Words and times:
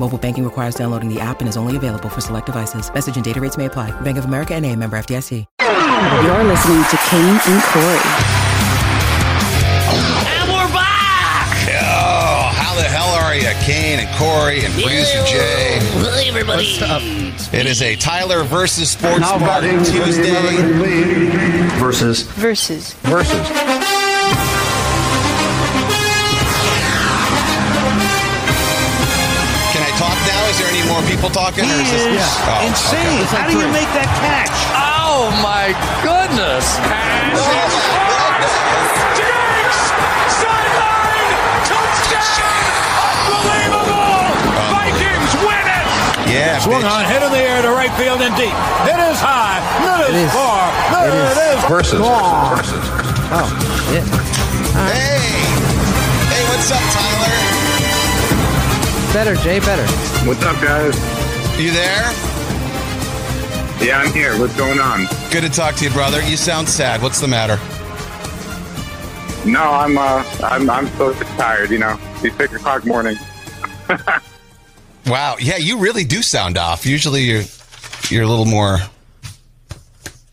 Mobile 0.00 0.18
banking 0.18 0.44
requires 0.44 0.74
downloading 0.74 1.08
the 1.08 1.20
app 1.20 1.40
and 1.40 1.48
is 1.48 1.56
only 1.56 1.76
available 1.76 2.08
for 2.08 2.20
select 2.20 2.46
devices. 2.46 2.92
Message 2.92 3.16
and 3.16 3.24
data 3.24 3.40
rates 3.40 3.56
may 3.56 3.66
apply. 3.66 3.92
Bank 4.02 4.18
of 4.18 4.24
America 4.24 4.54
and 4.54 4.66
a 4.66 4.74
member 4.76 4.98
FDIC. 4.98 5.44
You're 5.62 6.44
listening 6.44 6.82
to 6.90 6.96
Kane 7.08 7.38
and 7.46 7.62
Corey. 7.62 8.00
And 10.34 10.50
we're 10.50 10.72
back! 10.74 11.68
Oh, 11.70 12.50
how 12.54 12.74
the 12.74 12.82
hell 12.82 13.08
are 13.24 13.34
you, 13.34 13.48
Kane 13.64 14.00
and 14.00 14.08
Corey 14.18 14.64
and 14.64 14.74
producer 14.74 15.22
Jay? 15.24 15.78
Hey, 15.80 16.28
everybody. 16.28 16.66
It 17.56 17.66
is 17.66 17.80
a 17.80 17.94
Tyler 17.96 18.42
versus 18.42 18.90
Sports 18.90 19.20
Bar 19.30 19.60
Tuesday. 19.60 20.56
versus 21.78 22.22
Versus. 22.22 22.94
versus. 22.94 23.83
Now? 30.86 30.98
Is 31.00 31.08
there 31.08 31.08
any 31.08 31.08
more 31.08 31.10
people 31.10 31.30
talking? 31.30 31.64
Or 31.64 31.80
is 31.80 31.90
this 31.90 32.28
Oh, 32.44 32.66
Insane. 32.66 33.22
okay. 33.24 33.36
How 33.36 33.46
do 33.48 33.58
you 33.58 33.68
make 33.72 33.88
that 33.96 34.10
catch? 34.20 34.52
Oh, 34.76 35.30
my 35.42 35.72
goodness. 36.02 36.64
Sideline! 39.94 41.32
Touchdown! 41.68 42.64
Unbelievable! 43.32 44.24
Vikings 44.72 45.32
win 45.44 45.64
it! 45.68 45.84
Yeah, 46.30 46.58
Swung 46.58 46.82
bitch. 46.82 46.90
on, 46.90 47.04
hit 47.08 47.22
in 47.22 47.30
the 47.32 47.38
air 47.38 47.62
to 47.62 47.70
right 47.70 47.92
field 47.96 48.20
and 48.22 48.34
deep. 48.36 48.54
It 48.88 48.98
is 49.10 49.18
high. 49.20 49.60
It 50.08 50.16
is 50.16 50.28
is. 50.28 50.32
far. 50.32 50.64
It 51.04 51.12
It 51.12 51.38
is. 51.56 51.64
Versus. 51.68 52.00
gone. 52.00 52.56
Versus. 52.56 52.84
Hey, 54.74 55.20
hey, 56.28 56.42
what's 56.50 56.70
up, 56.72 56.82
Tyler? 56.92 57.63
Better, 59.14 59.36
Jay, 59.36 59.60
better. 59.60 59.86
What's 60.26 60.42
up, 60.42 60.60
guys? 60.60 60.92
You 61.56 61.70
there? 61.70 62.02
Yeah, 63.80 64.02
I'm 64.04 64.12
here. 64.12 64.36
What's 64.40 64.56
going 64.56 64.80
on? 64.80 65.06
Good 65.30 65.42
to 65.42 65.48
talk 65.48 65.76
to 65.76 65.84
you, 65.84 65.90
brother. 65.92 66.20
You 66.22 66.36
sound 66.36 66.68
sad. 66.68 67.00
What's 67.00 67.20
the 67.20 67.28
matter? 67.28 67.54
No, 69.48 69.62
I'm 69.62 69.96
uh, 69.96 70.24
I'm 70.42 70.68
I'm 70.68 70.88
so 70.96 71.12
tired. 71.36 71.70
You 71.70 71.78
know, 71.78 71.96
it's 72.24 72.36
six 72.36 72.54
o'clock 72.54 72.84
morning. 72.84 73.16
Wow. 75.06 75.36
Yeah, 75.38 75.58
you 75.58 75.78
really 75.78 76.04
do 76.04 76.22
sound 76.22 76.56
off. 76.56 76.86
Usually, 76.86 77.22
you're 77.22 77.42
you're 78.08 78.22
a 78.22 78.26
little 78.26 78.46
more. 78.46 78.78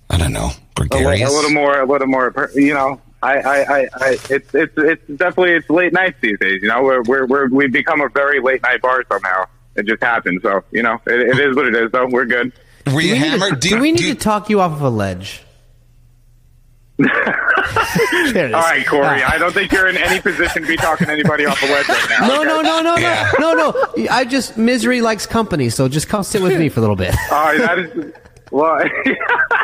I 0.09 0.17
don't 0.17 0.33
know, 0.33 0.51
gregarious. 0.75 1.29
a 1.29 1.33
little 1.33 1.51
more, 1.51 1.81
a 1.81 1.85
little 1.85 2.07
more. 2.07 2.49
You 2.55 2.73
know, 2.73 3.01
I, 3.23 3.33
I, 3.37 3.57
I, 3.59 3.87
I 3.93 4.09
it's 4.29 4.53
it's 4.55 4.73
it's 4.77 5.07
definitely 5.15 5.51
it's 5.53 5.69
late 5.69 5.93
nights 5.93 6.17
these 6.21 6.39
days. 6.39 6.61
You 6.61 6.67
know, 6.69 6.81
we're 6.83 7.01
we're, 7.03 7.25
we're 7.27 7.47
we've 7.49 7.71
become 7.71 8.01
a 8.01 8.09
very 8.09 8.39
late 8.41 8.61
night 8.63 8.81
bar 8.81 9.03
somehow. 9.11 9.45
It 9.75 9.85
just 9.85 10.01
happened. 10.03 10.39
So 10.41 10.63
you 10.71 10.81
know, 10.83 10.99
it, 11.05 11.19
it 11.37 11.39
is 11.39 11.55
what 11.55 11.67
it 11.67 11.75
is. 11.75 11.91
Though 11.91 12.07
we're 12.07 12.25
good. 12.25 12.51
Were 12.93 12.99
you 13.01 13.09
Do 13.09 13.13
we 13.13 13.19
need, 13.19 13.27
hammered? 13.29 13.61
to, 13.61 13.69
Do, 13.69 13.75
do 13.75 13.81
we 13.81 13.91
need 13.91 13.97
do 13.99 14.13
to 14.13 14.19
talk 14.19 14.49
you 14.49 14.59
off 14.59 14.71
of 14.71 14.81
a 14.81 14.89
ledge? 14.89 15.43
There 18.33 18.45
it 18.45 18.49
is. 18.49 18.53
All 18.53 18.61
right, 18.61 18.85
Corey. 18.85 19.03
Ah. 19.23 19.31
I 19.33 19.37
don't 19.37 19.53
think 19.53 19.71
you're 19.71 19.87
in 19.87 19.97
any 19.97 20.21
position 20.21 20.61
to 20.61 20.67
be 20.67 20.77
talking 20.77 21.07
to 21.07 21.13
anybody 21.13 21.45
off 21.45 21.59
the 21.59 21.67
ledge 21.67 21.87
right 21.89 22.05
now. 22.09 22.27
No, 22.27 22.35
okay? 22.41 22.45
no, 22.47 22.61
no, 22.61 22.81
no, 22.81 22.97
Yeah. 22.97 23.29
no, 23.39 23.53
no, 23.53 23.71
no. 23.71 24.07
I 24.09 24.23
just 24.25 24.57
misery 24.57 25.01
likes 25.01 25.25
company, 25.25 25.69
so 25.69 25.87
just 25.89 26.07
come 26.07 26.23
sit 26.23 26.41
with 26.41 26.57
me 26.57 26.69
for 26.69 26.79
a 26.79 26.81
little 26.81 26.95
bit. 26.95 27.13
Uh, 27.31 27.57
that 27.57 27.79
is. 27.79 28.13
Well, 28.51 28.81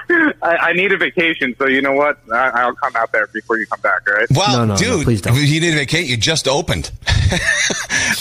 I, 0.10 0.34
I 0.42 0.74
need 0.74 0.92
a 0.94 0.98
vacation, 0.98 1.56
so 1.60 1.68
you 1.68 1.82
know 1.82 1.92
what? 1.94 2.20
I, 2.32 2.50
I'll 2.50 2.74
come 2.76 2.96
out 2.96 3.12
there 3.12 3.28
before 3.28 3.58
you 3.58 3.68
come 3.68 3.82
back. 3.82 4.02
All 4.08 4.16
right? 4.16 4.28
Well, 4.32 4.58
No, 4.60 4.66
no, 4.66 4.74
no, 4.74 4.78
dude, 4.80 5.04
please 5.04 5.22
don't. 5.22 5.36
you 5.36 5.60
need 5.60 5.72
to 5.72 5.76
vacate. 5.76 6.08
You 6.08 6.16
just 6.18 6.48
opened. 6.48 6.92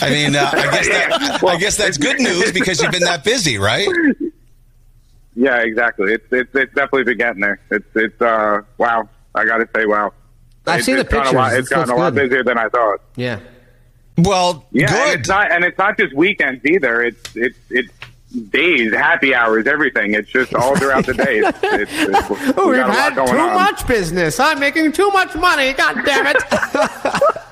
I 0.01 0.11
mean, 0.11 0.35
uh, 0.35 0.51
I 0.53 0.63
guess 0.71 0.89
that, 0.89 1.45
I 1.47 1.57
guess 1.57 1.77
that's 1.77 1.99
good 1.99 2.19
news 2.19 2.51
because 2.53 2.83
you've 2.83 2.91
been 2.93 3.05
that 3.05 3.23
busy, 3.25 3.59
right? 3.59 3.87
Yeah, 5.37 5.59
exactly. 5.59 6.13
It's 6.15 6.27
it's 6.33 6.55
it's 6.55 6.75
definitely 6.75 7.05
been 7.05 7.19
getting 7.19 7.43
there. 7.43 7.61
It's 7.71 7.87
it's 7.95 8.21
uh 8.23 8.63
wow. 8.79 9.09
I 9.35 9.45
got 9.45 9.59
to 9.59 9.69
say 9.75 9.85
wow. 9.87 10.13
I've 10.67 10.81
It's- 10.81 10.87
the 10.87 11.01
it's 11.01 11.11
gotten 11.13 11.35
a 11.35 11.39
lot- 11.39 11.51
pictures. 11.51 11.59
It's 11.61 11.69
gotten 11.69 11.91
a 11.95 11.97
lot 11.97 12.15
good. 12.15 12.31
busier 12.31 12.43
than 12.43 12.59
I 12.59 12.69
thought. 12.71 13.01
Yeah. 13.17 13.41
Well, 14.19 14.65
Yeah, 14.73 14.93
and 14.95 15.21
it's 15.21 15.29
not 15.29 15.53
and 15.53 15.63
it's 15.65 15.77
not 15.79 15.99
just 15.99 16.15
weekends 16.15 16.65
either. 16.65 17.03
It's 17.03 17.37
it's 17.37 17.59
it's 17.71 17.93
days, 18.51 18.93
happy 18.93 19.35
hours, 19.35 19.67
everything. 19.67 20.15
It's 20.15 20.31
just 20.31 20.55
all 20.55 20.77
throughout 20.77 21.07
the 21.07 21.15
day. 21.15 21.39
It's, 21.39 21.59
it's, 21.63 21.93
it's, 21.93 22.31
we 22.31 22.53
Oh, 22.57 22.69
we've 22.69 22.77
got 22.77 22.87
a 22.87 22.89
lot 22.89 22.97
had 22.97 23.15
too 23.15 23.21
on. 23.39 23.55
much 23.55 23.87
business. 23.87 24.39
I'm 24.41 24.61
making 24.61 24.93
too 24.93 25.11
much 25.11 25.35
money. 25.35 25.73
God 25.73 26.03
damn 26.05 26.27
it. 26.27 26.43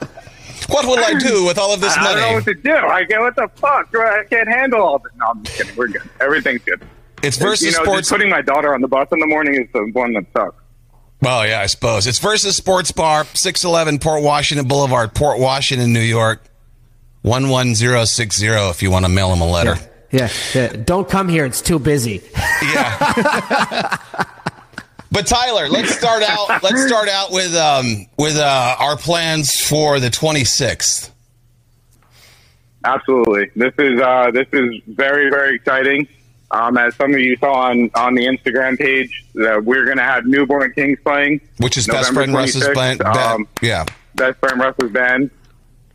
What 0.69 0.87
will 0.87 0.99
I 1.05 1.19
do 1.19 1.45
with 1.45 1.59
all 1.59 1.75
of 1.75 1.81
this 1.81 1.95
money? 1.97 2.09
I 2.09 2.13
don't 2.15 2.21
know 2.31 2.35
what 2.37 2.45
to 2.47 2.55
do. 2.55 2.75
I 2.75 3.05
get 3.05 3.21
what 3.21 3.37
the 3.37 3.49
fuck. 3.57 3.95
I 3.95 4.25
can't 4.31 4.49
handle 4.49 4.81
all 4.81 4.99
this. 4.99 5.13
No, 5.17 5.27
I'm 5.27 5.45
just 5.45 5.59
kidding. 5.59 5.77
We're 5.77 5.89
good. 5.89 6.03
Everything's 6.21 6.63
good. 6.63 6.83
It's 7.23 7.37
versus 7.37 7.67
you 7.67 7.73
know, 7.73 7.85
sports. 7.85 8.01
just 8.01 8.11
putting 8.11 8.31
my 8.31 8.43
daughter 8.43 8.75
on 8.75 8.81
the 8.81 8.89
bus 8.89 9.09
in 9.13 9.19
the 9.19 9.27
morning 9.27 9.55
is 9.61 9.69
the 9.73 9.91
one 9.93 10.15
that 10.15 10.25
sucks. 10.37 10.57
Well, 11.21 11.47
yeah, 11.47 11.61
I 11.61 11.67
suppose 11.67 12.07
it's 12.07 12.19
versus 12.19 12.57
Sports 12.57 12.93
Bar, 12.93 13.25
six 13.35 13.63
eleven 13.65 13.99
Port 13.99 14.23
Washington 14.23 14.67
Boulevard, 14.67 15.15
Port 15.15 15.39
Washington, 15.39 15.93
New 15.93 16.01
York, 16.01 16.43
one 17.23 17.49
one 17.49 17.75
zero 17.75 18.05
six 18.05 18.37
zero. 18.37 18.71
If 18.71 18.83
you 18.83 18.91
want 18.91 19.05
to 19.05 19.11
mail 19.11 19.31
them 19.31 19.41
a 19.41 19.47
letter. 19.47 19.75
yeah, 19.77 19.87
yeah. 20.11 20.29
Don't 20.85 21.09
come 21.09 21.29
here. 21.29 21.45
It's 21.45 21.61
too 21.63 21.79
busy. 21.79 22.23
Yeah. 22.63 22.99
but 25.13 25.27
Tyler, 25.27 25.69
let's 25.69 25.95
start 25.97 26.23
out. 26.23 26.63
Let's 26.63 26.87
start 26.87 27.09
out 27.09 27.31
with 27.33 27.55
um, 27.55 28.07
with 28.19 28.37
uh, 28.37 28.77
our 28.79 28.97
plans 28.97 29.61
for 29.61 30.01
the 30.01 30.11
twenty 30.11 30.45
sixth. 30.45 31.11
Absolutely. 32.85 33.51
This 33.57 33.73
is 33.79 34.01
uh, 34.01 34.31
this 34.33 34.47
is 34.53 34.81
very 34.87 35.31
very 35.31 35.57
exciting. 35.57 36.07
Um, 36.51 36.77
as 36.77 36.95
some 36.95 37.13
of 37.13 37.19
you 37.19 37.37
saw 37.39 37.53
on, 37.53 37.91
on 37.97 38.15
the 38.15 38.27
Instagram 38.27 38.79
page, 38.79 39.25
uh, 39.41 39.59
we're 39.65 39.85
going 39.87 39.97
to 39.97 40.05
have 40.05 40.25
Newborn 40.25 40.73
Kings 40.73 40.99
playing, 41.03 41.41
Which 41.57 41.77
is 41.77 41.87
best 41.89 42.13
friend 42.13 42.33
Russ's 42.33 42.63
26th. 42.69 42.75
band. 42.75 42.99
band- 43.01 43.17
Um, 43.19 43.49
yeah. 43.61 43.85
Best 44.15 44.39
Friend 44.39 44.61
Russ's 44.61 44.93
band. 44.93 45.31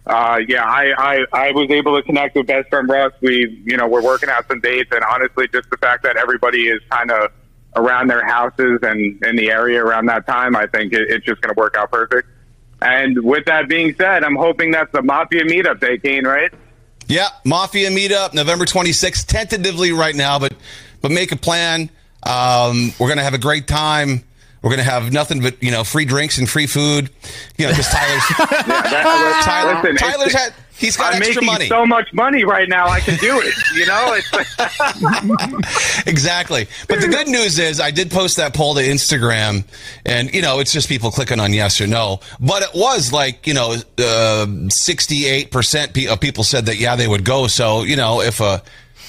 Uh, 0.09 0.40
yeah, 0.47 0.64
I, 0.64 0.92
I, 0.97 1.25
I 1.34 1.52
was 1.52 1.70
able 1.70 1.96
to 1.96 2.02
connect 2.02 2.36
with 2.36 2.47
Best 2.47 2.68
Friend 2.70 2.90
Russ. 2.90 3.14
We, 3.22 3.62
you 3.64 3.78
know, 3.78 3.88
we're 3.88 4.02
working 4.02 4.28
out 4.28 4.47
some 4.47 4.59
dates, 4.59 4.90
and 4.92 5.03
honestly, 5.03 5.47
just 5.50 5.70
the 5.70 5.78
fact 5.78 6.02
that 6.02 6.18
everybody 6.18 6.68
is 6.68 6.81
kind 6.90 7.12
of 7.12 7.31
around 7.75 8.08
their 8.08 8.25
houses 8.25 8.80
and 8.81 9.24
in 9.24 9.36
the 9.36 9.52
area 9.52 9.83
around 9.83 10.07
that 10.07 10.25
time, 10.25 10.56
I 10.56 10.66
think 10.66 10.94
it, 10.94 11.12
it's 11.12 11.24
just 11.24 11.42
going 11.42 11.54
to 11.54 11.60
work 11.60 11.75
out 11.78 11.92
perfect. 11.92 12.28
And 12.81 13.24
with 13.24 13.45
that 13.45 13.69
being 13.69 13.94
said, 14.00 14.24
I'm 14.24 14.36
hoping 14.36 14.72
that's 14.72 14.92
the 14.92 15.04
Mafia 15.04 15.44
meetup 15.44 15.80
day, 15.80 16.00
Kane, 16.00 16.25
right? 16.25 16.51
Yeah, 17.07 17.28
Mafia 17.45 17.92
meetup 17.92 18.33
November 18.33 18.66
26th, 18.66 19.28
tentatively 19.28 19.92
right 19.92 20.16
now, 20.16 20.39
but 20.39 20.54
but 21.01 21.12
make 21.12 21.31
a 21.31 21.36
plan. 21.36 21.92
Um, 22.24 22.94
we're 23.00 23.10
gonna 23.10 23.24
have 23.24 23.36
a 23.36 23.39
great 23.39 23.68
time. 23.68 24.24
We're 24.61 24.71
gonna 24.71 24.83
have 24.83 25.11
nothing 25.13 25.41
but 25.41 25.61
you 25.63 25.71
know 25.71 25.83
free 25.83 26.06
drinks 26.06 26.38
and 26.38 26.50
free 26.50 26.67
food. 26.67 27.09
You 27.57 27.65
know, 27.65 27.71
because 27.71 27.88
Tyler's 27.88 28.23
That- 28.38 29.41
Tyler, 29.45 29.81
listen, 29.81 29.95
Tyler's 29.97 30.33
had 30.33 30.53
he's 30.77 30.97
got 30.97 31.13
I'm 31.13 31.21
extra 31.21 31.44
money. 31.44 31.67
so 31.67 31.85
much 31.85 32.11
money 32.13 32.44
right 32.44 32.67
now, 32.67 32.88
I 32.88 33.00
can 33.00 33.17
do 33.17 33.39
it. 33.41 33.53
You 33.75 33.85
know, 33.85 34.13
it's 34.17 34.29
exactly. 36.07 36.67
But 36.88 37.01
the 37.01 37.07
good 37.07 37.27
news 37.27 37.59
is, 37.59 37.79
I 37.79 37.91
did 37.91 38.11
post 38.11 38.38
that 38.38 38.53
poll 38.53 38.75
to 38.75 38.81
Instagram, 38.81 39.63
and 40.06 40.33
you 40.33 40.41
know, 40.41 40.59
it's 40.59 40.73
just 40.73 40.89
people 40.89 41.11
clicking 41.11 41.39
on 41.39 41.53
yes 41.53 41.79
or 41.81 41.88
no. 41.88 42.19
But 42.39 42.63
it 42.63 42.69
was 42.73 43.13
like 43.13 43.47
you 43.47 43.53
know, 43.53 43.75
uh, 43.97 44.47
sixty-eight 44.69 45.51
percent 45.51 45.97
of 45.97 46.03
uh, 46.06 46.15
people 46.17 46.44
said 46.44 46.65
that 46.65 46.77
yeah 46.77 46.95
they 46.95 47.07
would 47.07 47.23
go. 47.23 47.47
So 47.47 47.83
you 47.83 47.95
know, 47.95 48.21
if 48.21 48.39
a 48.41 48.61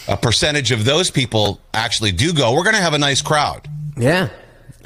a 0.08 0.16
percentage 0.16 0.70
of 0.72 0.84
those 0.84 1.10
people 1.10 1.60
actually 1.74 2.12
do 2.12 2.32
go, 2.32 2.52
we're 2.54 2.64
going 2.64 2.74
to 2.74 2.82
have 2.82 2.94
a 2.94 2.98
nice 2.98 3.22
crowd. 3.22 3.68
Yeah. 3.96 4.28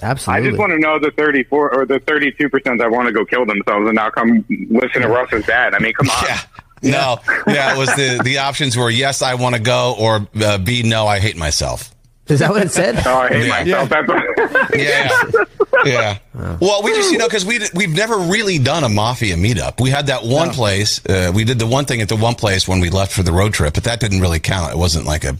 I 0.04 0.40
just 0.42 0.58
want 0.58 0.70
to 0.72 0.78
know 0.78 0.98
the 0.98 1.10
34 1.10 1.74
or 1.74 1.86
the 1.86 1.98
32 2.00 2.48
percent 2.48 2.78
that 2.78 2.90
want 2.90 3.06
to 3.08 3.12
go 3.12 3.24
kill 3.24 3.46
themselves 3.46 3.86
and 3.86 3.94
now 3.94 4.10
come 4.10 4.44
listen 4.70 5.02
to 5.02 5.08
Russ's 5.08 5.44
dad. 5.46 5.74
I 5.74 5.78
mean, 5.78 5.92
come 5.94 6.08
on. 6.10 6.24
Yeah. 6.26 6.40
No. 6.82 7.18
Yeah. 7.46 7.74
It 7.74 7.78
was 7.78 7.88
the 7.96 8.20
the 8.24 8.38
options 8.38 8.76
were 8.76 8.90
yes, 8.90 9.22
I 9.22 9.34
want 9.34 9.54
to 9.54 9.60
go, 9.60 9.94
or 9.98 10.28
uh, 10.42 10.58
B, 10.58 10.82
no, 10.82 11.06
I 11.06 11.18
hate 11.18 11.36
myself. 11.36 11.90
Is 12.26 12.40
that 12.40 12.50
what 12.50 12.62
it 12.62 12.70
said? 12.72 13.02
Oh, 13.06 13.18
I 13.18 13.28
hate 13.28 13.66
Yeah. 13.66 13.84
myself. 13.84 13.88
That's 13.90 14.74
Yeah. 14.74 15.44
Yeah. 15.84 16.18
Well, 16.60 16.82
we 16.82 16.92
just 16.94 17.10
you 17.12 17.18
know 17.18 17.26
because 17.26 17.44
we 17.44 17.60
we've 17.74 17.94
never 17.94 18.16
really 18.18 18.58
done 18.58 18.84
a 18.84 18.88
mafia 18.88 19.36
meetup. 19.36 19.80
We 19.80 19.90
had 19.90 20.06
that 20.06 20.24
one 20.24 20.50
place. 20.50 21.04
Uh, 21.06 21.32
we 21.34 21.44
did 21.44 21.58
the 21.58 21.66
one 21.66 21.84
thing 21.84 22.00
at 22.00 22.08
the 22.08 22.16
one 22.16 22.34
place 22.34 22.66
when 22.68 22.80
we 22.80 22.90
left 22.90 23.12
for 23.12 23.22
the 23.22 23.32
road 23.32 23.52
trip, 23.52 23.74
but 23.74 23.84
that 23.84 24.00
didn't 24.00 24.20
really 24.20 24.40
count. 24.40 24.72
It 24.72 24.78
wasn't 24.78 25.04
like 25.06 25.24
a 25.24 25.36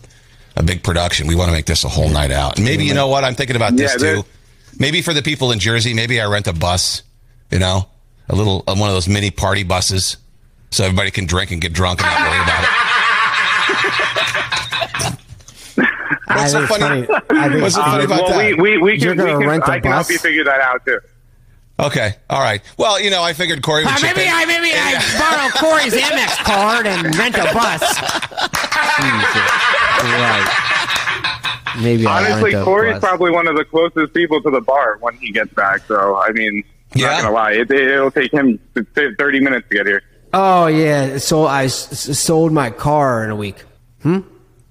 a 0.56 0.62
big 0.62 0.82
production. 0.82 1.26
We 1.26 1.34
want 1.34 1.48
to 1.48 1.52
make 1.52 1.66
this 1.66 1.84
a 1.84 1.88
whole 1.88 2.08
night 2.08 2.30
out. 2.30 2.56
And 2.56 2.64
maybe 2.64 2.84
you 2.84 2.94
know 2.94 3.08
what 3.08 3.24
I'm 3.24 3.34
thinking 3.34 3.56
about 3.56 3.76
this 3.76 3.92
Yeah, 4.00 4.14
too. 4.16 4.24
There- 4.78 4.86
Maybe 4.86 5.02
for 5.02 5.12
the 5.14 5.22
people 5.22 5.52
in 5.52 5.58
Jersey, 5.58 5.94
maybe 5.94 6.20
I 6.20 6.26
rent 6.26 6.46
a 6.46 6.52
bus. 6.52 7.02
You 7.50 7.58
know, 7.58 7.88
a 8.28 8.34
little 8.34 8.64
uh, 8.66 8.74
one 8.74 8.88
of 8.88 8.94
those 8.94 9.06
mini 9.08 9.30
party 9.30 9.62
buses, 9.62 10.16
so 10.70 10.84
everybody 10.84 11.10
can 11.10 11.26
drink 11.26 11.50
and 11.52 11.60
get 11.60 11.72
drunk 11.72 12.00
and 12.02 12.10
not 12.10 12.28
worry 12.30 12.42
about 12.42 12.64
it. 12.64 12.70
What's 16.26 16.52
so 16.52 16.62
it's 16.62 16.76
funny? 16.76 17.06
funny. 17.06 17.60
What's 17.60 17.74
so 17.74 17.80
it's 17.82 17.90
funny 17.90 17.90
funny. 17.90 18.04
about 18.06 18.22
well, 18.28 18.38
that? 18.38 18.56
we 18.58 18.76
we 18.76 18.78
we 18.78 18.92
You're 18.98 19.14
can, 19.14 19.24
we 19.24 19.30
gonna 19.30 19.38
can 19.40 19.48
rent 19.48 19.64
a 19.64 19.70
I 19.70 19.80
can 19.80 19.92
help 19.92 20.08
you 20.10 20.18
figure 20.18 20.42
that 20.44 20.60
out 20.60 20.84
too. 20.84 20.98
Okay, 21.78 22.14
all 22.30 22.40
right. 22.40 22.62
Well, 22.76 23.00
you 23.00 23.10
know, 23.10 23.22
I 23.22 23.32
figured 23.34 23.62
Corey 23.62 23.84
would 23.84 23.92
Uh, 23.92 23.96
chip 23.96 24.16
maybe 24.16 24.28
in. 24.28 24.34
I 24.34 24.44
maybe 24.46 24.70
I 24.72 24.94
borrow 25.18 25.50
Corey's 25.70 25.92
Amex 25.94 26.36
card 26.44 26.86
and 26.86 27.14
rent 27.16 27.36
a 27.36 27.44
bus. 27.52 27.82
right. 30.04 31.33
Maybe 31.82 32.06
Honestly, 32.06 32.52
rent 32.52 32.62
a 32.62 32.64
Corey's 32.64 32.92
bus. 32.94 33.00
probably 33.00 33.30
one 33.30 33.46
of 33.46 33.56
the 33.56 33.64
closest 33.64 34.14
people 34.14 34.40
to 34.42 34.50
the 34.50 34.60
bar 34.60 34.98
when 35.00 35.14
he 35.16 35.32
gets 35.32 35.52
back. 35.54 35.82
So 35.86 36.16
I 36.16 36.30
mean, 36.32 36.62
I'm 36.94 37.00
Yeah. 37.00 37.06
not 37.08 37.22
gonna 37.22 37.34
lie, 37.34 37.52
it, 37.52 37.70
it'll 37.70 38.10
take 38.10 38.32
him 38.32 38.58
30 38.96 39.40
minutes 39.40 39.68
to 39.68 39.74
get 39.76 39.86
here. 39.86 40.02
Oh 40.32 40.66
yeah, 40.66 41.18
so 41.18 41.44
I 41.46 41.64
s- 41.64 42.08
s- 42.10 42.18
sold 42.18 42.52
my 42.52 42.70
car 42.70 43.24
in 43.24 43.30
a 43.30 43.36
week. 43.36 43.64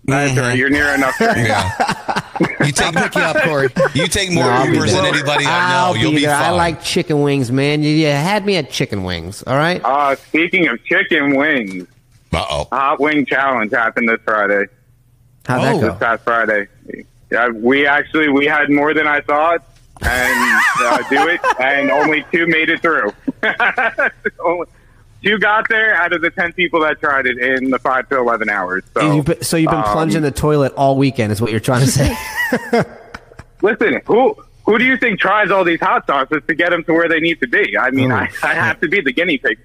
That's 0.06 0.38
all 0.38 0.44
right. 0.44 0.58
You're 0.58 0.70
near 0.70 0.94
enough. 0.94 1.16
Yeah. 1.20 2.20
You 2.66 2.72
take 2.72 2.94
Pick 2.96 3.16
you 3.16 3.22
up, 3.22 3.38
Corey. 3.44 3.70
You 3.94 4.08
take 4.08 4.32
more 4.32 4.44
No, 4.46 4.66
Ubers 4.66 4.92
than 4.92 5.06
anybody 5.06 5.46
I 5.46 5.76
I'll 5.86 5.94
know. 5.94 6.00
You'll 6.00 6.12
be 6.12 6.26
there. 6.26 6.36
fine. 6.36 6.44
I 6.46 6.50
like 6.52 6.82
chicken 6.84 7.22
wings, 7.22 7.52
man. 7.52 7.84
You, 7.84 7.90
you 7.92 8.08
had 8.08 8.44
me 8.46 8.58
at 8.58 8.72
chicken 8.72 9.04
wings. 9.04 9.44
All 9.46 9.56
right. 9.56 9.80
Uh, 9.86 10.16
speaking 10.16 10.68
of 10.68 10.84
chicken 10.84 11.36
wings, 11.36 11.88
Uh 12.34 12.44
oh. 12.50 12.68
Hot 12.72 13.00
Wing 13.00 13.26
Challenge 13.28 13.72
happened 13.72 14.10
this 14.10 14.20
Friday. 14.26 14.66
How'd 15.46 15.60
Oh. 15.62 15.64
that 15.64 15.74
go? 15.82 15.90
This 15.92 16.00
past 16.00 16.24
Friday. 16.24 16.68
Yeah, 17.34 17.50
we 17.50 17.88
actually 17.88 18.30
we 18.30 18.46
had 18.46 18.70
more 18.70 18.94
than 18.94 19.08
I 19.08 19.20
thought, 19.22 19.64
and 20.02 20.62
uh, 20.80 20.98
do 21.10 21.28
it, 21.30 21.42
and 21.60 21.90
only 21.90 22.24
two 22.32 22.46
made 22.48 22.70
it 22.70 22.80
through. 22.82 23.12
Two 25.24 25.40
got 25.40 25.70
there 25.70 25.96
out 25.96 26.12
of 26.12 26.22
the 26.22 26.30
ten 26.32 26.52
people 26.52 26.82
that 26.82 27.00
tried 27.00 27.26
it 27.26 27.38
in 27.38 27.70
the 27.72 27.80
five 27.80 28.10
to 28.10 28.18
eleven 28.18 28.50
hours. 28.50 28.84
So, 28.94 29.16
You've 29.16 29.26
been- 29.26 29.42
so 29.42 29.56
you've 29.56 29.70
been 29.72 29.80
um, 29.80 29.86
plunging 29.86 30.22
the 30.22 30.32
toilet 30.32 30.74
all 30.76 30.98
weekend, 30.98 31.32
is 31.32 31.42
what 31.42 31.50
you're 31.50 31.62
trying 31.62 31.86
to 31.86 31.92
say? 31.92 32.14
Listen, 33.62 34.02
who 34.06 34.36
who 34.66 34.78
do 34.78 34.84
you 34.84 34.98
think 34.98 35.22
tries 35.22 35.50
all 35.50 35.64
these 35.64 35.80
hot 35.80 36.06
sauces 36.08 36.42
to 36.48 36.54
get 36.56 36.72
them 36.72 36.84
to 36.84 36.92
where 36.94 37.08
they 37.08 37.22
need 37.22 37.40
to 37.40 37.48
be? 37.48 37.78
I 37.78 37.90
mean, 37.92 38.12
Oh, 38.12 38.16
I, 38.16 38.30
I 38.44 38.54
have 38.54 38.82
to 38.82 38.90
be 38.90 39.00
the 39.00 39.14
guinea 39.14 39.38
pig. 39.38 39.60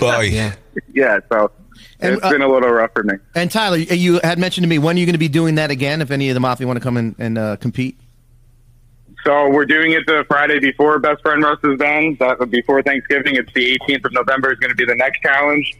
Boy. 0.00 0.20
yeah. 0.32 0.54
Yeah, 0.94 1.20
so 1.30 1.50
And, 2.00 2.14
it's 2.14 2.24
uh, 2.24 2.30
been 2.30 2.42
a 2.42 2.48
little 2.48 2.70
rough 2.70 2.92
for 2.92 3.02
me. 3.02 3.14
And 3.34 3.50
Tyler, 3.50 3.76
you 3.76 4.20
had 4.22 4.38
mentioned 4.38 4.64
to 4.64 4.68
me 4.68 4.78
when 4.78 4.96
are 4.96 5.00
you 5.00 5.06
going 5.06 5.14
to 5.14 5.18
be 5.18 5.28
doing 5.28 5.56
that 5.56 5.70
again? 5.70 6.00
If 6.00 6.10
any 6.10 6.28
of 6.30 6.34
the 6.34 6.40
mafia 6.40 6.66
want 6.66 6.78
to 6.78 6.82
come 6.82 6.96
in 6.96 7.16
and 7.18 7.38
uh, 7.38 7.56
compete. 7.56 7.98
So 9.24 9.48
we're 9.50 9.66
doing 9.66 9.92
it 9.92 10.06
the 10.06 10.24
Friday 10.28 10.60
before 10.60 10.98
Best 11.00 11.22
Friend 11.22 11.42
Russ's 11.42 11.76
band. 11.78 12.18
That 12.20 12.38
before 12.50 12.82
Thanksgiving. 12.82 13.34
It's 13.36 13.52
the 13.52 13.78
18th 13.88 14.04
of 14.06 14.12
November. 14.12 14.52
Is 14.52 14.58
going 14.58 14.70
to 14.70 14.76
be 14.76 14.84
the 14.84 14.94
next 14.94 15.20
challenge. 15.20 15.74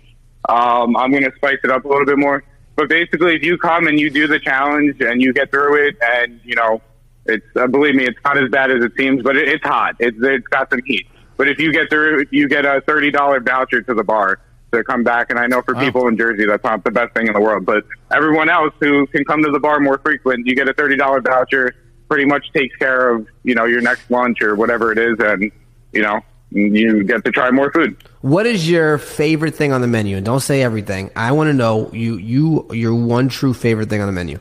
Um, 0.48 0.96
I'm 0.96 1.10
going 1.10 1.22
to 1.22 1.32
spice 1.36 1.58
it 1.62 1.70
up 1.70 1.84
a 1.84 1.88
little 1.88 2.04
bit 2.04 2.18
more. 2.18 2.42
But 2.74 2.88
basically, 2.88 3.36
if 3.36 3.42
you 3.42 3.56
come 3.56 3.86
and 3.86 3.98
you 3.98 4.10
do 4.10 4.26
the 4.26 4.38
challenge 4.38 5.00
and 5.00 5.22
you 5.22 5.32
get 5.32 5.50
through 5.50 5.88
it, 5.88 5.96
and 6.02 6.40
you 6.44 6.56
know, 6.56 6.82
it's 7.26 7.46
uh, 7.56 7.66
believe 7.68 7.94
me, 7.94 8.06
it's 8.06 8.18
not 8.24 8.38
as 8.38 8.50
bad 8.50 8.70
as 8.70 8.82
it 8.82 8.92
seems, 8.96 9.22
but 9.22 9.36
it, 9.36 9.48
it's 9.48 9.64
hot. 9.64 9.96
It's 9.98 10.16
it's 10.20 10.46
got 10.48 10.70
some 10.70 10.80
heat. 10.84 11.06
But 11.36 11.48
if 11.48 11.60
you 11.60 11.72
get 11.72 11.90
through, 11.90 12.26
you 12.30 12.48
get 12.48 12.64
a 12.64 12.80
thirty 12.80 13.10
dollar 13.10 13.40
voucher 13.40 13.82
to 13.82 13.94
the 13.94 14.04
bar 14.04 14.40
to 14.72 14.84
come 14.84 15.02
back. 15.02 15.30
And 15.30 15.38
I 15.38 15.46
know 15.46 15.62
for 15.62 15.74
people 15.74 16.08
in 16.08 16.16
Jersey, 16.16 16.44
that's 16.46 16.64
not 16.64 16.84
the 16.84 16.90
best 16.90 17.14
thing 17.14 17.26
in 17.26 17.32
the 17.32 17.40
world. 17.40 17.64
But 17.64 17.84
everyone 18.10 18.48
else 18.48 18.74
who 18.80 19.06
can 19.08 19.24
come 19.24 19.42
to 19.42 19.50
the 19.50 19.60
bar 19.60 19.80
more 19.80 19.98
frequent, 19.98 20.46
you 20.46 20.54
get 20.54 20.68
a 20.68 20.74
thirty 20.74 20.96
dollar 20.96 21.20
voucher. 21.20 21.74
Pretty 22.08 22.24
much 22.24 22.50
takes 22.52 22.74
care 22.76 23.10
of 23.10 23.26
you 23.44 23.54
know 23.54 23.64
your 23.66 23.80
next 23.82 24.10
lunch 24.10 24.40
or 24.40 24.54
whatever 24.56 24.92
it 24.92 24.98
is, 24.98 25.16
and 25.20 25.50
you 25.92 26.02
know 26.02 26.20
you 26.50 27.04
get 27.04 27.22
to 27.24 27.30
try 27.30 27.50
more 27.50 27.70
food. 27.72 28.02
What 28.22 28.46
is 28.46 28.68
your 28.70 28.96
favorite 28.96 29.54
thing 29.54 29.72
on 29.72 29.82
the 29.82 29.86
menu? 29.86 30.16
And 30.16 30.24
don't 30.24 30.40
say 30.40 30.62
everything. 30.62 31.10
I 31.14 31.32
want 31.32 31.48
to 31.48 31.52
know 31.54 31.90
you 31.92 32.16
you 32.16 32.66
your 32.72 32.94
one 32.94 33.28
true 33.28 33.52
favorite 33.52 33.90
thing 33.90 34.00
on 34.00 34.06
the 34.06 34.12
menu. 34.12 34.38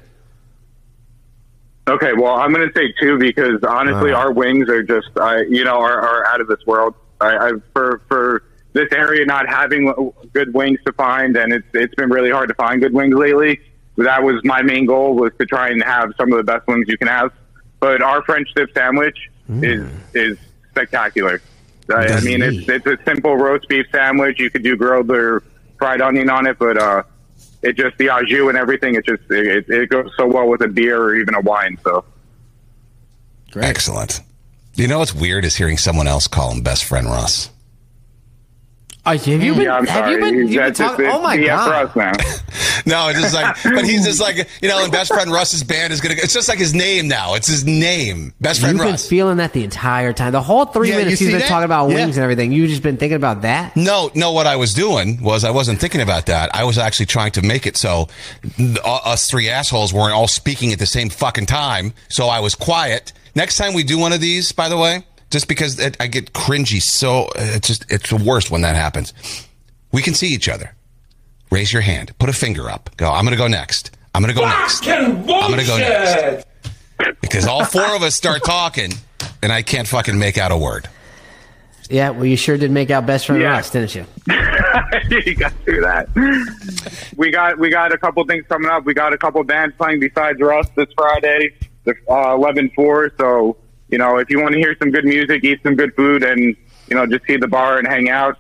Okay, 1.90 2.12
well, 2.14 2.36
I'm 2.36 2.52
going 2.54 2.68
to 2.68 2.74
say 2.78 2.94
two 3.00 3.18
because 3.18 3.64
honestly, 3.64 4.12
Wow. 4.12 4.20
our 4.20 4.32
wings 4.34 4.68
are 4.68 4.84
just, 4.84 5.08
uh, 5.16 5.38
you 5.50 5.64
know, 5.64 5.80
are, 5.80 6.00
are 6.02 6.28
out 6.28 6.42
of 6.42 6.48
this 6.48 6.60
world. 6.66 6.94
I, 7.22 7.38
I 7.38 7.52
for 7.74 8.02
for 8.10 8.44
this 8.78 8.92
area 8.92 9.26
not 9.26 9.50
having 9.50 10.14
good 10.34 10.54
wings 10.54 10.80
to 10.86 10.94
find, 10.94 11.36
and 11.36 11.52
it's 11.52 11.68
it's 11.74 11.96
been 11.96 12.10
really 12.10 12.32
hard 12.32 12.48
to 12.50 12.56
find 12.56 12.82
good 12.82 12.94
wings 12.94 13.16
lately. 13.16 13.60
That 13.98 14.24
was 14.24 14.44
my 14.44 14.62
main 14.62 14.86
goal 14.86 15.16
was 15.16 15.32
to 15.40 15.46
try 15.46 15.70
and 15.70 15.84
have 15.84 16.14
some 16.18 16.32
of 16.32 16.38
the 16.38 16.44
best 16.44 16.68
wings 16.68 16.88
you 16.88 16.98
can 16.98 17.08
have. 17.08 17.34
But 17.80 18.02
our 18.02 18.24
French 18.24 18.50
dip 18.56 18.74
sandwich 18.74 19.18
is 19.50 19.90
is 20.14 20.38
spectacular. 20.70 21.42
I, 21.90 22.08
I 22.08 22.22
mean, 22.22 22.42
he? 22.42 22.60
it's 22.60 22.70
it's 22.70 22.86
a 22.86 22.98
simple 23.06 23.36
roast 23.36 23.68
beef 23.68 23.88
sandwich. 23.92 24.40
You 24.40 24.50
could 24.50 24.64
do 24.64 24.78
grilled 24.78 25.10
or 25.10 25.44
fried 25.80 26.02
onion 26.02 26.30
on 26.30 26.46
it, 26.46 26.60
but 26.60 26.78
uh, 26.78 27.04
it 27.64 27.76
just 27.76 27.98
the 27.98 28.10
au 28.10 28.24
jus 28.24 28.48
and 28.50 28.58
everything. 28.58 28.96
It 28.96 29.06
just 29.06 29.24
it, 29.30 29.70
it 29.70 29.90
goes 29.90 30.12
so 30.18 30.28
well 30.28 30.48
with 30.48 30.62
a 30.62 30.68
beer 30.68 31.02
or 31.02 31.16
even 31.16 31.34
a 31.34 31.42
wine. 31.42 31.78
So. 31.84 32.06
Excellent. 33.56 34.22
You 34.76 34.88
know 34.88 35.00
what's 35.00 35.16
weird 35.16 35.44
is 35.46 35.56
hearing 35.56 35.78
someone 35.78 36.08
else 36.08 36.28
call 36.28 36.52
him 36.52 36.62
best 36.62 36.84
friend 36.84 37.08
Russ. 37.08 37.50
Uh, 39.08 39.18
have 39.18 39.28
you 39.44 39.54
been? 39.54 39.62
Yeah, 39.64 39.76
I'm 39.78 39.86
have 39.88 39.96
sorry. 40.06 40.12
you 40.14 40.20
been? 40.20 40.36
You've 40.36 40.48
been 40.50 40.58
That's 40.58 40.80
just 40.80 40.92
talking, 40.92 41.06
oh 41.08 41.22
my 41.22 41.38
BS 41.38 41.48
god! 41.48 41.92
for 41.94 42.02
us 42.02 42.18
now. 42.18 42.42
No, 42.86 43.10
it's 43.10 43.20
just 43.20 43.34
like, 43.36 43.56
but 43.64 43.84
he's 43.84 44.06
just 44.06 44.22
like, 44.22 44.48
you 44.62 44.70
know, 44.70 44.82
and 44.82 44.90
best 44.92 45.12
friend 45.14 45.30
Russ's 45.30 45.62
band 45.64 45.92
is 45.92 46.00
gonna. 46.00 46.16
It's 46.18 46.32
just 46.34 46.48
like 46.48 46.60
his 46.60 46.74
name 46.74 47.08
now. 47.10 47.34
It's 47.34 47.48
his 47.48 47.66
name, 47.66 48.34
best 48.40 48.62
friend 48.62 48.78
You've 48.78 48.84
been 48.86 48.92
Russ. 48.94 49.10
feeling 49.10 49.38
that 49.38 49.52
the 49.52 49.64
entire 49.66 50.14
time. 50.14 50.32
The 50.32 50.42
whole 50.42 50.64
three 50.66 50.90
Yeah, 50.90 50.94
you 51.00 51.00
minutes 51.06 51.20
he's 51.20 51.28
see 51.28 51.34
been 51.34 51.42
that? 51.42 51.50
talking 51.50 51.66
about 51.66 51.90
Yeah. 51.90 51.96
wings 51.96 52.16
and 52.16 52.24
everything. 52.24 52.54
You've 52.54 52.70
just 52.70 52.84
been 52.84 52.96
thinking 52.96 53.18
about 53.18 53.42
that. 53.42 53.76
No, 53.76 54.10
no. 54.16 54.32
What 54.32 54.48
I 54.48 54.56
was 54.56 54.74
doing 54.74 55.22
was 55.22 55.44
I 55.44 55.52
wasn't 55.52 55.82
thinking 55.82 56.00
about 56.02 56.28
that. 56.28 56.54
I 56.56 56.64
was 56.64 56.78
actually 56.78 57.08
trying 57.08 57.32
to 57.32 57.42
make 57.42 57.66
it 57.68 57.76
so 57.76 58.08
us 58.86 59.30
three 59.30 59.50
assholes 59.50 59.94
weren't 59.94 60.14
all 60.14 60.28
speaking 60.28 60.72
at 60.72 60.80
the 60.80 60.86
same 60.86 61.10
fucking 61.10 61.48
time. 61.48 61.94
So 62.10 62.28
I 62.28 62.40
was 62.40 62.56
quiet. 62.56 63.12
Next 63.36 63.58
time 63.58 63.74
we 63.74 63.84
do 63.84 63.98
one 63.98 64.14
of 64.14 64.22
these, 64.22 64.52
by 64.54 64.70
the 64.70 64.78
way, 64.78 65.04
just 65.30 65.48
because 65.48 65.80
it, 65.80 65.98
I 66.00 66.08
get 66.08 66.34
cringy, 66.34 66.82
so 66.82 67.30
it's 67.36 67.68
just 67.68 67.92
it's 67.92 68.10
the 68.10 68.18
worst 68.18 68.52
when 68.52 68.62
that 68.62 68.76
happens. 68.76 69.14
We 69.92 70.02
can 70.02 70.14
see 70.14 70.28
each 70.28 70.50
other. 70.50 70.74
Raise 71.52 71.72
your 71.72 71.82
hand. 71.82 72.18
Put 72.20 72.30
a 72.30 72.34
finger 72.34 72.70
up. 72.70 72.90
Go. 72.98 73.10
I'm 73.10 73.24
going 73.24 73.32
to 73.32 73.38
go 73.38 73.48
next. 73.48 73.92
I'm 74.14 74.22
going 74.22 74.34
to 74.34 74.40
go 74.40 74.46
next. 74.46 74.88
I'm 74.88 75.26
going 75.26 75.60
to 75.60 75.66
go 75.66 75.78
next. 75.78 76.46
Because 77.22 77.46
all 77.48 77.64
four 77.64 77.96
of 77.96 78.04
us 78.04 78.16
start 78.16 78.44
talking, 78.44 78.92
and 79.42 79.52
I 79.52 79.62
can't 79.62 79.88
fucking 79.88 80.18
make 80.18 80.38
out 80.38 80.52
a 80.52 80.58
word. 80.58 80.90
Yeah, 81.90 82.10
well, 82.10 82.26
you 82.26 82.36
sure 82.36 82.58
did 82.58 82.72
make 82.72 82.90
out 82.90 83.06
best 83.06 83.28
friend 83.28 83.42
Yeah. 83.42 83.52
Russ, 83.52 83.70
didn't 83.70 83.96
you? 83.96 84.06
you 85.26 85.36
got 85.36 85.54
to 85.66 85.72
do 85.72 85.82
that. 85.82 86.10
We 87.16 87.32
got 87.32 87.58
we 87.58 87.70
got 87.70 87.94
a 87.94 87.98
couple 87.98 88.26
things 88.26 88.46
coming 88.50 88.70
up. 88.70 88.84
We 88.84 88.94
got 88.94 89.14
a 89.14 89.18
couple 89.18 89.42
bands 89.44 89.74
playing 89.78 90.02
besides 90.02 90.40
Russ 90.42 90.68
this 90.76 90.90
Friday, 90.98 91.54
the 91.86 91.96
uh, 92.10 92.36
eleven 92.36 92.70
four. 92.76 93.14
So 93.18 93.56
you 93.90 93.98
know, 93.98 94.18
if 94.18 94.30
you 94.30 94.42
want 94.42 94.54
to 94.54 94.60
hear 94.60 94.76
some 94.80 94.92
good 94.92 95.06
music, 95.06 95.44
eat 95.44 95.62
some 95.64 95.76
good 95.76 95.96
food, 95.96 96.24
and 96.24 96.56
you 96.90 96.96
know, 96.96 97.06
just 97.06 97.26
see 97.26 97.38
the 97.38 97.48
bar 97.48 97.78
and 97.78 97.88
hang 97.88 98.10
out, 98.10 98.38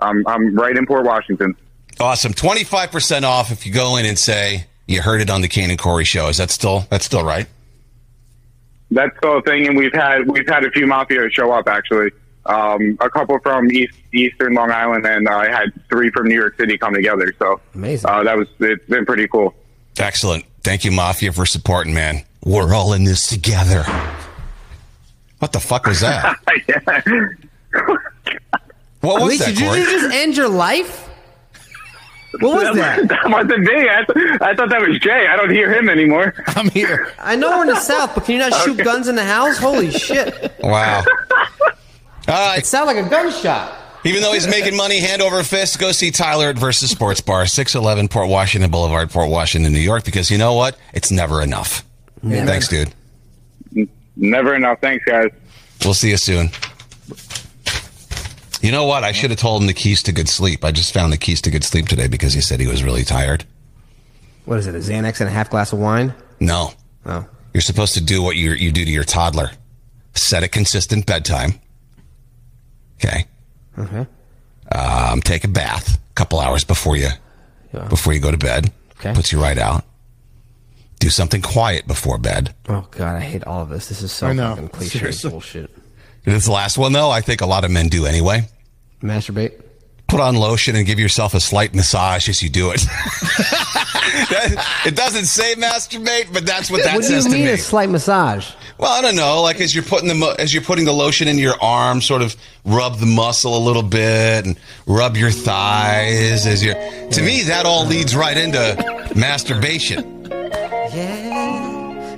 um, 0.00 0.24
I'm 0.26 0.54
right 0.54 0.76
in 0.76 0.86
Port 0.86 1.04
Washington. 1.04 1.56
Awesome. 2.00 2.32
25% 2.32 3.22
off 3.22 3.50
if 3.50 3.66
you 3.66 3.72
go 3.72 3.96
in 3.96 4.06
and 4.06 4.18
say 4.18 4.66
you 4.86 5.02
heard 5.02 5.20
it 5.20 5.30
on 5.30 5.40
the 5.40 5.48
Kane 5.48 5.70
and 5.70 5.78
Corey 5.78 6.04
show. 6.04 6.28
Is 6.28 6.36
that 6.36 6.50
still 6.50 6.86
that's 6.90 7.04
still 7.04 7.24
right? 7.24 7.46
That's 8.90 9.14
the 9.20 9.28
whole 9.28 9.40
thing, 9.42 9.66
and 9.66 9.76
we've 9.76 9.92
had 9.92 10.26
we've 10.28 10.48
had 10.48 10.64
a 10.64 10.70
few 10.70 10.86
mafia 10.86 11.28
show 11.30 11.52
up 11.52 11.68
actually. 11.68 12.10
Um, 12.46 12.96
a 13.00 13.10
couple 13.10 13.38
from 13.40 13.70
East 13.70 13.94
Eastern 14.14 14.54
Long 14.54 14.70
Island, 14.70 15.04
and 15.04 15.28
uh, 15.28 15.32
I 15.32 15.50
had 15.50 15.70
three 15.90 16.10
from 16.10 16.28
New 16.28 16.34
York 16.34 16.56
City 16.56 16.78
come 16.78 16.94
together. 16.94 17.34
So 17.38 17.60
Amazing. 17.74 18.08
Uh, 18.08 18.22
that 18.22 18.38
was 18.38 18.48
it's 18.60 18.84
been 18.86 19.04
pretty 19.04 19.28
cool. 19.28 19.54
Excellent. 19.98 20.44
Thank 20.62 20.84
you, 20.84 20.92
Mafia, 20.92 21.32
for 21.32 21.44
supporting, 21.44 21.92
man. 21.92 22.24
We're 22.44 22.74
all 22.74 22.94
in 22.94 23.04
this 23.04 23.26
together. 23.26 23.84
What 25.38 25.52
the 25.52 25.60
fuck 25.60 25.86
was 25.86 26.00
that? 26.00 26.36
What 29.00 29.20
was 29.22 29.28
Wait, 29.28 29.38
that, 29.38 29.54
did 29.54 29.60
you 29.60 29.84
just 30.00 30.12
end 30.14 30.36
your 30.36 30.48
life? 30.48 31.08
What 32.40 32.64
was 32.66 32.76
that? 32.76 33.06
That 33.08 33.30
wasn't 33.30 33.60
me. 33.60 33.88
I, 33.88 34.04
th- 34.04 34.40
I 34.40 34.54
thought 34.56 34.70
that 34.70 34.80
was 34.86 34.98
Jay. 34.98 35.26
I 35.28 35.36
don't 35.36 35.50
hear 35.50 35.72
him 35.72 35.88
anymore. 35.88 36.34
I'm 36.48 36.68
here. 36.70 37.12
I 37.20 37.36
know 37.36 37.58
we're 37.58 37.62
in 37.62 37.68
the 37.68 37.76
South, 37.80 38.14
but 38.14 38.24
can 38.24 38.34
you 38.34 38.40
not 38.40 38.52
shoot 38.64 38.72
Okay. 38.74 38.82
guns 38.82 39.06
in 39.06 39.14
the 39.14 39.24
house? 39.24 39.56
Holy 39.56 39.90
shit! 39.92 40.52
Wow. 40.62 41.04
All 42.26 42.48
right. 42.48 42.58
It 42.58 42.66
sounded 42.66 42.94
like 42.96 43.06
a 43.06 43.08
gunshot. 43.08 43.76
Even 44.04 44.20
though 44.22 44.32
he's 44.32 44.48
making 44.48 44.76
money 44.76 45.00
hand 45.00 45.22
over 45.22 45.42
fist, 45.44 45.78
go 45.78 45.92
see 45.92 46.10
Tyler 46.10 46.48
at 46.48 46.58
Versus 46.58 46.90
Sports 46.90 47.20
Bar, 47.20 47.46
611 47.46 48.08
Port 48.08 48.28
Washington 48.28 48.70
Boulevard, 48.70 49.10
Port 49.10 49.30
Washington, 49.30 49.72
New 49.72 49.78
York, 49.80 50.04
because 50.04 50.30
you 50.30 50.38
know 50.38 50.54
what? 50.54 50.76
It's 50.92 51.10
never 51.10 51.40
enough. 51.42 51.84
Thanks, 52.22 52.68
dude. 52.68 52.92
Never 54.18 54.54
enough. 54.54 54.80
Thanks, 54.80 55.04
guys. 55.04 55.30
We'll 55.84 55.94
see 55.94 56.10
you 56.10 56.16
soon. 56.16 56.50
You 58.60 58.72
know 58.72 58.84
what? 58.84 59.04
I 59.04 59.12
should 59.12 59.30
have 59.30 59.38
told 59.38 59.62
him 59.62 59.68
the 59.68 59.72
keys 59.74 60.02
to 60.02 60.12
good 60.12 60.28
sleep. 60.28 60.64
I 60.64 60.72
just 60.72 60.92
found 60.92 61.12
the 61.12 61.16
keys 61.16 61.40
to 61.42 61.50
good 61.50 61.62
sleep 61.64 61.86
today 61.86 62.08
because 62.08 62.32
he 62.34 62.40
said 62.40 62.58
he 62.58 62.66
was 62.66 62.82
really 62.82 63.04
tired. 63.04 63.44
What 64.44 64.58
is 64.58 64.66
it? 64.66 64.74
A 64.74 64.78
Xanax 64.78 65.20
and 65.20 65.28
a 65.28 65.32
half 65.32 65.48
glass 65.50 65.72
of 65.72 65.78
wine? 65.78 66.12
No. 66.40 66.72
Oh, 67.06 67.24
You're 67.54 67.60
supposed 67.60 67.94
to 67.94 68.02
do 68.02 68.20
what 68.22 68.34
you 68.36 68.52
you 68.52 68.72
do 68.72 68.84
to 68.84 68.90
your 68.90 69.04
toddler. 69.04 69.52
Set 70.14 70.42
a 70.42 70.48
consistent 70.48 71.06
bedtime. 71.06 71.60
Okay. 72.96 73.26
okay. 73.78 74.06
Um, 74.74 75.20
take 75.22 75.44
a 75.44 75.48
bath 75.48 75.94
a 75.96 76.14
couple 76.14 76.40
hours 76.40 76.64
before 76.64 76.96
you 76.96 77.08
Yeah. 77.72 77.86
before 77.88 78.12
you 78.12 78.20
go 78.20 78.32
to 78.32 78.36
bed. 78.36 78.72
Okay. 78.98 79.14
Puts 79.14 79.30
you 79.30 79.40
right 79.40 79.56
out. 79.58 79.84
Do 80.98 81.10
something 81.10 81.42
quiet 81.42 81.86
before 81.86 82.18
bed. 82.18 82.54
Oh 82.68 82.86
god, 82.90 83.16
I 83.16 83.20
hate 83.20 83.44
all 83.44 83.62
of 83.62 83.68
this. 83.68 83.88
This 83.88 84.02
is 84.02 84.10
so 84.12 84.26
I 84.28 84.32
know. 84.32 84.50
fucking 84.50 84.68
cliche 84.70 84.98
Seriously. 84.98 85.30
bullshit. 85.30 85.70
This 86.24 86.48
last 86.48 86.76
one 86.76 86.92
though, 86.92 87.10
I 87.10 87.20
think 87.20 87.40
a 87.40 87.46
lot 87.46 87.64
of 87.64 87.70
men 87.70 87.88
do 87.88 88.04
anyway. 88.04 88.48
Masturbate. 89.02 89.62
Put 90.08 90.20
on 90.20 90.34
lotion 90.36 90.74
and 90.74 90.86
give 90.86 90.98
yourself 90.98 91.34
a 91.34 91.40
slight 91.40 91.74
massage 91.74 92.28
as 92.28 92.42
you 92.42 92.48
do 92.48 92.70
it. 92.72 92.80
That- 94.30 94.82
it 94.86 94.96
doesn't 94.96 95.26
say 95.26 95.54
masturbate, 95.54 96.32
but 96.32 96.44
that's 96.46 96.70
what 96.70 96.82
that 96.82 96.94
means. 96.94 97.04
what 97.04 97.08
do 97.08 97.20
says 97.22 97.26
you 97.26 97.30
mean 97.44 97.48
a 97.48 97.58
slight 97.58 97.90
massage? 97.90 98.50
Well, 98.78 98.90
I 98.90 99.00
don't 99.00 99.16
know. 99.16 99.40
Like 99.42 99.60
as 99.60 99.74
you're 99.74 99.84
putting 99.84 100.08
the 100.08 100.36
as 100.38 100.52
you're 100.52 100.62
putting 100.62 100.84
the 100.84 100.92
lotion 100.92 101.28
in 101.28 101.38
your 101.38 101.54
arm, 101.62 102.00
sort 102.00 102.22
of 102.22 102.34
rub 102.64 102.98
the 102.98 103.06
muscle 103.06 103.56
a 103.56 103.62
little 103.62 103.82
bit 103.82 104.46
and 104.46 104.58
rub 104.86 105.16
your 105.16 105.30
thighs 105.30 106.46
as 106.46 106.64
you're. 106.64 106.74
To 106.74 107.22
me, 107.22 107.42
that 107.44 107.66
all 107.66 107.86
leads 107.86 108.16
right 108.16 108.36
into 108.36 109.12
masturbation. 109.14 110.17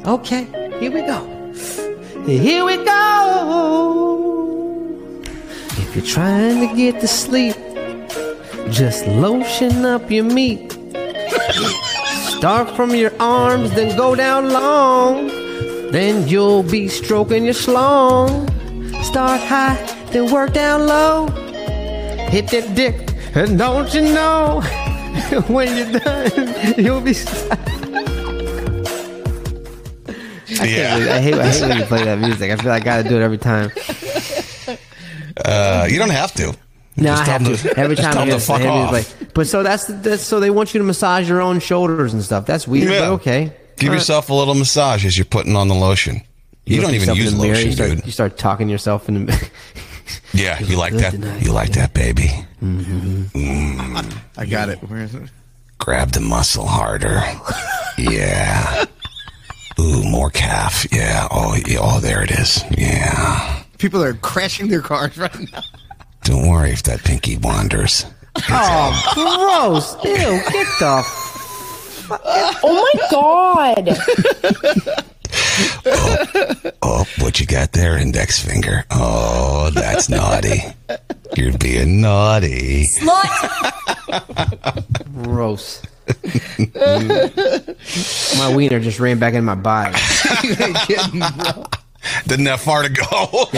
Okay. 0.07 0.45
Here 0.81 0.91
we 0.91 1.03
go. 1.03 1.27
Here 2.25 2.65
we 2.65 2.77
go. 2.77 4.41
If 5.73 5.95
you're 5.95 6.05
trying 6.05 6.67
to 6.67 6.75
get 6.75 7.01
to 7.03 7.07
sleep, 7.09 7.57
just 8.71 9.07
lotion 9.07 9.85
up 9.85 10.11
your 10.11 10.25
meat. 10.25 10.73
Start 12.39 12.71
from 12.75 12.95
your 12.95 13.13
arms, 13.21 13.73
then 13.73 13.95
go 13.97 14.15
down 14.15 14.51
long. 14.51 15.29
Then 15.91 16.27
you'll 16.27 16.63
be 16.63 16.89
stroking 16.89 17.45
your 17.45 17.53
schlong. 17.53 18.49
Start 19.05 19.43
high, 19.43 19.77
then 20.13 20.33
work 20.33 20.55
down 20.55 20.87
low. 20.87 21.27
Hit 22.31 22.49
that 22.53 22.75
dick, 22.75 23.13
and 23.35 23.59
don't 23.59 23.93
you 23.93 24.01
know? 24.01 24.63
when 25.49 25.77
you're 25.77 26.01
done, 26.01 26.75
you'll 26.79 27.03
be. 27.03 27.13
I, 30.61 30.67
can't 30.67 31.11
I 31.11 31.21
hate, 31.21 31.35
I 31.35 31.49
hate 31.51 31.61
when 31.69 31.79
you 31.79 31.85
play 31.85 32.05
that 32.05 32.19
music. 32.19 32.51
I 32.51 32.57
feel 32.57 32.71
like 32.71 32.83
I 32.83 32.85
gotta 33.03 33.09
do 33.09 33.17
it 33.17 33.23
every 33.23 33.39
time. 33.39 33.71
Uh, 35.45 35.87
you 35.91 35.99
don't 35.99 36.11
have 36.11 36.33
to. 36.35 36.55
No, 36.97 37.05
Just 37.15 37.23
I 37.23 37.33
have 37.33 37.45
them 37.45 37.57
to. 37.57 37.79
Every 37.79 37.97
just 37.97 38.07
time 38.13 38.19
I 38.19 38.21
them 38.21 38.29
hear 38.29 38.39
to 38.39 38.45
fuck 38.45 38.61
off. 38.63 38.93
music, 38.93 39.33
but 39.35 39.47
so 39.47 39.63
that's 39.63 39.87
that's 39.87 40.23
so 40.23 40.39
they 40.41 40.51
want 40.51 40.75
you 40.75 40.79
to 40.81 40.85
massage 40.85 41.29
your 41.29 41.41
own 41.41 41.61
shoulders 41.61 42.13
and 42.13 42.23
stuff. 42.23 42.45
That's 42.47 42.67
weird, 42.69 42.91
Yeah. 42.91 43.01
but 43.01 43.09
okay. 43.15 43.53
Give 43.77 43.89
All 43.89 43.93
right. 43.93 43.99
yourself 43.99 44.29
a 44.29 44.35
little 44.35 44.55
massage 44.55 45.07
as 45.07 45.17
you're 45.17 45.25
putting 45.25 45.57
on 45.57 45.69
the 45.69 45.75
lotion. 45.75 46.21
You, 46.67 46.77
look 46.83 46.87
don't 46.87 46.95
even 46.97 47.09
yourself 47.09 47.19
in 47.19 47.25
use 47.25 47.33
the 47.33 47.39
mirror, 47.43 47.55
lotion, 47.55 47.67
you 47.69 47.73
start, 47.75 47.91
dude. 47.91 48.07
You 48.07 48.13
start 48.13 48.39
talking 48.39 48.67
to 48.67 48.71
yourself 48.73 49.09
in 49.09 49.27
the. 49.27 49.51
Yeah, 50.35 50.59
you 50.61 50.77
like 50.77 50.93
that. 50.95 51.13
tonight, 51.13 51.43
You 51.43 51.53
like 51.53 51.69
yeah. 51.75 51.87
that, 51.87 51.95
baby. 51.95 52.31
I 54.37 54.45
got 54.45 54.69
it. 54.69 54.79
Where 54.89 55.01
is 55.03 55.15
it? 55.15 55.31
Grab 55.79 56.11
the 56.11 56.21
muscle 56.21 56.67
harder. 56.67 57.23
Yeah. 57.99 58.85
Ooh, 59.81 60.03
more 60.05 60.31
calf. 60.31 60.87
Yeah. 60.93 61.27
Oh, 61.31 61.57
yeah. 61.67 61.79
oh, 61.81 62.01
there 62.01 62.23
it 62.23 62.31
is. 62.31 62.63
Yeah. 62.77 63.63
People 63.79 64.03
are 64.03 64.13
crashing 64.15 64.69
their 64.69 64.83
cars 64.83 65.17
right 65.17 65.35
now. 65.53 65.63
Don't 66.25 66.49
worry 66.49 66.71
if 66.71 66.83
that 66.83 67.03
pinky 67.03 67.39
wanders. 67.39 68.05
oh, 68.51 69.13
gross! 69.15 69.95
Ew! 70.05 70.11
Get 70.13 70.67
the. 70.79 71.03
Oh 72.63 72.95
my 72.95 73.09
god. 73.11 75.05
Oh, 75.87 76.27
oh, 76.83 77.05
what 77.21 77.39
you 77.39 77.47
got 77.47 77.73
there, 77.73 77.97
index 77.97 78.41
finger? 78.45 78.85
Oh, 78.91 79.71
that's 79.73 80.09
naughty. 80.09 80.63
You're 81.37 81.57
being 81.59 82.01
naughty. 82.01 82.87
Gross. 85.23 85.83
my 88.39 88.55
wiener 88.55 88.81
just 88.81 89.01
ran 89.01 89.19
back 89.19 89.35
in 89.35 89.45
my 89.45 89.55
body. 89.55 89.95
kidding. 90.87 91.23
Didn't 92.27 92.47
have 92.47 92.61
far 92.61 92.83
to 92.83 92.89
go. 92.89 93.49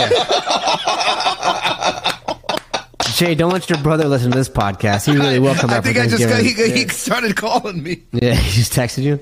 Jay, 3.14 3.34
don't 3.34 3.52
let 3.52 3.68
your 3.70 3.78
brother 3.80 4.08
listen 4.08 4.30
to 4.32 4.38
this 4.38 4.49
podcast. 4.49 5.06
He 5.06 5.12
really 5.16 5.38
will 5.38 5.54
come 5.54 5.70
I 5.70 5.75
back 5.75 5.84
for 5.84 5.92
think 5.92 6.04
I 6.04 6.08
just 6.08 6.28
got, 6.28 6.42
he, 6.42 6.52
he 6.52 6.88
started 6.88 7.37
calling 7.37 7.82
me. 7.82 8.02
yeah, 8.12 8.34
he 8.34 8.50
just 8.50 8.72
texted 8.72 9.02
you. 9.02 9.20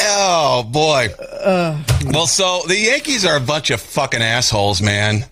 Oh 0.00 0.62
boy. 0.64 1.08
Uh. 1.42 1.82
well, 2.06 2.26
so 2.26 2.62
the 2.66 2.76
Yankees 2.76 3.24
are 3.24 3.36
a 3.36 3.40
bunch 3.40 3.70
of 3.70 3.80
fucking 3.80 4.22
assholes, 4.22 4.82
man. 4.82 5.24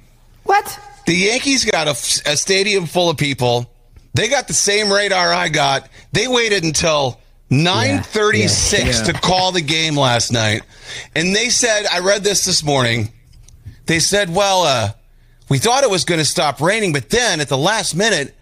What? 0.44 0.78
The 1.06 1.14
Yankees 1.14 1.64
got 1.64 1.86
a, 1.86 1.90
a 2.30 2.36
stadium 2.36 2.86
full 2.86 3.10
of 3.10 3.16
people. 3.16 3.70
They 4.16 4.28
got 4.28 4.49
the 4.49 4.54
same 4.54 4.90
radar 4.90 5.32
I 5.32 5.49
got. 5.49 5.88
They 6.12 6.26
waited 6.26 6.64
until 6.64 7.20
9:36 7.50 8.73
Yeah, 8.73 8.87
yeah. 8.87 9.02
to 9.04 9.12
call 9.12 9.52
the 9.52 9.61
game 9.61 9.94
last 9.94 10.32
night, 10.32 10.62
and 11.14 11.37
they 11.37 11.50
said, 11.50 11.87
"I 11.92 11.99
read 11.99 12.25
this 12.25 12.44
this 12.44 12.62
morning." 12.62 13.12
They 13.85 14.00
said, 14.00 14.35
"Well, 14.35 14.62
uh, 14.62 14.92
we 15.50 15.58
thought 15.58 15.85
it 15.85 15.90
was 15.90 16.04
going 16.04 16.18
to 16.18 16.25
stop 16.25 16.61
raining, 16.61 16.92
but 16.92 17.11
then 17.11 17.40
at 17.40 17.49
the 17.49 17.58
last 17.58 17.94
minute, 17.94 18.35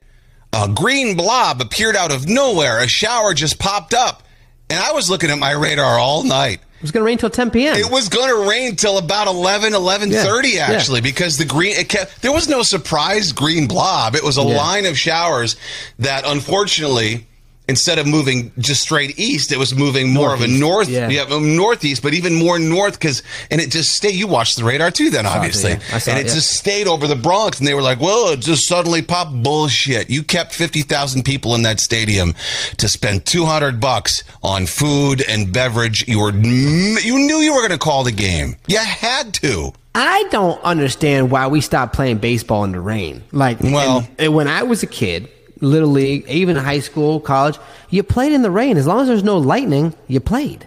a 0.52 0.68
green 0.68 1.16
blob 1.16 1.60
appeared 1.60 1.96
out 1.96 2.12
of 2.12 2.28
nowhere. 2.28 2.78
A 2.78 2.86
shower 2.86 3.34
just 3.34 3.58
popped 3.58 3.92
up, 3.94 4.22
and 4.70 4.78
I 4.78 4.92
was 4.92 5.10
looking 5.10 5.30
at 5.30 5.38
my 5.38 5.50
radar 5.50 5.98
all 5.98 6.22
night." 6.22 6.60
It 6.84 6.88
was 6.88 6.92
gonna 6.92 7.06
rain 7.06 7.16
till 7.16 7.30
10 7.30 7.50
p.m. 7.50 7.76
It 7.78 7.90
was 7.90 8.10
going 8.10 8.28
to 8.28 8.46
rain 8.46 8.76
till 8.76 8.98
about 8.98 9.26
11, 9.26 9.72
11.30 9.72 10.52
Yeah, 10.52 10.66
actually, 10.66 11.00
because 11.00 11.38
the 11.38 11.46
green, 11.46 11.74
it 11.76 11.88
kept, 11.88 12.20
there 12.20 12.30
was 12.30 12.46
no 12.46 12.62
surprise 12.62 13.32
green 13.32 13.66
blob. 13.66 14.14
It 14.14 14.22
was 14.22 14.36
a 14.36 14.42
Yeah. 14.42 14.54
line 14.58 14.84
of 14.84 14.98
showers 14.98 15.56
that 16.00 16.26
unfortunately, 16.26 17.26
instead 17.68 17.98
of 17.98 18.06
moving 18.06 18.52
just 18.58 18.82
straight 18.82 19.18
east, 19.18 19.50
it 19.52 19.58
was 19.58 19.74
moving 19.74 20.12
more 20.12 20.34
of 20.34 20.42
a 20.42 20.46
north, 20.46 20.88
yeah. 20.88 21.08
yeah, 21.08 21.24
northeast, 21.28 22.02
but 22.02 22.12
even 22.14 22.34
more 22.34 22.58
north 22.58 22.94
because, 22.94 23.22
and 23.50 23.60
it 23.60 23.70
just 23.70 23.92
stayed, 23.94 24.14
you 24.14 24.26
watched 24.26 24.56
the 24.56 24.64
radar 24.64 24.90
too 24.90 25.10
then, 25.10 25.24
saw 25.24 25.32
it, 25.34 25.36
obviously. 25.36 25.70
yeah. 25.70 25.78
And 25.92 26.18
it, 26.18 26.22
it 26.22 26.26
yeah. 26.26 26.34
just 26.34 26.56
stayed 26.56 26.86
over 26.86 27.06
the 27.06 27.16
Bronx 27.16 27.58
and 27.58 27.66
they 27.66 27.74
were 27.74 27.82
like, 27.82 28.00
well, 28.00 28.30
it 28.32 28.40
just 28.40 28.68
suddenly 28.68 29.00
popped 29.02 29.42
bullshit. 29.42 30.10
You 30.10 30.22
kept 30.22 30.52
50,000 30.54 31.24
people 31.24 31.54
in 31.54 31.62
that 31.62 31.80
stadium 31.80 32.34
to 32.76 32.88
spend 32.88 33.24
200 33.24 33.80
bucks 33.80 34.24
on 34.42 34.66
food 34.66 35.22
and 35.28 35.52
beverage. 35.52 36.06
You 36.06 36.20
were, 36.20 36.32
mm, 36.32 37.02
you 37.02 37.18
knew 37.18 37.38
you 37.38 37.54
were 37.54 37.60
going 37.60 37.70
to 37.72 37.78
call 37.78 38.04
the 38.04 38.12
game. 38.12 38.56
You 38.66 38.78
had 38.78 39.32
to. 39.34 39.72
I 39.94 40.26
don't 40.30 40.60
understand 40.62 41.30
why 41.30 41.46
we 41.46 41.60
stopped 41.60 41.94
playing 41.94 42.18
baseball 42.18 42.64
in 42.64 42.72
the 42.72 42.80
rain. 42.80 43.22
Like, 43.32 43.60
Well- 43.60 43.98
and- 43.98 44.08
and 44.18 44.34
when 44.34 44.48
I 44.48 44.64
was 44.64 44.82
a 44.82 44.86
kid, 44.88 45.28
little 45.64 45.88
league, 45.88 46.28
even 46.28 46.56
high 46.56 46.80
school, 46.80 47.20
college, 47.20 47.58
you 47.90 48.02
played 48.02 48.32
in 48.32 48.42
the 48.42 48.50
rain. 48.50 48.76
As 48.76 48.86
long 48.86 49.00
as 49.00 49.08
there's 49.08 49.24
no 49.24 49.38
lightning, 49.38 49.94
you 50.08 50.20
played. 50.20 50.66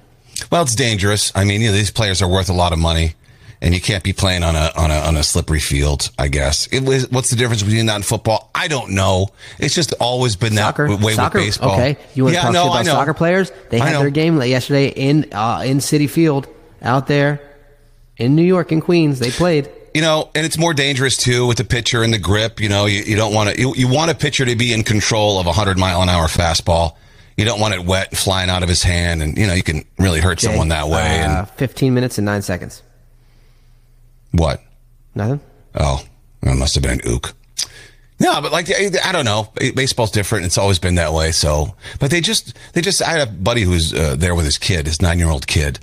Well, 0.52 0.64
it's 0.64 0.76
dangerous. 0.76 1.32
I 1.36 1.44
mean, 1.44 1.62
you 1.62 1.68
know, 1.68 1.74
these 1.74 1.92
players 1.92 2.22
are 2.22 2.28
worth 2.28 2.50
a 2.50 2.54
lot 2.54 2.74
of 2.74 2.80
money, 2.80 3.14
and 3.62 3.74
you 3.74 3.82
can't 3.82 4.04
be 4.04 4.14
playing 4.14 4.44
on 4.44 4.56
a 4.56 4.72
on 4.76 4.92
a 4.92 4.96
on 5.00 5.16
a 5.16 5.24
slippery 5.24 5.60
field. 5.60 6.10
I 6.18 6.28
guess. 6.28 6.68
It 6.68 6.84
was, 6.84 7.10
what's 7.12 7.30
the 7.30 7.36
difference 7.36 7.64
between 7.64 7.88
that 7.88 7.96
and 7.96 8.06
football? 8.06 8.52
I 8.54 8.68
don't 8.68 8.92
know. 8.92 9.30
It's 9.60 9.74
just 9.74 9.94
always 10.00 10.36
been 10.36 10.56
that 10.56 10.76
Soccer, 10.76 10.96
way 10.96 11.14
soccer. 11.14 11.40
with 11.40 11.48
baseball. 11.48 11.74
Okay, 11.74 11.98
you 12.14 12.24
want 12.24 12.34
to 12.34 12.38
yeah, 12.38 12.44
talk 12.44 12.54
no, 12.54 12.68
about 12.68 12.86
soccer 12.86 13.14
players? 13.14 13.52
They 13.70 13.80
had 13.80 14.00
their 14.00 14.10
game 14.10 14.42
yesterday 14.42 14.88
in 14.90 15.34
uh, 15.34 15.64
in 15.66 15.78
Citi 15.80 16.10
Field 16.10 16.48
out 16.82 17.08
there 17.08 17.42
in 18.18 18.36
New 18.36 18.44
York 18.44 18.72
in 18.72 18.82
Queens. 18.82 19.20
They 19.20 19.32
played. 19.32 19.70
You 19.98 20.04
know, 20.04 20.30
and 20.36 20.46
it's 20.46 20.60
more 20.60 20.76
dangerous 20.76 21.18
too 21.18 21.48
with 21.48 21.58
the 21.58 21.64
pitcher 21.64 22.04
and 22.04 22.14
the 22.14 22.20
grip. 22.20 22.60
You 22.60 22.70
know, 22.70 22.86
you, 22.86 23.02
you 23.02 23.16
don't 23.16 23.34
want 23.34 23.50
to. 23.50 23.60
You, 23.60 23.74
you 23.76 23.88
want 23.88 24.12
a 24.12 24.14
pitcher 24.14 24.46
to 24.46 24.56
be 24.56 24.72
in 24.72 24.84
control 24.84 25.40
of 25.40 25.48
a 25.48 25.52
hundred 25.52 25.80
mile 25.80 26.04
an 26.04 26.08
hour 26.08 26.28
fastball. 26.28 26.96
You 27.36 27.46
don't 27.46 27.60
want 27.60 27.74
it 27.74 27.84
wet 27.84 28.10
and 28.10 28.18
flying 28.20 28.52
out 28.52 28.62
of 28.62 28.70
his 28.70 28.84
hand, 28.84 29.24
and 29.24 29.36
you 29.36 29.48
know 29.48 29.56
you 29.56 29.64
can 29.64 29.86
really 29.98 30.20
hurt 30.20 30.38
Jay, 30.38 30.50
someone 30.50 30.68
that 30.68 30.88
way. 30.88 31.24
Uh, 31.24 31.40
and 31.40 31.50
15 31.50 31.96
minutes 31.96 32.20
and 32.20 32.26
nine 32.26 32.44
seconds. 32.44 32.84
what? 34.34 34.62
Nothing. 35.16 35.40
Oh, 35.74 36.06
that 36.42 36.56
must 36.56 36.76
have 36.76 36.84
been 36.84 37.02
an 37.04 37.08
ook. 37.08 37.34
No, 38.20 38.40
but 38.40 38.52
like 38.52 38.70
I 38.70 38.92
I 39.04 39.12
don't 39.12 39.26
know, 39.26 39.52
baseball's 39.74 40.12
different. 40.12 40.46
It's 40.46 40.60
always 40.60 40.78
been 40.78 40.94
that 40.96 41.12
way. 41.12 41.32
So, 41.32 41.76
but 42.00 42.12
they 42.12 42.22
just 42.22 42.56
they 42.74 42.82
just 42.82 43.02
I 43.02 43.18
had 43.18 43.28
a 43.28 43.32
buddy 43.32 43.64
who's 43.64 43.96
uh, 43.96 44.16
there 44.16 44.36
with 44.36 44.46
his 44.46 44.60
kid, 44.60 44.86
his 44.86 45.02
nine 45.02 45.18
year 45.18 45.30
old 45.30 45.48
kid. 45.48 45.80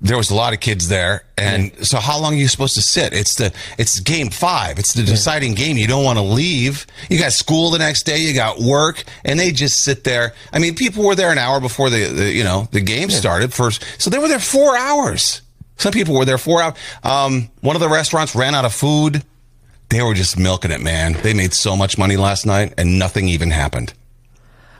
There 0.00 0.16
was 0.16 0.30
a 0.30 0.34
lot 0.34 0.52
of 0.52 0.60
kids 0.60 0.88
there, 0.88 1.24
and 1.38 1.72
so 1.86 1.98
how 1.98 2.20
long 2.20 2.34
are 2.34 2.36
you 2.36 2.48
supposed 2.48 2.74
to 2.74 2.82
sit? 2.82 3.14
It's 3.14 3.36
the 3.36 3.52
it's 3.78 3.98
game 4.00 4.28
five. 4.28 4.78
It's 4.78 4.92
the 4.92 5.02
deciding 5.02 5.54
game. 5.54 5.78
You 5.78 5.86
don't 5.86 6.04
want 6.04 6.18
to 6.18 6.22
leave. 6.22 6.86
You 7.08 7.18
got 7.18 7.32
school 7.32 7.70
the 7.70 7.78
next 7.78 8.02
day. 8.02 8.18
You 8.18 8.34
got 8.34 8.60
work, 8.60 9.04
and 9.24 9.40
they 9.40 9.52
just 9.52 9.82
sit 9.82 10.04
there. 10.04 10.34
I 10.52 10.58
mean, 10.58 10.74
people 10.74 11.02
were 11.02 11.14
there 11.14 11.32
an 11.32 11.38
hour 11.38 11.60
before 11.60 11.88
the, 11.88 12.12
the 12.12 12.30
you 12.30 12.44
know 12.44 12.68
the 12.72 12.82
game 12.82 13.08
started 13.08 13.54
first, 13.54 13.82
so 13.98 14.10
they 14.10 14.18
were 14.18 14.28
there 14.28 14.38
four 14.38 14.76
hours. 14.76 15.40
Some 15.78 15.92
people 15.92 16.14
were 16.14 16.26
there 16.26 16.38
four 16.38 16.62
hours. 16.62 16.74
Um, 17.02 17.48
one 17.62 17.74
of 17.74 17.80
the 17.80 17.88
restaurants 17.88 18.34
ran 18.34 18.54
out 18.54 18.66
of 18.66 18.74
food. 18.74 19.24
They 19.88 20.02
were 20.02 20.14
just 20.14 20.38
milking 20.38 20.72
it, 20.72 20.80
man. 20.80 21.14
They 21.22 21.32
made 21.32 21.54
so 21.54 21.74
much 21.74 21.96
money 21.96 22.16
last 22.16 22.44
night, 22.44 22.74
and 22.76 22.98
nothing 22.98 23.28
even 23.28 23.50
happened. 23.50 23.94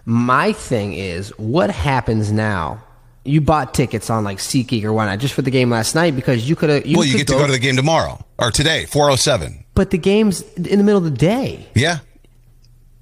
My 0.04 0.52
thing 0.52 0.92
is, 0.92 1.30
what 1.38 1.70
happens 1.70 2.30
now? 2.30 2.82
You 3.26 3.40
bought 3.40 3.74
tickets 3.74 4.08
on 4.10 4.24
like 4.24 4.38
SeatGeek 4.38 4.84
or 4.84 4.92
whatnot 4.92 5.18
just 5.18 5.34
for 5.34 5.42
the 5.42 5.50
game 5.50 5.70
last 5.70 5.94
night 5.94 6.14
because 6.16 6.48
you 6.48 6.56
could 6.56 6.70
have. 6.70 6.84
well, 6.94 7.04
you 7.04 7.16
get 7.18 7.26
to 7.28 7.34
go 7.34 7.46
to 7.46 7.52
the 7.52 7.58
game 7.58 7.76
tomorrow 7.76 8.24
or 8.38 8.50
today, 8.50 8.86
four 8.86 9.10
oh 9.10 9.16
seven. 9.16 9.64
But 9.74 9.90
the 9.90 9.98
game's 9.98 10.40
in 10.56 10.78
the 10.78 10.84
middle 10.84 10.98
of 10.98 11.04
the 11.04 11.10
day. 11.10 11.68
Yeah. 11.74 11.98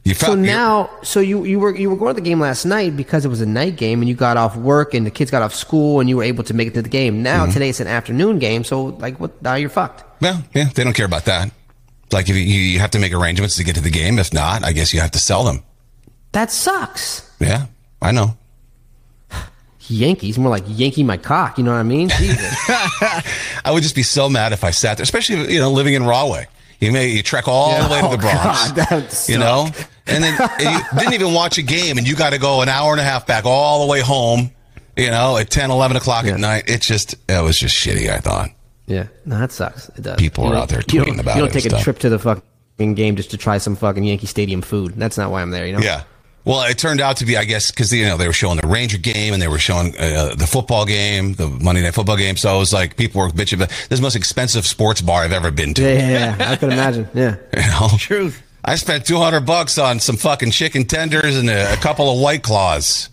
You 0.04 0.12
So 0.14 0.26
found, 0.26 0.44
you're- 0.44 0.54
now, 0.54 0.90
so 1.02 1.20
you 1.20 1.44
you 1.44 1.58
were 1.58 1.74
you 1.74 1.88
were 1.88 1.96
going 1.96 2.14
to 2.14 2.20
the 2.20 2.28
game 2.28 2.38
last 2.40 2.64
night 2.66 2.94
because 2.96 3.24
it 3.24 3.28
was 3.28 3.40
a 3.40 3.46
night 3.46 3.76
game 3.76 4.00
and 4.02 4.08
you 4.08 4.14
got 4.14 4.36
off 4.36 4.54
work 4.56 4.92
and 4.92 5.06
the 5.06 5.10
kids 5.10 5.30
got 5.30 5.40
off 5.40 5.54
school 5.54 5.98
and 6.00 6.08
you 6.10 6.16
were 6.18 6.22
able 6.24 6.44
to 6.44 6.52
make 6.52 6.68
it 6.68 6.74
to 6.74 6.82
the 6.82 6.90
game. 6.90 7.22
Now 7.22 7.46
Mhm. 7.46 7.52
today 7.54 7.68
it's 7.70 7.80
an 7.80 7.86
afternoon 7.86 8.38
game, 8.38 8.64
so 8.64 8.84
like 9.00 9.18
what? 9.18 9.40
Now 9.42 9.54
you're 9.54 9.70
fucked. 9.70 10.04
Well, 10.20 10.42
yeah, 10.54 10.68
they 10.74 10.84
don't 10.84 10.92
care 10.92 11.06
about 11.06 11.24
that. 11.24 11.50
Like 12.12 12.28
if 12.28 12.36
you, 12.36 12.42
you 12.42 12.78
have 12.80 12.90
to 12.90 12.98
make 12.98 13.14
arrangements 13.14 13.56
to 13.56 13.64
get 13.64 13.76
to 13.76 13.80
the 13.80 13.90
game. 13.90 14.18
If 14.18 14.32
not, 14.34 14.62
I 14.62 14.72
guess 14.72 14.92
you 14.92 15.00
have 15.00 15.10
to 15.12 15.18
sell 15.18 15.42
them. 15.44 15.62
That 16.32 16.50
sucks. 16.50 17.22
Yeah, 17.40 17.66
I 18.02 18.10
know. 18.12 18.36
Yankees 19.88 20.38
more 20.38 20.50
like 20.50 20.64
Yankee 20.66 21.02
my 21.02 21.16
cock. 21.16 21.58
You 21.58 21.64
know 21.64 21.72
what 21.72 21.78
I 21.78 21.82
mean? 21.82 22.08
Jesus. 22.08 22.54
I 22.68 23.70
would 23.72 23.82
just 23.82 23.94
be 23.94 24.02
so 24.02 24.28
mad 24.28 24.52
if 24.52 24.64
I 24.64 24.70
sat 24.70 24.96
there, 24.96 25.02
especially 25.02 25.52
you 25.52 25.60
know 25.60 25.70
living 25.70 25.94
in 25.94 26.04
Rahway. 26.04 26.46
You 26.80 26.92
may 26.92 27.08
you 27.08 27.22
trek 27.22 27.48
all 27.48 27.82
the 27.82 27.88
way 27.92 28.00
to 28.00 28.06
oh, 28.06 28.10
the 28.10 28.16
Oh, 28.16 28.20
Bronx, 28.20 28.72
God, 28.72 28.76
that 28.76 29.26
you 29.28 29.38
know, 29.38 29.68
and 30.06 30.22
then 30.22 30.36
and 30.60 30.84
you 30.94 30.98
didn't 31.00 31.14
even 31.14 31.32
watch 31.32 31.58
a 31.58 31.62
game, 31.62 31.98
and 31.98 32.06
you 32.06 32.16
got 32.16 32.30
to 32.30 32.38
go 32.38 32.60
an 32.62 32.68
hour 32.68 32.92
and 32.92 33.00
a 33.00 33.04
half 33.04 33.26
back 33.26 33.44
all 33.46 33.86
the 33.86 33.90
way 33.90 34.00
home. 34.00 34.50
You 34.96 35.10
know, 35.10 35.36
at 35.36 35.50
10, 35.50 35.72
11 35.72 35.96
o'clock 35.96 36.24
at 36.26 36.38
night. 36.38 36.64
It's 36.68 36.86
just 36.86 37.14
it 37.28 37.42
was 37.42 37.58
just 37.58 37.74
shitty. 37.76 38.08
I 38.10 38.18
thought. 38.18 38.50
Yeah, 38.86 39.06
no, 39.24 39.38
that 39.38 39.50
sucks. 39.50 39.88
It 39.90 40.02
does. 40.02 40.16
People 40.18 40.44
You 40.44 40.52
are 40.52 40.56
out 40.56 40.68
there 40.68 40.80
you 40.80 40.84
tweeting 40.84 41.16
don't, 41.22 41.34
You 41.34 41.42
don't 41.42 41.52
take 41.52 41.64
a 41.64 41.70
stuff. 41.70 41.82
trip 41.82 41.98
to 42.00 42.10
the 42.10 42.18
fucking 42.18 42.94
game 42.94 43.16
just 43.16 43.30
to 43.30 43.36
try 43.38 43.58
some 43.58 43.76
fucking 43.76 44.04
Yankee 44.04 44.26
Stadium 44.26 44.60
food. 44.62 44.92
That's 44.96 45.16
not 45.16 45.30
why 45.30 45.42
I'm 45.42 45.50
there. 45.50 45.66
You 45.66 45.72
know. 45.74 45.78
Yeah. 45.80 46.04
Well, 46.44 46.62
it 46.68 46.76
turned 46.76 47.00
out 47.00 47.16
to 47.18 47.24
be, 47.24 47.38
I 47.38 47.44
guess, 47.44 47.70
because 47.70 47.90
you 47.92 48.04
know 48.04 48.18
they 48.18 48.26
were 48.26 48.34
showing 48.34 48.58
the 48.60 48.66
Ranger 48.66 48.98
game 48.98 49.32
and 49.32 49.40
they 49.40 49.48
were 49.48 49.58
showing 49.58 49.96
uh, 49.98 50.34
the 50.36 50.46
football 50.46 50.84
game, 50.84 51.32
the 51.34 51.48
Monday 51.48 51.82
Night 51.82 51.94
Football 51.94 52.18
game. 52.18 52.36
So 52.36 52.54
it 52.54 52.58
was 52.58 52.72
like 52.72 52.96
people 52.96 53.22
were 53.22 53.28
bitching. 53.28 53.58
But 53.58 53.70
this 53.70 53.92
is 53.92 53.98
the 54.00 54.02
most 54.02 54.16
expensive 54.16 54.66
sports 54.66 55.00
bar 55.00 55.22
I've 55.22 55.32
ever 55.32 55.50
been 55.50 55.72
to. 55.74 55.82
Yeah, 55.82 55.92
yeah, 56.10 56.36
yeah. 56.38 56.50
I 56.50 56.56
could 56.56 56.72
imagine. 56.72 57.08
Yeah. 57.14 57.36
You 57.56 57.62
know? 57.70 57.88
Truth. 57.96 58.42
I 58.64 58.76
spent 58.76 59.06
two 59.06 59.16
hundred 59.16 59.46
bucks 59.46 59.78
on 59.78 60.00
some 60.00 60.16
fucking 60.16 60.50
chicken 60.50 60.84
tenders 60.84 61.36
and 61.36 61.48
a, 61.48 61.72
a 61.72 61.76
couple 61.76 62.10
of 62.12 62.20
white 62.20 62.42
claws. 62.42 63.08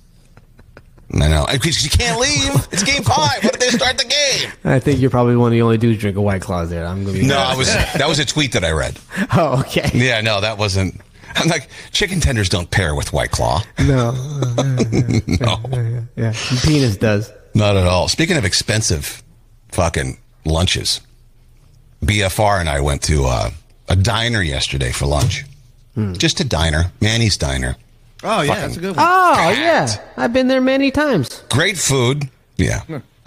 I 1.14 1.28
know. 1.28 1.46
Because 1.52 1.84
you 1.84 1.90
can't 1.90 2.20
leave. 2.20 2.68
It's 2.72 2.84
game 2.84 3.04
five. 3.04 3.44
What 3.44 3.54
did 3.54 3.62
they 3.62 3.70
start 3.78 3.98
the 3.98 4.06
game? 4.06 4.52
I 4.64 4.80
think 4.80 5.02
you're 5.02 5.10
probably 5.10 5.36
one 5.36 5.48
of 5.48 5.52
the 5.52 5.62
only 5.62 5.78
dudes 5.78 6.00
drinking 6.00 6.24
White 6.24 6.42
Claws 6.42 6.70
there. 6.70 6.86
I'm 6.86 7.04
gonna 7.04 7.18
be. 7.20 7.28
No, 7.28 7.38
I 7.38 7.56
was. 7.56 7.68
That 7.68 8.08
was 8.08 8.20
a 8.20 8.26
tweet 8.26 8.54
that 8.54 8.64
I 8.64 8.72
read. 8.72 8.98
Oh, 9.34 9.60
okay. 9.62 9.90
Yeah, 9.94 10.22
no, 10.22 10.42
that 10.42 10.58
wasn't. 10.58 11.00
I'm 11.36 11.48
like 11.48 11.68
chicken 11.92 12.20
tenders 12.20 12.50
don't 12.50 12.70
pair 12.70 12.96
with 12.96 13.14
White 13.14 13.32
Claw. 13.32 13.64
No. 13.80 14.12
no. 15.28 16.06
Yeah. 16.16 16.34
Penis 16.64 16.98
does. 16.98 17.32
Not 17.54 17.76
at 17.78 17.86
all. 17.88 18.08
Speaking 18.08 18.38
of 18.38 18.46
expensive 18.46 19.22
fucking 19.70 20.18
lunches, 20.46 21.02
BFR 22.04 22.60
and 22.60 22.70
I 22.70 22.82
went 22.82 23.02
to 23.04 23.26
uh, 23.26 23.50
a 23.90 23.96
diner 23.96 24.42
yesterday 24.42 24.92
for 24.92 25.06
lunch. 25.06 25.46
Just 26.14 26.40
a 26.40 26.46
diner, 26.46 26.92
Manny's 27.02 27.36
Diner. 27.38 27.76
Oh 28.24 28.42
yeah, 28.42 28.48
Fucking- 28.48 28.62
that's 28.62 28.78
a 28.78 28.80
good 28.80 28.96
one. 28.96 29.06
Oh 29.08 29.50
yeah, 29.52 29.88
I've 30.16 30.32
been 30.32 30.48
there 30.48 30.62
many 30.62 30.90
times. 30.90 31.44
Great 31.50 31.78
food. 31.78 32.30
Yeah. 32.58 32.82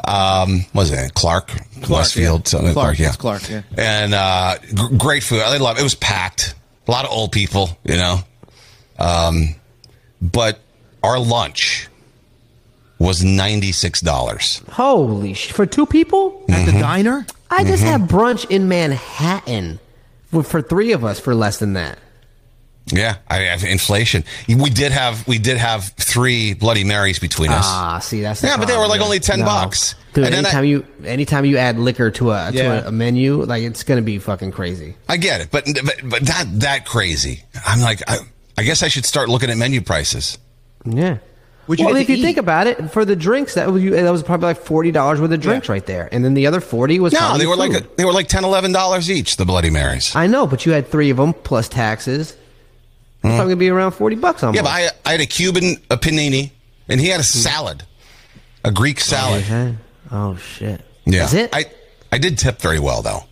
Um, 0.09 0.65
was 0.75 0.91
it 0.91 1.13
Clark, 1.15 1.51
Westfield, 1.89 2.41
yeah. 2.41 2.49
something 2.49 2.73
Clark, 2.73 2.97
Clark, 2.97 2.99
yeah. 2.99 3.13
Clark, 3.13 3.51
yeah. 3.51 3.63
And 3.77 4.15
uh, 4.15 4.57
g- 4.63 4.97
great 4.97 5.23
food. 5.23 5.41
I 5.43 5.57
love 5.59 5.77
it. 5.77 5.81
It 5.81 5.85
was 5.85 5.95
packed. 5.95 6.55
A 6.87 6.91
lot 6.91 7.05
of 7.05 7.11
old 7.11 7.33
people, 7.33 7.79
you 7.85 7.97
know. 7.97 8.19
Um, 8.99 9.55
but 10.21 10.59
our 11.03 11.19
lunch 11.19 11.89
was 12.99 13.25
ninety 13.25 13.73
six 13.73 14.01
dollars. 14.01 14.63
Holy 14.71 15.35
sh! 15.35 15.51
For 15.53 15.67
two 15.67 15.87
people 15.87 16.43
At 16.49 16.67
the 16.67 16.73
diner? 16.73 17.27
I 17.51 17.65
just 17.65 17.83
Mhm. 17.83 17.87
had 17.87 18.01
brunch 18.09 18.49
in 18.51 18.69
Manhattan 18.69 19.79
for, 20.31 20.43
for 20.43 20.61
three 20.63 20.93
of 20.93 21.05
us 21.05 21.19
for 21.21 21.35
less 21.35 21.59
than 21.59 21.73
that. 21.75 21.99
Yeah, 22.93 23.17
I 23.29 23.37
have 23.39 23.65
inflation. 23.65 24.25
We 24.47 24.69
did 24.69 24.93
have 24.93 25.27
we 25.27 25.39
did 25.39 25.57
have 25.57 25.85
three 25.97 26.53
Bloody 26.55 26.85
Marys 26.85 27.19
between 27.19 27.51
us. 27.51 27.65
Ah, 27.67 27.99
see 27.99 28.21
that's 28.21 28.43
the 28.43 28.49
Yeah, 28.49 28.59
but 28.59 28.69
they 28.69 28.77
were 28.77 28.87
like 28.87 29.01
only 29.01 29.21
10 29.21 29.39
No. 29.41 29.47
bucks. 29.47 29.95
Dude, 30.13 30.27
And 30.27 30.35
then 30.35 30.45
I- 30.45 30.49
anytime 30.51 30.65
you 30.67 30.87
anytime 31.07 31.45
you 31.47 31.57
add 31.57 31.79
liquor 31.79 32.11
to 32.13 32.33
a 32.33 32.51
to 32.53 32.57
Yeah. 32.59 32.73
a, 32.85 32.89
a 32.89 32.93
menu, 32.93 33.43
like 33.45 33.63
it's 33.63 33.83
gonna 33.85 34.03
be 34.03 34.19
fucking 34.19 34.53
crazy. 34.53 34.97
I 35.09 35.17
get 35.17 35.41
it, 35.41 35.49
but 35.51 35.65
but, 35.83 35.97
but 36.05 36.29
not 36.29 36.47
that 36.61 36.85
crazy. 36.85 37.43
I'm 37.67 37.81
like, 37.81 38.03
I, 38.07 38.19
I 38.59 38.63
guess 38.65 38.83
I 38.83 38.89
should 38.89 39.07
start 39.07 39.29
looking 39.31 39.49
at 39.51 39.57
menu 39.57 39.81
prices. 39.81 40.37
Yeah. 40.85 41.19
Would 41.67 41.81
you 41.81 41.87
well, 41.87 41.97
if 41.97 42.09
to 42.09 42.17
you 42.17 42.23
think 42.23 42.37
about 42.37 42.67
it, 42.67 42.91
for 42.91 43.07
the 43.07 43.17
drinks, 43.17 43.55
that 43.55 43.73
was 43.73 43.83
that 43.83 44.11
was 44.13 44.23
probably 44.23 44.49
like 44.49 44.59
forty 44.61 44.91
dollars 44.91 45.23
worth 45.23 45.33
of 45.33 45.41
drinks 45.41 45.71
right 45.71 45.85
there, 45.87 46.11
and 46.13 46.23
then 46.23 46.35
the 46.35 46.47
other 46.47 46.61
forty 46.61 47.01
was 47.01 47.15
No, 47.15 47.39
they 47.39 47.47
were 47.47 47.57
food. 47.57 47.73
like 47.73 47.97
they 47.97 48.05
were 48.05 48.13
like 48.13 48.29
10 48.29 48.45
11 48.45 48.73
dollars 48.73 49.11
each. 49.11 49.39
The 49.39 49.47
Bloody 49.47 49.71
Marys. 49.71 50.15
I 50.15 50.27
know, 50.27 50.47
but 50.47 50.67
you 50.67 50.73
had 50.73 50.91
three 50.91 51.09
of 51.09 51.17
them 51.17 51.33
plus 51.33 51.67
taxes. 51.71 52.37
It's 53.25 53.35
probably 53.37 53.55
gonna 53.55 53.57
be 53.57 53.71
around 53.71 53.93
forty 53.93 54.17
bucks 54.17 54.43
almost. 54.43 54.57
Yeah, 54.57 54.63
but 54.63 54.71
I 54.71 54.89
I 55.05 55.13
had 55.13 55.21
a 55.21 55.27
Cuban 55.27 55.77
a 55.91 55.97
panini, 55.97 56.51
and 56.89 57.01
he 57.01 57.09
had 57.09 57.21
a 57.21 57.25
salad, 57.25 57.85
a 58.65 58.71
Greek 58.71 59.01
salad. 59.01 59.45
Okay. 59.45 59.75
Oh 60.11 60.37
shit. 60.37 60.83
Yeah, 61.07 61.21
That's 61.21 61.35
it? 61.35 61.51
I 61.55 61.65
I 62.13 62.19
did 62.19 62.39
tip 62.39 62.61
very 62.61 62.79
well 62.79 63.03
though. 63.03 63.25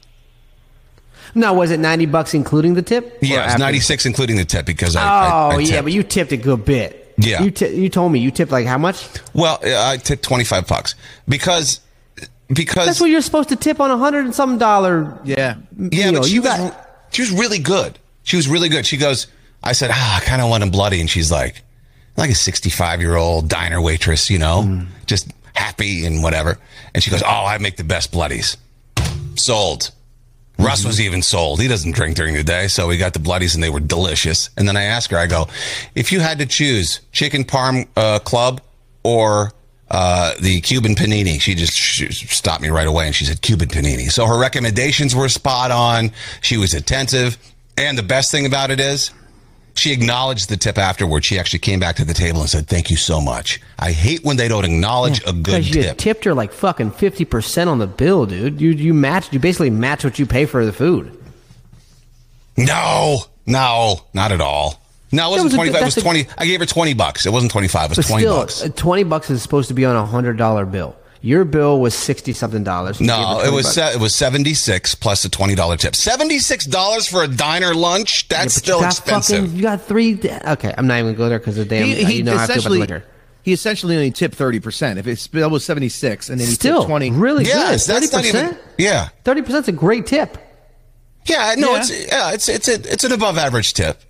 No, 1.35 1.53
was 1.55 1.71
it 1.71 1.79
ninety 1.81 2.07
bucks 2.07 2.35
including 2.35 2.75
the 2.75 2.83
tip? 2.83 3.19
Yeah, 3.23 3.41
it 3.41 3.45
was 3.45 3.53
after? 3.53 3.59
96 3.65 4.07
including 4.07 4.37
the 4.37 4.45
tip 4.45 4.67
because 4.67 4.97
I. 4.97 5.03
Oh 5.03 5.51
I, 5.51 5.55
I 5.57 5.59
yeah, 5.61 5.83
but 5.83 5.93
you 5.93 6.03
tipped 6.03 6.33
a 6.33 6.37
good 6.37 6.65
bit. 6.65 7.15
Yeah. 7.19 7.43
You 7.43 7.51
ti- 7.51 7.75
you 7.75 7.89
told 7.89 8.13
me 8.13 8.19
you 8.19 8.31
tipped 8.31 8.51
like 8.53 8.67
how 8.67 8.79
much? 8.79 9.07
Well, 9.35 9.59
uh, 9.63 9.91
I 9.91 9.99
tipped 9.99 10.23
25 10.23 10.67
bucks 10.67 10.95
because 11.29 11.81
because 12.49 12.87
That's 12.87 13.01
what 13.01 13.11
you're 13.11 13.23
supposed 13.23 13.49
to 13.51 13.57
tip 13.57 13.81
on 13.81 13.91
a 13.91 13.97
hundred 13.97 14.25
and 14.25 14.35
some 14.35 14.59
dollar. 14.59 15.19
Yeah. 15.25 15.57
Yeah, 15.77 16.11
meal. 16.11 16.21
but 16.21 16.29
she 16.29 16.35
you 16.35 16.43
was 16.43 16.51
got 16.51 16.89
she 17.13 17.23
was 17.23 17.31
really 17.31 17.59
good. 17.59 17.99
She 18.25 18.37
was 18.37 18.49
really 18.49 18.69
good. 18.69 18.87
She 18.87 18.97
goes, 18.97 19.27
I 19.63 19.73
said, 19.73 19.91
ah, 19.93 20.17
I 20.17 20.21
kind 20.25 20.43
of 20.43 20.49
want 20.49 20.63
him 20.63 20.71
bloody, 20.71 21.01
and 21.01 21.09
she's 21.09 21.31
like, 21.31 21.63
like 22.17 22.31
a 22.31 22.35
65 22.35 23.01
year 23.01 23.17
old 23.17 23.49
diner 23.49 23.81
waitress, 23.81 24.29
you 24.31 24.39
know, 24.39 24.63
Hmm. 24.63 24.85
just 25.07 25.31
happy 25.55 26.05
and 26.05 26.23
whatever. 26.23 26.59
And 26.95 27.03
she 27.03 27.11
goes, 27.11 27.23
oh, 27.23 27.45
I 27.47 27.59
make 27.59 27.77
the 27.77 27.85
best 27.85 28.11
bloodies. 28.13 28.57
Sold. 29.37 29.91
Russ 30.59 30.85
was 30.85 31.01
even 31.01 31.23
sold. 31.23 31.61
He 31.61 31.67
doesn't 31.67 31.93
drink 31.93 32.17
during 32.17 32.35
the 32.35 32.45
day, 32.45 32.69
so 32.69 32.87
we 32.87 32.97
got 32.97 33.15
the 33.15 33.19
bloodies, 33.19 33.55
and 33.55 33.63
they 33.65 33.71
were 33.71 33.81
delicious. 33.81 34.51
And 34.57 34.69
then 34.69 34.77
I 34.77 34.83
asked 34.85 35.11
her, 35.11 35.17
I 35.19 35.27
go, 35.27 35.49
if 35.95 36.13
you 36.13 36.21
had 36.21 36.39
to 36.39 36.47
choose 36.47 37.01
chicken 37.11 37.45
parm 37.45 37.89
uh, 37.97 38.19
club 38.21 38.61
or 39.03 39.51
uh, 39.91 40.35
the 40.41 40.61
Cuban 40.61 40.95
panini, 40.95 41.41
she 41.41 41.55
just 41.55 41.73
she 41.73 42.11
stopped 42.13 42.63
me 42.63 42.69
right 42.69 42.87
away, 42.87 43.07
and 43.07 43.15
she 43.15 43.25
said 43.25 43.41
Cuban 43.43 43.69
panini. 43.69 44.11
So 44.11 44.27
her 44.27 44.39
recommendations 44.39 45.17
were 45.17 45.29
spot 45.29 45.71
on. 45.71 46.13
She 46.43 46.59
was 46.59 46.75
attentive, 46.75 47.39
and 47.77 47.97
the 47.99 48.03
best 48.03 48.31
thing 48.31 48.47
about 48.47 48.71
it 48.71 48.79
is. 48.79 49.11
She 49.75 49.93
acknowledged 49.93 50.49
the 50.49 50.57
tip 50.57 50.79
afterward. 50.79 51.25
She 51.25 51.39
actually 51.39 51.61
came 51.61 51.81
back 51.81 51.97
to 51.97 52.05
the 52.05 52.15
table 52.15 52.41
and 52.41 52.49
said, 52.51 52.67
"Thank 52.69 52.91
you 52.91 52.97
so 52.97 53.21
much." 53.21 53.61
I 53.79 53.93
hate 53.93 54.23
when 54.25 54.37
they 54.37 54.47
don't 54.49 54.65
acknowledge 54.65 55.23
a 55.27 55.33
good 55.33 55.67
you 55.67 55.83
tip. 55.83 55.99
tipped 55.99 56.25
her 56.25 56.35
like 56.35 56.53
fucking 56.53 56.91
fifty 56.93 57.25
percent 57.25 57.71
on 57.71 57.79
the 57.79 57.87
bill, 57.87 58.27
dude. 58.27 58.61
You 58.61 58.71
you 58.71 58.93
matched 58.95 59.33
you 59.33 59.39
basically 59.39 59.71
match 59.71 60.05
what 60.05 60.19
you 60.19 60.27
pay 60.27 60.45
for 60.45 60.65
the 60.67 60.73
food. 60.73 61.19
No, 62.57 63.21
no, 63.47 64.01
not 64.13 64.31
at 64.33 64.41
all. 64.41 64.81
No, 65.11 65.29
it 65.29 65.31
wasn't 65.31 65.45
was 65.45 65.53
a 65.53 65.57
twenty. 65.57 65.71
It 65.71 65.85
was 65.85 65.95
twenty. 65.95 66.27
I 66.39 66.47
gave 66.47 66.61
her 66.61 66.67
twenty 66.67 66.95
bucks. 66.95 67.27
It 67.27 67.33
wasn't 67.33 67.53
twenty 67.53 67.69
five. 67.69 67.91
It 67.91 67.97
was 67.97 68.07
twenty 68.07 68.23
still, 68.25 68.37
bucks. 68.37 68.63
uh, 68.63 68.69
twenty 68.75 69.05
bucks 69.05 69.31
is 69.31 69.43
supposed 69.43 69.69
to 69.69 69.75
be 69.75 69.85
on 69.85 69.97
a 69.97 70.05
hundred 70.05 70.37
dollar 70.37 70.65
bill. 70.67 70.97
Your 71.25 71.45
bill 71.45 71.81
was 71.81 71.95
sixty 71.95 72.33
something 72.33 72.65
dollars. 72.65 73.01
You 73.01 73.07
gave 73.07 73.15
her 73.17 73.23
No, 73.23 73.41
it 73.43 73.53
was 73.53 73.65
bucks. 73.67 73.75
se- 73.77 73.95
it 73.95 74.01
was 74.01 74.13
seventy 74.15 74.55
six 74.55 74.95
plus 74.97 75.25
a 75.25 75.29
twenty 75.29 75.55
dollar 75.55 75.77
tip. 75.77 75.95
Seventy 75.95 76.41
six 76.41 76.65
dollars 76.67 77.07
for 77.07 77.23
a 77.23 77.29
diner 77.29 77.75
lunch. 77.75 78.27
That's 78.29 78.57
Yeah, 78.57 78.63
still 78.63 78.81
you 78.81 78.87
expensive. 78.87 79.39
Fucking, 79.43 79.57
you 79.57 79.63
got 79.63 79.83
three. 79.83 80.15
Okay, 80.25 80.75
I'm 80.77 80.87
not 80.89 80.95
even 80.99 81.07
gonna 81.15 81.17
go 81.19 81.29
there 81.29 81.39
because 81.39 81.55
the 81.57 81.65
damn. 81.65 81.87
He, 81.87 82.05
he 82.05 82.13
you 82.17 82.23
know 82.25 82.37
how 82.37 82.43
I 82.43 82.47
feel 82.49 82.55
about 82.55 82.55
the 82.55 82.59
essentially 82.59 82.79
liquor. 82.81 83.05
he 83.43 83.53
essentially 83.53 83.95
only 83.95 84.11
tipped 84.11 84.35
thirty 84.35 84.59
percent. 84.59 84.99
If 84.99 85.05
his 85.05 85.25
bill 85.29 85.49
was 85.49 85.65
seventy 85.65 85.89
six, 85.89 86.29
and 86.29 86.41
then 86.41 86.49
he 86.49 86.55
Still 86.55 86.79
tipped 86.79 86.89
twenty, 86.89 87.13
really 87.13 87.45
Yes, 87.45 87.87
good. 87.87 87.95
Thirty 87.95 88.07
that's 88.09 88.13
not 88.13 88.25
even. 88.25 88.47
percent. 88.55 88.63
Yeah, 88.79 89.09
Thirty 89.23 89.43
percent 89.43 89.63
is 89.65 89.69
a 89.69 89.73
great 89.73 90.07
tip. 90.07 90.37
Yeah, 91.27 91.55
no, 91.57 91.71
Yeah. 91.75 91.79
it's 91.79 91.91
yeah, 92.09 92.33
it's 92.33 92.49
it's 92.49 92.67
a, 92.67 92.75
it's 92.93 93.05
an 93.05 93.13
above 93.13 93.39
average 93.39 93.75
tip. 93.75 94.01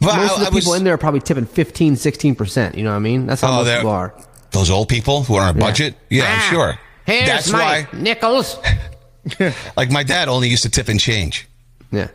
But 0.00 0.16
Most 0.16 0.30
I- 0.32 0.34
of 0.34 0.40
the 0.40 0.46
I 0.46 0.48
was- 0.50 0.64
people 0.64 0.74
in 0.74 0.82
there 0.82 0.94
are 0.94 0.98
probably 0.98 1.20
tipping 1.20 1.44
15, 1.46 1.94
16%. 1.94 2.74
You 2.76 2.82
know 2.84 2.90
what 2.90 2.96
I 2.96 3.00
mean? 3.00 3.26
That's 3.26 3.42
how 3.42 3.52
Oh, 3.60 3.62
most 3.64 3.74
people 3.76 3.90
are. 3.90 4.14
Those 4.52 4.70
old 4.70 4.88
people 4.88 5.22
who 5.22 5.34
are 5.36 5.48
on 5.48 5.56
a 5.56 5.58
budget. 5.58 5.94
Yeah, 6.08 6.24
Ah, 6.26 6.34
I'm 6.46 6.52
sure. 6.52 6.78
Here's 7.06 7.26
That's 7.26 7.50
my 7.52 7.86
why, 7.92 7.98
nickels. 7.98 8.58
like 9.76 9.90
my 9.90 10.02
dad 10.02 10.28
only 10.28 10.48
used 10.48 10.62
to 10.64 10.70
tip 10.70 10.88
and 10.88 11.00
change. 11.00 11.46
Yeah. 11.90 12.08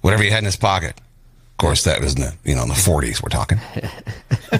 Whatever 0.00 0.22
he 0.22 0.30
had 0.30 0.38
in 0.40 0.44
his 0.46 0.56
pocket. 0.56 0.96
Of 0.98 1.56
course, 1.58 1.84
that 1.84 2.00
was 2.00 2.14
in 2.14 2.20
the 2.22 2.34
you 2.44 2.54
know 2.54 2.62
in 2.62 2.68
the 2.68 2.74
40s. 2.74 3.22
We're 3.22 3.28
talking. 3.30 3.58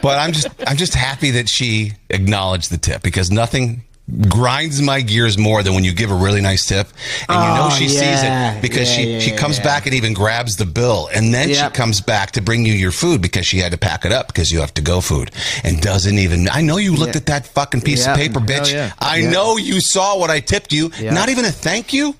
but 0.00 0.18
I'm 0.18 0.32
just 0.32 0.48
I'm 0.66 0.76
just 0.76 0.94
happy 0.94 1.30
that 1.32 1.48
she 1.48 1.92
acknowledged 2.10 2.70
the 2.70 2.78
tip 2.78 3.02
because 3.02 3.30
nothing 3.30 3.84
grinds 4.28 4.82
my 4.82 5.00
gears 5.00 5.38
more 5.38 5.62
than 5.62 5.74
when 5.74 5.82
you 5.82 5.92
give 5.92 6.10
a 6.10 6.14
really 6.14 6.42
nice 6.42 6.66
tip 6.66 6.86
and 7.28 7.38
you 7.42 7.54
know 7.54 7.68
Oh, 7.72 7.76
she 7.78 7.88
sees 7.88 8.22
it 8.22 8.60
because 8.60 8.90
Yeah, 8.90 8.96
she 8.96 9.12
yeah, 9.14 9.18
she 9.18 9.30
yeah, 9.30 9.36
comes 9.38 9.56
yeah. 9.56 9.64
back 9.64 9.86
and 9.86 9.94
even 9.94 10.12
grabs 10.12 10.56
the 10.58 10.66
bill 10.66 11.08
and 11.14 11.32
then 11.32 11.48
Yep. 11.48 11.72
she 11.72 11.76
comes 11.78 12.00
back 12.02 12.32
to 12.32 12.42
bring 12.42 12.66
you 12.66 12.74
your 12.74 12.90
food 12.92 13.22
because 13.22 13.46
she 13.46 13.58
had 13.58 13.72
to 13.72 13.78
pack 13.78 14.04
it 14.04 14.12
up 14.12 14.26
because 14.26 14.52
you 14.52 14.60
have 14.60 14.74
to 14.74 14.82
go 14.82 15.00
food 15.00 15.30
and 15.64 15.80
doesn't 15.80 16.18
even 16.18 16.48
I 16.50 16.60
know 16.60 16.76
you 16.76 16.94
looked 16.94 17.14
Yeah. 17.14 17.20
at 17.20 17.26
that 17.26 17.46
fucking 17.46 17.80
piece 17.80 18.04
Yep. 18.06 18.14
of 18.14 18.20
paper 18.20 18.40
bitch 18.40 18.72
yeah. 18.74 18.92
I 18.98 19.16
Yeah. 19.18 19.30
know 19.30 19.56
you 19.56 19.80
saw 19.80 20.18
what 20.18 20.28
I 20.30 20.40
tipped 20.40 20.72
you 20.74 20.90
Yeah. 21.00 21.14
not 21.14 21.30
even 21.30 21.46
a 21.46 21.50
thank 21.50 21.94
you 21.94 22.14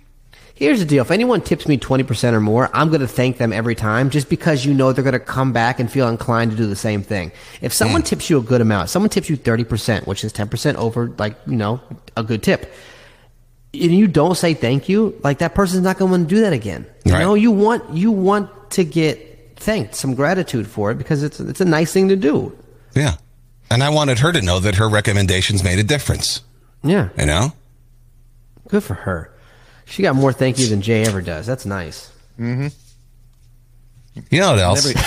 Here's 0.56 0.78
the 0.78 0.84
deal. 0.84 1.02
If 1.02 1.10
anyone 1.10 1.40
tips 1.40 1.66
me 1.66 1.76
20% 1.78 2.32
or 2.32 2.40
more, 2.40 2.70
I'm 2.72 2.88
going 2.88 3.00
to 3.00 3.08
thank 3.08 3.38
them 3.38 3.52
every 3.52 3.74
time 3.74 4.08
just 4.10 4.28
because 4.28 4.64
you 4.64 4.72
know 4.72 4.92
they're 4.92 5.02
going 5.02 5.12
to 5.14 5.18
come 5.18 5.52
back 5.52 5.80
and 5.80 5.90
feel 5.90 6.08
inclined 6.08 6.52
to 6.52 6.56
do 6.56 6.66
the 6.68 6.76
same 6.76 7.02
thing. 7.02 7.32
If 7.60 7.72
someone 7.72 8.02
tips 8.02 8.30
you 8.30 8.38
a 8.38 8.40
good 8.40 8.60
amount, 8.60 8.88
someone 8.88 9.10
tips 9.10 9.28
you 9.28 9.36
30%, 9.36 10.06
which 10.06 10.22
is 10.22 10.32
10% 10.32 10.76
over, 10.76 11.08
like, 11.18 11.36
you 11.48 11.56
know, 11.56 11.80
a 12.16 12.22
good 12.22 12.44
tip, 12.44 12.72
and 13.72 13.92
you 13.92 14.06
don't 14.06 14.36
say 14.36 14.54
thank 14.54 14.88
you, 14.88 15.18
like 15.24 15.38
that 15.38 15.56
person's 15.56 15.82
not 15.82 15.98
going 15.98 16.08
to 16.10 16.18
want 16.18 16.28
to 16.28 16.34
do 16.36 16.40
that 16.42 16.52
again. 16.52 16.86
You 17.04 17.12
know, 17.12 17.34
you 17.34 17.50
want, 17.50 17.90
you 17.92 18.12
want 18.12 18.70
to 18.72 18.84
get 18.84 19.56
thanked, 19.56 19.96
some 19.96 20.14
gratitude 20.14 20.68
for 20.68 20.92
it 20.92 20.98
because 20.98 21.24
it's, 21.24 21.40
it's 21.40 21.60
a 21.60 21.64
nice 21.64 21.92
thing 21.92 22.08
to 22.10 22.16
do. 22.16 22.56
yeah 22.94 23.16
and 23.70 23.82
I 23.82 23.88
wanted 23.88 24.18
her 24.20 24.30
to 24.30 24.40
know 24.42 24.60
that 24.60 24.76
her 24.76 24.88
recommendations 24.88 25.64
made 25.64 25.78
a 25.80 25.82
difference 25.82 26.42
Yeah. 26.84 27.08
you 27.18 27.26
know 27.26 27.54
Good 28.68 28.82
for 28.84 28.94
her. 28.94 29.30
She 29.86 30.02
got 30.02 30.14
more 30.16 30.32
thank 30.32 30.58
you 30.58 30.66
than 30.66 30.80
Jay 30.80 31.02
ever 31.02 31.20
does. 31.20 31.46
That's 31.46 31.66
nice. 31.66 32.10
Mm-hmm. 32.38 32.68
You 34.30 34.40
know 34.40 34.50
what 34.52 34.58
else? 34.60 34.86
Never- 34.86 34.98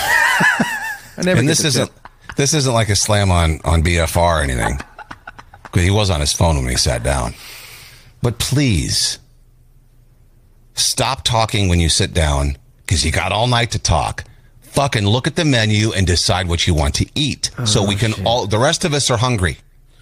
I 1.18 1.22
never 1.24 1.40
and 1.40 1.50
this 1.50 1.64
isn't 1.64 1.88
tip. 1.88 2.08
this 2.36 2.54
isn't 2.54 2.74
like 2.74 2.90
a 2.90 2.96
slam 2.96 3.32
on 3.32 3.60
on 3.64 3.82
BFR 3.82 4.18
or 4.18 4.42
anything. 4.42 4.80
Because 5.64 5.84
he 5.84 5.92
was 5.92 6.10
on 6.10 6.20
his 6.20 6.32
phone 6.32 6.58
when 6.58 6.70
he 6.70 6.78
sat 6.78 7.04
down. 7.04 7.34
But 8.22 8.40
please 8.40 9.20
stop 10.76 11.24
talking 11.24 11.68
when 11.70 11.80
you 11.80 11.90
sit 11.90 12.14
down 12.14 12.58
because 12.86 13.04
you 13.06 13.12
got 13.12 13.32
all 13.32 13.48
night 13.48 13.72
to 13.72 13.80
talk. 13.80 14.24
Fucking 14.62 15.06
look 15.08 15.26
at 15.28 15.36
the 15.36 15.46
menu 15.46 15.92
and 15.92 16.06
decide 16.06 16.48
what 16.48 16.68
you 16.68 16.74
want 16.76 16.94
to 16.96 17.06
eat. 17.16 17.50
so 17.66 17.82
oh, 17.84 17.88
we 17.88 17.96
can 17.96 18.14
all 18.26 18.46
the 18.46 18.60
rest 18.60 18.86
of 18.86 18.94
us 18.94 19.10
are 19.10 19.18
hungry. 19.18 19.58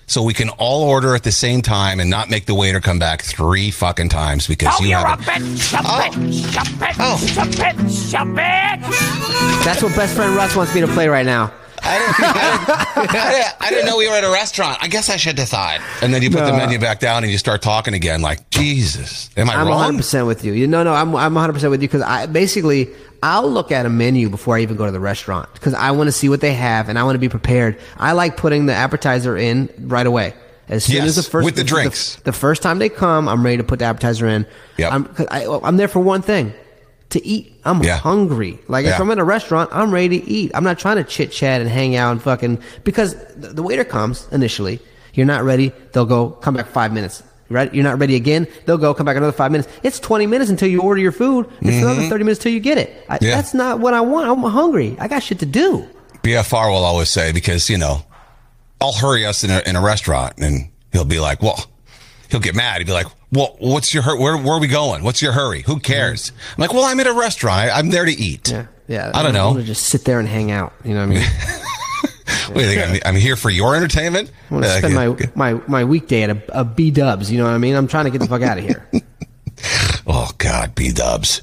So 0.07 0.21
we 0.21 0.33
can 0.33 0.49
all 0.49 0.83
order 0.83 1.15
at 1.15 1.23
the 1.23 1.31
same 1.31 1.61
time 1.61 1.99
and 1.99 2.09
not 2.09 2.29
make 2.29 2.45
the 2.45 2.53
waiter 2.53 2.79
come 2.79 2.99
back 2.99 3.23
three 3.23 3.71
fucking 3.71 4.09
times 4.09 4.47
because 4.47 4.79
you 4.79 4.93
haven't. 4.95 5.25
That's 9.65 9.81
what 9.81 9.95
best 9.95 10.15
friend 10.15 10.35
Russ 10.35 10.55
wants 10.55 10.75
me 10.75 10.81
to 10.81 10.87
play 10.87 11.07
right 11.07 11.25
now. 11.25 11.51
I 11.87 11.99
didn't, 11.99 13.15
I, 13.15 13.31
didn't, 13.31 13.55
I 13.61 13.69
didn't 13.69 13.85
know 13.85 13.97
we 13.97 14.07
were 14.09 14.15
at 14.15 14.23
a 14.23 14.31
restaurant. 14.31 14.77
I 14.81 14.87
guess 14.87 15.09
I 15.09 15.17
should 15.17 15.35
decide. 15.35 15.81
And 16.01 16.13
then 16.13 16.21
you 16.21 16.29
put 16.29 16.39
the 16.45 16.51
No. 16.51 16.57
menu 16.57 16.79
back 16.79 16.99
down 16.99 17.23
and 17.23 17.31
you 17.31 17.37
start 17.37 17.61
talking 17.61 17.93
again. 17.93 18.21
Like 18.21 18.49
Jesus, 18.49 19.29
am 19.37 19.49
I 19.49 19.53
I'm 19.55 19.67
wrong? 19.67 19.77
100 19.77 19.97
percent 19.97 20.27
with 20.27 20.43
you. 20.43 20.53
You 20.53 20.67
no, 20.67 20.83
no, 20.83 20.93
I'm 20.93 21.15
I'm 21.15 21.33
100 21.33 21.53
percent 21.53 21.71
with 21.71 21.81
you 21.81 21.87
because 21.87 22.01
I 22.01 22.25
basically 22.25 22.89
I'll 23.23 23.49
look 23.49 23.71
at 23.71 23.85
a 23.85 23.89
menu 23.89 24.29
before 24.29 24.57
I 24.57 24.61
even 24.61 24.77
go 24.77 24.85
to 24.85 24.91
the 24.91 24.99
restaurant 24.99 25.51
because 25.53 25.73
I 25.73 25.91
want 25.91 26.07
to 26.07 26.11
see 26.11 26.29
what 26.29 26.41
they 26.41 26.53
have 26.53 26.89
and 26.89 26.97
I 26.97 27.03
want 27.03 27.15
to 27.15 27.19
be 27.19 27.29
prepared. 27.29 27.77
I 27.97 28.13
like 28.13 28.37
putting 28.37 28.65
the 28.65 28.73
appetizer 28.73 29.37
in 29.37 29.69
right 29.79 30.05
away. 30.07 30.33
As 30.67 30.85
soon 30.85 30.95
Yes, 30.95 31.05
as 31.09 31.15
the 31.17 31.23
first 31.23 31.45
with 31.45 31.55
the 31.55 31.63
drinks. 31.63 32.15
the, 32.23 32.33
first 32.33 32.63
time 32.63 32.79
they 32.79 32.89
come, 32.89 33.29
I'm 33.29 33.45
ready 33.45 33.57
to 33.57 33.63
put 33.63 33.77
the 33.77 33.85
appetizer 33.85 34.27
in. 34.27 34.47
Yep. 34.77 34.91
I'm 34.93 35.05
'cause 35.05 35.27
I, 35.29 35.45
I'm 35.63 35.77
there 35.77 35.87
for 35.87 35.99
one 35.99 36.23
thing. 36.23 36.53
To 37.15 37.25
eat, 37.25 37.53
I'm 37.63 37.81
Yeah. 37.81 37.97
hungry. 37.97 38.59
Like 38.67 38.85
if 38.85 38.99
I'm 38.99 39.09
in 39.09 39.19
a 39.19 39.23
restaurant, 39.23 39.69
I'm 39.71 39.89
ready 39.89 40.19
to 40.19 40.27
eat. 40.29 40.51
I'm 40.53 40.65
not 40.65 40.77
trying 40.77 40.97
to 40.97 41.03
chit 41.05 41.31
chat 41.31 41.61
and 41.61 41.69
hang 41.69 41.95
out 41.95 42.11
and 42.11 42.21
fucking 42.21 42.59
because 42.83 43.15
the, 43.37 43.63
waiter 43.63 43.85
comes 43.85 44.27
initially. 44.33 44.81
You're 45.13 45.25
not 45.25 45.45
ready. 45.45 45.71
They'll 45.93 46.05
go 46.05 46.31
come 46.31 46.55
back 46.55 46.67
five 46.67 46.91
minutes. 46.91 47.23
Right? 47.47 47.73
You're 47.73 47.85
not 47.85 47.99
ready 47.99 48.15
again. 48.17 48.47
They'll 48.65 48.77
go 48.77 48.93
come 48.93 49.05
back 49.05 49.15
another 49.15 49.31
five 49.31 49.51
minutes. 49.51 49.69
It's 49.81 49.97
20 49.99 50.27
minutes 50.27 50.49
until 50.49 50.67
you 50.67 50.81
order 50.81 50.99
your 50.99 51.13
food. 51.13 51.47
It's 51.61 51.77
another 51.77 52.01
30 52.09 52.23
minutes 52.25 52.41
till 52.43 52.51
you 52.51 52.59
get 52.59 52.77
it. 52.77 52.89
I, 53.07 53.15
Mm-hmm. 53.15 53.25
Yeah. 53.25 53.35
That's 53.35 53.53
not 53.53 53.79
what 53.79 53.93
I 53.93 54.01
want. 54.01 54.29
I'm 54.29 54.41
hungry. 54.51 54.97
I 54.99 55.07
got 55.07 55.23
shit 55.23 55.39
to 55.39 55.45
do. 55.45 55.87
BFR 56.21 56.69
will 56.69 56.83
always 56.83 57.09
say 57.09 57.31
because 57.31 57.69
you 57.69 57.77
know, 57.77 58.03
I'll 58.81 58.91
hurry 58.93 59.25
us 59.25 59.45
in 59.45 59.51
a, 59.51 59.61
in 59.65 59.77
a 59.77 59.81
restaurant 59.81 60.33
and 60.37 60.69
he'll 60.91 61.05
be 61.05 61.19
like, 61.21 61.41
well, 61.41 61.63
he'll 62.29 62.41
get 62.41 62.55
mad. 62.55 62.79
He'll 62.79 62.87
be 62.87 62.91
like, 62.93 63.07
well, 63.35 63.55
what's 63.59 63.93
your 63.93 64.03
hur- 64.03 64.17
where 64.17 64.37
where 64.37 64.53
are 64.53 64.59
we 64.59 64.67
going? 64.67 65.03
What's 65.03 65.21
your 65.21 65.33
hurry? 65.33 65.61
Who 65.63 65.79
cares? 65.79 66.31
I'm 66.55 66.61
like, 66.61 66.73
well, 66.73 66.83
I'm 66.85 66.99
at 66.99 67.07
a 67.07 67.13
restaurant. 67.13 67.59
I, 67.59 67.69
I'm 67.77 67.89
there 67.89 68.05
to 68.05 68.11
eat. 68.11 68.49
Yeah. 68.49 68.67
Yeah. 68.87 69.11
I 69.13 69.23
don't 69.23 69.35
I 69.35 69.43
want 69.45 69.55
know. 69.57 69.61
to 69.61 69.67
just 69.67 69.83
sit 69.87 70.05
there 70.05 70.19
and 70.19 70.27
hang 70.27 70.51
out. 70.51 70.73
You 70.83 70.93
know 70.93 71.07
what 71.07 71.17
I 71.17 71.19
mean? 71.19 71.23
Think? 72.45 73.05
I'm, 73.05 73.15
I'm 73.15 73.19
here 73.19 73.35
for 73.35 73.49
your 73.49 73.75
entertainment. 73.75 74.31
I 74.49 74.53
want 74.53 74.65
to 74.65 74.71
Uh, 74.71 74.77
spend 74.77 74.93
my, 74.95 75.17
my, 75.35 75.61
my 75.67 75.83
weekday 75.83 76.21
at 76.23 76.29
a, 76.29 76.59
a 76.59 76.63
B 76.63 76.91
dubs. 76.91 77.31
You 77.31 77.37
know 77.39 77.45
what 77.45 77.53
I 77.53 77.57
mean? 77.57 77.75
I'm 77.75 77.87
trying 77.87 78.05
to 78.05 78.11
get 78.11 78.19
the 78.19 78.27
fuck 78.27 78.41
out 78.41 78.57
of 78.57 78.63
here. 78.63 78.87
Oh 80.07 80.29
God, 80.37 80.75
B 80.75 80.91
Dubs. 80.91 81.41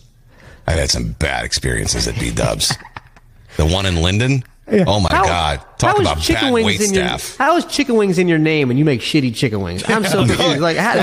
I've 0.68 0.78
had 0.78 0.90
some 0.90 1.12
bad 1.12 1.44
experiences 1.44 2.06
at 2.06 2.14
B 2.20 2.30
Dubs. 2.30 2.72
the 3.56 3.66
one 3.66 3.86
in 3.86 3.96
Linden. 3.96 4.44
Oh 4.68 5.00
my 5.00 5.08
How- 5.10 5.24
God! 5.24 5.60
Talk 5.78 5.96
how 5.96 6.02
about 6.02 6.18
chicken 6.20 6.44
bad 6.44 6.52
wings 6.52 6.80
in 6.88 6.94
your- 6.94 7.18
staff. 7.18 7.36
how 7.36 7.56
is 7.56 7.64
chicken 7.66 7.96
wings 7.96 8.18
in 8.18 8.28
your 8.28 8.38
name 8.38 8.70
and 8.70 8.78
you 8.78 8.84
make 8.84 9.00
shitty 9.00 9.34
chicken 9.34 9.60
wings? 9.60 9.82
I'm 9.88 10.04
so 10.04 10.24
confused. 10.26 10.60
Like, 10.60 10.76
how, 10.76 10.92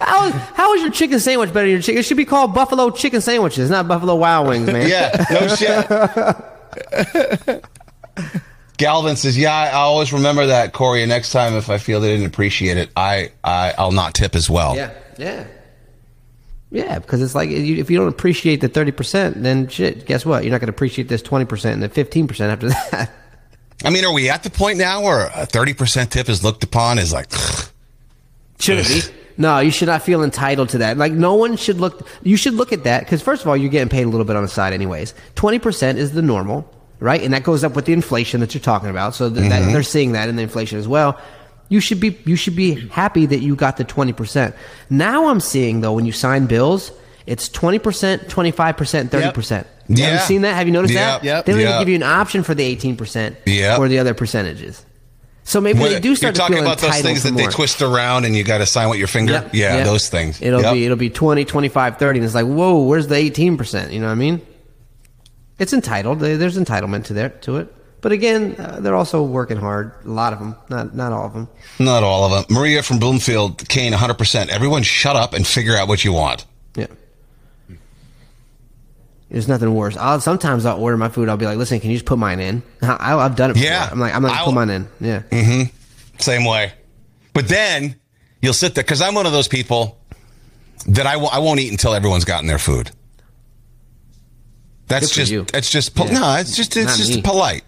how, 0.00 0.26
is, 0.26 0.32
how 0.54 0.74
is 0.74 0.82
your 0.82 0.90
chicken 0.92 1.18
sandwich 1.20 1.52
better 1.52 1.66
than 1.66 1.72
your 1.72 1.82
chicken? 1.82 1.98
It 1.98 2.04
should 2.04 2.16
be 2.16 2.24
called 2.24 2.54
Buffalo 2.54 2.90
Chicken 2.90 3.20
Sandwiches, 3.20 3.68
not 3.70 3.88
Buffalo 3.88 4.14
Wild 4.14 4.46
Wings, 4.48 4.66
man. 4.70 4.88
yeah, 4.88 5.24
no 5.30 5.48
shit. 7.48 7.64
Galvin 8.76 9.16
says, 9.16 9.38
"Yeah, 9.38 9.52
I 9.54 9.70
always 9.72 10.12
remember 10.12 10.46
that, 10.46 10.72
Corey. 10.72 11.02
And 11.02 11.08
next 11.08 11.30
time, 11.30 11.54
if 11.54 11.70
I 11.70 11.78
feel 11.78 12.00
they 12.00 12.08
didn't 12.12 12.26
appreciate 12.26 12.76
it, 12.76 12.90
I, 12.96 13.30
I 13.42 13.72
I'll 13.78 13.92
not 13.92 14.14
tip 14.14 14.34
as 14.34 14.50
well. 14.50 14.74
Yeah, 14.76 14.90
yeah, 15.16 15.46
yeah. 16.74 16.98
Because 16.98 17.22
it's 17.22 17.34
like 17.34 17.48
if 17.50 17.88
you 17.88 17.96
don't 17.96 18.08
appreciate 18.08 18.60
the 18.60 18.68
thirty 18.68 18.90
percent, 18.90 19.42
then 19.42 19.68
shit. 19.68 20.06
Guess 20.06 20.26
what? 20.26 20.42
You're 20.42 20.50
not 20.50 20.60
going 20.60 20.66
to 20.66 20.74
appreciate 20.74 21.08
this 21.08 21.22
twenty 21.22 21.44
percent 21.44 21.74
and 21.74 21.82
the 21.82 21.88
fifteen 21.88 22.26
percent 22.26 22.52
after 22.52 22.68
that. 22.90 23.10
I 23.84 23.90
mean, 23.90 24.04
are 24.04 24.12
we 24.12 24.28
at 24.28 24.42
the 24.42 24.50
point 24.50 24.78
now 24.78 25.02
where 25.02 25.30
a 25.34 25.46
thirty 25.46 25.72
percent 25.72 26.10
tip 26.10 26.28
is 26.28 26.42
looked 26.42 26.64
upon 26.64 26.98
as 26.98 27.12
like? 27.12 27.32
Should 28.58 28.78
it 28.78 28.88
be? 28.88 29.14
No, 29.36 29.58
you 29.58 29.70
should 29.70 29.88
not 29.88 30.02
feel 30.02 30.22
entitled 30.22 30.68
to 30.70 30.78
that. 30.78 30.96
Like 30.96 31.12
no 31.12 31.34
one 31.34 31.56
should 31.56 31.78
look. 31.78 32.06
You 32.22 32.36
should 32.36 32.54
look 32.54 32.72
at 32.72 32.84
that 32.84 33.00
because 33.00 33.20
first 33.20 33.42
of 33.42 33.48
all, 33.48 33.56
you're 33.56 33.70
getting 33.70 33.88
paid 33.88 34.04
a 34.04 34.08
little 34.08 34.24
bit 34.24 34.36
on 34.36 34.42
the 34.42 34.48
side, 34.48 34.72
anyways. 34.72 35.14
Twenty 35.34 35.58
percent 35.58 35.98
is 35.98 36.12
the 36.12 36.22
normal, 36.22 36.68
right? 37.00 37.20
And 37.20 37.34
that 37.34 37.42
goes 37.42 37.64
up 37.64 37.74
with 37.74 37.84
the 37.84 37.92
inflation 37.92 38.40
that 38.40 38.54
you're 38.54 38.60
talking 38.60 38.90
about. 38.90 39.14
So 39.14 39.28
th- 39.28 39.48
that, 39.48 39.62
mm-hmm. 39.62 39.72
they're 39.72 39.82
seeing 39.82 40.12
that 40.12 40.28
in 40.28 40.36
the 40.36 40.42
inflation 40.42 40.78
as 40.78 40.86
well. 40.86 41.20
You 41.74 41.80
should 41.80 41.98
be 41.98 42.16
you 42.24 42.36
should 42.36 42.54
be 42.54 42.86
happy 42.90 43.26
that 43.26 43.40
you 43.40 43.56
got 43.56 43.78
the 43.78 43.82
twenty 43.82 44.12
percent. 44.12 44.54
Now 44.90 45.26
I'm 45.26 45.40
seeing 45.40 45.80
though 45.80 45.92
when 45.92 46.06
you 46.06 46.12
sign 46.12 46.46
bills, 46.46 46.92
it's 47.26 47.48
twenty 47.48 47.80
percent, 47.80 48.28
twenty 48.28 48.52
five 48.52 48.76
percent, 48.76 49.10
thirty 49.10 49.32
percent. 49.32 49.66
Have 49.88 49.98
Yeah. 49.98 50.12
you 50.12 50.18
seen 50.20 50.42
that? 50.42 50.54
Have 50.54 50.68
you 50.68 50.72
noticed 50.72 50.94
Yep. 50.94 51.02
that? 51.22 51.24
Yep. 51.26 51.44
They 51.46 51.52
don't 51.52 51.60
Yep. 51.62 51.68
even 51.70 51.80
give 51.80 51.88
you 51.88 51.96
an 51.96 52.04
option 52.04 52.44
for 52.44 52.54
the 52.54 52.62
eighteen 52.62 52.94
percent 52.94 53.34
Yep. 53.44 53.80
or 53.80 53.88
the 53.88 53.98
other 53.98 54.14
percentages. 54.14 54.84
So 55.42 55.60
maybe 55.60 55.80
When- 55.80 55.90
they 55.94 55.98
do 55.98 56.14
start 56.14 56.36
you're 56.36 56.46
to 56.46 56.52
talking 56.52 56.58
about 56.64 56.78
those 56.78 56.90
entitled 56.90 57.06
things 57.06 57.22
for 57.22 57.30
that 57.32 57.36
they 57.36 57.46
twist 57.48 57.82
around 57.82 58.24
and 58.24 58.36
you 58.36 58.44
got 58.44 58.58
to 58.58 58.66
sign 58.66 58.88
with 58.88 59.00
your 59.00 59.08
finger. 59.08 59.32
Yep, 59.32 59.48
Yeah, 59.52 59.76
yep. 59.78 59.84
those 59.84 60.08
things. 60.08 60.38
It'll 60.40 60.62
Yep. 60.62 60.74
be 60.74 60.84
it'll 60.84 60.96
be 60.96 61.10
20, 61.10 61.44
25, 61.44 61.98
30 61.98 62.20
and 62.20 62.24
it's 62.24 62.36
like, 62.36 62.46
"Whoa, 62.46 62.82
where's 62.84 63.08
the 63.08 63.16
18%?" 63.16 63.90
You 63.92 63.98
know 63.98 64.06
what 64.06 64.12
I 64.12 64.14
mean? 64.14 64.40
It's 65.58 65.72
entitled. 65.72 66.20
There's 66.20 66.56
entitlement 66.56 67.02
to 67.06 67.14
there 67.14 67.30
to 67.30 67.56
it. 67.56 67.66
But 68.04 68.12
again, 68.12 68.54
uh, 68.58 68.80
they're 68.80 68.94
also 68.94 69.22
working 69.22 69.56
hard. 69.56 69.92
A 70.04 70.08
lot 70.10 70.34
of 70.34 70.38
them, 70.38 70.54
not 70.68 70.94
not 70.94 71.10
all 71.10 71.24
of 71.24 71.32
them. 71.32 71.48
Not 71.78 72.02
all 72.02 72.26
of 72.26 72.32
them. 72.32 72.54
Maria 72.54 72.82
from 72.82 72.98
Bloomfield, 72.98 73.66
Kane, 73.70 73.94
100%. 73.94 74.48
Everyone 74.50 74.82
shut 74.82 75.16
up 75.16 75.32
and 75.32 75.46
figure 75.46 75.74
out 75.74 75.88
what 75.88 76.04
you 76.04 76.12
want. 76.12 76.44
Yeah. 76.76 76.88
There's 79.30 79.48
nothing 79.48 79.74
worse. 79.74 79.96
I'll 79.96 80.20
sometimes 80.20 80.66
I'll 80.66 80.78
order 80.78 80.98
my 80.98 81.08
food. 81.08 81.30
I'll 81.30 81.38
be 81.38 81.46
like, 81.46 81.56
"Listen, 81.56 81.80
can 81.80 81.90
you 81.90 81.96
just 81.96 82.04
put 82.04 82.18
mine 82.18 82.40
in?" 82.40 82.62
I, 82.82 83.14
I've 83.16 83.36
done 83.36 83.50
it. 83.50 83.54
Before. 83.54 83.68
Yeah. 83.70 83.88
I'm 83.90 83.98
like, 83.98 84.14
I'm 84.14 84.20
gonna 84.20 84.34
I'll- 84.34 84.44
put 84.44 84.54
mine 84.54 84.68
in. 84.68 84.88
Yeah. 85.00 85.22
Mm-hmm. 85.30 85.74
Same 86.18 86.44
way. 86.44 86.74
But 87.32 87.48
then 87.48 87.96
you'll 88.42 88.52
sit 88.52 88.74
there 88.74 88.84
because 88.84 89.00
I'm 89.00 89.14
one 89.14 89.24
of 89.24 89.32
those 89.32 89.48
people 89.48 89.98
that 90.88 91.06
I 91.06 91.14
w- 91.14 91.30
I 91.32 91.38
won't 91.38 91.58
eat 91.58 91.70
until 91.72 91.94
everyone's 91.94 92.26
gotten 92.26 92.46
their 92.48 92.58
food. 92.58 92.90
That's 94.88 95.10
just 95.10 95.32
it's 95.32 95.70
just 95.70 95.94
pol- 95.94 96.08
Yeah. 96.08 96.18
no, 96.20 96.36
it's 96.36 96.54
just 96.54 96.76
it's 96.76 96.86
Not 96.86 96.96
just 96.98 97.16
me. 97.16 97.22
polite. 97.22 97.64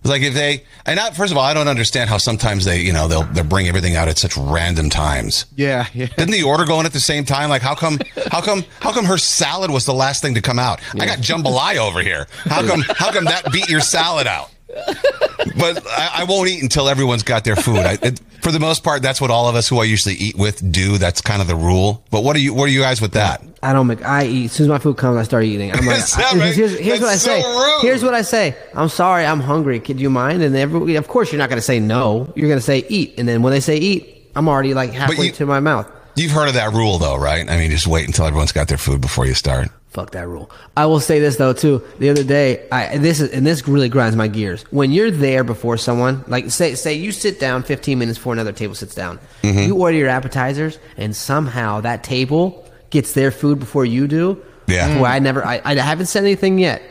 It's 0.00 0.08
like 0.08 0.22
if 0.22 0.32
they 0.32 0.64
and 0.86 0.98
I, 0.98 1.10
first 1.10 1.30
of 1.30 1.36
all, 1.36 1.44
I 1.44 1.52
don't 1.52 1.68
understand 1.68 2.08
how 2.08 2.16
sometimes 2.16 2.64
they, 2.64 2.80
you 2.80 2.92
know, 2.92 3.06
they'll 3.06 3.24
they'll 3.24 3.44
bring 3.44 3.68
everything 3.68 3.96
out 3.96 4.08
at 4.08 4.16
such 4.16 4.36
random 4.36 4.88
times. 4.88 5.44
Yeah, 5.56 5.86
yeah. 5.92 6.06
Didn't 6.06 6.30
the 6.30 6.42
order 6.42 6.64
go 6.64 6.80
in 6.80 6.86
at 6.86 6.92
the 6.92 7.00
same 7.00 7.24
time? 7.26 7.50
Like 7.50 7.60
how 7.60 7.74
come 7.74 7.98
how 8.30 8.40
come 8.40 8.64
how 8.80 8.92
come 8.92 9.04
her 9.04 9.18
salad 9.18 9.70
was 9.70 9.84
the 9.84 9.92
last 9.94 10.22
thing 10.22 10.34
to 10.34 10.40
come 10.40 10.58
out? 10.58 10.80
I 10.98 11.04
got 11.04 11.18
jambalaya 11.18 11.78
over 11.78 12.00
here. 12.00 12.26
How 12.44 12.66
come 12.66 12.80
how 12.80 13.12
come 13.12 13.24
that 13.26 13.52
beat 13.52 13.68
your 13.68 13.80
salad 13.80 14.26
out? 14.26 14.50
but 15.58 15.86
I, 15.88 16.10
I 16.18 16.24
won't 16.24 16.48
eat 16.48 16.62
until 16.62 16.88
everyone's 16.88 17.22
got 17.22 17.44
their 17.44 17.56
food. 17.56 17.78
I, 17.78 17.98
it, 18.02 18.20
for 18.42 18.52
the 18.52 18.60
most 18.60 18.82
part, 18.84 19.02
that's 19.02 19.20
what 19.20 19.30
all 19.30 19.48
of 19.48 19.54
us 19.54 19.68
who 19.68 19.78
I 19.78 19.84
usually 19.84 20.14
eat 20.14 20.36
with 20.36 20.72
do. 20.72 20.98
That's 20.98 21.20
kind 21.20 21.42
of 21.42 21.48
the 21.48 21.56
rule. 21.56 22.04
But 22.10 22.24
what 22.24 22.36
are 22.36 22.38
you? 22.38 22.54
What 22.54 22.64
are 22.68 22.72
you 22.72 22.80
guys 22.80 23.00
with 23.00 23.12
that? 23.12 23.42
I 23.62 23.72
don't 23.72 23.86
make. 23.86 24.02
I 24.04 24.24
eat 24.26 24.44
as 24.46 24.52
soon 24.52 24.64
as 24.64 24.68
my 24.68 24.78
food 24.78 24.96
comes. 24.96 25.16
I 25.18 25.22
start 25.24 25.44
eating. 25.44 25.72
I'm 25.72 25.84
like, 25.86 25.98
I- 26.18 26.38
right? 26.38 26.54
here's, 26.54 26.78
here's 26.78 27.00
what 27.00 27.08
I 27.08 27.12
That's 27.12 27.22
say. 27.22 27.42
rude. 27.42 27.78
Here's 27.82 28.02
what 28.02 28.14
I 28.14 28.22
say. 28.22 28.56
I'm 28.74 28.88
sorry. 28.88 29.26
I'm 29.26 29.40
hungry. 29.40 29.80
Could 29.80 30.00
you 30.00 30.08
mind? 30.10 30.42
And 30.42 30.56
every, 30.56 30.96
of 30.96 31.08
course, 31.08 31.30
you're 31.32 31.38
not 31.38 31.48
going 31.50 31.58
to 31.58 31.62
say 31.62 31.80
no. 31.80 32.32
You're 32.36 32.48
going 32.48 32.58
to 32.58 32.64
say 32.64 32.84
eat. 32.88 33.14
And 33.18 33.28
then 33.28 33.42
when 33.42 33.52
they 33.52 33.60
say 33.60 33.76
eat, 33.76 34.30
I'm 34.34 34.48
already 34.48 34.72
like 34.74 34.92
halfway 34.92 35.26
you- 35.26 35.32
to 35.32 35.46
my 35.46 35.60
mouth. 35.60 35.90
You've 36.20 36.32
heard 36.32 36.48
of 36.48 36.54
that 36.54 36.72
rule, 36.72 36.98
though, 36.98 37.16
right? 37.16 37.48
I 37.48 37.56
mean, 37.56 37.70
just 37.70 37.86
wait 37.86 38.06
until 38.06 38.26
everyone's 38.26 38.52
got 38.52 38.68
their 38.68 38.78
food 38.78 39.00
before 39.00 39.26
you 39.26 39.34
start. 39.34 39.68
Fuck 39.88 40.12
that 40.12 40.28
rule. 40.28 40.50
I 40.76 40.86
will 40.86 41.00
say 41.00 41.18
this 41.18 41.36
though 41.36 41.52
too. 41.52 41.82
The 41.98 42.10
other 42.10 42.22
day, 42.22 42.68
I 42.70 42.98
this 42.98 43.20
is 43.20 43.32
and 43.32 43.44
this 43.44 43.66
really 43.66 43.88
grinds 43.88 44.14
my 44.14 44.28
gears. 44.28 44.62
When 44.70 44.92
you're 44.92 45.10
there 45.10 45.42
before 45.42 45.76
someone, 45.78 46.24
like 46.28 46.48
say 46.52 46.76
say 46.76 46.94
you 46.94 47.10
sit 47.10 47.40
down 47.40 47.64
15 47.64 47.98
minutes 47.98 48.16
before 48.16 48.32
another 48.32 48.52
table 48.52 48.76
sits 48.76 48.94
down, 48.94 49.18
Mhm. 49.42 49.66
you 49.66 49.74
order 49.76 49.96
your 49.96 50.08
appetizers, 50.08 50.78
and 50.96 51.16
somehow 51.16 51.80
that 51.80 52.04
table 52.04 52.68
gets 52.90 53.14
their 53.14 53.32
food 53.32 53.58
before 53.58 53.84
you 53.84 54.06
do. 54.06 54.40
Yeah. 54.68 55.00
Where 55.00 55.10
I 55.10 55.18
never, 55.18 55.44
I, 55.44 55.60
I 55.64 55.74
haven't 55.74 56.06
said 56.06 56.22
anything 56.22 56.60
yet, 56.60 56.82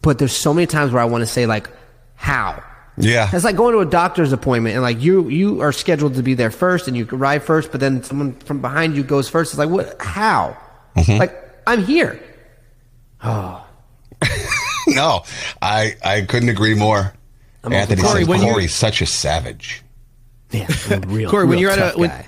but 0.00 0.18
there's 0.18 0.32
so 0.34 0.54
many 0.54 0.66
times 0.66 0.90
where 0.92 1.02
I 1.02 1.04
want 1.04 1.20
to 1.20 1.26
say 1.26 1.44
like, 1.44 1.68
how. 2.14 2.62
Yeah. 2.98 3.30
It's 3.32 3.44
like 3.44 3.56
going 3.56 3.74
to 3.74 3.80
a 3.80 3.86
doctor's 3.86 4.32
appointment 4.32 4.74
and 4.74 4.82
like 4.82 5.00
you 5.00 5.28
you 5.28 5.60
are 5.60 5.72
scheduled 5.72 6.14
to 6.14 6.22
be 6.22 6.34
there 6.34 6.50
first 6.50 6.88
and 6.88 6.96
you 6.96 7.06
arrive 7.12 7.44
first, 7.44 7.70
but 7.70 7.80
then 7.80 8.02
someone 8.02 8.34
from 8.34 8.60
behind 8.60 8.96
you 8.96 9.02
goes 9.02 9.28
first. 9.28 9.52
It's 9.52 9.58
like 9.58 9.68
what? 9.68 10.00
How? 10.00 10.56
Mm-hmm. 10.96 11.18
Like 11.18 11.60
I'm 11.66 11.84
here. 11.84 12.20
Oh. 13.22 13.64
no, 14.88 15.22
I 15.62 15.96
I 16.04 16.22
couldn't 16.22 16.48
agree 16.48 16.74
more. 16.74 17.12
I'm 17.62 17.72
Anthony 17.72 18.02
Corey, 18.02 18.20
says 18.20 18.28
when 18.28 18.40
Corey's 18.40 18.74
such 18.74 19.00
a 19.00 19.06
savage. 19.06 19.82
Yeah, 20.50 20.66
I'm 20.90 21.00
real. 21.12 21.30
Corey, 21.30 21.46
when 21.46 21.58
you're 21.58 21.70
at 21.70 21.78
tough 21.78 21.96
a 21.96 21.98
when, 21.98 22.24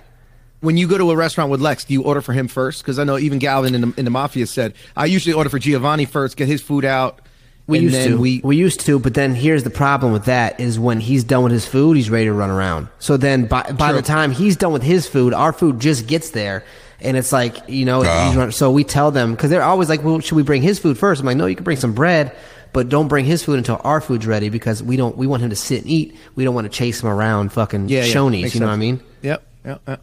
when 0.60 0.76
you 0.76 0.86
go 0.86 0.98
to 0.98 1.10
a 1.10 1.16
restaurant 1.16 1.50
with 1.50 1.60
Lex, 1.60 1.84
do 1.84 1.94
you 1.94 2.02
order 2.02 2.20
for 2.20 2.32
him 2.32 2.48
first? 2.48 2.82
Because 2.82 2.98
I 2.98 3.04
know 3.04 3.18
even 3.18 3.38
Galvin 3.38 3.74
in 3.74 3.80
the, 3.80 3.94
in 3.96 4.04
the 4.04 4.10
mafia 4.10 4.46
said 4.46 4.74
I 4.96 5.06
usually 5.06 5.32
order 5.32 5.50
for 5.50 5.58
Giovanni 5.58 6.04
first, 6.04 6.36
get 6.36 6.48
his 6.48 6.60
food 6.60 6.84
out. 6.84 7.22
We 7.70 7.78
and 7.78 7.84
used 7.84 7.96
then 7.96 8.08
to. 8.10 8.18
We, 8.18 8.40
We, 8.44 8.56
used 8.56 8.80
to, 8.80 8.98
but 8.98 9.14
then 9.14 9.34
here's 9.34 9.62
the 9.62 9.70
problem 9.70 10.12
with 10.12 10.26
that 10.26 10.60
is 10.60 10.78
when 10.78 11.00
he's 11.00 11.24
done 11.24 11.42
with 11.44 11.52
his 11.52 11.66
food, 11.66 11.96
he's 11.96 12.10
ready 12.10 12.26
to 12.26 12.32
run 12.32 12.50
around. 12.50 12.88
So 12.98 13.16
then 13.16 13.46
by 13.46 13.62
by 13.72 13.92
the 13.92 14.02
time 14.02 14.32
he's 14.32 14.56
done 14.56 14.72
with 14.72 14.82
his 14.82 15.06
food, 15.06 15.32
our 15.32 15.52
food 15.52 15.80
just 15.80 16.06
gets 16.06 16.30
there. 16.30 16.64
And 17.02 17.16
it's 17.16 17.32
like, 17.32 17.56
you 17.66 17.86
know, 17.86 18.04
Oh. 18.04 18.26
he's 18.26 18.36
run, 18.36 18.52
so 18.52 18.70
we 18.70 18.84
tell 18.84 19.10
them, 19.10 19.30
because 19.32 19.48
they're 19.48 19.62
always 19.62 19.88
like, 19.88 20.04
well, 20.04 20.20
should 20.20 20.34
we 20.36 20.42
bring 20.42 20.60
his 20.60 20.78
food 20.78 20.98
first? 20.98 21.20
I'm 21.22 21.26
like, 21.26 21.36
no, 21.38 21.46
you 21.46 21.54
can 21.56 21.64
bring 21.64 21.78
some 21.78 21.94
bread, 21.94 22.36
but 22.74 22.90
don't 22.90 23.08
bring 23.08 23.24
his 23.24 23.42
food 23.42 23.56
until 23.56 23.80
our 23.84 24.02
food's 24.02 24.26
ready 24.26 24.50
because 24.50 24.82
we 24.82 24.96
don't, 24.98 25.16
we 25.16 25.26
want 25.26 25.42
him 25.42 25.48
to 25.48 25.56
sit 25.56 25.80
and 25.80 25.90
eat. 25.90 26.14
We 26.34 26.44
don't 26.44 26.54
want 26.54 26.66
to 26.66 26.68
chase 26.70 27.02
him 27.02 27.08
around 27.08 27.52
fucking 27.54 27.88
yeah, 27.88 28.04
yeah, 28.04 28.12
Shoney's, 28.14 28.42
makes 28.42 28.54
you 28.54 28.60
know 28.60 28.66
what 28.66 28.74
I 28.74 28.76
mean? 28.76 29.00
Yep, 29.22 29.42
yep, 29.64 29.80
yep. 29.88 30.02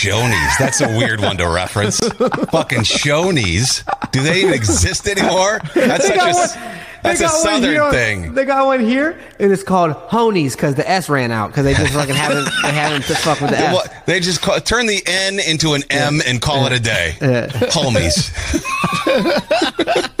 Shoney's. 0.00 0.58
That's 0.58 0.80
a 0.80 0.88
weird 0.96 1.20
one 1.20 1.36
to 1.38 1.48
reference. 1.48 1.98
Fucking 2.00 2.80
Shoney's. 2.80 3.84
Do 4.12 4.22
they 4.22 4.40
even 4.40 4.54
exist 4.54 5.06
anymore? 5.06 5.60
That's 5.74 6.08
They 6.08 6.16
such 6.16 6.32
a, 6.32 6.34
one- 6.34 6.76
that's 7.02 7.20
a 7.22 7.28
southern 7.28 7.70
here- 7.72 7.90
thing. 7.90 8.34
They 8.34 8.44
got 8.44 8.66
one 8.66 8.80
here, 8.80 9.18
and 9.38 9.50
it's 9.52 9.62
called 9.62 9.92
Honies 9.92 10.52
because 10.52 10.74
the 10.74 10.88
S 10.88 11.08
ran 11.08 11.30
out 11.32 11.48
because 11.48 11.64
they 11.64 11.72
just 11.74 11.92
fucking 11.94 12.14
haven't 12.14 12.44
they 12.62 12.72
haven't 12.72 13.02
to 13.06 13.14
fuck 13.14 13.40
with 13.40 13.50
the 13.50 13.56
They, 13.56 13.62
S. 13.64 13.88
they 14.06 14.20
just 14.20 14.42
call, 14.42 14.60
turn 14.60 14.86
the 14.86 15.02
N 15.06 15.38
into 15.40 15.72
an 15.72 15.82
M 15.90 16.20
and 16.26 16.40
call 16.42 16.66
it 16.66 16.72
a 16.72 16.80
day. 16.80 17.16
Homies. 17.20 18.30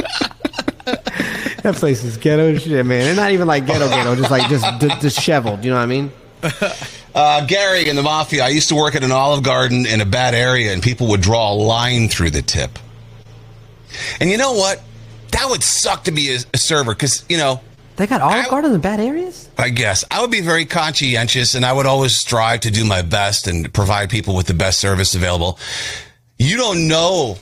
That 1.62 1.74
place 1.74 2.02
is 2.04 2.16
ghetto 2.16 2.56
shit, 2.56 2.86
man. 2.86 3.00
They're 3.04 3.14
not 3.14 3.32
even 3.32 3.46
like 3.46 3.66
ghetto 3.66 3.86
ghetto, 3.88 4.16
just 4.16 4.30
like 4.30 4.48
just 4.48 4.64
d- 4.80 4.88
disheveled. 5.00 5.62
You 5.62 5.70
know 5.70 5.76
what 5.76 5.82
I 5.82 5.86
mean? 5.86 6.10
Uh, 7.12 7.44
Gary 7.44 7.88
in 7.88 7.96
the 7.96 8.02
Mafia. 8.02 8.44
I 8.44 8.50
used 8.50 8.68
to 8.68 8.76
work 8.76 8.94
at 8.94 9.02
an 9.02 9.10
Olive 9.10 9.42
Garden 9.42 9.84
in 9.84 10.00
a 10.00 10.04
bad 10.04 10.32
area, 10.32 10.72
and 10.72 10.80
people 10.80 11.08
would 11.08 11.20
draw 11.20 11.52
a 11.52 11.54
line 11.54 12.08
through 12.08 12.30
the 12.30 12.40
tip. 12.40 12.78
And 14.20 14.30
you 14.30 14.38
know 14.38 14.52
what? 14.52 14.80
That 15.32 15.46
would 15.50 15.64
suck 15.64 16.04
to 16.04 16.12
be 16.12 16.34
a, 16.36 16.38
a 16.54 16.56
server 16.56 16.94
because 16.94 17.24
you 17.28 17.36
know 17.36 17.60
They 17.96 18.06
got 18.06 18.20
Olive 18.20 18.48
Garden 18.48 18.72
in 18.72 18.80
bad 18.80 19.00
areas. 19.00 19.48
I 19.58 19.70
guess 19.70 20.04
I 20.08 20.20
would 20.20 20.30
be 20.30 20.40
very 20.40 20.64
conscientious 20.66 21.56
and 21.56 21.64
I 21.64 21.72
would 21.72 21.86
always 21.86 22.14
strive 22.14 22.60
to 22.60 22.70
do 22.70 22.84
my 22.84 23.02
best 23.02 23.48
and 23.48 23.72
provide 23.74 24.08
people 24.08 24.36
with 24.36 24.46
the 24.46 24.54
best 24.54 24.78
service 24.78 25.14
available. 25.16 25.58
You 26.38 26.56
don't 26.56 26.86
know. 26.86 27.38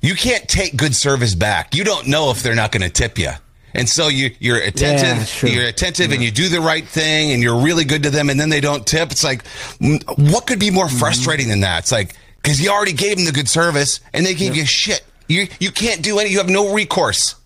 You 0.00 0.16
can't 0.16 0.48
take 0.48 0.76
good 0.76 0.96
service 0.96 1.36
back. 1.36 1.74
You 1.76 1.84
don't 1.84 2.08
know 2.08 2.30
if 2.32 2.42
they're 2.42 2.56
not 2.56 2.72
going 2.72 2.82
to 2.82 2.90
tip 2.90 3.16
you. 3.16 3.30
And 3.74 3.88
so 3.88 4.08
you, 4.08 4.30
you're 4.38 4.58
attentive, 4.58 5.28
true. 5.28 5.48
you're 5.48 5.66
attentive 5.66 6.12
and 6.12 6.22
you 6.22 6.30
do 6.30 6.48
the 6.48 6.60
right 6.60 6.86
thing 6.86 7.32
and 7.32 7.42
you're 7.42 7.60
really 7.62 7.84
good 7.84 8.02
to 8.02 8.10
them 8.10 8.28
and 8.30 8.38
then 8.38 8.50
they 8.50 8.60
don't 8.60 8.86
tip. 8.86 9.10
It's 9.10 9.24
like, 9.24 9.44
mm, 9.78 10.02
what 10.32 10.46
could 10.46 10.58
be 10.60 10.70
more 10.70 10.86
Mm-hmm. 10.86 10.98
frustrating 10.98 11.48
than 11.48 11.60
that? 11.60 11.80
It's 11.80 11.92
like, 11.92 12.14
cause 12.42 12.60
you 12.60 12.70
already 12.70 12.92
gave 12.92 13.16
them 13.16 13.24
the 13.24 13.32
good 13.32 13.48
service 13.48 14.00
and 14.12 14.26
they 14.26 14.34
gave 14.34 14.54
you 14.56 14.66
shit. 14.66 15.02
You, 15.28 15.46
you 15.60 15.70
can't 15.70 16.02
do 16.02 16.18
any, 16.18 16.30
you 16.30 16.38
have 16.38 16.50
no 16.50 16.74
recourse. 16.74 17.36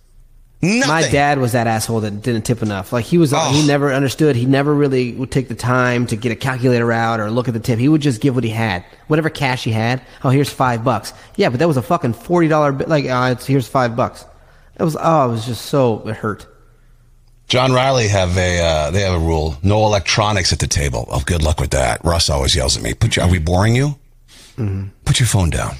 Nothing. 0.62 0.88
My 0.88 1.02
dad 1.08 1.38
was 1.38 1.52
that 1.52 1.66
asshole 1.66 2.00
that 2.00 2.22
didn't 2.22 2.42
tip 2.46 2.62
enough. 2.62 2.90
Like 2.92 3.04
he 3.04 3.18
was, 3.18 3.32
Oh. 3.34 3.52
he 3.52 3.66
never 3.66 3.92
understood. 3.92 4.34
He 4.36 4.46
never 4.46 4.74
really 4.74 5.12
would 5.12 5.30
take 5.30 5.48
the 5.48 5.54
time 5.54 6.06
to 6.06 6.16
get 6.16 6.32
a 6.32 6.34
calculator 6.34 6.90
out 6.90 7.20
or 7.20 7.30
look 7.30 7.46
at 7.46 7.54
the 7.54 7.60
tip. 7.60 7.78
He 7.78 7.88
would 7.90 8.00
just 8.00 8.22
give 8.22 8.34
what 8.34 8.42
he 8.42 8.50
had, 8.50 8.82
whatever 9.06 9.28
cash 9.28 9.64
he 9.64 9.70
had. 9.70 10.00
Oh, 10.24 10.30
here's 10.30 10.50
five 10.50 10.82
bucks. 10.82 11.12
Yeah, 11.36 11.50
but 11.50 11.58
that 11.60 11.68
was 11.68 11.76
a 11.76 11.82
fucking 11.82 12.14
forty 12.14 12.48
dollar. 12.48 12.72
Like, 12.72 13.04
uh, 13.04 13.34
it's, 13.36 13.44
here's 13.46 13.68
five 13.68 13.94
bucks. 13.94 14.24
It 14.78 14.82
was. 14.84 14.96
Oh, 15.00 15.28
it 15.28 15.32
was 15.32 15.46
just 15.46 15.66
so 15.66 16.06
it 16.06 16.16
hurt. 16.16 16.46
John 17.48 17.72
Riley 17.72 18.08
have 18.08 18.36
a 18.36 18.60
uh, 18.60 18.90
they 18.90 19.02
have 19.02 19.14
a 19.14 19.18
rule: 19.24 19.56
no 19.62 19.86
electronics 19.86 20.52
at 20.52 20.58
the 20.58 20.66
table. 20.66 21.06
Oh, 21.10 21.22
good 21.24 21.42
luck 21.42 21.60
with 21.60 21.70
that. 21.70 22.04
Russ 22.04 22.28
always 22.28 22.54
yells 22.54 22.76
at 22.76 22.82
me. 22.82 22.92
Put 22.94 23.16
your, 23.16 23.24
are 23.24 23.30
we 23.30 23.38
boring 23.38 23.74
you? 23.76 23.96
Mm-hmm. 24.56 24.88
Put 25.04 25.20
your 25.20 25.26
phone 25.28 25.50
down. 25.50 25.76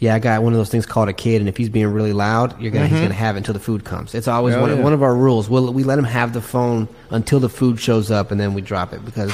Yeah, 0.00 0.14
I 0.14 0.20
got 0.20 0.42
one 0.44 0.52
of 0.52 0.58
those 0.58 0.68
things 0.68 0.86
called 0.86 1.08
a 1.08 1.12
kid, 1.12 1.40
and 1.40 1.48
if 1.48 1.56
he's 1.56 1.68
being 1.70 1.88
really 1.88 2.12
loud, 2.12 2.60
you're 2.60 2.70
gonna 2.70 2.86
he's 2.86 2.98
Mhm. 2.98 3.02
gonna 3.02 3.14
have 3.14 3.34
it 3.34 3.38
until 3.38 3.54
the 3.54 3.58
food 3.60 3.84
comes. 3.84 4.14
It's 4.14 4.28
always 4.28 4.54
Oh, 4.54 4.60
one, 4.60 4.70
of, 4.70 4.78
yeah. 4.78 4.84
one 4.84 4.92
of 4.92 5.02
our 5.02 5.14
rules. 5.14 5.48
We'll, 5.48 5.72
we 5.72 5.82
let 5.82 5.98
him 5.98 6.04
have 6.04 6.32
the 6.32 6.40
phone 6.42 6.86
until 7.10 7.40
the 7.40 7.48
food 7.48 7.80
shows 7.80 8.10
up, 8.10 8.30
and 8.30 8.40
then 8.40 8.54
we 8.54 8.60
drop 8.62 8.92
it 8.92 9.04
because 9.04 9.32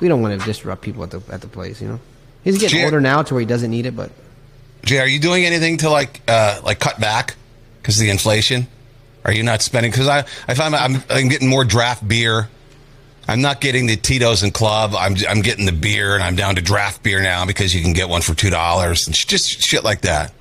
we 0.00 0.08
don't 0.08 0.20
want 0.20 0.38
to 0.38 0.44
disrupt 0.46 0.82
people 0.82 1.02
at 1.04 1.10
the 1.12 1.22
at 1.30 1.40
the 1.40 1.46
place. 1.48 1.80
You 1.80 1.88
know, 1.88 2.00
he's 2.44 2.58
getting 2.58 2.84
older 2.84 3.00
now 3.00 3.22
to 3.22 3.32
where 3.32 3.40
he 3.40 3.46
doesn't 3.46 3.70
need 3.70 3.86
it, 3.86 3.96
but 3.96 4.10
Jay, 4.84 4.98
are 4.98 5.06
you 5.08 5.18
doing 5.18 5.44
anything 5.46 5.78
to 5.78 5.88
like 5.88 6.20
uh, 6.28 6.60
like 6.64 6.78
cut 6.78 7.00
back 7.00 7.36
because 7.90 8.00
of 8.00 8.04
the 8.04 8.10
inflation? 8.10 8.68
Are 9.24 9.32
you 9.32 9.42
not 9.42 9.62
spending? 9.62 9.90
Because 9.90 10.06
I 10.06 10.24
I 10.46 10.54
find 10.54 10.74
I'm 10.76 11.02
I'm 11.10 11.28
getting 11.28 11.48
more 11.48 11.64
draft 11.64 12.06
beer. 12.06 12.48
I'm 13.26 13.40
not 13.42 13.60
getting 13.60 13.86
the 13.86 13.96
Tito's 13.96 14.42
and 14.42 14.54
Club. 14.54 14.94
I'm 14.96 15.16
I'm 15.28 15.42
getting 15.42 15.66
the 15.66 15.72
beer, 15.72 16.14
and 16.14 16.22
I'm 16.22 16.36
down 16.36 16.54
to 16.54 16.62
draft 16.62 17.02
beer 17.02 17.20
now 17.20 17.44
because 17.44 17.74
you 17.74 17.82
can 17.82 17.92
get 17.92 18.08
one 18.08 18.22
for 18.22 18.34
two 18.34 18.48
dollars 18.50 19.06
and 19.06 19.14
just 19.14 19.60
shit 19.60 19.82
like 19.82 20.02
that. 20.02 20.32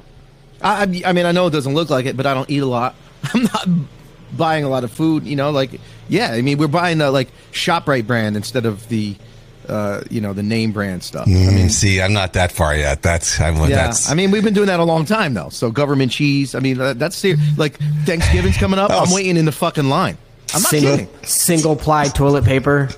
I 0.62 0.84
I 1.06 1.14
mean, 1.14 1.26
I 1.26 1.32
know 1.32 1.48
it 1.48 1.52
doesn't 1.52 1.74
look 1.74 1.90
like 1.90 2.06
it, 2.06 2.16
but 2.16 2.28
I 2.28 2.36
don't 2.36 2.50
eat 2.50 2.62
a 2.62 2.68
lot. 2.68 2.96
I'm 3.34 3.44
not 3.44 3.68
buying 4.38 4.64
a 4.64 4.70
lot 4.70 4.84
of 4.84 4.92
food. 4.92 5.26
You 5.26 5.36
know, 5.36 5.50
like 5.50 5.82
yeah, 6.08 6.32
I 6.32 6.42
mean, 6.42 6.60
we're 6.60 6.68
buying 6.68 7.00
the 7.00 7.10
like 7.12 7.30
Shoprite 7.52 8.06
brand 8.06 8.38
instead 8.38 8.66
of 8.68 8.88
the 8.90 9.16
uh, 9.70 10.04
you 10.10 10.20
know 10.22 10.34
the 10.34 10.44
name 10.44 10.72
brand 10.72 11.04
stuff. 11.04 11.28
I 11.28 11.32
I 11.32 11.34
mean, 11.34 11.56
mean, 11.56 11.70
see, 11.70 12.02
I'm 12.02 12.14
not 12.14 12.34
that 12.34 12.52
far 12.52 12.76
yet. 12.76 13.02
That's 13.02 13.40
I'm, 13.40 13.56
yeah, 13.56 13.68
that's 13.68 14.10
I 14.10 14.14
mean, 14.16 14.32
we've 14.32 14.44
been 14.44 14.54
doing 14.54 14.68
that 14.68 14.80
a 14.80 14.84
long 14.84 15.06
time 15.06 15.34
though. 15.34 15.50
So 15.50 15.72
government 15.72 16.12
cheese. 16.12 16.56
I 16.56 16.60
mean, 16.60 16.78
that- 16.78 17.00
that's 17.00 17.16
ser- 17.16 17.36
like 17.58 17.78
Thanksgiving's 18.06 18.58
coming 18.58 18.80
up. 18.80 18.92
Oh, 18.92 19.00
I'm 19.06 19.14
waiting 19.14 19.38
in 19.38 19.46
the 19.46 19.52
fucking 19.52 19.90
line. 19.90 20.18
I'm 20.54 20.62
not 20.64 20.70
single 20.72 20.98
kidding. 20.98 21.10
single 21.24 21.76
ply 21.76 22.08
toilet 22.08 22.44
paper. 22.46 22.90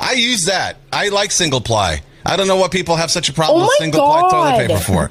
I 0.00 0.12
use 0.12 0.46
that. 0.46 0.76
I 0.92 1.08
like 1.10 1.30
single 1.30 1.60
ply. 1.60 2.02
I 2.26 2.36
don't 2.36 2.48
know 2.48 2.56
what 2.56 2.72
people 2.72 2.96
have 2.96 3.10
such 3.10 3.28
a 3.28 3.32
problem 3.32 3.62
Oh 3.62 3.64
with 3.66 3.70
my 3.78 3.84
single 3.84 4.00
ply 4.00 4.28
toilet 4.30 4.66
paper 4.66 4.80
for. 4.80 5.10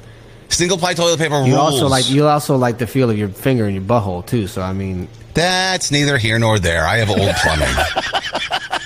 Single 0.50 0.76
ply 0.78 0.92
toilet 0.94 1.18
paper 1.18 1.36
You 1.44 1.54
rules. 1.54 1.74
also 1.74 1.88
like 1.88 2.10
you 2.10 2.26
also 2.28 2.56
like 2.56 2.76
the 2.78 2.86
feel 2.86 3.08
of 3.10 3.16
your 3.16 3.28
finger 3.28 3.66
in 3.66 3.74
your 3.74 3.82
butthole 3.82 4.24
too. 4.26 4.46
So 4.46 4.60
I 4.60 4.72
mean, 4.74 5.08
That's 5.32 5.90
neither 5.90 6.18
here 6.18 6.38
nor 6.38 6.58
there. 6.58 6.84
I 6.84 6.98
have 6.98 7.08
old 7.10 7.34
plumbing. 7.36 7.68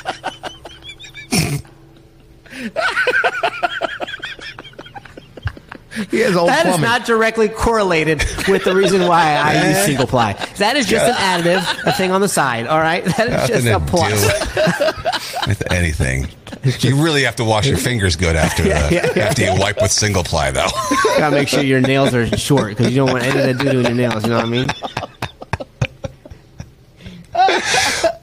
He 6.12 6.20
has 6.20 6.36
old 6.36 6.48
that 6.48 6.60
is 6.64 6.70
plumbing. 6.76 6.82
not 6.88 7.04
directly 7.06 7.48
correlated 7.48 8.18
with 8.46 8.62
the 8.62 8.72
reason 8.74 9.08
why 9.08 9.34
I 9.34 9.68
use 9.70 9.84
single 9.84 10.06
ply. 10.06 10.34
That 10.58 10.76
is 10.76 10.86
just 10.86 11.04
an 11.04 11.14
additive, 11.14 11.86
a 11.88 11.92
thing 11.92 12.12
on 12.12 12.20
the 12.20 12.28
side. 12.28 12.68
All 12.68 12.78
right, 12.78 13.04
that 13.04 13.26
is 13.26 13.32
Nothing 13.50 13.64
just 13.64 13.66
a 13.66 13.80
plus. 13.80 14.22
do 14.22 15.48
with 15.48 15.72
anything. 15.72 16.28
You 16.80 17.02
really 17.02 17.24
have 17.24 17.34
to 17.36 17.44
wash 17.44 17.66
your 17.66 17.78
fingers 17.78 18.14
good 18.14 18.36
after 18.36 18.62
the, 18.62 18.68
Yeah, 18.68 18.88
yeah, 18.90 19.06
yeah. 19.16 19.24
after 19.24 19.42
you 19.44 19.58
wipe 19.58 19.80
with 19.82 19.90
single 19.90 20.22
ply, 20.22 20.52
though. 20.52 20.68
Gotta 21.18 21.34
make 21.34 21.48
sure 21.48 21.62
your 21.64 21.80
nails 21.80 22.14
are 22.14 22.26
short 22.36 22.76
because 22.76 22.90
you 22.94 22.96
don't 23.04 23.10
want 23.12 23.24
anything 23.24 23.58
to 23.58 23.64
do 23.64 23.82
to 23.82 23.88
your 23.88 23.94
nails. 23.96 24.22
You 24.22 24.30
know 24.30 24.36
what 24.36 24.44
I 24.44 24.48
mean? 24.48 24.66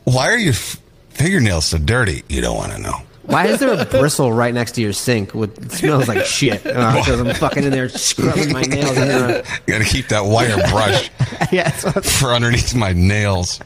Why 0.06 0.30
are 0.32 0.38
your 0.38 0.54
f- 0.54 0.80
fingernails 1.10 1.65
so 1.65 1.78
dirty? 1.78 2.24
You 2.30 2.39
don't 2.41 2.56
want 2.56 2.71
to 2.74 2.78
know. 2.80 3.00
Why 3.26 3.48
is 3.48 3.60
there 3.60 3.74
a 3.74 3.86
bristle 3.86 4.32
right 4.32 4.54
next 4.54 4.74
to 4.74 4.82
your 4.82 4.94
sink? 4.94 5.34
With, 5.34 5.66
it 5.66 5.72
smells 5.72 6.08
like 6.08 6.26
shit. 6.26 6.66
Uh, 6.66 7.04
I'm 7.08 7.34
fucking 7.36 7.64
in 7.64 7.72
there 7.72 7.90
scrubbing 7.90 8.52
my 8.54 8.62
nails. 8.62 8.98
And, 8.98 9.12
uh, 9.12 9.44
You 9.68 9.74
got 9.74 9.80
to 9.80 9.90
keep 9.90 10.08
that 10.10 10.26
wire 10.26 10.56
brush 10.70 11.10
yeah, 11.52 11.70
for 11.70 12.34
underneath 12.34 12.76
my 12.76 12.94
nails. 12.94 13.60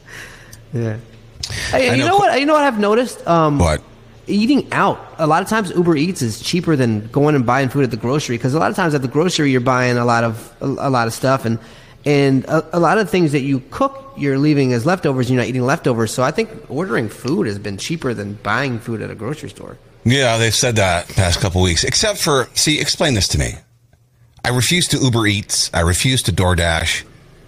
yeah. 0.72 0.98
Hey, 1.70 1.92
you 1.96 2.02
know 2.04 2.08
know 2.10 2.16
what? 2.18 2.38
You 2.38 2.46
know 2.46 2.52
what 2.54 2.62
I've 2.64 2.78
noticed? 2.78 3.26
Um, 3.26 3.58
What? 3.58 3.82
Eating 4.26 4.72
out. 4.72 5.14
A 5.18 5.26
lot 5.26 5.42
of 5.42 5.48
times, 5.48 5.70
Uber 5.70 5.96
Eats 5.96 6.22
is 6.22 6.40
cheaper 6.40 6.76
than 6.76 7.08
going 7.08 7.34
and 7.34 7.44
buying 7.44 7.68
food 7.68 7.82
at 7.82 7.90
the 7.90 7.96
grocery. 7.96 8.36
Because 8.36 8.54
a 8.54 8.58
lot 8.60 8.70
of 8.70 8.76
times 8.76 8.94
at 8.94 9.02
the 9.02 9.08
grocery, 9.08 9.50
you're 9.50 9.60
buying 9.60 9.96
a 9.98 10.04
lot 10.04 10.22
of 10.22 10.54
a, 10.60 10.66
a 10.66 10.90
lot 10.90 11.08
of 11.08 11.12
stuff, 11.12 11.44
and 11.44 11.58
and 12.04 12.44
a, 12.46 12.76
a 12.76 12.80
lot 12.80 12.98
of 12.98 13.10
things 13.10 13.32
that 13.32 13.40
you 13.40 13.62
cook, 13.70 14.14
you're 14.16 14.38
leaving 14.38 14.72
as 14.72 14.86
leftovers. 14.86 15.30
You're 15.30 15.40
not 15.40 15.48
eating 15.48 15.62
leftovers. 15.62 16.12
So 16.12 16.22
I 16.22 16.30
think 16.30 16.50
ordering 16.70 17.08
food 17.08 17.46
has 17.46 17.58
been 17.58 17.76
cheaper 17.76 18.14
than 18.14 18.34
buying 18.34 18.78
food 18.78 19.02
at 19.02 19.10
a 19.10 19.14
grocery 19.14 19.50
store. 19.50 19.78
Yeah, 20.04 20.38
they've 20.38 20.54
said 20.54 20.76
that 20.76 21.08
past 21.08 21.40
couple 21.40 21.60
weeks. 21.62 21.84
Except 21.84 22.18
for, 22.18 22.48
see, 22.54 22.80
explain 22.80 23.14
this 23.14 23.28
to 23.28 23.38
me. 23.38 23.54
I 24.44 24.48
refuse 24.48 24.88
to 24.88 24.98
Uber 24.98 25.26
Eats. 25.26 25.70
I 25.74 25.80
refuse 25.80 26.22
to 26.24 26.32
DoorDash 26.32 27.04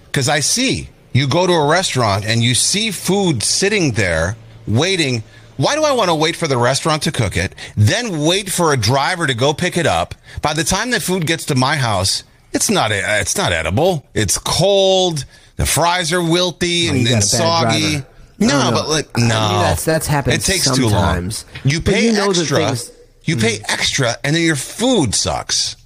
because 0.07 0.29
I 0.29 0.41
see 0.41 0.91
you 1.13 1.27
go 1.27 1.47
to 1.47 1.53
a 1.53 1.67
restaurant 1.67 2.27
and 2.27 2.43
you 2.43 2.55
see 2.55 2.91
food 2.91 3.43
sitting 3.43 3.93
there 3.93 4.37
waiting. 4.67 5.23
Why 5.57 5.75
do 5.75 5.85
I 5.85 5.93
want 5.93 6.11
to 6.11 6.15
wait 6.15 6.37
for 6.37 6.49
the 6.49 6.59
restaurant 6.59 7.03
to 7.05 7.13
cook 7.13 7.37
it, 7.37 7.55
then 7.77 8.21
wait 8.21 8.51
for 8.51 8.73
a 8.73 8.77
driver 8.77 9.27
to 9.27 9.35
go 9.35 9.55
pick 9.55 9.77
it 9.77 9.87
up? 9.87 10.15
By 10.41 10.55
the 10.55 10.65
time 10.65 10.91
the 10.91 11.01
food 11.01 11.27
gets 11.27 11.47
to 11.47 11.55
my 11.55 11.77
house, 11.77 12.25
it's 12.53 12.71
not 12.71 12.91
it's 12.93 13.37
not 13.37 13.53
edible. 13.53 14.07
It's 14.15 14.39
cold. 14.39 15.25
The 15.57 15.67
fries 15.67 16.13
are 16.13 16.19
wilty 16.21 16.89
Oh, 16.89 16.95
and, 16.95 17.07
and 17.09 17.23
soggy. 17.25 17.91
driver. 17.91 18.07
No, 18.39 18.71
but 18.73 18.89
like 18.89 19.17
no, 19.17 19.29
that's- 19.29 19.85
that's 19.85 20.07
happened 20.07 20.35
It 20.35 20.41
takes 20.43 20.65
sometimes. 20.65 21.43
too 21.45 21.49
long. 21.65 21.73
You 21.73 21.81
pay 21.81 22.07
you 22.07 22.13
know 22.13 22.31
extra. 22.31 22.67
things- 22.67 22.91
You 23.25 23.37
pay 23.37 23.59
hmm. 23.59 23.65
extra, 23.69 24.17
and 24.25 24.35
then 24.35 24.43
your 24.43 24.57
food 24.57 25.15
sucks. 25.15 25.77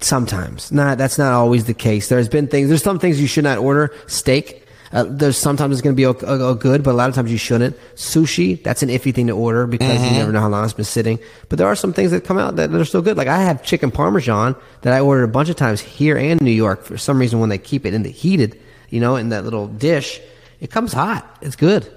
Sometimes, 0.00 0.72
not 0.72 0.98
that's 0.98 1.16
not 1.16 1.32
always 1.32 1.64
the 1.66 1.74
case. 1.74 2.08
There's 2.08 2.28
been 2.28 2.48
things. 2.48 2.68
There's 2.68 2.82
some 2.82 2.98
things 2.98 3.20
you 3.20 3.28
should 3.28 3.44
not 3.44 3.58
order. 3.58 3.94
Steak. 4.08 4.61
Uh, 4.92 5.04
there's 5.08 5.38
sometimes 5.38 5.72
it's 5.72 5.80
going 5.82 5.94
to 5.94 5.96
be 5.96 6.04
a, 6.04 6.10
o- 6.10 6.50
o- 6.50 6.54
good, 6.54 6.82
but 6.82 6.90
a 6.90 6.92
lot 6.92 7.08
of 7.08 7.14
times 7.14 7.30
you 7.32 7.38
shouldn't. 7.38 7.76
Sushi. 7.94 8.62
That's 8.62 8.82
an 8.82 8.90
iffy 8.90 9.14
thing 9.14 9.26
to 9.28 9.32
order 9.32 9.66
because 9.66 9.88
Mm-hmm. 9.98 10.04
you 10.12 10.18
never 10.20 10.32
know 10.32 10.40
how 10.40 10.48
long 10.48 10.64
it's 10.64 10.74
been 10.74 10.84
sitting. 10.84 11.18
But 11.48 11.58
there 11.58 11.66
are 11.66 11.74
some 11.76 11.92
things 11.92 12.10
that 12.10 12.24
come 12.24 12.36
out 12.38 12.56
that, 12.56 12.72
are 12.74 12.84
still 12.84 13.00
good. 13.02 13.16
Like 13.16 13.28
I 13.28 13.38
have 13.42 13.62
chicken 13.62 13.90
parmesan 13.90 14.54
that 14.82 14.92
I 14.92 15.00
ordered 15.00 15.24
a 15.24 15.28
bunch 15.28 15.48
of 15.48 15.56
times 15.56 15.80
here 15.80 16.18
and 16.18 16.40
New 16.42 16.50
York. 16.50 16.84
For 16.84 16.98
some 16.98 17.18
reason, 17.18 17.40
when 17.40 17.48
they 17.48 17.58
keep 17.58 17.86
it 17.86 17.94
in 17.94 18.02
the 18.02 18.10
heated, 18.10 18.60
you 18.90 19.00
know, 19.00 19.16
in 19.16 19.30
that 19.30 19.44
little 19.44 19.66
dish, 19.66 20.20
it 20.60 20.70
comes 20.70 20.92
hot. 20.92 21.38
It's 21.40 21.56
good. 21.56 21.90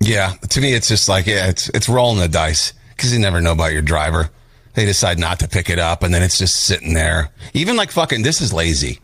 Yeah, 0.00 0.32
to 0.50 0.60
me, 0.60 0.72
it's 0.74 0.88
just 0.88 1.08
like 1.08 1.26
yeah, 1.26 1.48
it's 1.48 1.68
it's 1.70 1.88
rolling 1.88 2.20
the 2.20 2.28
dice 2.28 2.72
because 2.96 3.12
you 3.12 3.18
never 3.18 3.40
know 3.40 3.52
about 3.52 3.72
your 3.72 3.82
driver. 3.82 4.30
They 4.74 4.84
decide 4.86 5.18
not 5.18 5.40
to 5.40 5.48
pick 5.48 5.68
it 5.68 5.78
up, 5.78 6.02
and 6.02 6.14
then 6.14 6.22
it's 6.22 6.38
just 6.38 6.56
sitting 6.56 6.94
there. 6.94 7.30
Even 7.54 7.76
like 7.76 7.90
fucking, 7.90 8.22
this 8.22 8.40
is 8.40 8.52
lazy. 8.52 9.00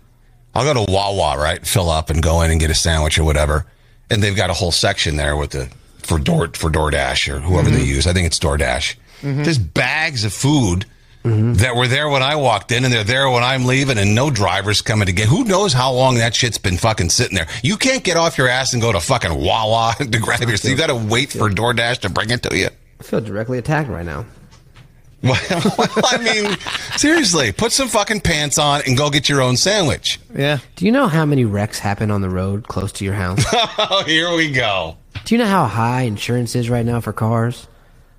I'll 0.56 0.64
go 0.64 0.86
to 0.86 0.90
Wawa, 0.90 1.36
right? 1.36 1.64
Fill 1.66 1.90
up 1.90 2.08
and 2.08 2.22
go 2.22 2.40
in 2.40 2.50
and 2.50 2.58
get 2.58 2.70
a 2.70 2.74
sandwich 2.74 3.18
or 3.18 3.24
whatever, 3.24 3.66
and 4.08 4.22
they've 4.22 4.34
got 4.34 4.48
a 4.48 4.54
whole 4.54 4.72
section 4.72 5.16
there 5.16 5.36
with 5.36 5.50
the 5.50 5.68
for 5.98 6.18
Door 6.18 6.52
for 6.54 6.70
DoorDash 6.70 7.30
or 7.30 7.40
whoever 7.40 7.68
they 7.68 7.80
mm-hmm. 7.80 7.88
use. 7.88 8.06
I 8.06 8.14
think 8.14 8.26
it's 8.26 8.38
DoorDash. 8.38 8.96
Mm-hmm. 9.20 9.42
Just 9.42 9.74
bags 9.74 10.24
of 10.24 10.32
food 10.32 10.86
mm-hmm. 11.24 11.54
that 11.54 11.76
were 11.76 11.86
there 11.86 12.08
when 12.08 12.22
I 12.22 12.36
walked 12.36 12.72
in, 12.72 12.84
and 12.84 12.94
they're 12.94 13.04
there 13.04 13.28
when 13.28 13.42
I'm 13.42 13.66
leaving, 13.66 13.98
and 13.98 14.14
no 14.14 14.30
drivers 14.30 14.80
coming 14.80 15.04
to 15.06 15.12
get. 15.12 15.28
Who 15.28 15.44
knows 15.44 15.74
how 15.74 15.92
long 15.92 16.14
that 16.14 16.34
shit's 16.34 16.56
been 16.56 16.78
fucking 16.78 17.10
sitting 17.10 17.34
there? 17.34 17.48
You 17.62 17.76
can't 17.76 18.02
get 18.02 18.16
off 18.16 18.38
your 18.38 18.48
ass 18.48 18.72
and 18.72 18.80
go 18.80 18.92
to 18.92 19.00
fucking 19.00 19.34
Wawa 19.34 19.94
to 19.98 20.18
grab 20.18 20.40
your. 20.40 20.56
You 20.62 20.74
got 20.74 20.86
to 20.86 20.94
wait 20.94 21.32
for 21.32 21.50
DoorDash 21.50 21.98
to 21.98 22.08
bring 22.08 22.30
it 22.30 22.42
to 22.44 22.56
you. 22.56 22.70
I 22.98 23.02
feel 23.02 23.20
directly 23.20 23.58
attacked 23.58 23.90
right 23.90 24.06
now. 24.06 24.24
Well, 25.22 25.34
well, 25.78 25.88
I 26.04 26.18
mean, 26.18 26.56
seriously, 26.96 27.50
put 27.50 27.72
some 27.72 27.88
fucking 27.88 28.20
pants 28.20 28.58
on 28.58 28.82
and 28.86 28.96
go 28.96 29.10
get 29.10 29.28
your 29.28 29.40
own 29.42 29.56
sandwich. 29.56 30.20
Yeah. 30.36 30.58
Do 30.76 30.84
you 30.86 30.92
know 30.92 31.08
how 31.08 31.24
many 31.24 31.44
wrecks 31.44 31.78
happen 31.80 32.10
on 32.10 32.20
the 32.20 32.28
road 32.30 32.68
close 32.68 32.92
to 32.92 33.04
your 33.04 33.14
house? 33.14 33.42
Oh, 33.78 34.02
here 34.04 34.34
we 34.34 34.50
go. 34.52 34.96
Do 35.24 35.34
you 35.34 35.38
know 35.38 35.46
how 35.46 35.64
high 35.66 36.02
insurance 36.02 36.54
is 36.54 36.68
right 36.70 36.84
now 36.84 37.00
for 37.00 37.12
cars? 37.12 37.66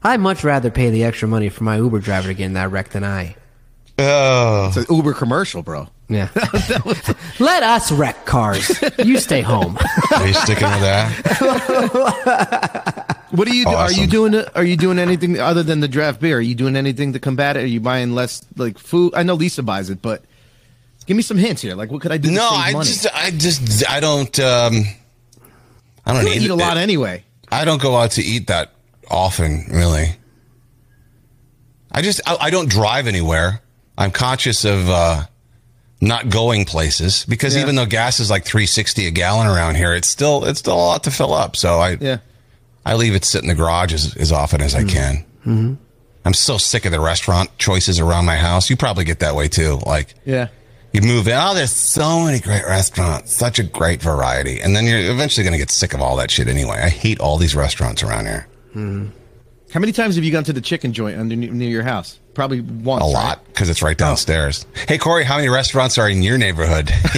I'd 0.03 0.19
much 0.19 0.43
rather 0.43 0.69
pay 0.71 0.89
the 0.89 1.03
extra 1.03 1.27
money 1.27 1.49
for 1.49 1.63
my 1.63 1.77
Uber 1.77 1.99
driver 1.99 2.27
to 2.29 2.33
get 2.33 2.45
in 2.45 2.53
that 2.53 2.71
wreck 2.71 2.89
than 2.89 3.03
I. 3.03 3.35
Oh, 3.99 4.67
It's 4.67 4.77
an 4.77 4.85
Uber 4.95 5.13
commercial, 5.13 5.61
bro. 5.63 5.87
Yeah. 6.09 6.29
Let 7.39 7.63
us 7.63 7.91
wreck 7.91 8.25
cars. 8.25 8.81
You 8.99 9.17
stay 9.19 9.41
home. 9.41 9.77
are 10.15 10.27
you 10.27 10.33
sticking 10.33 10.69
with 10.69 10.81
that? 10.81 11.17
What 13.37 13.47
do 13.47 13.55
you 13.55 13.65
do? 13.65 13.71
Are 13.71 13.91
you 13.91 14.07
doing? 14.07 14.35
Are 14.55 14.63
you 14.63 14.75
doing 14.77 14.97
anything 14.99 15.39
other 15.39 15.61
than 15.63 15.79
the 15.79 15.87
draft 15.87 16.19
beer? 16.19 16.37
Are 16.37 16.41
you 16.41 16.55
doing 16.55 16.75
anything 16.75 17.13
to 17.13 17.19
combat 17.19 17.55
it? 17.55 17.63
Are 17.63 17.67
you 17.67 17.79
buying 17.79 18.13
less 18.15 18.43
like 18.55 18.77
food? 18.79 19.13
I 19.15 19.21
know 19.23 19.35
Lisa 19.35 19.61
buys 19.61 19.89
it, 19.91 20.01
but 20.01 20.23
give 21.05 21.15
me 21.15 21.21
some 21.23 21.37
hints 21.37 21.61
here. 21.61 21.75
Like, 21.75 21.91
what 21.91 22.01
could 22.01 22.11
I 22.11 22.17
do? 22.17 22.29
To 22.29 22.35
No, 22.35 22.49
I 22.51 22.71
money? 22.73 22.85
just, 22.85 23.05
I 23.13 23.29
just, 23.31 23.89
I 23.89 23.99
don't, 23.99 24.39
um, 24.39 24.73
I 26.05 26.13
don't 26.13 26.27
eat, 26.27 26.41
eat 26.41 26.49
a 26.49 26.55
lot 26.55 26.77
anyway. 26.77 27.23
I 27.51 27.63
don't 27.63 27.81
go 27.81 27.95
out 27.95 28.11
to 28.11 28.21
eat 28.23 28.47
that 28.47 28.71
often, 29.09 29.65
really. 29.69 30.15
I 31.91 32.01
just, 32.01 32.21
I, 32.27 32.37
I 32.41 32.49
don't 32.49 32.69
drive 32.69 33.07
anywhere. 33.07 33.61
I'm 33.97 34.11
conscious 34.11 34.65
of 34.65 34.89
uh, 34.89 35.23
not 36.01 36.29
going 36.29 36.65
places 36.65 37.25
because 37.25 37.55
Yeah. 37.55 37.61
even 37.61 37.75
though 37.75 37.85
gas 37.85 38.19
is 38.19 38.29
like 38.29 38.45
360 38.45 39.07
a 39.07 39.11
gallon 39.11 39.47
around 39.47 39.75
here, 39.75 39.93
it's 39.93 40.07
still, 40.07 40.43
it's 40.45 40.59
still 40.59 40.75
a 40.75 40.75
lot 40.75 41.03
to 41.05 41.11
fill 41.11 41.33
up. 41.33 41.55
So 41.55 41.79
I, 41.79 41.97
Yeah. 42.01 42.17
I 42.87 42.95
leave 42.95 43.15
it 43.15 43.25
sit 43.25 43.41
in 43.41 43.49
the 43.49 43.55
garage 43.55 43.93
as, 43.93 44.15
as 44.17 44.31
often 44.31 44.61
as 44.61 44.73
I 44.73 44.83
can. 44.83 45.25
Mm-hmm. 45.45 45.73
I'm 46.25 46.33
so 46.33 46.57
sick 46.57 46.85
of 46.85 46.91
the 46.91 46.99
restaurant 46.99 47.49
choices 47.57 47.99
around 47.99 48.25
my 48.25 48.35
house. 48.37 48.69
You 48.69 48.77
probably 48.77 49.03
get 49.03 49.19
that 49.19 49.35
way 49.35 49.47
too. 49.47 49.79
Like, 49.85 50.13
Yeah. 50.25 50.47
you 50.93 51.01
move 51.01 51.27
in, 51.27 51.33
oh, 51.37 51.53
there's 51.53 51.71
so 51.71 52.23
many 52.23 52.39
great 52.39 52.63
restaurants, 52.65 53.33
such 53.35 53.59
a 53.59 53.63
great 53.63 54.01
variety. 54.01 54.59
And 54.61 54.75
then 54.75 54.85
you're 54.85 55.11
eventually 55.11 55.43
going 55.43 55.51
to 55.53 55.57
get 55.57 55.69
sick 55.71 55.93
of 55.93 56.01
all 56.01 56.15
that 56.17 56.31
shit 56.31 56.47
anyway. 56.47 56.79
I 56.83 56.89
hate 56.89 57.19
all 57.19 57.37
these 57.37 57.55
restaurants 57.55 58.03
around 58.03 58.25
here. 58.25 58.47
How 59.73 59.79
many 59.79 59.91
times 59.91 60.15
have 60.15 60.23
you 60.23 60.31
gone 60.31 60.43
to 60.45 60.53
the 60.53 60.61
chicken 60.61 60.93
joint 60.93 61.19
under, 61.19 61.35
near 61.35 61.69
your 61.69 61.83
house? 61.83 62.19
Probably 62.37 62.61
once. 62.61 63.03
A 63.03 63.07
lot 63.07 63.43
because 63.45 63.67
it's 63.67 63.81
right 63.81 63.97
downstairs. 63.97 64.67
Hey, 64.87 64.99
Corey, 64.99 65.23
how 65.23 65.37
many 65.37 65.49
restaurants 65.49 65.97
are 65.97 66.07
in 66.07 66.21
your 66.21 66.37
neighborhood? 66.37 66.91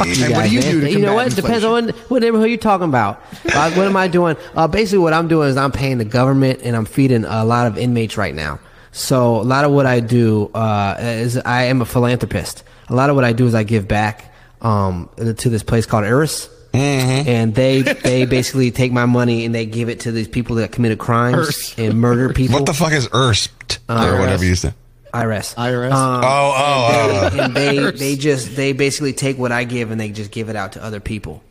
You 0.00 0.24
And 0.24 0.34
what 0.34 0.48
do 0.48 0.50
you 0.50 0.60
do 0.60 0.80
to 0.80 0.90
You 0.90 0.98
know 0.98 1.14
what? 1.14 1.28
It 1.28 1.36
depends 1.36 1.62
on 1.62 1.90
what 2.08 2.20
neighborhood 2.20 2.48
you're 2.48 2.58
talking 2.58 2.88
about. 2.88 3.22
Uh, 3.54 3.70
what 3.72 3.86
am 3.86 3.96
I 3.96 4.08
doing? 4.08 4.36
Uh, 4.54 4.66
basically, 4.66 4.98
what 4.98 5.12
I'm 5.12 5.28
doing 5.28 5.48
is 5.48 5.56
I'm 5.56 5.70
paying 5.70 5.98
the 5.98 6.04
government 6.04 6.60
and 6.64 6.74
I'm 6.74 6.84
feeding 6.84 7.24
a 7.24 7.44
lot 7.44 7.68
of 7.68 7.78
inmates 7.78 8.16
right 8.16 8.34
now. 8.34 8.58
So 8.90 9.40
a 9.40 9.42
lot 9.42 9.64
of 9.64 9.70
what 9.70 9.86
I 9.86 10.00
do 10.00 10.50
uh, 10.54 10.96
is 10.98 11.36
I 11.36 11.64
am 11.64 11.80
a 11.80 11.84
philanthropist. 11.84 12.64
A 12.88 12.94
lot 12.94 13.08
of 13.10 13.16
what 13.16 13.24
I 13.24 13.32
do 13.32 13.46
is 13.46 13.54
I 13.54 13.62
give 13.62 13.86
back 13.86 14.32
um, 14.62 15.08
to 15.16 15.48
this 15.48 15.62
place 15.62 15.86
called 15.86 16.04
Eris. 16.04 16.48
Mm-hmm. 16.72 17.28
And 17.28 17.54
they 17.54 17.82
they 17.82 18.24
basically 18.26 18.70
take 18.70 18.92
my 18.92 19.04
money 19.06 19.44
and 19.44 19.54
they 19.54 19.66
give 19.66 19.88
it 19.88 20.00
to 20.00 20.12
these 20.12 20.28
people 20.28 20.56
that 20.56 20.70
committed 20.72 20.98
crimes 20.98 21.36
Earth. 21.48 21.78
and 21.78 22.00
murder 22.00 22.32
people. 22.34 22.54
what 22.54 22.66
the 22.66 22.74
fuck 22.74 22.92
is 22.92 23.08
ERST 23.08 23.78
or 23.88 23.94
IRS. 23.96 24.18
whatever 24.20 24.44
you 24.44 24.54
said? 24.54 24.74
IRS. 25.12 25.54
IRS? 25.56 25.90
Um, 25.92 26.22
Oh, 26.24 26.54
oh, 26.56 27.30
oh. 27.34 27.40
and 27.42 27.54
they 27.56 27.90
they 27.90 28.14
just 28.28 28.54
they 28.54 28.72
basically 28.72 29.12
take 29.12 29.36
what 29.38 29.50
I 29.52 29.64
give 29.64 29.90
and 29.90 30.00
they 30.00 30.10
just 30.10 30.30
give 30.30 30.48
it 30.48 30.54
out 30.56 30.72
to 30.72 30.84
other 30.84 31.00
people. 31.00 31.42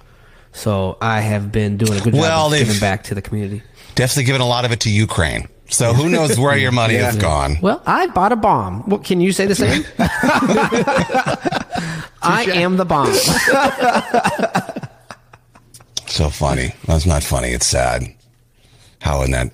So 0.53 0.97
I 1.01 1.19
have 1.19 1.51
been 1.51 1.75
doing 1.77 1.99
a 1.99 2.01
good 2.01 2.13
job 2.13 2.21
Well, 2.21 2.45
of 2.45 2.51
they've- 2.53 2.65
giving 2.65 2.79
back 2.79 3.03
to 3.05 3.15
the 3.15 3.21
community. 3.21 3.62
Definitely 3.95 4.23
given 4.23 4.39
a 4.41 4.47
lot 4.47 4.63
of 4.63 4.71
it 4.71 4.79
to 4.82 4.89
Ukraine. 4.89 5.49
So 5.67 5.93
who 5.93 6.08
knows 6.15 6.39
where 6.39 6.55
your 6.58 6.71
money 6.71 6.95
has 6.95 7.17
gone? 7.17 7.58
Well, 7.62 7.82
I 7.86 8.08
bought 8.08 8.32
a 8.32 8.38
bomb. 8.38 8.84
What 8.89 9.03
can 9.03 9.19
you 9.19 9.34
say 9.34 9.45
the 9.45 9.55
same? 9.55 9.84
I 12.21 12.43
am 12.53 12.77
the 12.77 12.86
bomb. 12.86 13.13
So 16.19 16.29
funny. 16.29 16.75
That's 16.86 17.05
not 17.05 17.23
funny. 17.23 17.51
It's 17.51 17.65
sad. 17.65 18.13
How 18.99 19.21
in 19.21 19.32
that 19.32 19.53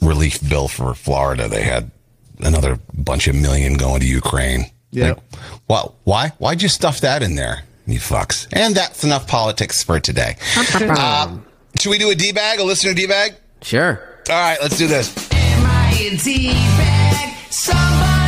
relief 0.00 0.38
bill 0.48 0.68
for 0.68 0.94
Florida 0.94 1.48
they 1.48 1.64
had 1.64 1.90
another 2.38 2.78
bunch 2.96 3.26
of 3.26 3.34
million 3.34 3.74
going 3.74 3.98
to 3.98 4.06
Ukraine. 4.06 4.66
Yeah. 4.92 5.08
Like, 5.08 5.18
well, 5.66 5.96
why? 6.04 6.28
Why'd 6.38 6.62
you 6.62 6.68
stuff 6.68 7.00
that 7.00 7.24
in 7.24 7.34
there? 7.34 7.64
You 7.88 7.98
fucks. 7.98 8.46
And 8.52 8.76
that's 8.76 9.02
enough 9.02 9.26
politics 9.26 9.82
for 9.82 9.98
today. 9.98 10.36
Uh, 10.56 11.38
should 11.80 11.90
we 11.90 11.98
do 11.98 12.10
a 12.10 12.14
D 12.14 12.30
bag, 12.30 12.60
a 12.60 12.62
listener 12.62 12.94
D 12.94 13.08
bag? 13.08 13.34
Sure. 13.62 14.00
All 14.30 14.36
right, 14.36 14.58
let's 14.62 14.78
do 14.78 14.86
this. 14.86 15.12
Am 15.32 15.66
I 15.66 15.98
a 16.00 16.16
D-bag? 16.16 17.36
Somebody 17.50 18.23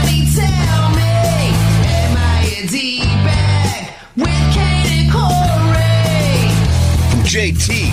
JT. 7.37 7.91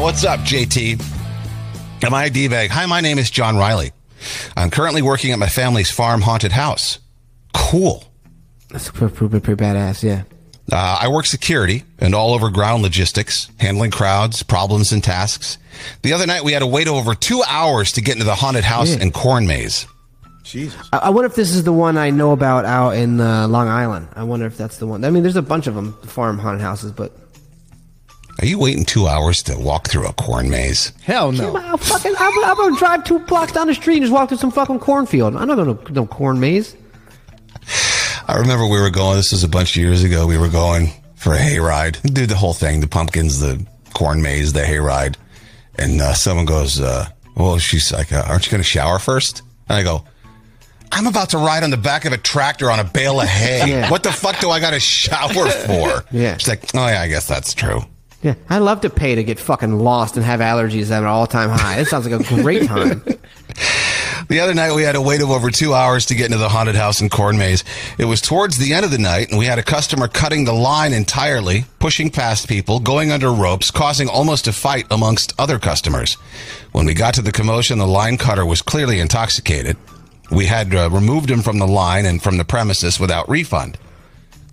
What's 0.02 0.24
up, 0.24 0.40
JT? 0.40 1.00
Am 2.02 2.12
I 2.12 2.24
a 2.24 2.30
D 2.30 2.48
bag? 2.48 2.70
Hi, 2.70 2.84
my 2.86 3.00
name 3.00 3.18
is 3.18 3.30
John 3.30 3.56
Riley. 3.56 3.92
I'm 4.56 4.68
currently 4.68 5.00
working 5.00 5.30
at 5.30 5.38
my 5.38 5.46
family's 5.46 5.92
farm 5.92 6.22
haunted 6.22 6.50
house. 6.50 6.98
Cool. 7.54 8.02
That's 8.68 8.90
pretty, 8.90 9.14
pretty, 9.14 9.38
pretty 9.38 9.62
badass. 9.62 10.02
Yeah. 10.02 10.24
Uh, 10.72 10.98
I 11.02 11.06
work 11.06 11.26
security 11.26 11.84
and 12.00 12.16
all 12.16 12.34
over 12.34 12.50
ground 12.50 12.82
logistics, 12.82 13.48
handling 13.60 13.92
crowds, 13.92 14.42
problems, 14.42 14.90
and 14.90 15.04
tasks. 15.04 15.56
The 16.02 16.12
other 16.12 16.26
night, 16.26 16.42
we 16.42 16.50
had 16.50 16.58
to 16.62 16.66
wait 16.66 16.88
over 16.88 17.14
two 17.14 17.44
hours 17.46 17.92
to 17.92 18.00
get 18.00 18.14
into 18.16 18.24
the 18.24 18.34
haunted 18.34 18.64
house 18.64 18.90
Yeah. 18.96 19.02
and 19.02 19.14
corn 19.14 19.46
maze. 19.46 19.86
Jesus. 20.42 20.76
I, 20.92 20.96
I 20.98 21.08
wonder 21.10 21.26
if 21.26 21.36
this 21.36 21.54
is 21.54 21.62
the 21.62 21.72
one 21.72 21.96
I 21.96 22.10
know 22.10 22.32
about 22.32 22.64
out 22.64 22.96
in 22.96 23.20
uh, 23.20 23.46
Long 23.46 23.68
Island. 23.68 24.08
I 24.16 24.24
wonder 24.24 24.46
if 24.46 24.56
that's 24.56 24.78
the 24.78 24.88
one. 24.88 25.04
I 25.04 25.10
mean, 25.10 25.22
there's 25.22 25.36
a 25.36 25.42
bunch 25.42 25.68
of 25.68 25.76
them, 25.76 25.92
farm 26.06 26.38
haunted 26.38 26.60
houses, 26.60 26.90
but 26.90 27.12
Are 28.38 28.46
you 28.46 28.58
waiting 28.58 28.84
two 28.84 29.06
hours 29.08 29.42
to 29.44 29.58
walk 29.58 29.88
through 29.88 30.06
a 30.06 30.12
corn 30.12 30.50
maze? 30.50 30.92
Hell 31.02 31.32
no. 31.32 31.56
I'm 31.56 31.78
fucking. 31.78 32.14
I'm, 32.18 32.44
I'm 32.44 32.56
gonna 32.56 32.76
drive 32.76 33.04
two 33.04 33.18
blocks 33.20 33.52
down 33.52 33.66
the 33.66 33.74
street 33.74 33.96
and 33.96 34.02
just 34.04 34.12
walk 34.12 34.28
through 34.28 34.38
some 34.38 34.50
fucking 34.50 34.80
cornfield. 34.80 35.34
I'm 35.36 35.48
not 35.48 35.56
gonna 35.56 35.78
no 35.90 36.06
corn 36.06 36.38
maze. 36.38 36.76
I 38.28 38.36
remember 38.38 38.66
we 38.66 38.80
were 38.80 38.90
going, 38.90 39.16
this 39.16 39.32
was 39.32 39.44
a 39.44 39.48
bunch 39.48 39.76
of 39.76 39.82
years 39.82 40.02
ago, 40.02 40.26
we 40.26 40.36
were 40.36 40.48
going 40.48 40.90
for 41.14 41.32
a 41.34 41.38
hayride. 41.38 42.02
Did 42.12 42.28
the 42.28 42.36
whole 42.36 42.52
thing, 42.54 42.80
the 42.80 42.88
pumpkins, 42.88 43.38
the 43.40 43.64
corn 43.94 44.20
maze, 44.20 44.52
the 44.52 44.60
hayride. 44.62 45.16
And 45.76 46.00
uh, 46.00 46.12
someone 46.14 46.44
goes, 46.46 46.80
uh, 46.80 47.06
well, 47.36 47.58
she's 47.58 47.92
like, 47.92 48.12
uh, 48.12 48.24
aren't 48.26 48.44
you 48.46 48.50
going 48.50 48.62
to 48.62 48.68
shower 48.68 48.98
first? 48.98 49.42
And 49.68 49.78
I 49.78 49.82
go, 49.84 50.04
I'm 50.90 51.06
about 51.06 51.30
to 51.30 51.38
ride 51.38 51.62
on 51.62 51.70
the 51.70 51.76
back 51.76 52.04
of 52.04 52.12
a 52.12 52.18
tractor 52.18 52.70
on 52.70 52.80
a 52.80 52.84
bale 52.84 53.20
of 53.20 53.28
hay. 53.28 53.62
Yeah. 53.70 53.90
What 53.90 54.02
the 54.02 54.12
fuck 54.12 54.40
do 54.40 54.50
I 54.50 54.58
got 54.60 54.70
to 54.72 54.80
shower 54.80 55.48
for? 55.50 56.04
Yeah. 56.10 56.36
She's 56.36 56.48
like, 56.48 56.64
oh 56.74 56.86
yeah, 56.86 57.02
I 57.02 57.08
guess 57.08 57.28
that's 57.28 57.54
true. 57.54 57.82
Yeah, 58.26 58.34
I 58.50 58.58
love 58.58 58.80
to 58.80 58.90
pay 58.90 59.14
to 59.14 59.22
get 59.22 59.38
fucking 59.38 59.78
lost 59.78 60.16
and 60.16 60.26
have 60.26 60.40
allergies 60.40 60.90
at 60.90 61.00
an 61.00 61.08
all 61.08 61.28
time 61.28 61.48
high. 61.48 61.78
It 61.78 61.86
sounds 61.86 62.08
like 62.08 62.20
a 62.20 62.42
great 62.42 62.66
time. 62.66 63.00
The 64.28 64.40
other 64.40 64.52
night 64.52 64.74
we 64.74 64.82
had 64.82 64.96
to 64.96 65.00
wait 65.00 65.22
of 65.22 65.30
over 65.30 65.48
two 65.48 65.74
hours 65.74 66.06
to 66.06 66.16
get 66.16 66.26
into 66.26 66.38
the 66.38 66.48
haunted 66.48 66.74
house 66.74 67.00
in 67.00 67.08
Corn 67.08 67.38
Maze. 67.38 67.62
It 67.98 68.06
was 68.06 68.20
towards 68.20 68.58
the 68.58 68.74
end 68.74 68.84
of 68.84 68.90
the 68.90 68.98
night, 68.98 69.30
and 69.30 69.38
we 69.38 69.44
had 69.44 69.60
a 69.60 69.62
customer 69.62 70.08
cutting 70.08 70.44
the 70.44 70.52
line 70.52 70.92
entirely, 70.92 71.66
pushing 71.78 72.10
past 72.10 72.48
people, 72.48 72.80
going 72.80 73.12
under 73.12 73.30
ropes, 73.30 73.70
causing 73.70 74.08
almost 74.08 74.48
a 74.48 74.52
fight 74.52 74.86
amongst 74.90 75.32
other 75.38 75.60
customers. 75.60 76.14
When 76.72 76.84
we 76.84 76.94
got 76.94 77.14
to 77.14 77.22
the 77.22 77.30
commotion, 77.30 77.78
the 77.78 77.86
line 77.86 78.16
cutter 78.18 78.44
was 78.44 78.60
clearly 78.60 78.98
intoxicated. 78.98 79.76
We 80.32 80.46
had 80.46 80.74
uh, 80.74 80.90
removed 80.90 81.30
him 81.30 81.42
from 81.42 81.60
the 81.60 81.68
line 81.68 82.06
and 82.06 82.20
from 82.20 82.38
the 82.38 82.44
premises 82.44 82.98
without 82.98 83.28
refund. 83.28 83.78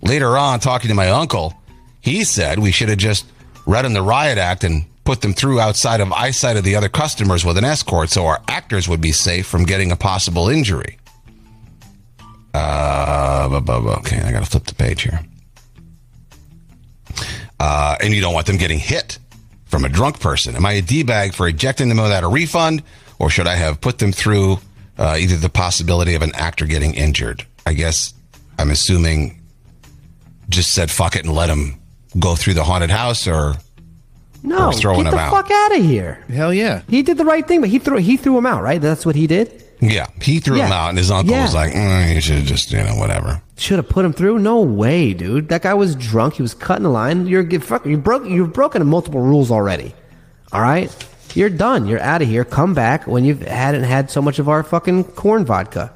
Later 0.00 0.38
on, 0.38 0.60
talking 0.60 0.90
to 0.90 0.94
my 0.94 1.10
uncle, 1.10 1.54
he 2.00 2.22
said 2.22 2.60
we 2.60 2.70
should 2.70 2.90
have 2.90 2.98
just 2.98 3.26
read 3.66 3.84
him 3.84 3.92
the 3.92 4.02
riot 4.02 4.38
act 4.38 4.64
and 4.64 4.84
put 5.04 5.20
them 5.20 5.32
through 5.32 5.60
outside 5.60 6.00
of 6.00 6.12
eyesight 6.12 6.56
of 6.56 6.64
the 6.64 6.76
other 6.76 6.88
customers 6.88 7.44
with 7.44 7.58
an 7.58 7.64
escort 7.64 8.10
so 8.10 8.26
our 8.26 8.42
actors 8.48 8.88
would 8.88 9.00
be 9.00 9.12
safe 9.12 9.46
from 9.46 9.64
getting 9.64 9.92
a 9.92 9.96
possible 9.96 10.48
injury. 10.48 10.98
Uh, 12.54 13.60
okay, 13.98 14.20
I 14.20 14.32
gotta 14.32 14.46
flip 14.46 14.64
the 14.64 14.74
page 14.74 15.02
here. 15.02 15.20
Uh, 17.60 17.96
and 18.00 18.14
you 18.14 18.20
don't 18.20 18.34
want 18.34 18.46
them 18.46 18.56
getting 18.56 18.78
hit 18.78 19.18
from 19.66 19.84
a 19.84 19.88
drunk 19.88 20.20
person. 20.20 20.54
Am 20.56 20.64
I 20.64 20.72
a 20.72 20.82
D-bag 20.82 21.34
for 21.34 21.48
ejecting 21.48 21.88
them 21.88 21.98
without 21.98 22.22
a 22.22 22.28
refund, 22.28 22.82
or 23.18 23.30
should 23.30 23.46
I 23.46 23.56
have 23.56 23.80
put 23.80 23.98
them 23.98 24.12
through 24.12 24.58
uh, 24.98 25.16
either 25.18 25.36
the 25.36 25.48
possibility 25.48 26.14
of 26.14 26.22
an 26.22 26.32
actor 26.34 26.66
getting 26.66 26.94
injured? 26.94 27.44
I 27.66 27.72
guess 27.72 28.14
I'm 28.58 28.70
assuming 28.70 29.40
just 30.48 30.72
said 30.72 30.90
fuck 30.90 31.16
it 31.16 31.24
and 31.24 31.34
let 31.34 31.48
him 31.48 31.80
go 32.18 32.34
through 32.36 32.54
the 32.54 32.64
haunted 32.64 32.90
house, 32.90 33.26
or 33.26 33.54
No, 34.42 34.68
Or 34.68 34.72
throwing 34.72 35.04
get 35.04 35.06
him 35.12 35.16
the 35.16 35.20
out. 35.22 35.32
fuck 35.32 35.50
out 35.50 35.76
of 35.78 35.84
here. 35.84 36.18
Hell 36.32 36.52
yeah. 36.52 36.82
He 36.88 37.02
did 37.02 37.16
the 37.16 37.24
right 37.24 37.46
thing, 37.46 37.60
but 37.60 37.70
he 37.70 37.78
threw 37.78 37.96
he 37.98 38.16
threw 38.16 38.36
him 38.36 38.46
out, 38.46 38.62
right? 38.62 38.80
That's 38.80 39.06
what 39.06 39.16
he 39.16 39.26
did. 39.26 39.62
yeah, 39.80 40.06
he 40.20 40.38
threw 40.40 40.56
him 40.56 40.70
out, 40.72 40.90
and 40.90 40.98
his 40.98 41.10
uncle 41.10 41.34
Yeah. 41.34 41.42
was 41.44 41.54
like, 41.54 41.72
mm, 41.72 42.14
"You 42.14 42.20
should 42.20 42.36
have 42.36 42.44
just, 42.46 42.70
you 42.70 42.78
know, 42.78 42.94
whatever." 42.96 43.40
Should 43.56 43.76
have 43.78 43.88
put 43.88 44.04
him 44.04 44.12
through. 44.12 44.38
No 44.40 44.60
way, 44.60 45.14
dude. 45.14 45.48
That 45.48 45.62
guy 45.62 45.74
was 45.74 45.94
drunk. 45.94 46.34
He 46.34 46.42
was 46.42 46.54
cutting 46.54 46.82
the 46.84 46.90
line. 46.90 47.26
You're 47.26 47.42
get- 47.42 47.62
fuck. 47.64 47.86
You 47.86 47.96
broke. 47.96 48.26
You've 48.26 48.52
broken 48.52 48.84
multiple 48.86 49.20
rules 49.20 49.50
already. 49.50 49.94
All 50.52 50.60
right. 50.60 50.90
You're 51.34 51.50
done. 51.50 51.86
You're 51.88 52.00
out 52.00 52.20
of 52.22 52.28
here. 52.28 52.44
Come 52.44 52.74
back 52.74 53.06
when 53.06 53.24
you've 53.24 53.42
hadn't 53.42 53.84
had 53.84 54.10
so 54.10 54.20
much 54.22 54.38
of 54.38 54.48
our 54.48 54.62
fucking 54.62 55.04
corn 55.16 55.44
vodka. 55.44 55.90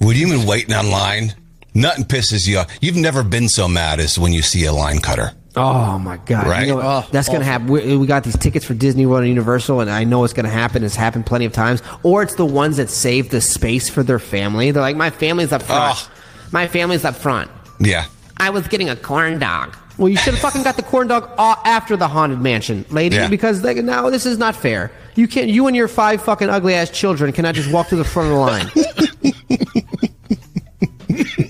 Would 0.00 0.16
you 0.16 0.28
been 0.28 0.46
waiting 0.46 0.74
on 0.74 0.90
line? 0.90 1.34
Nothing 1.74 2.04
pisses 2.04 2.48
you 2.48 2.58
off. 2.58 2.68
You've 2.80 2.96
never 2.96 3.22
been 3.22 3.48
so 3.48 3.68
mad 3.68 4.00
as 4.00 4.18
when 4.18 4.32
you 4.32 4.42
see 4.42 4.64
a 4.64 4.72
line 4.72 4.98
cutter. 5.00 5.32
Oh 5.56 5.98
my 5.98 6.16
god! 6.18 6.46
Right. 6.46 6.66
You 6.68 6.74
know, 6.76 6.80
Oh, 6.82 7.08
that's 7.10 7.28
gonna 7.28 7.44
happen. 7.44 7.66
We, 7.66 7.96
we 7.96 8.06
got 8.06 8.22
these 8.22 8.36
tickets 8.38 8.64
for 8.64 8.72
Disney 8.74 9.04
World 9.04 9.20
and 9.22 9.28
Universal, 9.28 9.80
and 9.80 9.90
I 9.90 10.04
know 10.04 10.22
it's 10.22 10.32
gonna 10.32 10.48
happen. 10.48 10.84
It's 10.84 10.94
happened 10.94 11.26
plenty 11.26 11.44
of 11.44 11.52
times. 11.52 11.82
Or 12.04 12.22
it's 12.22 12.36
the 12.36 12.44
ones 12.46 12.76
that 12.76 12.88
save 12.88 13.30
the 13.30 13.40
space 13.40 13.88
for 13.88 14.02
their 14.04 14.20
family. 14.20 14.70
They're 14.70 14.80
like, 14.82 14.96
my 14.96 15.10
family's 15.10 15.50
up 15.52 15.62
front. 15.62 15.96
Oh. 15.98 16.10
My 16.52 16.68
family's 16.68 17.04
up 17.04 17.16
front. 17.16 17.50
Yeah. 17.80 18.06
I 18.36 18.50
was 18.50 18.68
getting 18.68 18.88
a 18.90 18.96
corn 18.96 19.38
dog. 19.38 19.76
Well, 19.98 20.08
you 20.08 20.16
should 20.16 20.32
have 20.32 20.40
fucking 20.40 20.62
got 20.62 20.76
the 20.76 20.82
corn 20.82 21.08
dog 21.08 21.28
after 21.38 21.94
the 21.94 22.08
haunted 22.08 22.40
mansion, 22.40 22.86
lady, 22.88 23.16
Yeah. 23.16 23.28
because 23.28 23.62
like, 23.62 23.76
now 23.78 24.08
this 24.08 24.24
is 24.24 24.38
not 24.38 24.56
fair. 24.56 24.90
You 25.14 25.28
can't. 25.28 25.50
You 25.50 25.66
and 25.66 25.76
your 25.76 25.88
five 25.88 26.22
fucking 26.22 26.48
ugly 26.48 26.72
ass 26.72 26.88
children 26.88 27.32
cannot 27.32 27.54
just 27.54 27.70
walk 27.70 27.88
to 27.88 27.96
the 27.96 28.04
front 28.04 28.30
of 28.30 28.34
the 28.34 28.40
line. 28.40 28.70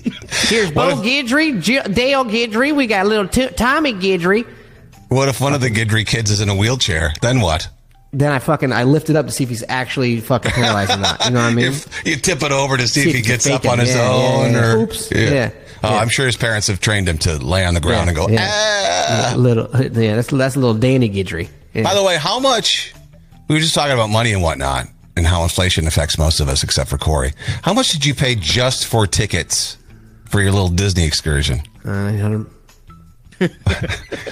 Here's 0.51 0.71
Bo 0.71 0.95
Guidry, 0.97 1.61
J- 1.61 1.83
Dale 1.83 2.25
Guidry. 2.25 2.75
We 2.75 2.87
got 2.87 3.05
little 3.07 3.27
t- 3.27 3.47
Tommy 3.49 3.93
Guidry. 3.93 4.45
What 5.09 5.27
if 5.29 5.39
one 5.41 5.53
of 5.53 5.61
the 5.61 5.69
Guidry 5.69 6.05
kids 6.05 6.29
is 6.31 6.41
in 6.41 6.49
a 6.49 6.55
wheelchair? 6.55 7.13
Then 7.21 7.41
what? 7.41 7.67
Then 8.13 8.31
I 8.31 8.39
fucking 8.39 8.73
I 8.73 8.83
lift 8.83 9.09
it 9.09 9.15
up 9.15 9.25
to 9.27 9.31
see 9.31 9.43
if 9.43 9.49
he's 9.49 9.63
actually 9.69 10.19
fucking 10.19 10.51
paralyzed 10.51 10.91
or 10.91 10.97
not. 10.97 11.23
You 11.25 11.31
know 11.31 11.39
what 11.41 11.51
I 11.51 11.53
mean? 11.55 11.65
If 11.71 12.05
you 12.05 12.15
tip 12.17 12.43
it 12.43 12.51
over 12.51 12.75
to 12.75 12.87
see, 12.87 13.03
See 13.03 13.09
if 13.09 13.15
he 13.15 13.21
if 13.21 13.27
gets 13.27 13.47
up 13.47 13.65
on 13.65 13.79
his 13.79 13.89
Yeah, 13.95 13.95
yeah, 14.17 14.35
own, 14.45 14.51
yeah. 14.51 14.73
or 14.73 14.77
Oops. 14.79 15.11
Yeah. 15.11 15.51
Oh, 15.83 15.89
Yeah. 15.91 15.97
I'm 15.99 16.09
sure 16.09 16.25
his 16.25 16.35
parents 16.35 16.67
have 16.67 16.79
trained 16.81 17.07
him 17.07 17.17
to 17.19 17.37
lay 17.37 17.63
on 17.65 17.73
the 17.73 17.79
ground 17.79 18.09
and 18.09 18.15
go. 18.17 18.27
yeah. 18.27 19.31
"Ah." 19.31 19.35
little 19.37 19.69
yeah, 19.81 20.15
that's 20.15 20.27
that's 20.29 20.55
a 20.55 20.59
little 20.59 20.75
Danny 20.75 21.09
Guidry. 21.09 21.47
Yeah. 21.73 21.83
By 21.83 21.93
the 21.95 22.03
way, 22.03 22.17
how 22.17 22.39
much? 22.39 22.93
We 23.47 23.55
were 23.55 23.61
just 23.61 23.73
talking 23.75 23.93
about 23.93 24.09
money 24.09 24.33
and 24.33 24.41
whatnot, 24.43 24.87
and 25.15 25.25
how 25.25 25.43
inflation 25.43 25.87
affects 25.87 26.17
most 26.17 26.39
of 26.41 26.49
us, 26.49 26.63
except 26.63 26.89
for 26.89 26.97
Corey. 26.97 27.31
How 27.63 27.73
much 27.73 27.91
did 27.91 28.05
you 28.05 28.13
pay 28.13 28.35
just 28.35 28.87
for 28.87 29.07
tickets 29.07 29.77
for 30.31 30.41
your 30.41 30.51
little 30.51 30.69
Disney 30.69 31.05
excursion? 31.05 31.61
Uh, 31.85 32.43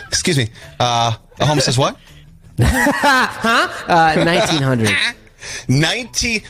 Excuse 0.07 0.37
me. 0.37 0.49
Uh, 0.79 1.15
the 1.37 1.45
home 1.45 1.59
says 1.59 1.77
what? 1.77 1.97
huh? 2.61 3.69
Uh, 3.87 4.23
nineteen 4.23 4.61
hundred. 4.61 4.89
90 5.67 6.43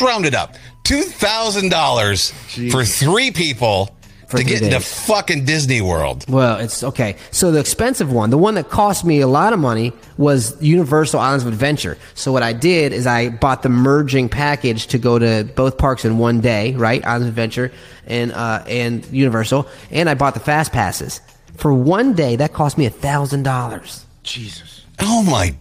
round 0.00 0.26
it 0.26 0.34
up 0.34 0.56
$2000 0.84 2.70
for 2.72 2.84
three 2.84 3.30
people 3.30 3.96
For 4.34 4.42
to 4.42 4.44
three 4.44 4.52
get 4.54 4.62
into 4.62 4.76
days. 4.76 5.06
fucking 5.06 5.44
disney 5.44 5.80
world 5.80 6.24
Well, 6.28 6.58
it's 6.58 6.82
okay. 6.84 7.16
So 7.30 7.50
the 7.50 7.60
expensive 7.60 8.12
one, 8.12 8.30
the 8.30 8.38
one 8.38 8.54
that 8.54 8.68
cost 8.70 9.04
me 9.04 9.20
a 9.20 9.26
lot 9.26 9.52
of 9.52 9.58
money, 9.58 9.92
was 10.16 10.60
Universal 10.62 11.20
Islands 11.20 11.44
of 11.44 11.52
Adventure. 11.52 11.96
So 12.14 12.32
what 12.32 12.42
I 12.42 12.52
did 12.52 12.92
is 12.92 13.06
I 13.06 13.30
bought 13.30 13.62
the 13.62 13.68
merging 13.68 14.28
package 14.28 14.86
to 14.88 14.98
go 14.98 15.18
to 15.18 15.44
both 15.56 15.78
parks 15.78 16.04
in 16.04 16.18
one 16.18 16.40
day, 16.40 16.74
right? 16.74 17.04
Islands 17.04 17.26
of 17.26 17.32
Adventure 17.32 17.72
and 18.06 18.32
uh, 18.32 18.62
and 18.68 19.04
Universal, 19.12 19.66
and 19.90 20.08
I 20.10 20.14
bought 20.14 20.34
the 20.34 20.40
fast 20.40 20.72
passes 20.72 21.20
for 21.56 21.72
one 21.72 22.12
day. 22.14 22.36
That 22.36 22.52
cost 22.52 22.76
me 22.78 22.86
a 22.86 22.90
thousand 22.90 23.42
dollars. 23.44 24.04
Jesus. 24.22 24.82
oh 25.00 25.22
my 25.22 25.54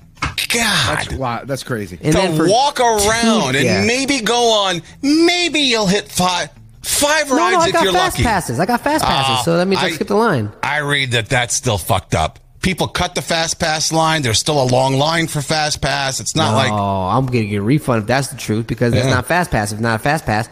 god 0.49 1.05
That's 1.07 1.13
wow. 1.15 1.41
That's 1.45 1.63
crazy. 1.63 1.97
And 2.01 2.13
then 2.13 2.37
to 2.37 2.49
walk 2.49 2.79
around 2.79 3.53
two- 3.53 3.57
and 3.59 3.65
yeah. 3.65 3.85
maybe 3.85 4.21
go 4.21 4.51
on 4.51 4.81
maybe 5.01 5.59
you'll 5.59 5.87
hit 5.87 6.07
five 6.07 6.49
five 6.83 7.29
No, 7.29 7.37
rides 7.37 7.55
no, 7.57 7.61
I 7.61 7.67
if 7.67 7.73
got 7.73 7.83
you're 7.83 7.93
fast 7.93 8.17
lucky 8.17 8.23
passes. 8.23 8.59
I 8.59 8.65
got 8.65 8.81
fast 8.81 9.03
uh, 9.03 9.07
passes, 9.07 9.35
Oh, 9.39 9.43
so 9.45 9.57
that 9.57 9.67
means 9.67 9.81
I, 9.81 9.85
I- 9.87 9.91
skipped 9.91 10.09
the 10.09 10.15
line. 10.15 10.51
i 10.61 10.79
read 10.79 11.11
that 11.11 11.29
that's 11.29 11.55
still 11.55 11.77
fucked 11.77 12.13
up 12.15 12.39
people 12.61 12.87
cut 12.87 13.13
the 13.13 13.21
fast 13.21 13.59
pass 13.59 13.91
line 13.91 14.21
there's 14.21 14.39
still 14.39 14.61
a 14.63 14.67
long 14.67 14.93
line 14.95 15.27
for 15.27 15.41
fast 15.41 15.81
pass 15.81 16.19
it's 16.21 16.33
not 16.35 16.53
oh, 16.53 16.55
like 16.57 16.71
oh, 16.71 17.07
I'm 17.09 17.25
gonna 17.25 17.45
get 17.45 17.57
a 17.57 17.61
refund 17.61 18.01
if 18.03 18.07
that's 18.07 18.29
the 18.29 18.37
truth 18.37 18.67
because 18.67 18.93
it's 18.93 19.05
Yeah. 19.05 19.13
not 19.15 19.25
fast 19.25 19.51
pass. 19.51 19.71
If 19.73 19.79
not 19.81 19.95
a 19.99 20.03
fast 20.03 20.25
pass, 20.25 20.47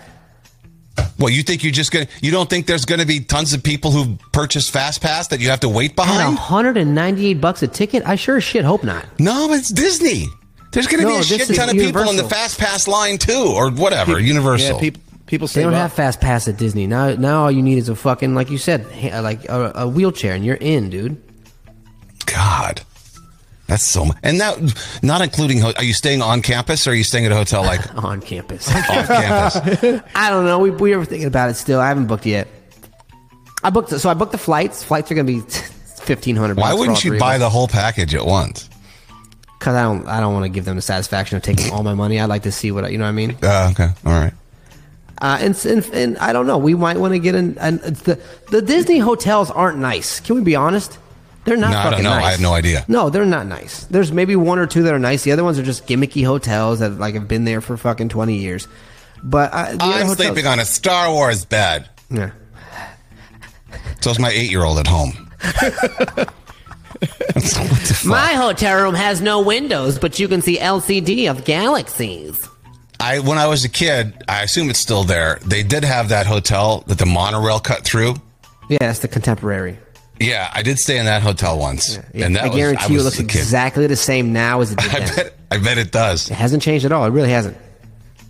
well 1.17 1.29
you 1.29 1.41
think 1.43 1.63
you're 1.63 1.71
just 1.71 1.91
gonna 1.91 2.07
you 2.21 2.31
don't 2.31 2.49
think 2.49 2.67
there's 2.67 2.83
gonna 2.85 3.05
be 3.05 3.21
tons 3.21 3.53
of 3.53 3.63
people 3.63 3.91
who 3.91 4.17
purchase 4.33 4.69
fast 4.69 5.01
pass 5.01 5.27
that 5.29 5.39
you 5.39 5.49
have 5.49 5.61
to 5.61 5.69
wait 5.69 5.91
at 5.91 5.95
behind 5.95 6.35
198 6.35 7.33
bucks 7.35 7.63
a 7.63 7.67
ticket, 7.67 8.03
I 8.05 8.15
sure 8.15 8.37
as 8.37 8.43
shit 8.43 8.65
hope 8.65 8.83
not. 8.83 9.05
No, 9.19 9.53
it's 9.53 9.69
Disney. 9.69 10.27
There's 10.73 10.87
going 10.87 11.01
to 11.03 11.07
No, 11.07 11.15
be 11.15 11.19
a 11.21 11.23
shit 11.23 11.53
ton 11.55 11.69
of 11.69 11.75
people 11.75 12.09
in 12.09 12.15
the 12.15 12.23
fast 12.23 12.57
pass 12.59 12.87
line 12.87 13.17
too, 13.17 13.53
or 13.55 13.71
whatever. 13.71 14.19
Universal. 14.19 14.75
Yeah, 14.75 14.79
people 14.79 15.01
people 15.31 15.47
say 15.47 15.61
They 15.61 15.63
don't 15.63 15.73
have 15.73 15.93
fast 15.93 16.19
pass 16.21 16.47
at 16.47 16.57
Disney. 16.57 16.85
Now, 16.85 17.15
now 17.15 17.43
all 17.43 17.51
you 17.51 17.63
need 17.63 17.77
is 17.79 17.89
a 17.89 17.95
fucking, 17.95 18.35
like 18.35 18.51
you 18.51 18.57
said, 18.59 18.85
like 19.23 19.49
a, 19.49 19.71
a 19.75 19.87
wheelchair, 19.87 20.35
and 20.35 20.45
you're 20.45 20.57
in, 20.57 20.89
dude. 20.89 21.23
God, 22.25 22.81
that's 23.65 23.81
so. 23.83 24.05
Much. 24.05 24.17
And 24.21 24.39
that, 24.41 24.59
not 25.01 25.21
including. 25.21 25.63
Are 25.63 25.83
you 25.83 25.93
staying 25.93 26.21
on 26.21 26.41
campus, 26.41 26.85
or 26.85 26.91
are 26.91 26.93
you 26.93 27.05
staying 27.05 27.25
at 27.25 27.31
a 27.31 27.35
hotel 27.35 27.63
like 27.63 27.95
On 28.03 28.21
campus. 28.21 28.67
off 28.75 29.07
campus? 29.07 30.01
I 30.15 30.29
don't 30.29 30.45
know. 30.45 30.59
We, 30.59 30.69
we 30.69 30.95
were 30.95 31.05
thinking 31.05 31.27
about 31.27 31.49
it 31.49 31.55
still. 31.55 31.79
I 31.79 31.87
haven't 31.87 32.07
booked 32.07 32.25
yet. 32.25 32.47
I 33.63 33.69
booked, 33.69 33.89
so 33.91 34.09
I 34.09 34.13
booked 34.13 34.33
the 34.33 34.37
flights. 34.37 34.83
Flights 34.83 35.11
are 35.11 35.15
going 35.15 35.27
to 35.27 35.33
be 35.33 35.39
1500 35.39 36.57
Why 36.57 36.73
wouldn't 36.73 37.03
you 37.03 37.17
buy 37.17 37.37
the 37.37 37.49
whole 37.49 37.67
package 37.67 38.13
at 38.15 38.25
once? 38.25 38.69
Because 39.59 39.75
I 39.75 39.83
don't, 39.83 40.07
I 40.07 40.19
don't 40.19 40.33
want 40.33 40.43
to 40.45 40.49
give 40.49 40.65
them 40.65 40.75
the 40.75 40.81
satisfaction 40.81 41.37
of 41.37 41.43
taking 41.43 41.71
all 41.71 41.83
my 41.83 41.93
money. 41.93 42.19
I'd 42.19 42.25
like 42.25 42.41
to 42.43 42.51
see 42.51 42.71
what, 42.71 42.83
I- 42.85 42.89
you 42.89 42.97
know 42.97 43.03
what 43.03 43.09
I 43.09 43.13
mean? 43.13 43.37
Uh, 43.43 43.69
okay, 43.71 43.89
all 44.03 44.11
right. 44.19 44.33
Uh, 45.21 45.37
and, 45.39 45.65
and 45.65 45.85
and 45.93 46.17
I 46.17 46.33
don't 46.33 46.47
know. 46.47 46.57
We 46.57 46.73
might 46.73 46.97
want 46.97 47.13
to 47.13 47.19
get 47.19 47.35
in. 47.35 47.55
And 47.59 47.79
the 47.79 48.19
the 48.49 48.61
Disney 48.61 48.97
hotels 48.97 49.51
aren't 49.51 49.77
nice. 49.77 50.19
Can 50.19 50.35
we 50.35 50.41
be 50.41 50.55
honest? 50.55 50.97
They're 51.45 51.57
not. 51.57 51.71
No, 51.71 51.77
I 51.77 51.89
don't 51.91 52.03
know. 52.03 52.09
Nice. 52.09 52.25
I 52.25 52.31
have 52.31 52.41
no 52.41 52.53
idea. 52.53 52.85
No, 52.87 53.09
they're 53.11 53.25
not 53.25 53.45
nice. 53.45 53.85
There's 53.85 54.11
maybe 54.11 54.35
one 54.35 54.57
or 54.59 54.65
two 54.67 54.81
that 54.83 54.93
are 54.93 54.99
nice. 54.99 55.23
The 55.23 55.31
other 55.31 55.43
ones 55.43 55.59
are 55.59 55.63
just 55.63 55.85
gimmicky 55.87 56.25
hotels 56.25 56.79
that 56.79 56.97
like 56.97 57.13
have 57.13 57.27
been 57.27 57.45
there 57.45 57.61
for 57.61 57.77
fucking 57.77 58.09
twenty 58.09 58.37
years. 58.37 58.67
But 59.23 59.51
uh, 59.53 59.71
the 59.75 59.83
I'm 59.83 60.07
hotels- 60.07 60.17
sleeping 60.17 60.47
on 60.47 60.59
a 60.59 60.65
Star 60.65 61.11
Wars 61.11 61.45
bed. 61.45 61.87
Yeah. 62.09 62.31
So 64.01 64.09
is 64.09 64.17
my 64.19 64.31
eight 64.31 64.49
year 64.49 64.63
old 64.63 64.79
at 64.79 64.87
home. 64.87 65.29
My 68.05 68.33
hotel 68.33 68.83
room 68.83 68.93
has 68.93 69.21
no 69.21 69.41
windows, 69.41 69.97
but 69.97 70.19
you 70.19 70.27
can 70.27 70.41
see 70.41 70.57
LCD 70.57 71.29
of 71.29 71.45
galaxies. 71.45 72.47
I 73.01 73.19
when 73.19 73.37
I 73.37 73.47
was 73.47 73.65
a 73.65 73.69
kid, 73.69 74.13
I 74.27 74.43
assume 74.43 74.69
it's 74.69 74.79
still 74.79 75.03
there. 75.03 75.39
They 75.45 75.63
did 75.63 75.83
have 75.83 76.09
that 76.09 76.27
hotel 76.27 76.83
that 76.87 76.97
the 76.97 77.05
monorail 77.05 77.59
cut 77.59 77.83
through. 77.83 78.15
Yeah, 78.69 78.89
it's 78.89 78.99
the 78.99 79.07
contemporary. 79.07 79.77
Yeah, 80.19 80.51
I 80.53 80.61
did 80.61 80.77
stay 80.77 80.99
in 80.99 81.05
that 81.05 81.23
hotel 81.23 81.57
once, 81.57 81.97
Yeah, 82.13 82.25
and 82.27 82.35
that 82.35 82.43
I 82.43 82.47
was, 82.49 82.55
guarantee 82.55 82.83
I 82.85 82.87
you 82.89 82.99
it 82.99 83.03
looks 83.03 83.19
exactly 83.19 83.87
the 83.87 83.95
same 83.95 84.33
now 84.33 84.61
as 84.61 84.71
it 84.71 84.77
did 84.77 84.91
I 84.95 84.99
then. 84.99 85.15
bet, 85.15 85.33
I 85.49 85.57
bet 85.57 85.77
it 85.79 85.91
does. 85.91 86.29
It 86.29 86.35
hasn't 86.35 86.61
changed 86.61 86.85
at 86.85 86.91
all. 86.91 87.05
It 87.05 87.09
really 87.09 87.31
hasn't. 87.31 87.57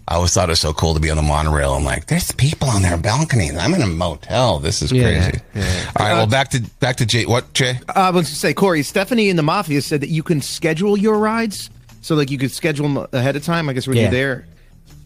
I 0.07 0.15
always 0.15 0.33
thought 0.33 0.47
it 0.49 0.53
was 0.53 0.59
so 0.61 0.73
cool 0.73 0.93
to 0.93 0.99
be 1.01 1.09
on 1.09 1.17
the 1.17 1.21
monorail. 1.23 1.73
I'm 1.73 1.83
like, 1.83 2.07
there's 2.07 2.31
people 2.31 2.69
on 2.69 2.81
their 2.81 2.97
balconies. 2.97 3.55
I'm 3.57 3.73
in 3.73 3.81
a 3.81 3.87
motel. 3.87 4.59
This 4.59 4.81
is 4.81 4.91
Yeah, 4.91 5.03
crazy. 5.03 5.39
yeah, 5.53 5.91
All 5.99 6.05
right, 6.05 6.13
well, 6.13 6.27
back 6.27 6.49
to 6.51 6.61
back 6.79 6.95
to 6.97 7.05
Jay. 7.05 7.25
What 7.25 7.53
Jay? 7.53 7.77
Uh, 7.89 7.93
I 7.95 8.09
was 8.09 8.13
going 8.13 8.25
to 8.25 8.35
say, 8.35 8.53
Corey, 8.53 8.83
Stephanie 8.83 9.29
in 9.29 9.35
the 9.35 9.43
Mafia 9.43 9.81
said 9.81 9.99
that 10.01 10.09
you 10.09 10.23
can 10.23 10.41
schedule 10.41 10.97
your 10.97 11.17
rides. 11.19 11.69
So, 12.01 12.15
like, 12.15 12.31
you 12.31 12.37
could 12.37 12.51
schedule 12.51 12.87
them 12.89 13.07
ahead 13.13 13.35
of 13.35 13.43
time, 13.45 13.69
I 13.69 13.73
guess, 13.73 13.85
when 13.87 13.95
Yeah. 13.97 14.03
you're 14.03 14.11
there. 14.11 14.45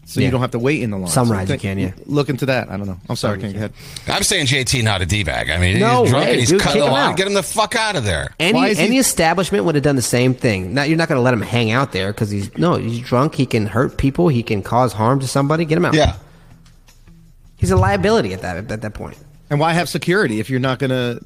So 0.08 0.20
Yeah. 0.20 0.26
you 0.26 0.30
don't 0.30 0.40
have 0.40 0.52
to 0.52 0.60
wait 0.60 0.82
in 0.82 0.90
the 0.90 0.96
line. 0.98 1.10
Some 1.10 1.26
So 1.26 1.32
rides 1.34 1.50
you 1.50 1.54
think- 1.58 1.62
can, 1.62 1.78
yeah. 1.80 1.90
Look 2.06 2.28
into 2.28 2.46
that. 2.46 2.70
I 2.70 2.76
don't 2.76 2.86
know. 2.86 2.96
I'm 3.08 3.16
sorry, 3.16 3.40
King. 3.40 3.50
Go 3.52 3.56
ahead. 3.58 3.72
I'm 4.06 4.22
saying 4.22 4.46
JT 4.46 4.82
not 4.84 5.02
a 5.02 5.06
d 5.06 5.24
bag. 5.24 5.50
I 5.50 5.58
mean, 5.58 5.80
No 5.80 6.02
he's 6.02 6.10
drunk 6.10 6.24
way, 6.26 6.30
and 6.30 6.40
he's 6.40 6.48
dude, 6.48 6.60
cutting 6.60 6.74
kick 6.74 6.82
the 6.82 6.86
him 6.86 6.92
line. 6.92 7.10
out. 7.10 7.16
Get 7.16 7.26
him 7.26 7.34
the 7.34 7.42
fuck 7.42 7.74
out 7.74 7.96
of 7.96 8.04
there. 8.04 8.32
Any 8.38 8.76
any 8.78 8.98
establishment 8.98 9.64
would 9.64 9.74
have 9.74 9.82
done 9.82 9.96
the 9.96 10.02
same 10.02 10.32
thing. 10.32 10.72
Now 10.74 10.84
you're 10.84 10.96
not 10.96 11.08
going 11.08 11.18
to 11.18 11.22
let 11.22 11.34
him 11.34 11.42
hang 11.42 11.72
out 11.72 11.90
there 11.90 12.12
because 12.12 12.30
he's 12.30 12.56
no, 12.56 12.76
he's 12.76 13.00
drunk. 13.00 13.34
He 13.34 13.46
can 13.46 13.66
hurt 13.66 13.96
people. 13.98 14.28
He 14.28 14.44
can 14.44 14.62
cause 14.62 14.92
harm 14.92 15.18
to 15.20 15.26
somebody. 15.26 15.64
Get 15.64 15.76
him 15.76 15.84
out. 15.86 15.94
Yeah, 15.94 16.14
he's 17.56 17.70
a 17.70 17.76
liability 17.76 18.32
at 18.32 18.42
that 18.42 18.70
at 18.70 18.82
that 18.82 18.94
point. 18.94 19.16
And 19.50 19.60
why 19.60 19.72
have 19.72 19.88
security 19.88 20.40
if 20.40 20.50
you're 20.50 20.60
not 20.60 20.78
going 20.78 20.90
to 20.90 21.20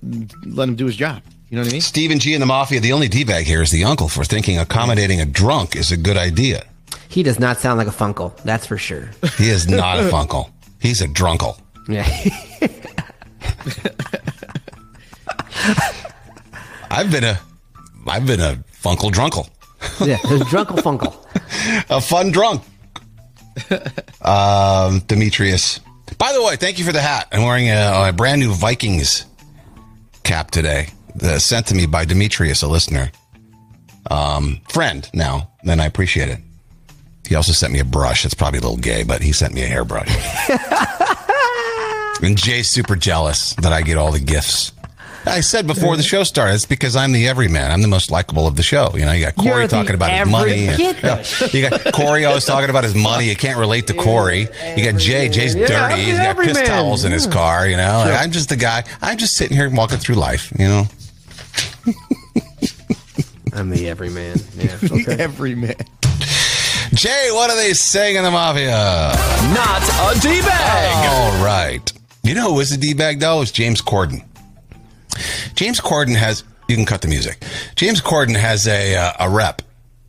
let 0.46 0.68
him 0.68 0.74
do 0.76 0.86
his 0.86 0.96
job? 0.96 1.22
You 1.48 1.56
know 1.56 1.62
what 1.62 1.68
I 1.70 1.72
mean? 1.72 1.80
Stephen 1.80 2.18
G 2.18 2.32
and 2.34 2.40
the 2.42 2.46
Mafia. 2.46 2.78
The 2.80 2.92
only 2.92 3.08
d 3.08 3.24
bag 3.24 3.44
here 3.44 3.60
is 3.62 3.70
the 3.70 3.84
uncle 3.84 4.08
for 4.08 4.24
thinking 4.24 4.58
accommodating 4.58 5.20
a 5.20 5.26
drunk 5.26 5.74
is 5.76 5.90
a 5.90 5.96
good 5.96 6.16
idea. 6.16 6.64
He 7.10 7.22
does 7.24 7.38
not 7.40 7.58
sound 7.58 7.78
like 7.78 7.88
a 7.88 7.90
funkle. 7.90 8.36
That's 8.44 8.64
for 8.66 8.78
sure. 8.78 9.10
He 9.36 9.50
is 9.50 9.68
not 9.68 9.98
a 9.98 10.04
funkle. 10.04 10.50
He's 10.80 11.02
a 11.02 11.08
drunkle. 11.08 11.60
Yeah. 11.88 12.06
I've 16.90 17.10
been 17.10 17.24
a, 17.24 17.38
I've 18.06 18.26
been 18.26 18.40
a 18.40 18.62
funkle 18.82 19.10
drunkle. 19.10 19.48
yeah. 20.06 20.18
There's 20.28 20.42
drunkle 20.42 20.78
funkle. 20.78 21.16
a 21.90 22.00
fun 22.00 22.30
drunk. 22.30 22.62
um, 24.22 25.00
Demetrius. 25.06 25.80
By 26.16 26.32
the 26.32 26.42
way, 26.42 26.54
thank 26.56 26.78
you 26.78 26.84
for 26.84 26.92
the 26.92 27.00
hat. 27.00 27.26
I'm 27.32 27.42
wearing 27.42 27.68
a, 27.70 28.08
a 28.08 28.12
brand 28.12 28.40
new 28.40 28.52
Vikings 28.52 29.26
cap 30.22 30.50
today, 30.52 30.90
uh, 31.22 31.38
sent 31.40 31.66
to 31.68 31.74
me 31.74 31.86
by 31.86 32.04
Demetrius, 32.04 32.62
a 32.62 32.68
listener, 32.68 33.10
um, 34.10 34.60
friend. 34.68 35.10
Now, 35.12 35.50
then 35.64 35.80
I 35.80 35.86
appreciate 35.86 36.28
it. 36.28 36.38
He 37.30 37.36
also 37.36 37.52
sent 37.52 37.72
me 37.72 37.78
a 37.78 37.84
brush. 37.84 38.24
It's 38.24 38.34
probably 38.34 38.58
a 38.58 38.62
little 38.62 38.76
gay, 38.76 39.04
but 39.04 39.22
he 39.22 39.30
sent 39.30 39.54
me 39.54 39.62
a 39.62 39.66
hairbrush. 39.68 40.08
and 42.22 42.36
Jay's 42.36 42.68
super 42.68 42.96
jealous 42.96 43.54
that 43.62 43.72
I 43.72 43.82
get 43.82 43.98
all 43.98 44.10
the 44.10 44.18
gifts. 44.18 44.72
I 45.26 45.40
said 45.40 45.68
before 45.68 45.96
the 45.96 46.02
show 46.02 46.24
started, 46.24 46.54
it's 46.54 46.66
because 46.66 46.96
I'm 46.96 47.12
the 47.12 47.28
everyman. 47.28 47.70
I'm 47.70 47.82
the 47.82 47.88
most 47.88 48.10
likable 48.10 48.48
of 48.48 48.56
the 48.56 48.64
show. 48.64 48.90
You 48.96 49.04
know, 49.04 49.12
you 49.12 49.24
got 49.26 49.36
Corey 49.36 49.60
You're 49.60 49.68
talking 49.68 49.94
about 49.94 50.10
his 50.10 50.28
money. 50.28 50.66
and- 50.66 50.76
Get 50.76 51.00
the 51.02 51.06
Yeah. 51.06 51.22
shit. 51.22 51.54
You 51.54 51.70
got 51.70 51.92
Corey 51.94 52.24
always 52.24 52.44
talking 52.46 52.68
about 52.68 52.82
his 52.82 52.96
money. 52.96 53.28
You 53.28 53.36
can't 53.36 53.60
relate 53.60 53.86
to 53.86 53.94
Corey. 53.94 54.48
You 54.76 54.90
got 54.90 54.98
Jay. 54.98 55.28
Jay's 55.28 55.54
Yeah, 55.54 55.68
dirty. 55.68 56.02
He's 56.02 56.18
got 56.18 56.36
piss 56.36 56.48
everyman. 56.56 56.66
towels 56.66 57.04
in 57.04 57.12
his 57.12 57.28
car. 57.28 57.68
You 57.68 57.76
know, 57.76 58.00
Sure. 58.02 58.12
Like, 58.12 58.22
I'm 58.22 58.32
just 58.32 58.48
the 58.48 58.56
guy. 58.56 58.82
I'm 59.02 59.18
just 59.18 59.36
sitting 59.36 59.56
here 59.56 59.70
walking 59.70 59.98
through 59.98 60.16
life. 60.16 60.52
You 60.58 60.66
know, 60.66 60.88
I'm 63.52 63.70
the 63.70 63.88
everyman. 63.88 64.40
Yeah. 64.56 64.76
Okay. 64.90 65.16
Every 65.22 65.54
man. 65.54 65.76
Jay. 67.00 67.30
What 67.32 67.48
are 67.48 67.56
they 67.56 67.72
saying 67.72 68.16
in 68.16 68.24
the 68.24 68.30
mafia? 68.30 68.72
Not 69.54 69.82
a 69.82 70.20
D 70.20 70.42
bag. 70.42 71.08
All 71.08 71.42
right. 71.42 71.90
You 72.22 72.34
know 72.34 72.52
who 72.52 72.60
is 72.60 72.72
a 72.72 72.76
d 72.76 72.92
bag 72.92 73.20
though? 73.20 73.40
It's 73.40 73.50
James 73.50 73.80
Corden. 73.80 74.22
James 75.54 75.80
Corden 75.80 76.14
has. 76.14 76.44
You 76.68 76.76
can 76.76 76.84
cut 76.84 77.00
the 77.00 77.08
music. 77.08 77.42
James 77.74 78.02
Corden 78.02 78.36
has 78.36 78.68
a 78.68 78.96
uh, 78.96 79.12
a 79.18 79.30
rep 79.30 79.62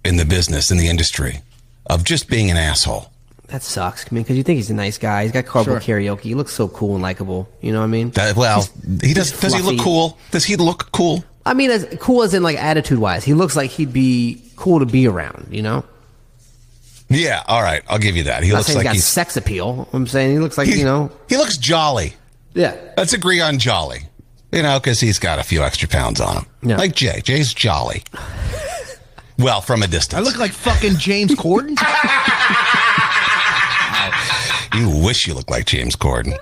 in 0.04 0.18
the 0.18 0.26
business 0.26 0.70
in 0.70 0.78
the 0.78 0.90
industry 0.90 1.40
of 1.86 2.04
just 2.04 2.28
being 2.28 2.52
an 2.52 2.58
asshole. 2.58 3.10
That 3.48 3.64
sucks. 3.64 4.06
I 4.06 4.14
mean, 4.14 4.24
because 4.24 4.36
you 4.36 4.44
think 4.44 4.58
he's 4.58 4.70
a 4.70 4.74
nice 4.74 4.98
guy. 4.98 5.24
He's 5.24 5.32
got 5.32 5.46
carpool 5.46 5.80
Sure. 5.82 5.98
karaoke. 5.98 6.20
He 6.24 6.36
looks 6.36 6.52
so 6.52 6.68
cool 6.68 6.96
and 6.96 7.02
likable. 7.02 7.48
You 7.62 7.72
know 7.72 7.80
what 7.80 7.86
I 7.86 7.88
mean? 7.88 8.10
That, 8.12 8.36
well, 8.36 8.68
he 9.02 9.14
does. 9.14 9.32
he's 9.32 9.40
Does 9.40 9.54
he 9.54 9.62
look 9.62 9.80
cool? 9.80 10.18
Does 10.32 10.44
he 10.44 10.58
look 10.58 10.92
cool? 10.92 11.24
I 11.46 11.54
mean, 11.54 11.72
as 11.72 11.88
cool 12.02 12.24
as 12.24 12.34
in 12.34 12.44
like 12.44 12.58
attitude 12.58 13.00
wise. 13.00 13.24
He 13.24 13.34
looks 13.34 13.56
like 13.56 13.70
he'd 13.72 13.94
be 13.94 14.42
cool 14.58 14.80
to 14.80 14.86
be 14.86 15.08
around. 15.08 15.48
You 15.52 15.62
know? 15.62 15.86
Yeah. 17.12 17.44
All 17.48 17.62
right. 17.62 17.84
I'll 17.88 18.00
give 18.00 18.16
you 18.16 18.24
that. 18.24 18.44
He 18.44 18.50
Not 18.52 18.58
looks 18.60 18.70
like 18.70 18.78
he's 18.78 18.84
got 18.84 18.94
he's. 18.96 19.06
sex 19.06 19.38
appeal. 19.38 19.88
I'm 19.94 20.08
saying 20.08 20.32
he 20.32 20.40
looks 20.40 20.58
like 20.58 20.68
you 20.68 20.84
know. 20.86 21.12
He 21.30 21.38
looks 21.38 21.58
jolly. 21.58 22.14
Yeah. 22.54 22.76
Let's 22.98 23.14
agree 23.14 23.42
on 23.42 23.60
jolly. 23.60 24.02
You 24.52 24.64
know, 24.64 24.80
because 24.80 25.00
he's 25.00 25.20
got 25.20 25.40
a 25.40 25.44
few 25.44 25.62
extra 25.62 25.88
pounds 25.88 26.20
on 26.20 26.38
him. 26.38 26.46
Yeah. 26.64 26.78
Like 26.78 26.94
Jay. 26.96 27.22
Jay's 27.24 27.54
jolly. 27.54 28.04
well, 29.40 29.62
from 29.62 29.84
a 29.84 29.88
distance. 29.88 30.20
I 30.20 30.22
look 30.30 30.38
like 30.40 30.52
fucking 30.52 30.96
James 30.98 31.32
Corden. 31.36 31.78
You 34.74 35.04
wish 35.04 35.28
you 35.28 35.34
looked 35.34 35.50
like 35.50 35.66
James 35.66 35.98
Corden. 35.98 36.34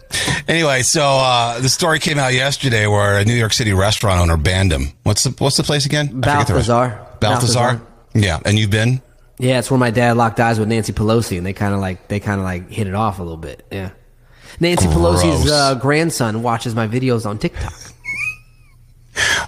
Anyway, 0.48 0.84
so 0.84 1.02
uh, 1.04 1.60
the 1.60 1.68
story 1.68 1.98
came 1.98 2.20
out 2.20 2.32
yesterday 2.32 2.86
where 2.86 3.18
a 3.18 3.26
New 3.26 3.34
York 3.34 3.54
City 3.54 3.74
restaurant 3.74 4.22
owner 4.22 4.38
banned 4.38 4.72
him. 4.72 4.90
What's 5.02 5.24
the 5.24 5.32
What's 5.44 5.58
the 5.58 5.64
place 5.64 5.88
again? 5.88 6.08
I 6.08 6.12
forget 6.12 6.48
the 6.48 6.54
rest- 6.54 6.68
Balthazar. 6.68 7.08
Balthazar. 7.20 7.60
Balthazar. 7.74 7.82
Yeah, 8.14 8.40
and 8.46 8.60
you've 8.60 8.70
been. 8.70 9.02
Yeah, 9.40 9.60
it's 9.60 9.72
where 9.72 9.80
my 9.80 9.90
dad 9.90 10.18
locked 10.18 10.40
eyes 10.42 10.60
with 10.60 10.68
Nancy 10.68 10.92
Pelosi, 10.92 11.38
and 11.38 11.46
they 11.46 11.54
kind 11.54 11.74
of 11.74 11.80
like 11.80 12.10
they 12.10 12.20
kind 12.20 12.40
of 12.40 12.44
like 12.44 12.70
hit 12.70 12.88
it 12.88 12.94
off 12.94 13.20
a 13.20 13.24
little 13.24 13.38
bit. 13.38 13.66
Yeah. 13.72 13.92
Nancy 14.60 14.88
Gross. 14.88 15.24
Pelosi's 15.24 15.50
uh, 15.50 15.76
grandson 15.76 16.44
watches 16.44 16.76
my 16.76 16.88
videos 16.88 17.26
on 17.26 17.38
TikTok. 17.38 17.74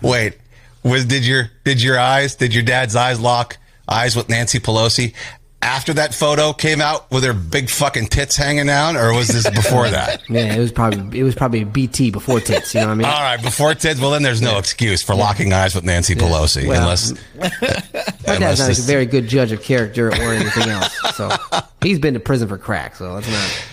Wait, 0.01 0.37
was 0.83 1.05
did 1.05 1.25
your 1.25 1.51
did 1.65 1.81
your 1.81 1.99
eyes 1.99 2.35
did 2.35 2.53
your 2.53 2.63
dad's 2.63 2.95
eyes 2.95 3.19
lock 3.19 3.57
eyes 3.87 4.15
with 4.15 4.29
Nancy 4.29 4.59
Pelosi 4.59 5.13
after 5.63 5.93
that 5.93 6.13
photo 6.13 6.53
came 6.53 6.81
out 6.81 7.09
with 7.11 7.23
her 7.23 7.33
big 7.33 7.69
fucking 7.69 8.07
tits 8.07 8.35
hanging 8.35 8.65
down, 8.65 8.97
or 8.97 9.13
was 9.13 9.27
this 9.27 9.49
before 9.49 9.89
that? 9.89 10.21
Yeah, 10.29 10.55
it 10.55 10.59
was 10.59 10.71
probably 10.71 11.19
it 11.19 11.23
was 11.23 11.35
probably 11.35 11.63
BT 11.63 12.09
before 12.11 12.39
tits. 12.39 12.73
You 12.73 12.81
know 12.81 12.87
what 12.87 12.91
I 12.93 12.95
mean? 12.95 13.05
All 13.07 13.21
right, 13.21 13.41
before 13.41 13.73
tits. 13.75 13.99
Well, 13.99 14.11
then 14.11 14.23
there's 14.23 14.41
no 14.41 14.57
excuse 14.57 15.01
for 15.03 15.13
locking 15.13 15.51
eyes 15.53 15.75
with 15.75 15.83
Nancy 15.83 16.15
Pelosi, 16.15 16.67
Well, 16.67 16.81
unless 16.81 17.13
My 17.39 18.37
dad's 18.39 18.59
not 18.59 18.67
this- 18.67 18.79
a 18.79 18.87
very 18.91 19.05
good 19.05 19.27
judge 19.27 19.51
of 19.51 19.61
character 19.61 20.07
or 20.09 20.33
anything 20.33 20.69
else. 20.69 20.97
So 21.15 21.29
he's 21.81 21.99
been 21.99 22.13
to 22.13 22.19
prison 22.19 22.47
for 22.47 22.57
crack. 22.57 22.95
So 22.95 23.15
that's 23.15 23.29
not. 23.29 23.65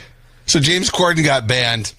So 0.46 0.60
James 0.60 0.90
Corden 0.90 1.24
got 1.24 1.46
banned. 1.46 1.94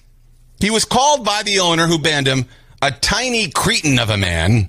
He 0.60 0.70
was 0.70 0.84
called 0.84 1.24
by 1.24 1.42
the 1.42 1.60
owner 1.60 1.86
who 1.86 1.98
banned 1.98 2.26
him 2.26 2.44
a 2.82 2.90
tiny 2.90 3.50
cretin 3.50 3.98
of 3.98 4.08
a 4.10 4.16
man, 4.16 4.68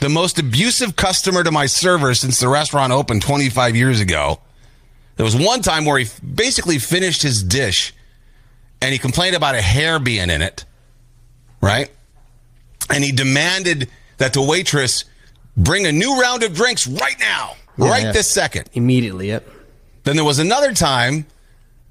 the 0.00 0.08
most 0.08 0.38
abusive 0.38 0.96
customer 0.96 1.44
to 1.44 1.50
my 1.52 1.66
server 1.66 2.14
since 2.14 2.40
the 2.40 2.48
restaurant 2.48 2.92
opened 2.92 3.22
25 3.22 3.76
years 3.76 4.00
ago. 4.00 4.40
There 5.16 5.24
was 5.24 5.36
one 5.36 5.62
time 5.62 5.84
where 5.84 5.98
he 5.98 6.08
basically 6.34 6.78
finished 6.78 7.22
his 7.22 7.42
dish 7.42 7.94
and 8.80 8.92
he 8.92 8.98
complained 8.98 9.36
about 9.36 9.54
a 9.54 9.62
hair 9.62 9.98
being 10.00 10.30
in 10.30 10.42
it, 10.42 10.64
right? 11.60 11.88
And 12.90 13.04
he 13.04 13.12
demanded 13.12 13.88
that 14.18 14.32
the 14.32 14.42
waitress 14.42 15.04
bring 15.56 15.86
a 15.86 15.92
new 15.92 16.20
round 16.20 16.42
of 16.42 16.54
drinks 16.54 16.86
right 16.88 17.16
now, 17.20 17.54
Yeah, 17.78 17.88
right 17.90 18.02
yeah. 18.04 18.12
this 18.12 18.28
second. 18.28 18.68
Immediately, 18.72 19.28
yep. 19.28 19.48
Then 20.02 20.16
there 20.16 20.24
was 20.24 20.40
another 20.40 20.72
time 20.72 21.26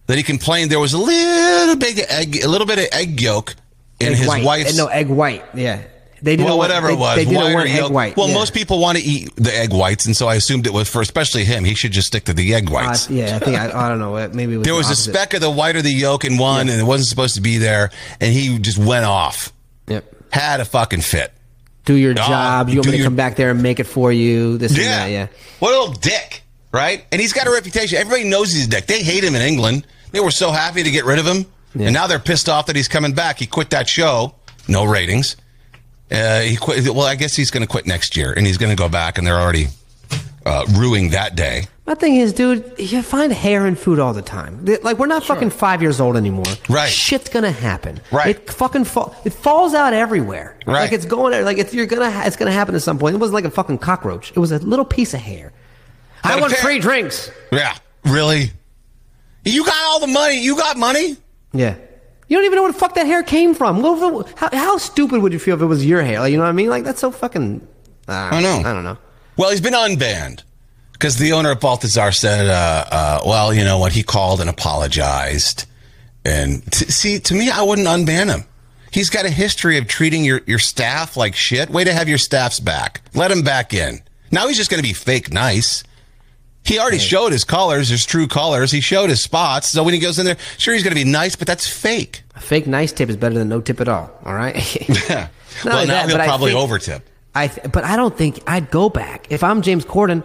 that 0.07 0.17
he 0.17 0.23
complained 0.23 0.69
there 0.71 0.79
was 0.79 0.93
a 0.93 0.97
little 0.97 1.77
bit 1.77 1.99
egg, 2.11 2.43
a 2.43 2.49
little 2.49 2.67
bit 2.67 2.79
of 2.79 2.85
egg 2.91 3.21
yolk 3.21 3.55
in 4.01 4.13
Egg 4.13 4.17
his 4.19 4.27
white. 4.27 4.43
wife's. 4.43 4.77
no 4.77 4.87
egg 4.87 5.07
white. 5.09 5.43
Yeah, 5.53 5.81
they 6.21 6.35
didn't 6.35 6.45
well, 6.45 6.57
want- 6.57 6.69
whatever 6.69 6.87
they, 6.87 6.93
it 6.93 6.99
was, 6.99 7.15
They 7.15 7.25
didn't 7.25 7.37
white 7.43 7.53
want 7.55 7.69
egg 7.69 7.91
white. 7.91 8.17
Well, 8.17 8.27
yeah. 8.27 8.33
most 8.35 8.53
people 8.53 8.79
want 8.79 8.97
to 8.97 9.03
eat 9.03 9.35
the 9.35 9.55
egg 9.55 9.71
whites, 9.73 10.05
and 10.05 10.15
so 10.15 10.27
I 10.27 10.35
assumed 10.35 10.67
it 10.67 10.73
was 10.73 10.87
for 10.89 11.01
especially 11.01 11.43
him. 11.45 11.63
He 11.63 11.73
should 11.75 11.91
just 11.91 12.07
stick 12.07 12.25
to 12.25 12.33
the 12.33 12.53
egg 12.53 12.69
Uh, 12.69 12.73
whites. 12.73 13.09
yeah, 13.09 13.35
I 13.35 13.39
think 13.39 13.57
I, 13.57 13.85
I 13.85 13.89
don't 13.89 13.99
know. 13.99 14.13
Maybe 14.33 14.53
it 14.53 14.57
was 14.57 14.65
there 14.65 14.73
the 14.73 14.77
was 14.77 14.89
a 14.89 14.95
speck 14.95 15.33
of 15.33 15.41
the 15.41 15.49
white 15.51 15.75
or 15.75 15.81
the 15.81 15.91
yolk 15.91 16.25
in 16.25 16.37
one, 16.37 16.69
and 16.69 16.79
it 16.79 16.83
wasn't 16.83 17.07
supposed 17.07 17.35
to 17.35 17.41
be 17.41 17.57
there, 17.57 17.89
and 18.19 18.33
he 18.33 18.57
just 18.59 18.77
went 18.77 19.05
off. 19.05 19.51
Yep. 19.87 20.05
Had 20.31 20.59
a 20.59 20.65
fucking 20.65 21.01
fit. 21.01 21.31
Do 21.83 21.95
your 21.95 22.11
Oh, 22.11 22.15
job. 22.15 22.69
You 22.69 22.75
want 22.77 22.85
me 22.85 22.91
to 22.91 22.97
your- 22.99 23.05
come 23.07 23.15
back 23.15 23.35
there 23.35 23.49
and 23.49 23.63
make 23.63 23.79
it 23.79 23.85
for 23.85 24.11
you? 24.11 24.57
This 24.59 24.71
and 24.73 24.81
Yeah. 24.81 24.97
that. 24.99 25.09
Yeah. 25.11 25.27
What 25.57 25.73
a 25.73 25.79
little 25.79 25.93
dick, 25.95 26.43
right? 26.71 27.03
And 27.11 27.19
he's 27.19 27.33
got 27.33 27.47
a 27.47 27.51
reputation. 27.51 27.97
Everybody 27.97 28.29
knows 28.29 28.53
he's 28.53 28.67
a 28.67 28.69
dick. 28.69 28.85
They 28.85 29.01
hate 29.01 29.23
him 29.23 29.33
in 29.33 29.41
England. 29.41 29.87
They 30.11 30.19
were 30.19 30.29
so 30.29 30.51
happy 30.51 30.83
to 30.83 30.91
get 30.91 31.05
rid 31.05 31.17
of 31.17 31.25
him, 31.25 31.47
and 31.73 31.93
now 31.93 32.07
they're 32.07 32.19
pissed 32.19 32.49
off 32.49 32.65
that 32.67 32.75
he's 32.75 32.87
coming 32.87 33.13
back. 33.13 33.39
He 33.39 33.45
quit 33.47 33.69
that 33.71 33.87
show, 33.87 34.35
no 34.67 34.83
ratings. 34.85 35.35
Uh, 36.11 36.41
he 36.41 36.55
quit. 36.57 36.83
Well, 36.85 37.01
I 37.01 37.15
guess 37.15 37.35
he's 37.35 37.51
going 37.51 37.61
to 37.61 37.67
quit 37.67 37.85
next 37.85 38.17
year, 38.17 38.33
and 38.33 38.45
he's 38.45 38.57
going 38.57 38.75
to 38.75 38.81
go 38.81 38.89
back, 38.89 39.17
and 39.17 39.25
they're 39.25 39.39
already 39.39 39.67
uh, 40.45 40.65
ruining 40.73 41.11
that 41.11 41.35
day. 41.35 41.67
My 41.85 41.95
thing 41.95 42.15
is, 42.15 42.31
dude, 42.31 42.73
you 42.77 43.01
find 43.01 43.33
hair 43.33 43.65
in 43.65 43.75
food 43.75 43.99
all 43.99 44.13
the 44.13 44.21
time. 44.21 44.65
Like 44.83 44.97
we're 44.97 45.07
not 45.07 45.23
fucking 45.23 45.49
five 45.49 45.81
years 45.81 45.99
old 45.99 46.15
anymore. 46.15 46.45
Right. 46.69 46.89
Shit's 46.89 47.27
gonna 47.29 47.51
happen. 47.51 47.99
Right. 48.11 48.35
It 48.37 48.49
fucking 48.49 48.85
fall. 48.85 49.15
It 49.25 49.33
falls 49.33 49.73
out 49.73 49.93
everywhere. 49.93 50.57
Right. 50.65 50.81
Like 50.83 50.91
it's 50.93 51.05
going. 51.05 51.43
Like 51.43 51.57
it's 51.57 51.73
you're 51.73 51.87
gonna. 51.87 52.11
It's 52.25 52.35
gonna 52.37 52.51
happen 52.51 52.75
at 52.75 52.81
some 52.81 52.97
point. 52.99 53.15
It 53.15 53.17
wasn't 53.17 53.35
like 53.35 53.45
a 53.45 53.51
fucking 53.51 53.79
cockroach. 53.79 54.31
It 54.31 54.39
was 54.39 54.51
a 54.51 54.59
little 54.59 54.85
piece 54.85 55.13
of 55.13 55.19
hair. 55.21 55.51
I 56.23 56.39
want 56.39 56.53
appa- 56.53 56.61
free 56.61 56.79
drinks. 56.79 57.31
Yeah, 57.51 57.75
really. 58.05 58.51
You 59.43 59.65
got 59.65 59.83
all 59.85 59.99
the 59.99 60.07
money. 60.07 60.39
You 60.41 60.55
got 60.55 60.77
money. 60.77 61.17
Yeah. 61.53 61.75
You 62.27 62.37
don't 62.37 62.45
even 62.45 62.55
know 62.55 62.63
where 62.63 62.71
the 62.71 62.79
fuck 62.79 62.95
that 62.95 63.05
hair 63.05 63.23
came 63.23 63.53
from. 63.53 63.81
What 63.81 63.97
if 64.23 64.29
it- 64.31 64.37
how, 64.39 64.49
how 64.53 64.77
stupid 64.77 65.21
would 65.21 65.33
you 65.33 65.39
feel 65.39 65.55
if 65.55 65.61
it 65.61 65.65
was 65.65 65.85
your 65.85 66.01
hair? 66.01 66.19
Like, 66.21 66.31
you 66.31 66.37
know 66.37 66.43
what 66.43 66.49
I 66.49 66.53
mean? 66.53 66.69
Like 66.69 66.83
that's 66.83 66.99
so 67.01 67.11
fucking. 67.11 67.67
Uh, 68.07 68.11
I 68.11 68.41
know. 68.41 68.59
I 68.65 68.73
don't 68.73 68.83
know. 68.83 68.97
Well, 69.37 69.49
he's 69.51 69.61
been 69.61 69.73
unbanned 69.73 70.43
because 70.93 71.17
the 71.17 71.33
owner 71.33 71.51
of 71.51 71.59
Balthazar 71.59 72.11
said, 72.11 72.47
uh, 72.47 72.85
uh, 72.91 73.21
"Well, 73.25 73.53
you 73.53 73.63
know 73.63 73.79
what? 73.79 73.91
He 73.91 74.03
called 74.03 74.39
and 74.41 74.49
apologized." 74.49 75.65
And 76.23 76.63
t- 76.71 76.85
see, 76.85 77.19
to 77.19 77.33
me, 77.33 77.49
I 77.49 77.63
wouldn't 77.63 77.87
unban 77.87 78.27
him. 78.27 78.45
He's 78.91 79.09
got 79.09 79.25
a 79.25 79.29
history 79.29 79.77
of 79.77 79.87
treating 79.87 80.23
your, 80.25 80.41
your 80.45 80.59
staff 80.59 81.15
like 81.17 81.33
shit. 81.33 81.69
Way 81.69 81.83
to 81.85 81.93
have 81.93 82.07
your 82.09 82.17
staff's 82.17 82.59
back. 82.59 83.01
Let 83.13 83.31
him 83.31 83.41
back 83.41 83.73
in. 83.73 84.01
Now 84.31 84.47
he's 84.47 84.57
just 84.57 84.69
going 84.69 84.81
to 84.83 84.87
be 84.87 84.93
fake 84.93 85.31
nice. 85.33 85.83
He 86.63 86.77
already 86.79 86.99
showed 86.99 87.31
his 87.31 87.43
colors, 87.43 87.89
his 87.89 88.05
true 88.05 88.27
colors. 88.27 88.71
He 88.71 88.81
showed 88.81 89.09
his 89.09 89.21
spots. 89.21 89.69
So 89.69 89.83
when 89.83 89.93
he 89.93 89.99
goes 89.99 90.19
in 90.19 90.25
there, 90.25 90.37
sure, 90.57 90.73
he's 90.73 90.83
going 90.83 90.95
to 90.95 91.03
be 91.03 91.09
nice, 91.09 91.35
but 91.35 91.47
that's 91.47 91.67
fake. 91.67 92.23
A 92.35 92.39
fake 92.39 92.67
nice 92.67 92.91
tip 92.91 93.09
is 93.09 93.17
better 93.17 93.33
than 93.35 93.49
no 93.49 93.61
tip 93.61 93.81
at 93.81 93.87
all. 93.87 94.11
All 94.25 94.33
right. 94.35 94.55
Yeah. 95.09 95.27
Well, 95.65 95.75
only 95.75 95.87
now 95.87 95.93
that, 95.93 96.05
he'll 96.07 96.17
but 96.17 96.21
I 96.21 96.27
probably 96.27 96.53
think- 96.53 96.69
overtip. 96.69 97.01
I 97.35 97.47
th- 97.47 97.71
but 97.71 97.83
I 97.83 97.95
don't 97.97 98.17
think 98.17 98.39
I'd 98.47 98.71
go 98.71 98.89
back. 98.89 99.27
If 99.29 99.43
I'm 99.43 99.61
James 99.61 99.85
Corden, 99.85 100.23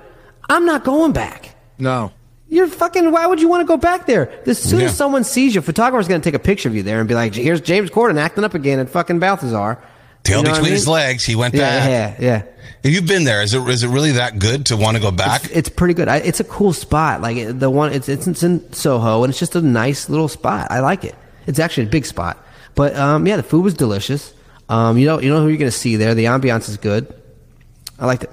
I'm 0.49 0.65
not 0.67 0.85
going 0.85 1.13
back. 1.13 1.55
No. 1.79 2.13
You're 2.49 2.69
fucking. 2.69 3.11
Why 3.11 3.27
would 3.27 3.41
you 3.41 3.49
want 3.49 3.63
to 3.63 3.67
go 3.67 3.77
back 3.77 4.07
there? 4.07 4.31
As 4.49 4.59
soon 4.59 4.81
Yeah. 4.81 4.87
as 4.87 4.97
someone 4.97 5.25
sees 5.25 5.55
you, 5.55 5.61
a 5.61 5.63
photographer's 5.63 6.07
going 6.07 6.21
to 6.21 6.25
take 6.25 6.35
a 6.35 6.43
picture 6.43 6.69
of 6.69 6.75
you 6.77 6.83
there 6.85 7.01
and 7.01 7.09
be 7.09 7.15
like, 7.15 7.35
"Here's 7.35 7.61
James 7.61 7.91
Corden 7.91 8.19
acting 8.19 8.45
up 8.45 8.55
again 8.55 8.79
at 8.79 8.89
fucking 8.89 9.19
Balthazar." 9.19 9.79
Tail 10.27 10.39
You 10.39 10.45
know 10.45 10.51
what 10.51 10.57
I 10.57 10.61
between 10.61 10.71
mean? 10.71 10.73
his 10.75 10.89
legs. 10.89 11.25
He 11.25 11.37
went 11.37 11.55
Yeah, 11.55 11.61
back. 11.61 12.19
yeah, 12.21 12.27
yeah. 12.27 12.43
Have 12.85 12.93
you 12.93 13.03
been 13.03 13.25
there? 13.25 13.43
Is 13.43 13.53
it 13.55 13.67
is 13.69 13.83
it 13.83 13.89
really 13.89 14.13
that 14.13 14.39
good 14.39 14.67
to 14.67 14.77
want 14.77 14.97
to 14.97 15.03
go 15.03 15.11
back? 15.11 15.45
It's, 15.45 15.53
it's 15.53 15.69
pretty 15.69 15.95
good. 15.95 16.09
I, 16.09 16.19
it's 16.19 16.41
a 16.41 16.45
cool 16.45 16.73
spot. 16.73 17.21
Like 17.21 17.37
it- 17.37 17.59
the 17.59 17.69
one, 17.71 17.93
it's, 17.93 18.09
it's 18.09 18.27
in 18.43 18.73
Soho, 18.73 19.25
and 19.25 19.31
it's 19.31 19.39
just 19.41 19.57
a 19.57 19.61
nice 19.63 20.09
little 20.09 20.29
spot. 20.29 20.69
I 20.71 20.81
like 20.81 21.05
it. 21.05 21.15
It's 21.47 21.59
actually 21.59 21.85
a 21.87 21.91
big 21.91 22.07
spot. 22.07 22.37
But 22.75 22.95
um, 22.97 23.27
yeah, 23.27 23.37
the 23.37 23.43
food 23.43 23.63
was 23.65 23.75
delicious. 23.75 24.35
Um, 24.69 24.99
you 24.99 25.07
know, 25.07 25.21
you 25.21 25.31
know 25.31 25.41
who 25.41 25.49
you're 25.49 25.57
going 25.59 25.71
to 25.71 25.77
see 25.77 25.97
there. 25.97 26.15
The 26.15 26.25
ambiance 26.27 26.69
is 26.69 26.77
good. 26.77 27.13
I 27.99 28.07
liked 28.07 28.25
it. 28.25 28.31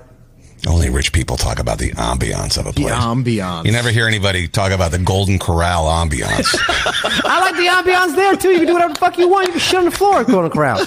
Only 0.65 0.89
rich 0.89 1.11
people 1.11 1.35
talk 1.35 1.59
about 1.59 1.77
the 1.77 1.91
ambiance 1.91 2.57
of 2.57 2.65
a 2.67 2.71
place. 2.73 2.87
The 2.87 2.93
ambiance. 2.93 3.65
You 3.65 3.71
never 3.73 3.89
hear 3.89 4.07
anybody 4.07 4.47
talk 4.47 4.71
about 4.71 4.91
the 4.91 4.99
Golden 4.99 5.37
Corral 5.37 5.85
ambiance. 5.85 6.55
I 7.25 7.39
like 7.41 7.55
the 7.55 7.67
ambiance 7.67 8.15
there 8.15 8.35
too. 8.37 8.49
You 8.49 8.59
can 8.59 8.67
do 8.67 8.73
whatever 8.73 8.93
the 8.93 8.99
fuck 8.99 9.17
you 9.17 9.27
want. 9.27 9.47
You 9.47 9.51
can 9.53 9.59
shit 9.61 9.79
on 9.79 9.85
the 9.85 9.91
floor 9.91 10.21
at 10.21 10.27
Golden 10.27 10.49
Corral. 10.51 10.85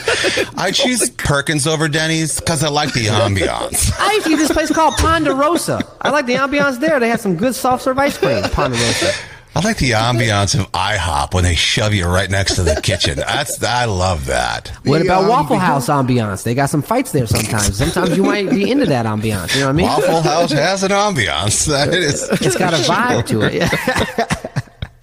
I 0.56 0.70
choose 0.72 1.10
Perkins 1.10 1.66
over 1.66 1.88
Denny's 1.88 2.40
because 2.40 2.64
I 2.64 2.68
like 2.68 2.94
the 2.94 3.06
ambiance. 3.06 3.92
I 4.00 4.12
used 4.14 4.26
to 4.26 4.32
eat 4.32 4.36
this 4.36 4.52
place 4.52 4.72
called 4.72 4.94
Ponderosa. 4.94 5.82
I 6.00 6.10
like 6.10 6.24
the 6.26 6.34
ambiance 6.34 6.80
there. 6.80 6.98
They 6.98 7.08
have 7.10 7.20
some 7.20 7.36
good 7.36 7.54
soft 7.54 7.84
serve 7.84 7.98
ice 7.98 8.16
cream. 8.16 8.42
Ponderosa. 8.44 9.12
I 9.56 9.60
like 9.60 9.78
the 9.78 9.92
ambiance 9.92 10.54
of 10.54 10.70
IHOP 10.72 11.32
when 11.32 11.42
they 11.42 11.54
shove 11.54 11.94
you 11.94 12.04
right 12.06 12.28
next 12.28 12.56
to 12.56 12.62
the 12.62 12.78
kitchen. 12.82 13.16
That's 13.16 13.64
I 13.64 13.86
love 13.86 14.26
that. 14.26 14.68
What 14.84 14.98
The 14.98 15.06
about 15.06 15.30
Waffle 15.30 15.56
House 15.56 15.86
ambiance? 15.88 16.42
They 16.42 16.54
got 16.54 16.68
some 16.68 16.82
fights 16.82 17.12
there 17.12 17.26
sometimes. 17.26 17.78
Sometimes 17.78 18.14
you 18.18 18.22
might 18.22 18.50
be 18.50 18.70
into 18.70 18.84
that 18.84 19.06
ambiance. 19.06 19.54
You 19.54 19.60
know 19.60 19.68
what 19.68 19.70
I 19.70 19.72
mean? 19.72 19.86
Waffle 19.86 20.20
House 20.20 20.52
has 20.52 20.82
an 20.82 20.90
ambiance. 20.90 21.66
That 21.76 21.94
is 21.94 22.28
It's 22.42 22.54
got 22.54 22.74
a 22.74 22.76
vibe 22.76 23.26
to 23.28 23.40
it. 23.40 23.52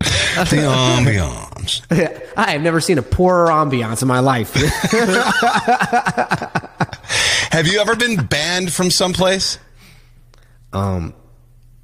the 0.49 0.57
ambiance. 0.67 1.81
I 2.37 2.51
have 2.51 2.61
never 2.61 2.79
seen 2.79 2.99
a 2.99 3.01
poorer 3.01 3.47
ambiance 3.47 4.03
in 4.03 4.07
my 4.07 4.19
life. 4.19 4.53
Have 7.51 7.65
you 7.65 7.79
ever 7.79 7.95
been 7.95 8.23
banned 8.27 8.71
from 8.71 8.91
someplace? 8.91 9.57
um, 10.73 11.15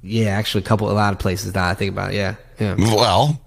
yeah, 0.02 0.28
actually, 0.30 0.62
a 0.62 0.66
couple, 0.66 0.90
a 0.90 0.92
lot 0.92 1.12
of 1.12 1.18
places 1.18 1.52
that 1.52 1.64
I 1.68 1.74
think 1.74 1.92
about. 1.92 2.12
it, 2.12 2.16
Yeah, 2.16 2.36
yeah. 2.60 2.74
Well, 2.78 3.40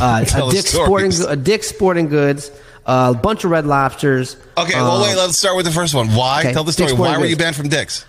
Uh, 0.00 0.24
a 0.34 0.50
Dick's 0.50 0.70
Sporting, 0.70 1.12
a 1.28 1.36
Dick's 1.36 1.68
Sporting 1.68 2.08
Goods, 2.08 2.50
uh, 2.86 3.12
a 3.14 3.18
bunch 3.18 3.44
of 3.44 3.50
Red 3.50 3.66
Lobsters. 3.66 4.36
okay. 4.56 4.74
Well, 4.74 5.02
uh, 5.02 5.02
wait. 5.02 5.16
Let's 5.16 5.36
start 5.38 5.56
with 5.56 5.66
the 5.66 5.72
first 5.72 5.94
one. 5.94 6.08
Why? 6.14 6.40
okay, 6.40 6.52
Tell 6.52 6.64
the 6.64 6.72
story. 6.72 6.92
Why 6.92 7.18
were 7.18 7.26
you 7.26 7.36
banned 7.36 7.56
from 7.56 7.68
Dick's? 7.68 8.06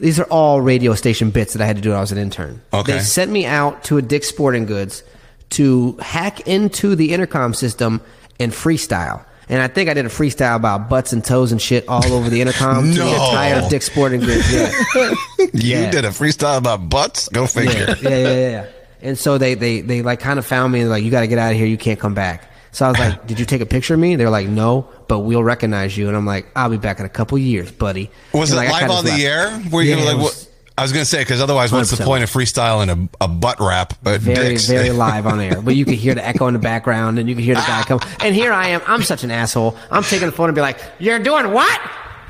These 0.00 0.18
are 0.20 0.24
all 0.24 0.60
radio 0.60 0.94
station 0.94 1.30
bits 1.30 1.54
that 1.54 1.62
I 1.62 1.66
had 1.66 1.76
to 1.76 1.82
do 1.82 1.90
when 1.90 1.98
I 1.98 2.00
was 2.02 2.12
an 2.12 2.18
intern. 2.18 2.60
Okay. 2.74 2.92
They 2.92 2.98
sent 2.98 3.30
me 3.30 3.46
out 3.46 3.84
to 3.84 3.96
a 3.96 4.02
Dick's 4.02 4.26
Sporting 4.28 4.66
Goods 4.66 5.02
to 5.50 5.96
hack 6.02 6.40
into 6.46 6.96
the 6.96 7.14
intercom 7.14 7.54
system 7.54 8.02
and 8.38 8.52
freestyle. 8.52 9.24
And 9.48 9.62
I 9.62 9.68
think 9.68 9.88
I 9.88 9.94
did 9.94 10.04
a 10.04 10.08
freestyle 10.08 10.56
about 10.56 10.88
butts 10.90 11.12
and 11.12 11.24
toes 11.24 11.52
and 11.52 11.62
shit 11.62 11.88
all 11.88 12.04
over 12.12 12.28
the 12.28 12.40
intercom 12.40 12.92
to 12.92 12.98
the 12.98 13.06
entire 13.14 13.66
Dick's 13.70 13.86
Sporting 13.86 14.20
Goods. 14.20 14.52
Yeah. 14.52 14.70
You 15.38 15.76
Yeah. 15.78 15.90
did 15.90 16.04
a 16.04 16.08
freestyle 16.08 16.58
about 16.58 16.88
butts. 16.90 17.28
Go 17.28 17.46
figure. 17.46 17.96
yeah, 18.02 18.08
yeah, 18.10 18.16
yeah, 18.18 18.50
yeah. 18.50 18.66
And 19.02 19.18
so 19.18 19.38
they, 19.38 19.54
they, 19.54 19.80
they 19.80 20.02
like 20.02 20.20
kind 20.20 20.38
of 20.38 20.46
found 20.46 20.72
me 20.72 20.80
and 20.80 20.90
like, 20.90 21.04
you 21.04 21.10
got 21.10 21.20
to 21.20 21.26
get 21.26 21.38
out 21.38 21.52
of 21.52 21.56
here. 21.58 21.66
You 21.66 21.76
can't 21.78 22.00
come 22.00 22.14
back. 22.14 22.50
So 22.72 22.84
I 22.84 22.90
was 22.90 22.98
like, 22.98 23.26
did 23.26 23.38
you 23.38 23.46
take 23.46 23.62
a 23.62 23.66
picture 23.66 23.94
of 23.94 24.00
me? 24.00 24.16
They're 24.16 24.28
like, 24.28 24.48
no, 24.48 24.86
but 25.08 25.20
we'll 25.20 25.42
recognize 25.44 25.96
you. 25.96 26.08
And 26.08 26.16
I'm 26.16 26.26
like, 26.26 26.46
I'll 26.54 26.68
be 26.68 26.76
back 26.76 27.00
in 27.00 27.06
a 27.06 27.08
couple 27.10 27.38
years, 27.38 27.70
buddy. 27.72 28.10
Was 28.34 28.50
And, 28.50 28.60
it 28.60 28.70
like, 28.70 28.82
live 28.82 28.90
on 28.90 29.04
the 29.04 29.10
just 29.12 29.22
air? 29.22 29.62
Were 29.72 29.80
you 29.80 29.96
Yeah, 29.96 30.04
like? 30.04 30.16
was 30.16 30.24
what, 30.24 30.50
I 30.76 30.82
was 30.82 30.92
going 30.92 31.02
to 31.02 31.08
say 31.08 31.22
because 31.22 31.40
otherwise, 31.40 31.72
what's 31.72 31.90
the 31.90 32.04
point 32.04 32.22
of 32.22 32.30
freestyling 32.30 33.08
a, 33.20 33.24
a 33.24 33.28
butt 33.28 33.60
rap? 33.60 33.94
But 34.02 34.20
very, 34.20 34.48
Dick's? 34.48 34.66
very 34.66 34.90
live 34.90 35.26
on 35.26 35.40
air. 35.40 35.62
But 35.62 35.74
you 35.74 35.86
could 35.86 35.94
hear 35.94 36.14
the 36.14 36.26
echo 36.26 36.48
in 36.48 36.52
the 36.52 36.60
background 36.60 37.18
and 37.18 37.30
you 37.30 37.34
could 37.34 37.44
hear 37.44 37.54
the 37.54 37.62
guy 37.62 37.80
ah. 37.80 37.84
come. 37.86 38.00
And 38.20 38.34
here 38.34 38.52
I 38.52 38.68
am. 38.68 38.82
I'm 38.86 39.02
such 39.02 39.24
an 39.24 39.30
asshole. 39.30 39.74
I'm 39.90 40.02
taking 40.02 40.26
the 40.26 40.32
phone 40.32 40.50
and 40.50 40.54
be 40.54 40.60
like, 40.60 40.78
you're 40.98 41.18
doing 41.18 41.52
what? 41.52 41.80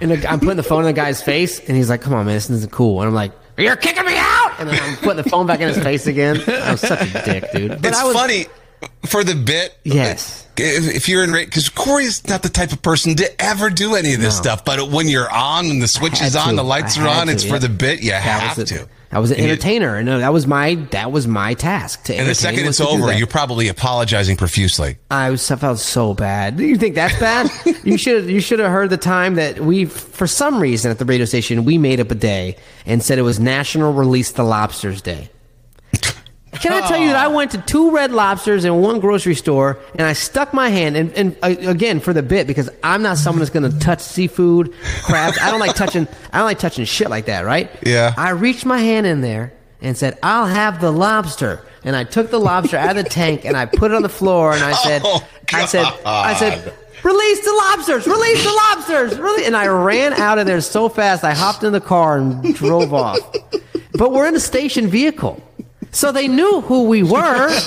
And 0.00 0.12
I'm 0.26 0.38
putting 0.38 0.56
the 0.58 0.62
phone 0.62 0.80
in 0.82 0.86
the 0.86 0.92
guy's 0.92 1.20
face 1.20 1.58
and 1.58 1.76
he's 1.76 1.90
like, 1.90 2.02
come 2.02 2.12
on, 2.14 2.26
man, 2.26 2.36
this 2.36 2.50
isn't 2.50 2.70
cool. 2.70 3.00
And 3.00 3.08
I'm 3.08 3.14
like, 3.14 3.32
you're 3.58 3.76
kicking 3.76 4.04
me 4.04 4.14
out. 4.16 4.54
And 4.58 4.68
then 4.68 4.78
I'm 4.82 4.96
putting 4.96 5.22
the 5.22 5.28
phone 5.30 5.46
back 5.46 5.60
in 5.60 5.68
his 5.68 5.78
face 5.78 6.06
again. 6.06 6.40
I 6.46 6.72
was 6.72 6.80
such 6.80 7.00
a 7.14 7.22
dick, 7.24 7.52
dude. 7.52 7.70
But 7.70 7.86
it's 7.86 7.98
I 7.98 8.04
was, 8.04 8.14
funny 8.14 8.46
for 9.06 9.24
the 9.24 9.34
bit. 9.34 9.76
Yes. 9.84 10.46
If, 10.58 10.94
if 10.94 11.08
you're 11.08 11.22
in 11.24 11.32
because 11.32 11.68
Corey's 11.68 12.26
not 12.28 12.42
the 12.42 12.48
type 12.48 12.72
of 12.72 12.80
person 12.82 13.14
to 13.16 13.42
ever 13.42 13.68
do 13.70 13.94
any 13.94 14.14
of 14.14 14.20
this 14.20 14.36
No. 14.36 14.42
stuff, 14.42 14.64
but 14.64 14.90
when 14.90 15.08
you're 15.08 15.30
on 15.30 15.66
and 15.66 15.82
the 15.82 15.88
switch 15.88 16.22
is 16.22 16.34
on, 16.34 16.50
to. 16.50 16.56
the 16.56 16.64
lights 16.64 16.96
are 16.98 17.06
on, 17.06 17.26
to, 17.26 17.32
it's 17.32 17.44
yeah. 17.44 17.52
for 17.52 17.58
the 17.58 17.68
bit. 17.68 18.00
You 18.02 18.12
That 18.12 18.22
have 18.22 18.56
was 18.58 18.70
a- 18.70 18.74
to. 18.78 18.88
I 19.12 19.18
was 19.18 19.30
an 19.30 19.38
And 19.38 19.46
entertainer, 19.46 19.96
and 19.96 20.08
uh, 20.08 20.18
that 20.18 20.32
was 20.32 20.46
my 20.46 20.74
that 20.90 21.12
was 21.12 21.26
my 21.26 21.54
task. 21.54 22.04
To 22.04 22.14
And 22.14 22.28
the 22.28 22.34
second 22.34 22.66
it's 22.66 22.80
over, 22.80 23.12
you're 23.12 23.26
probably 23.26 23.68
apologizing 23.68 24.36
profusely. 24.36 24.98
I 25.10 25.30
was 25.30 25.48
I 25.50 25.56
felt 25.56 25.78
so 25.78 26.12
bad. 26.12 26.58
You 26.58 26.76
think 26.76 26.94
that's 26.96 27.18
bad? 27.20 27.50
you 27.84 27.96
should 27.96 28.26
you 28.26 28.40
should 28.40 28.58
have 28.58 28.70
heard 28.70 28.90
the 28.90 28.96
time 28.96 29.36
that 29.36 29.60
we 29.60 29.84
for 29.84 30.26
some 30.26 30.60
reason 30.60 30.90
at 30.90 30.98
the 30.98 31.04
radio 31.04 31.24
station 31.24 31.64
we 31.64 31.78
made 31.78 32.00
up 32.00 32.10
a 32.10 32.14
day 32.14 32.56
and 32.84 33.02
said 33.02 33.18
it 33.18 33.22
was 33.22 33.38
National 33.38 33.92
Release 33.92 34.32
the 34.32 34.44
Lobsters 34.44 35.00
Day. 35.00 35.30
Can 36.60 36.72
I 36.72 36.86
tell 36.88 36.98
you 36.98 37.08
that 37.08 37.16
I 37.16 37.28
went 37.28 37.52
to 37.52 37.58
two 37.58 37.90
Red 37.90 38.12
Lobsters 38.12 38.64
in 38.64 38.74
one 38.80 39.00
grocery 39.00 39.34
store 39.34 39.78
and 39.94 40.02
I 40.02 40.12
stuck 40.12 40.52
my 40.52 40.68
hand 40.68 40.96
and, 40.96 41.12
and 41.12 41.36
uh, 41.42 41.54
again 41.70 42.00
for 42.00 42.12
the 42.12 42.22
bit 42.22 42.46
because 42.46 42.68
I'm 42.82 43.02
not 43.02 43.18
someone 43.18 43.40
that's 43.40 43.50
going 43.50 43.70
to 43.70 43.78
touch 43.78 44.00
seafood, 44.00 44.72
crabs. 45.04 45.38
I 45.40 45.50
don't 45.50 45.60
like 45.60 45.74
touching. 45.74 46.06
I 46.32 46.38
don't 46.38 46.46
like 46.46 46.58
touching 46.58 46.84
shit 46.84 47.10
like 47.10 47.26
that, 47.26 47.44
right? 47.44 47.70
Yeah. 47.84 48.14
I 48.16 48.30
reached 48.30 48.64
my 48.66 48.78
hand 48.78 49.06
in 49.06 49.20
there 49.20 49.52
and 49.80 49.96
said, 49.96 50.18
"I'll 50.22 50.46
have 50.46 50.80
the 50.80 50.90
lobster." 50.90 51.62
And 51.84 51.94
I 51.94 52.02
took 52.04 52.30
the 52.30 52.40
lobster 52.40 52.76
out 52.76 52.96
of 52.96 53.04
the 53.04 53.08
tank 53.08 53.44
and 53.44 53.56
I 53.56 53.66
put 53.66 53.92
it 53.92 53.94
on 53.94 54.02
the 54.02 54.08
floor 54.08 54.52
and 54.52 54.62
I 54.62 54.72
said, 54.72 55.02
Oh, 55.04 55.24
"I 55.52 55.66
said, 55.66 55.86
I 56.04 56.34
said." 56.34 56.72
Release 57.04 57.44
the 57.44 57.52
lobsters! 57.52 58.06
Release 58.08 58.42
the 58.42 58.52
lobsters! 58.52 59.18
Really? 59.20 59.44
And 59.46 59.54
I 59.56 59.68
ran 59.68 60.12
out 60.14 60.38
of 60.38 60.46
there 60.46 60.60
so 60.60 60.88
fast. 60.88 61.22
I 61.22 61.34
hopped 61.34 61.62
in 61.62 61.72
the 61.72 61.80
car 61.80 62.18
and 62.18 62.52
drove 62.52 62.92
off. 62.92 63.18
But 63.92 64.10
we're 64.10 64.26
in 64.26 64.34
a 64.34 64.40
station 64.40 64.88
vehicle, 64.88 65.40
so 65.92 66.12
they 66.12 66.28
knew 66.28 66.60
who 66.62 66.84
we 66.84 67.02
were. 67.02 67.48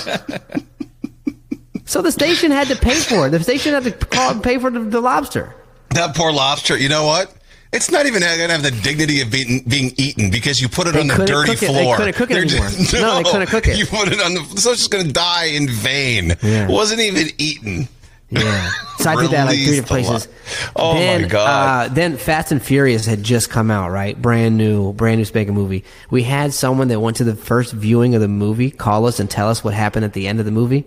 So 1.86 2.02
the 2.02 2.12
station 2.12 2.52
had 2.52 2.68
to 2.68 2.76
pay 2.76 2.94
for 2.94 3.26
it. 3.26 3.30
The 3.30 3.42
station 3.42 3.74
had 3.74 3.82
to 3.82 3.90
call 3.90 4.30
and 4.30 4.40
pay 4.44 4.58
for 4.58 4.70
the, 4.70 4.78
the 4.78 5.00
lobster. 5.00 5.52
That 5.90 6.14
poor 6.14 6.32
lobster. 6.32 6.76
You 6.78 6.88
know 6.88 7.04
what? 7.04 7.34
It's 7.72 7.90
not 7.90 8.06
even 8.06 8.20
going 8.20 8.32
to 8.48 8.52
have 8.52 8.62
the 8.62 8.70
dignity 8.70 9.20
of 9.22 9.30
being 9.32 9.64
being 9.66 9.92
eaten 9.96 10.30
because 10.30 10.60
you 10.60 10.68
put 10.68 10.86
it 10.86 10.92
They 10.94 11.00
on 11.00 11.08
the 11.08 11.24
dirty 11.26 11.50
it. 11.52 11.58
They 11.60 11.66
floor. 11.66 11.96
couldn't 11.96 12.12
cook 12.14 12.30
it 12.30 12.34
They're 12.34 12.42
anymore. 12.44 12.68
just- 12.68 12.92
No, 12.92 13.16
they 13.16 13.24
couldn't 13.24 13.46
cook 13.48 13.66
it. 13.66 13.76
You 13.78 13.86
put 13.86 14.06
it 14.06 14.20
on 14.20 14.34
the 14.34 14.40
so 14.60 14.70
it's 14.70 14.78
just 14.82 14.92
going 14.92 15.06
to 15.06 15.12
die 15.12 15.46
in 15.46 15.68
vain. 15.68 16.28
Yeah. 16.42 16.68
It 16.68 16.70
wasn't 16.70 17.00
even 17.00 17.26
eaten. 17.38 17.88
Yeah. 18.30 18.70
So 18.98 19.10
I 19.10 19.22
did 19.22 19.30
that 19.32 19.46
like 19.46 19.56
three 19.56 19.76
different 19.76 19.86
places. 19.86 20.28
Oh, 20.76 20.94
my 20.94 21.00
then, 21.00 21.28
God. 21.28 21.90
Uh, 21.90 21.94
then 21.94 22.16
Fast 22.16 22.52
and 22.52 22.62
Furious 22.62 23.06
had 23.06 23.22
just 23.22 23.50
come 23.50 23.70
out, 23.70 23.90
right? 23.90 24.20
Brand 24.20 24.56
new, 24.56 24.92
brand 24.92 25.18
new 25.18 25.24
spanking 25.24 25.54
movie. 25.54 25.84
We 26.10 26.22
had 26.22 26.52
someone 26.52 26.88
that 26.88 27.00
went 27.00 27.16
to 27.16 27.24
the 27.24 27.34
first 27.34 27.72
viewing 27.72 28.14
of 28.14 28.20
the 28.20 28.28
movie 28.28 28.70
call 28.70 29.06
us 29.06 29.18
and 29.18 29.30
tell 29.30 29.48
us 29.48 29.64
what 29.64 29.74
happened 29.74 30.04
at 30.04 30.12
the 30.12 30.28
end 30.28 30.38
of 30.38 30.44
the 30.44 30.52
movie. 30.52 30.84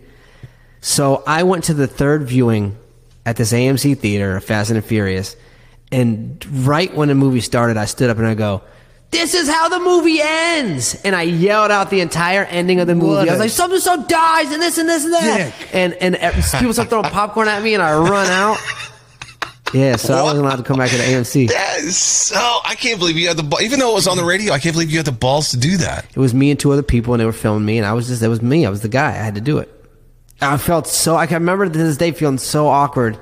So 0.80 1.24
I 1.26 1.44
went 1.44 1.66
to 1.66 1.74
the 1.74 1.88
third 1.88 2.24
viewing 2.24 2.78
at 3.26 3.36
this 3.36 3.52
AMC 3.52 3.98
theater 3.98 4.36
of 4.36 4.44
Fast 4.44 4.70
and 4.70 4.84
Furious, 4.84 5.36
and 5.92 6.46
right 6.66 6.94
when 6.94 7.08
the 7.08 7.16
movie 7.16 7.40
started, 7.40 7.78
I 7.78 7.86
stood 7.86 8.10
up 8.10 8.18
and 8.18 8.28
I 8.28 8.34
go, 8.34 8.64
"This 9.14 9.34
is 9.34 9.50
how 9.50 9.70
the 9.70 9.80
movie 9.80 10.20
ends!" 10.22 10.96
And 11.06 11.16
I 11.16 11.22
yelled 11.22 11.72
out 11.72 11.90
the 11.90 12.02
entire 12.02 12.44
ending 12.44 12.80
of 12.80 12.88
the 12.88 12.96
movie. 12.96 13.08
What 13.08 13.30
I 13.30 13.32
was 13.32 13.40
a 13.40 13.44
like, 13.44 13.50
"Something 13.52 13.80
so 13.80 14.04
dies, 14.04 14.52
and 14.52 14.62
this 14.62 14.78
and 14.78 14.90
this 14.90 15.06
and 15.06 15.14
that," 15.14 15.54
and 15.72 15.94
and 15.94 16.16
uh, 16.18 16.32
people 16.60 16.74
start 16.74 16.90
throwing 16.90 17.10
popcorn 17.10 17.48
at 17.48 17.64
me, 17.64 17.74
and 17.74 17.82
I 17.82 17.98
run 17.98 18.28
out. 18.28 18.58
Yeah, 19.74 19.96
so 19.96 20.14
I 20.14 20.22
wasn't 20.22 20.46
allowed 20.46 20.58
to 20.58 20.64
come 20.64 20.78
back 20.78 20.92
to 20.92 20.98
the 20.98 21.04
AMC. 21.04 21.48
That 21.50 21.80
is 21.80 21.98
so. 21.98 22.60
I 22.64 22.76
can't 22.76 23.00
believe 23.00 23.18
you 23.18 23.28
had 23.28 23.38
the. 23.38 23.58
Even 23.60 23.80
though 23.80 23.90
it 23.90 23.96
was 23.96 24.08
on 24.08 24.18
the 24.18 24.24
radio, 24.24 24.54
I 24.54 24.60
can't 24.60 24.76
believe 24.76 24.92
you 24.92 24.98
had 24.98 25.08
the 25.08 25.12
balls 25.12 25.50
to 25.50 25.58
do 25.58 25.78
that. 25.78 26.06
It 26.14 26.20
was 26.20 26.32
me 26.32 26.52
and 26.52 26.60
two 26.60 26.72
other 26.72 26.84
people, 26.84 27.16
and 27.16 27.20
they 27.22 27.26
were 27.26 27.34
filming 27.34 27.66
me, 27.66 27.80
and 27.80 27.88
I 27.88 27.94
was 27.94 28.08
just, 28.08 28.22
it 28.22 28.28
was 28.28 28.44
me. 28.44 28.68
I 28.68 28.70
was 28.70 28.82
the 28.82 28.88
guy. 28.88 29.10
I 29.10 29.14
had 29.14 29.34
to 29.34 29.42
do 29.42 29.58
it. 29.58 29.72
I 30.42 30.58
felt 30.58 30.86
so, 30.88 31.16
I 31.16 31.26
can 31.26 31.36
remember 31.36 31.66
to 31.66 31.72
this 31.72 31.98
day 31.98 32.12
feeling 32.12 32.38
so 32.38 32.68
awkward 32.68 33.18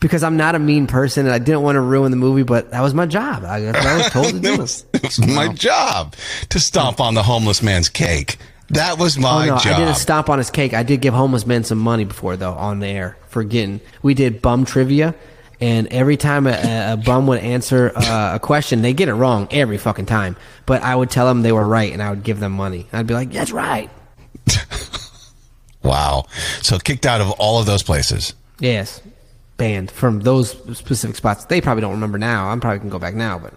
because 0.00 0.22
I'm 0.22 0.36
not 0.36 0.54
a 0.54 0.58
mean 0.58 0.86
person 0.86 1.26
and 1.26 1.34
I 1.34 1.38
didn't 1.38 1.62
want 1.62 1.76
to 1.76 1.80
ruin 1.80 2.10
the 2.10 2.16
movie, 2.16 2.42
but 2.42 2.70
that 2.70 2.80
was 2.80 2.94
my 2.94 3.06
job. 3.06 3.44
I, 3.44 3.66
I 3.66 3.96
was 3.96 4.10
told 4.10 4.26
to 4.28 4.40
do 4.40 4.52
it 4.52 4.54
it. 4.54 4.60
was, 4.60 4.86
it 4.92 5.02
was 5.02 5.18
my 5.26 5.48
job 5.48 6.14
to 6.50 6.60
stomp 6.60 7.00
on 7.00 7.14
the 7.14 7.22
homeless 7.22 7.62
man's 7.62 7.88
cake. 7.88 8.36
That 8.70 8.98
was 8.98 9.18
my 9.18 9.48
oh, 9.48 9.54
no, 9.54 9.58
job. 9.58 9.74
I 9.74 9.78
didn't 9.78 9.96
stomp 9.96 10.30
on 10.30 10.38
his 10.38 10.50
cake. 10.50 10.72
I 10.74 10.82
did 10.82 11.00
give 11.00 11.14
homeless 11.14 11.46
men 11.46 11.64
some 11.64 11.78
money 11.78 12.04
before, 12.04 12.36
though, 12.36 12.54
on 12.54 12.80
the 12.80 12.86
air 12.86 13.16
for 13.28 13.44
getting. 13.44 13.80
We 14.02 14.14
did 14.14 14.40
bum 14.40 14.64
trivia, 14.64 15.14
and 15.60 15.86
every 15.88 16.16
time 16.16 16.46
a, 16.46 16.92
a 16.92 16.96
bum 16.96 17.26
would 17.26 17.40
answer 17.40 17.92
uh, 17.94 18.36
a 18.36 18.40
question, 18.40 18.80
they 18.80 18.94
get 18.94 19.08
it 19.08 19.14
wrong 19.14 19.48
every 19.50 19.76
fucking 19.76 20.06
time. 20.06 20.36
But 20.64 20.82
I 20.82 20.96
would 20.96 21.10
tell 21.10 21.26
them 21.26 21.42
they 21.42 21.52
were 21.52 21.66
right, 21.66 21.92
and 21.92 22.02
I 22.02 22.08
would 22.08 22.22
give 22.22 22.40
them 22.40 22.52
money. 22.52 22.88
I'd 22.90 23.06
be 23.06 23.12
like, 23.12 23.32
"That's 23.32 23.52
right." 23.52 23.90
Wow. 25.84 26.24
So 26.62 26.78
kicked 26.78 27.06
out 27.06 27.20
of 27.20 27.30
all 27.32 27.60
of 27.60 27.66
those 27.66 27.82
places. 27.82 28.34
Yes, 28.58 29.00
banned 29.56 29.90
from 29.90 30.20
those 30.20 30.50
specific 30.76 31.16
spots. 31.16 31.44
They 31.44 31.60
probably 31.60 31.82
don't 31.82 31.92
remember 31.92 32.18
now. 32.18 32.48
I'm 32.48 32.60
probably 32.60 32.80
can 32.80 32.88
go 32.88 32.98
back 32.98 33.14
now, 33.14 33.38
but 33.38 33.54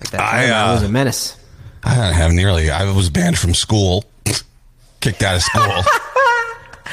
at 0.00 0.10
that 0.10 0.20
I, 0.20 0.46
time, 0.46 0.52
I, 0.52 0.70
uh, 0.70 0.74
was 0.74 0.82
a 0.82 0.88
menace. 0.88 1.36
I 1.84 1.96
don't 1.96 2.12
have 2.14 2.32
nearly. 2.32 2.70
I 2.70 2.90
was 2.92 3.10
banned 3.10 3.38
from 3.38 3.54
school, 3.54 4.04
kicked 5.00 5.22
out 5.22 5.36
of 5.36 5.42
school. 5.42 5.82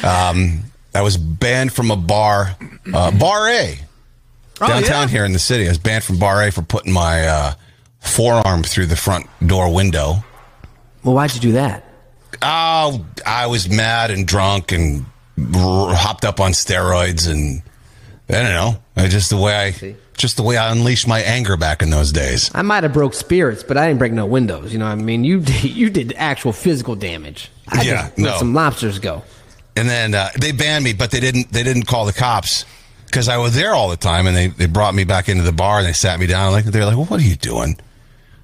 um, 0.10 0.64
I 0.94 1.02
was 1.02 1.18
banned 1.18 1.74
from 1.74 1.92
a 1.92 1.96
bar, 1.96 2.56
uh, 2.94 3.12
Bar 3.12 3.50
A, 3.50 3.80
downtown 4.60 5.08
here 5.08 5.26
in 5.26 5.34
the 5.34 5.40
city. 5.40 5.66
I 5.66 5.70
was 5.70 5.78
banned 5.78 6.04
from 6.04 6.18
Bar 6.18 6.44
A 6.44 6.52
for 6.52 6.64
putting 6.64 6.92
my 6.92 7.28
uh, 7.28 7.54
forearm 8.00 8.64
through 8.64 8.88
the 8.88 8.96
front 8.96 9.28
door 9.46 9.74
window. 9.74 10.24
Well, 11.04 11.16
why'd 11.16 11.34
you 11.34 11.40
do 11.40 11.52
that? 11.54 11.86
Oh, 12.42 13.06
I 13.26 13.48
was 13.48 13.70
mad 13.70 14.12
and 14.12 14.28
drunk 14.28 14.72
and 14.72 15.06
r- 15.38 15.94
hopped 15.94 16.26
up 16.26 16.40
on 16.40 16.52
steroids 16.52 17.30
and 17.30 17.62
I 18.30 18.34
don't 18.34 18.44
know. 18.52 18.80
I 18.96 19.08
just 19.08 19.30
the 19.30 19.38
way 19.38 19.56
I 19.56 19.96
just 20.18 20.38
the 20.38 20.44
way 20.44 20.58
I 20.58 20.72
unleashed 20.72 21.08
my 21.08 21.20
anger 21.22 21.58
back 21.58 21.82
in 21.82 21.90
those 21.90 22.12
days. 22.12 22.52
I 22.54 22.62
might 22.62 22.84
have 22.84 22.94
broke 22.94 23.14
spirits, 23.14 23.64
but 23.64 23.78
I 23.78 23.88
didn't 23.88 24.00
break 24.00 24.12
no 24.14 24.26
windows. 24.26 24.72
You 24.74 24.80
know, 24.80 24.86
what 24.86 24.92
I 24.92 24.96
mean, 24.96 25.24
you 25.24 25.40
did, 25.42 25.64
you 25.64 25.90
did 25.90 26.14
actual 26.18 26.52
physical 26.54 26.96
damage. 26.96 27.50
I 27.68 27.82
Yeah, 27.84 28.02
just 28.08 28.20
let 28.20 28.32
no. 28.34 28.38
some 28.38 28.54
lobsters 28.54 29.00
go. 29.00 29.24
And 29.76 29.90
then 29.90 30.14
uh, 30.14 30.30
they 30.40 30.52
banned 30.52 30.84
me, 30.84 30.94
but 30.94 31.10
they 31.12 31.20
didn't. 31.20 31.52
They 31.52 31.64
didn't 31.64 31.84
call 31.88 32.06
the 32.06 32.14
cops 32.14 32.66
because 33.06 33.30
I 33.30 33.38
was 33.38 33.56
there 33.56 33.74
all 33.74 33.90
the 33.90 33.96
time, 33.98 34.28
and 34.28 34.36
they, 34.36 34.48
they 34.48 34.66
brought 34.68 34.94
me 34.94 35.06
back 35.06 35.30
into 35.30 35.44
the 35.44 35.54
bar 35.54 35.80
and 35.80 35.88
they 35.88 35.94
sat 35.94 36.20
me 36.20 36.28
down. 36.28 36.52
Like 36.52 36.66
they're 36.66 36.86
like, 36.86 36.98
well, 36.98 37.06
"What 37.06 37.20
are 37.22 37.24
you 37.24 37.36
doing?" 37.36 37.80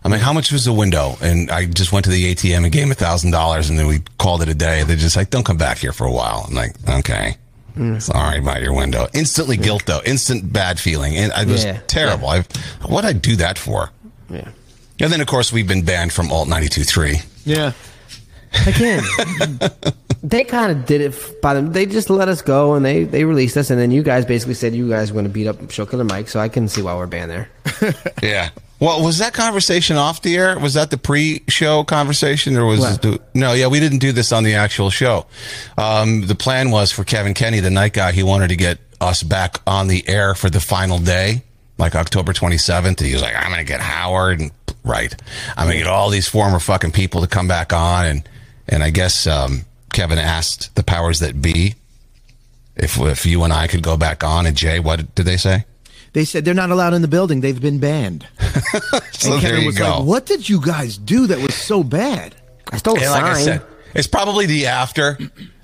I'm 0.04 0.12
like, 0.12 0.22
"How 0.22 0.32
much 0.34 0.52
was 0.52 0.64
the 0.66 0.72
window?" 0.74 1.18
And 1.22 1.52
I 1.52 1.66
just 1.66 1.92
went 1.92 2.06
to 2.06 2.12
the 2.12 2.34
ATM 2.34 2.64
and 2.64 2.72
gave 2.72 2.84
them 2.84 2.92
a 2.92 2.96
thousand 2.96 3.32
dollars, 3.32 3.70
and 3.70 3.78
then 3.78 3.88
we 3.88 4.00
called 4.18 4.42
it 4.44 4.48
a 4.50 4.54
day. 4.56 4.84
They're 4.84 4.96
just 4.96 5.16
like, 5.18 5.30
"Don't 5.30 5.46
come 5.46 5.58
back 5.58 5.78
here 5.80 5.92
for 5.92 6.06
a 6.06 6.12
while." 6.12 6.46
I'm 6.48 6.54
like, 6.56 6.74
"Okay." 6.88 7.36
Sorry 8.00 8.40
about 8.40 8.62
your 8.62 8.74
window. 8.74 9.08
Instantly 9.14 9.58
guilt 9.58 9.84
though. 9.86 10.02
Instant 10.06 10.52
bad 10.54 10.80
feeling. 10.80 11.16
And 11.18 11.32
it 11.36 11.48
was 11.52 11.64
Yeah. 11.66 11.80
terrible. 11.88 12.28
I, 12.30 12.42
what'd 12.88 13.08
I 13.10 13.14
do 13.14 13.36
that 13.38 13.58
for? 13.58 13.92
Yeah. 14.30 14.50
And 15.00 15.12
then 15.12 15.20
of 15.22 15.28
course 15.28 15.52
we've 15.52 15.68
been 15.68 15.84
banned 15.84 16.14
from 16.14 16.32
Alt 16.32 16.48
92.3. 16.48 17.26
Yeah. 17.46 17.74
Again, 18.68 19.04
they 20.24 20.46
kind 20.46 20.72
of 20.72 20.86
did 20.86 21.02
it 21.02 21.42
by 21.42 21.54
them. 21.54 21.74
They 21.74 21.86
just 21.86 22.10
let 22.10 22.30
us 22.30 22.42
go 22.42 22.76
and 22.76 22.86
they, 22.86 23.04
they 23.04 23.26
released 23.26 23.58
us. 23.58 23.70
And 23.70 23.78
then 23.78 23.92
you 23.92 24.02
guys 24.02 24.26
basically 24.26 24.54
said 24.54 24.74
you 24.74 24.88
guys 24.88 25.12
were 25.12 25.16
going 25.16 25.26
to 25.26 25.30
beat 25.34 25.48
up 25.48 25.70
Show 25.72 25.86
Killer 25.86 26.06
Mike. 26.06 26.30
So 26.30 26.40
I 26.40 26.48
couldn't 26.48 26.70
see 26.70 26.82
why 26.82 26.96
we're 26.96 27.06
banned 27.08 27.30
there. 27.32 27.50
Yeah. 28.24 28.50
Well, 28.80 29.04
was 29.04 29.20
that 29.20 29.34
conversation 29.34 29.96
off 29.96 30.22
the 30.22 30.36
air? 30.36 30.60
Was 30.60 30.74
that 30.74 30.92
the 30.92 30.98
pre-show 30.98 31.84
conversation, 31.86 32.58
or 32.58 32.66
was 32.66 32.80
What? 32.82 33.02
the, 33.02 33.22
no? 33.34 33.54
Yeah, 33.54 33.68
we 33.68 33.80
didn't 33.80 34.00
do 34.00 34.12
this 34.12 34.32
on 34.34 34.44
the 34.44 34.56
actual 34.56 34.90
show. 34.90 35.26
Um, 35.78 36.28
the 36.28 36.36
plan 36.36 36.72
was 36.72 36.92
for 36.92 37.04
Kevin 37.06 37.34
Kenny, 37.34 37.62
the 37.62 37.70
night 37.70 37.94
guy. 37.94 38.12
He 38.12 38.22
wanted 38.24 38.50
to 38.50 38.56
get 38.58 38.80
us 39.00 39.24
back 39.24 39.58
on 39.66 39.88
the 39.88 40.08
air 40.08 40.36
for 40.36 40.50
the 40.50 40.60
final 40.60 41.00
day, 41.00 41.44
like 41.78 41.96
October 41.96 42.34
27th. 42.34 43.00
He 43.00 43.14
was 43.14 43.22
like, 43.22 43.36
"I'm 43.36 43.48
going 43.52 43.58
to 43.60 43.64
get 43.64 43.80
Howard 43.80 44.42
and 44.42 44.52
right. 44.84 45.16
I'm 45.56 45.68
going 45.68 45.78
to 45.78 45.84
get 45.84 45.88
all 45.88 46.10
these 46.10 46.28
former 46.28 46.60
fucking 46.60 46.92
people 46.92 47.22
to 47.22 47.28
come 47.28 47.48
back 47.48 47.72
on." 47.72 48.06
And 48.06 48.30
and 48.68 48.84
I 48.84 48.90
guess 48.90 49.26
um, 49.26 49.62
Kevin 49.94 50.18
asked 50.18 50.76
the 50.76 50.84
powers 50.84 51.20
that 51.20 51.42
be 51.42 51.76
if 52.76 53.00
if 53.00 53.26
you 53.26 53.42
and 53.44 53.54
I 53.54 53.68
could 53.68 53.84
go 53.84 53.96
back 53.96 54.22
on. 54.24 54.46
And 54.46 54.58
Jay, 54.58 54.80
what 54.82 55.16
did 55.16 55.26
they 55.26 55.38
say? 55.38 55.64
They 56.16 56.24
said 56.24 56.46
they're 56.46 56.54
not 56.54 56.72
allowed 56.72 56.94
in 56.94 57.02
the 57.02 57.10
building. 57.10 57.42
They've 57.42 57.60
been 57.62 57.80
banned. 57.80 58.26
So 59.12 59.34
and 59.34 59.42
Kevin 59.42 59.66
was 59.66 59.78
go. 59.78 59.84
like, 60.00 60.06
"What 60.08 60.26
did 60.26 60.48
you 60.48 60.60
guys 60.62 60.98
do 60.98 61.28
that 61.28 61.40
was 61.40 61.54
so 61.56 61.84
bad?" 61.84 62.36
I 62.72 62.78
stole 62.78 62.96
a 62.98 63.02
And 63.02 63.12
like 63.12 63.24
I 63.24 63.34
sign. 63.34 63.44
said, 63.44 63.62
it's 63.96 64.08
probably 64.08 64.46
the 64.46 64.68
after. 64.68 65.18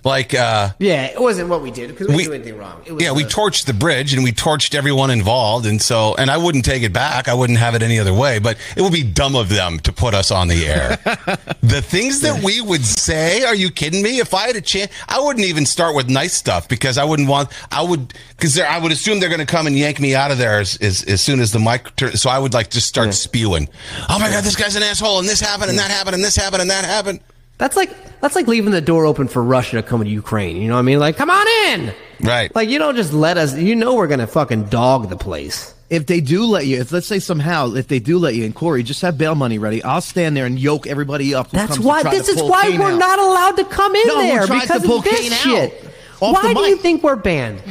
Like, 0.04 0.34
uh, 0.34 0.70
yeah, 0.80 1.06
it 1.06 1.22
wasn't 1.22 1.50
what 1.50 1.62
we 1.62 1.70
did 1.70 1.92
because 1.92 2.08
we, 2.08 2.16
We- 2.16 2.24
didn't 2.24 2.30
do 2.30 2.36
anything 2.50 2.58
wrong. 2.58 2.82
It 2.86 2.92
was 2.94 3.04
yeah, 3.04 3.12
we 3.12 3.24
torched 3.24 3.66
the 3.66 3.74
bridge 3.74 4.16
and 4.16 4.24
we 4.24 4.32
torched 4.32 4.74
everyone 4.74 5.12
involved. 5.12 5.68
And 5.68 5.80
so, 5.80 6.16
and 6.16 6.32
I 6.32 6.38
wouldn't 6.38 6.66
take 6.66 6.82
it 6.82 6.92
back. 6.92 7.28
I 7.28 7.36
wouldn't 7.36 7.60
have 7.60 7.76
it 7.76 7.84
any 7.84 8.00
other 8.00 8.14
way, 8.14 8.40
but 8.40 8.58
it 8.76 8.82
would 8.82 8.94
be 8.94 9.04
dumb 9.04 9.36
of 9.36 9.50
them 9.50 9.78
to 9.82 9.94
put 9.94 10.16
us 10.16 10.32
on 10.32 10.48
the 10.48 10.66
air. 10.66 10.98
the 11.62 11.84
things 11.84 12.22
that 12.22 12.44
we 12.44 12.62
would 12.62 12.84
say, 12.84 13.44
are 13.44 13.54
you 13.54 13.70
kidding 13.70 14.02
me? 14.02 14.18
If 14.18 14.34
I 14.34 14.48
had 14.48 14.56
a 14.56 14.62
chance, 14.62 14.92
I 15.08 15.20
wouldn't 15.20 15.46
even 15.46 15.68
start 15.68 15.96
with 15.96 16.10
nice 16.10 16.34
stuff 16.34 16.68
because 16.68 16.98
I 16.98 17.04
wouldn't 17.04 17.30
want, 17.30 17.50
I 17.70 17.84
would, 17.84 18.12
because 18.36 18.60
I 18.60 18.80
would 18.80 18.92
assume 18.92 19.20
they're 19.20 19.30
going 19.30 19.40
to 19.40 19.46
come 19.46 19.68
and 19.68 19.78
yank 19.78 20.00
me 20.00 20.16
out 20.16 20.32
of 20.32 20.40
there 20.40 20.60
as, 20.60 20.78
as, 20.78 21.04
as 21.04 21.22
soon 21.22 21.40
as 21.40 21.52
the 21.52 21.60
mic 21.60 21.96
turns. 21.96 22.20
So 22.24 22.32
I 22.32 22.40
would 22.40 22.56
like 22.56 22.72
just 22.72 22.88
start 22.88 23.14
spewing. 23.14 23.70
Oh 24.10 24.18
my 24.18 24.32
God, 24.32 24.44
this 24.44 24.56
guy's 24.56 24.76
an 24.76 24.82
asshole 24.82 25.20
and 25.20 25.28
this 25.30 25.42
happened 25.42 25.70
and 25.70 25.78
that 25.78 25.92
happened 25.92 26.16
and 26.16 26.24
this 26.24 26.36
happened 26.36 26.62
and 26.62 26.72
that 26.72 26.86
happened. 26.86 27.20
That's 27.62 27.76
like 27.76 27.92
that's 28.22 28.36
like 28.36 28.48
leaving 28.48 28.72
the 28.72 28.82
door 28.82 29.06
open 29.06 29.28
for 29.28 29.44
Russia 29.44 29.76
to 29.78 29.84
come 29.84 30.04
to 30.04 30.10
Ukraine. 30.10 30.58
You 30.58 30.68
know 30.68 30.74
what 30.74 30.80
I 30.80 30.82
mean? 30.82 30.98
Like, 30.98 31.16
come 31.16 31.30
on 31.30 31.46
in. 31.70 31.94
Right. 32.22 32.54
Like, 32.56 32.70
you 32.70 32.80
don't 32.80 32.96
just 32.96 33.14
let 33.14 33.38
us. 33.38 33.56
You 33.56 33.76
know 33.76 33.94
we're 33.94 34.08
gonna 34.08 34.26
fucking 34.26 34.66
dog 34.66 35.10
the 35.10 35.16
place. 35.16 35.72
If 35.92 36.08
they 36.08 36.22
do 36.22 36.46
let 36.46 36.66
you, 36.66 36.80
if 36.82 36.92
let's 36.92 37.06
say 37.06 37.20
somehow, 37.20 37.74
if 37.76 37.88
they 37.88 38.00
do 38.00 38.18
let 38.18 38.34
you 38.34 38.46
in, 38.46 38.54
Corey, 38.54 38.82
just 38.82 39.04
have 39.04 39.16
bail 39.16 39.36
money 39.36 39.60
ready. 39.60 39.84
I'll 39.84 40.02
stand 40.02 40.36
there 40.36 40.48
and 40.48 40.58
yoke 40.58 40.88
everybody 40.88 41.36
up. 41.36 41.52
who 41.52 41.58
That's 41.58 41.74
comes 41.74 41.82
to 41.82 41.88
why. 41.88 42.02
try 42.02 42.12
This 42.18 42.34
to 42.34 42.44
is 42.44 42.50
why 42.50 42.64
Kane 42.64 42.80
we're 42.80 42.94
out. 42.94 42.98
not 42.98 43.20
allowed 43.20 43.58
to 43.58 43.66
come 43.66 43.94
in 43.96 44.08
No 44.08 44.16
one 44.16 44.26
there 44.28 44.48
tries 44.48 44.62
to 44.62 44.68
because 44.68 44.86
pull 44.88 44.98
of 45.00 45.04
this 45.04 45.20
Kane 45.22 45.34
out. 45.34 45.38
shit. 45.70 45.84
Off 46.20 46.34
Why 46.44 46.54
the 46.54 46.60
do 46.62 46.66
you 46.68 46.78
think 46.78 47.04
we're 47.04 47.16
banned? 47.16 47.62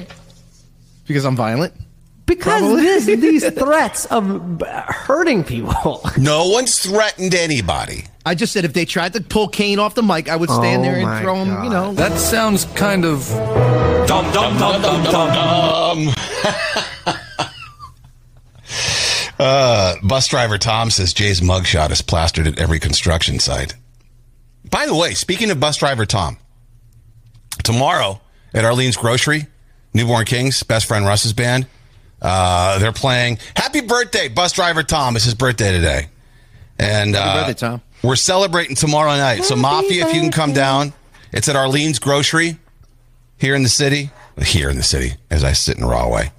because 1.05 1.24
I'm 1.24 1.34
violent. 1.34 1.74
Because 2.31 2.76
this, 2.76 3.07
these 3.20 3.51
threats 3.51 4.07
of 4.07 4.62
hurting 4.62 5.43
people. 5.43 6.01
No 6.16 6.49
one's 6.49 6.78
threatened 6.78 7.35
anybody. 7.35 8.05
I 8.24 8.35
just 8.35 8.53
said 8.53 8.64
if 8.64 8.72
they 8.72 8.85
tried 8.85 9.14
to 9.14 9.20
pull 9.20 9.49
Kane 9.49 9.78
off 9.78 9.95
the 9.95 10.03
mic, 10.03 10.28
I 10.28 10.37
would 10.37 10.51
stand 10.51 10.83
Oh 10.83 10.85
there 10.85 10.95
and 10.97 11.03
my 11.05 11.22
throw 11.22 11.37
him. 11.37 11.64
You 11.64 11.70
know, 11.70 11.93
That 11.95 12.18
sounds 12.18 12.66
kind 12.76 13.05
of 13.05 13.26
Dum 14.07 14.31
dum 14.33 14.59
dum 14.59 14.83
dum 14.83 15.05
dum. 15.05 16.09
Um, 16.09 16.14
uh, 19.39 19.95
bus 20.03 20.28
driver 20.28 20.59
Tom 20.59 20.91
says 20.91 21.12
Jay's 21.12 21.41
mugshot 21.41 21.91
is 21.91 22.03
plastered 22.03 22.47
at 22.47 22.59
every 22.59 22.78
construction 22.78 23.39
site. 23.41 23.74
By 24.70 24.87
the 24.87 24.95
way, 24.95 25.14
speaking 25.14 25.51
of 25.51 25.59
bus 25.59 25.78
driver 25.78 26.07
Tom, 26.07 26.39
tomorrow 27.64 28.20
at 28.55 28.64
Arlene's 28.64 28.97
Grocery, 28.97 29.47
Newborn 29.95 30.26
Kings, 30.26 30.62
best 30.62 30.87
friend 30.87 31.07
Russ's 31.07 31.33
band, 31.33 31.66
uh, 32.23 32.79
they're 32.79 32.93
playing 32.93 33.39
Happy 33.55 33.81
Birthday, 33.81 34.29
bus 34.29 34.53
driver 34.53 34.83
Tom. 34.83 35.16
It's 35.16 35.25
his 35.25 35.35
birthday 35.35 35.73
today. 35.73 36.09
And 36.79 37.14
Happy 37.14 37.29
uh, 37.39 37.47
birthday, 37.47 37.66
Tom. 37.66 37.83
we're 38.03 38.16
celebrating 38.16 38.77
tomorrow 38.77 39.11
night. 39.16 39.45
so, 39.45 39.57
Mafia, 39.57 40.07
if 40.07 40.14
you 40.14 40.21
can 40.21 40.31
come 40.31 40.53
down, 40.53 40.93
it's 41.33 41.49
at 41.49 41.57
Arlene's 41.57 41.99
Grocery 41.99 42.59
here 43.39 43.55
in 43.55 43.62
the 43.62 43.68
city. 43.68 44.11
Here 44.43 44.71
in 44.71 44.77
the 44.77 44.83
city, 44.83 45.12
as 45.31 45.45
I 45.45 45.53
sit 45.53 45.77
in 45.77 45.85
Rahway. 45.85 46.33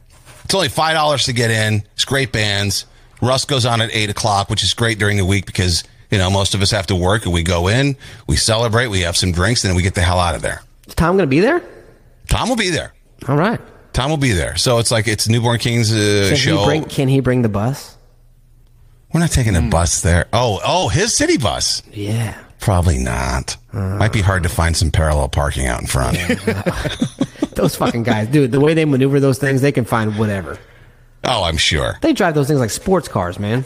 It's 0.43 0.55
only 0.55 0.69
five 0.69 0.95
dollars 0.95 1.25
to 1.25 1.33
get 1.33 1.51
in. 1.51 1.83
It's 1.93 2.03
great 2.05 2.31
bands. 2.31 2.85
Russ 3.21 3.45
goes 3.45 3.65
on 3.65 3.79
at 3.79 3.91
eight 3.93 4.09
o'clock, 4.09 4.49
which 4.49 4.63
is 4.63 4.73
great 4.73 4.97
during 4.97 5.17
the 5.17 5.25
week 5.25 5.45
because 5.45 5.83
you 6.09 6.17
know 6.17 6.31
most 6.31 6.55
of 6.55 6.61
us 6.63 6.71
have 6.71 6.87
to 6.87 6.95
work, 6.95 7.25
and 7.25 7.33
we 7.33 7.43
go 7.43 7.67
in, 7.67 7.95
we 8.27 8.35
celebrate, 8.37 8.87
we 8.87 9.01
have 9.01 9.15
some 9.15 9.31
drinks, 9.31 9.63
and 9.63 9.69
then 9.69 9.75
we 9.75 9.83
get 9.83 9.93
the 9.93 10.01
hell 10.01 10.19
out 10.19 10.33
of 10.33 10.41
there. 10.41 10.63
Is 10.87 10.95
Tom 10.95 11.15
gonna 11.15 11.27
be 11.27 11.41
there? 11.41 11.61
Tom 12.27 12.49
will 12.49 12.55
be 12.55 12.71
there. 12.71 12.91
All 13.27 13.35
right. 13.37 13.61
Tom 13.93 14.09
will 14.09 14.17
be 14.17 14.31
there. 14.31 14.55
So 14.57 14.77
it's 14.79 14.91
like 14.91 15.07
it's 15.07 15.27
Newborn 15.27 15.59
Kings 15.59 15.91
uh, 15.93 16.25
Can 16.29 16.37
show. 16.37 16.57
he 16.59 16.65
bring? 16.65 16.85
Can 16.85 17.07
he 17.07 17.19
bring 17.19 17.41
the 17.41 17.49
bus? 17.49 17.97
We're 19.13 19.19
not 19.19 19.31
taking 19.31 19.55
a 19.57 19.61
bus 19.61 20.01
there. 20.01 20.27
Oh, 20.31 20.61
oh, 20.65 20.87
his 20.87 21.13
city 21.13 21.37
bus. 21.37 21.83
Yeah. 21.91 22.37
Probably 22.61 22.97
not. 22.97 23.57
Might 23.73 24.13
be 24.13 24.21
hard 24.21 24.43
to 24.43 24.49
find 24.49 24.77
some 24.77 24.91
parallel 24.91 25.27
parking 25.29 25.65
out 25.67 25.81
in 25.81 25.87
front. 25.87 26.17
Those 27.55 27.75
fucking 27.75 28.03
guys, 28.03 28.27
dude. 28.29 28.51
The 28.51 28.59
way 28.61 28.73
they 28.73 28.85
maneuver 28.85 29.19
those 29.19 29.37
things, 29.37 29.61
they 29.61 29.71
can 29.73 29.83
find 29.83 30.17
whatever. 30.17 30.57
oh, 31.25 31.43
I'm 31.43 31.57
sure. 31.57 31.97
They 32.01 32.13
drive 32.13 32.33
those 32.33 32.47
things 32.47 32.59
like 32.59 32.69
sports 32.69 33.07
cars, 33.09 33.37
man. 33.39 33.65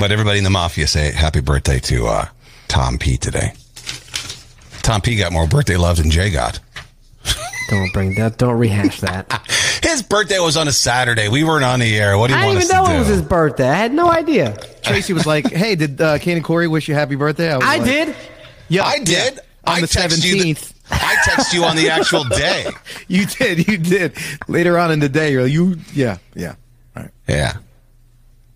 But 0.00 0.10
everybody 0.12 0.38
in 0.38 0.44
the 0.44 0.50
mafia 0.50 0.86
say 0.86 1.12
happy 1.12 1.40
birthday 1.40 1.78
to 1.80 2.06
uh, 2.08 2.26
Tom 2.68 2.98
P 2.98 3.16
today. 3.16 3.52
Tom 4.82 5.00
P 5.00 5.14
got 5.16 5.32
more 5.32 5.46
birthday 5.46 5.76
love 5.76 5.98
than 5.98 6.10
Jay 6.10 6.30
got. 6.30 6.58
Don't 7.70 7.92
bring 7.92 8.14
that. 8.16 8.36
Don't 8.36 8.58
rehash 8.58 9.00
that. 9.02 9.30
His 9.82 10.02
birthday 10.02 10.38
was 10.40 10.56
on 10.56 10.68
a 10.68 10.72
Saturday. 10.72 11.28
We 11.28 11.44
weren't 11.44 11.64
on 11.64 11.80
the 11.80 11.98
air. 11.98 12.18
What 12.18 12.26
do 12.28 12.34
you 12.34 12.40
I 12.40 12.46
want 12.46 12.58
didn't 12.60 12.70
us 12.70 12.74
even 12.74 12.84
know 12.84 12.86
to 12.86 12.90
it 12.90 12.94
do? 12.94 12.98
was 13.00 13.08
his 13.08 13.22
birthday. 13.22 13.68
I 13.68 13.74
had 13.74 13.92
no 13.94 14.10
idea. 14.10 14.56
Tracy 14.82 15.12
was 15.12 15.26
like, 15.26 15.46
"Hey, 15.50 15.74
did 15.76 16.00
uh, 16.00 16.18
Kane 16.18 16.36
and 16.36 16.44
Corey 16.44 16.68
wish 16.68 16.88
you 16.88 16.94
happy 16.94 17.14
birthday?" 17.14 17.54
was 17.54 17.64
I 17.64 17.76
like, 17.78 17.84
did. 17.86 18.16
Yeah, 18.68 18.84
I 18.84 18.98
did. 18.98 19.34
yeah. 19.36 19.40
on 19.66 19.76
I 19.78 19.80
the 19.82 19.86
text 19.86 20.16
you 20.24 20.32
the- 20.32 20.38
seventeenth. 20.38 20.74
I 20.92 21.16
text 21.24 21.54
you 21.54 21.64
on 21.64 21.76
the 21.76 21.88
actual 21.90 22.24
day. 22.24 22.66
you 23.08 23.24
did. 23.26 23.68
You 23.68 23.78
did. 23.78 24.16
Later 24.48 24.76
on 24.76 24.90
in 24.90 24.98
the 24.98 25.08
day, 25.08 25.30
you're 25.32 25.44
like, 25.44 25.52
you. 25.52 25.76
Yeah. 25.94 26.18
Yeah. 26.34 26.56
All 26.96 27.04
right. 27.04 27.12
Yeah. 27.28 27.58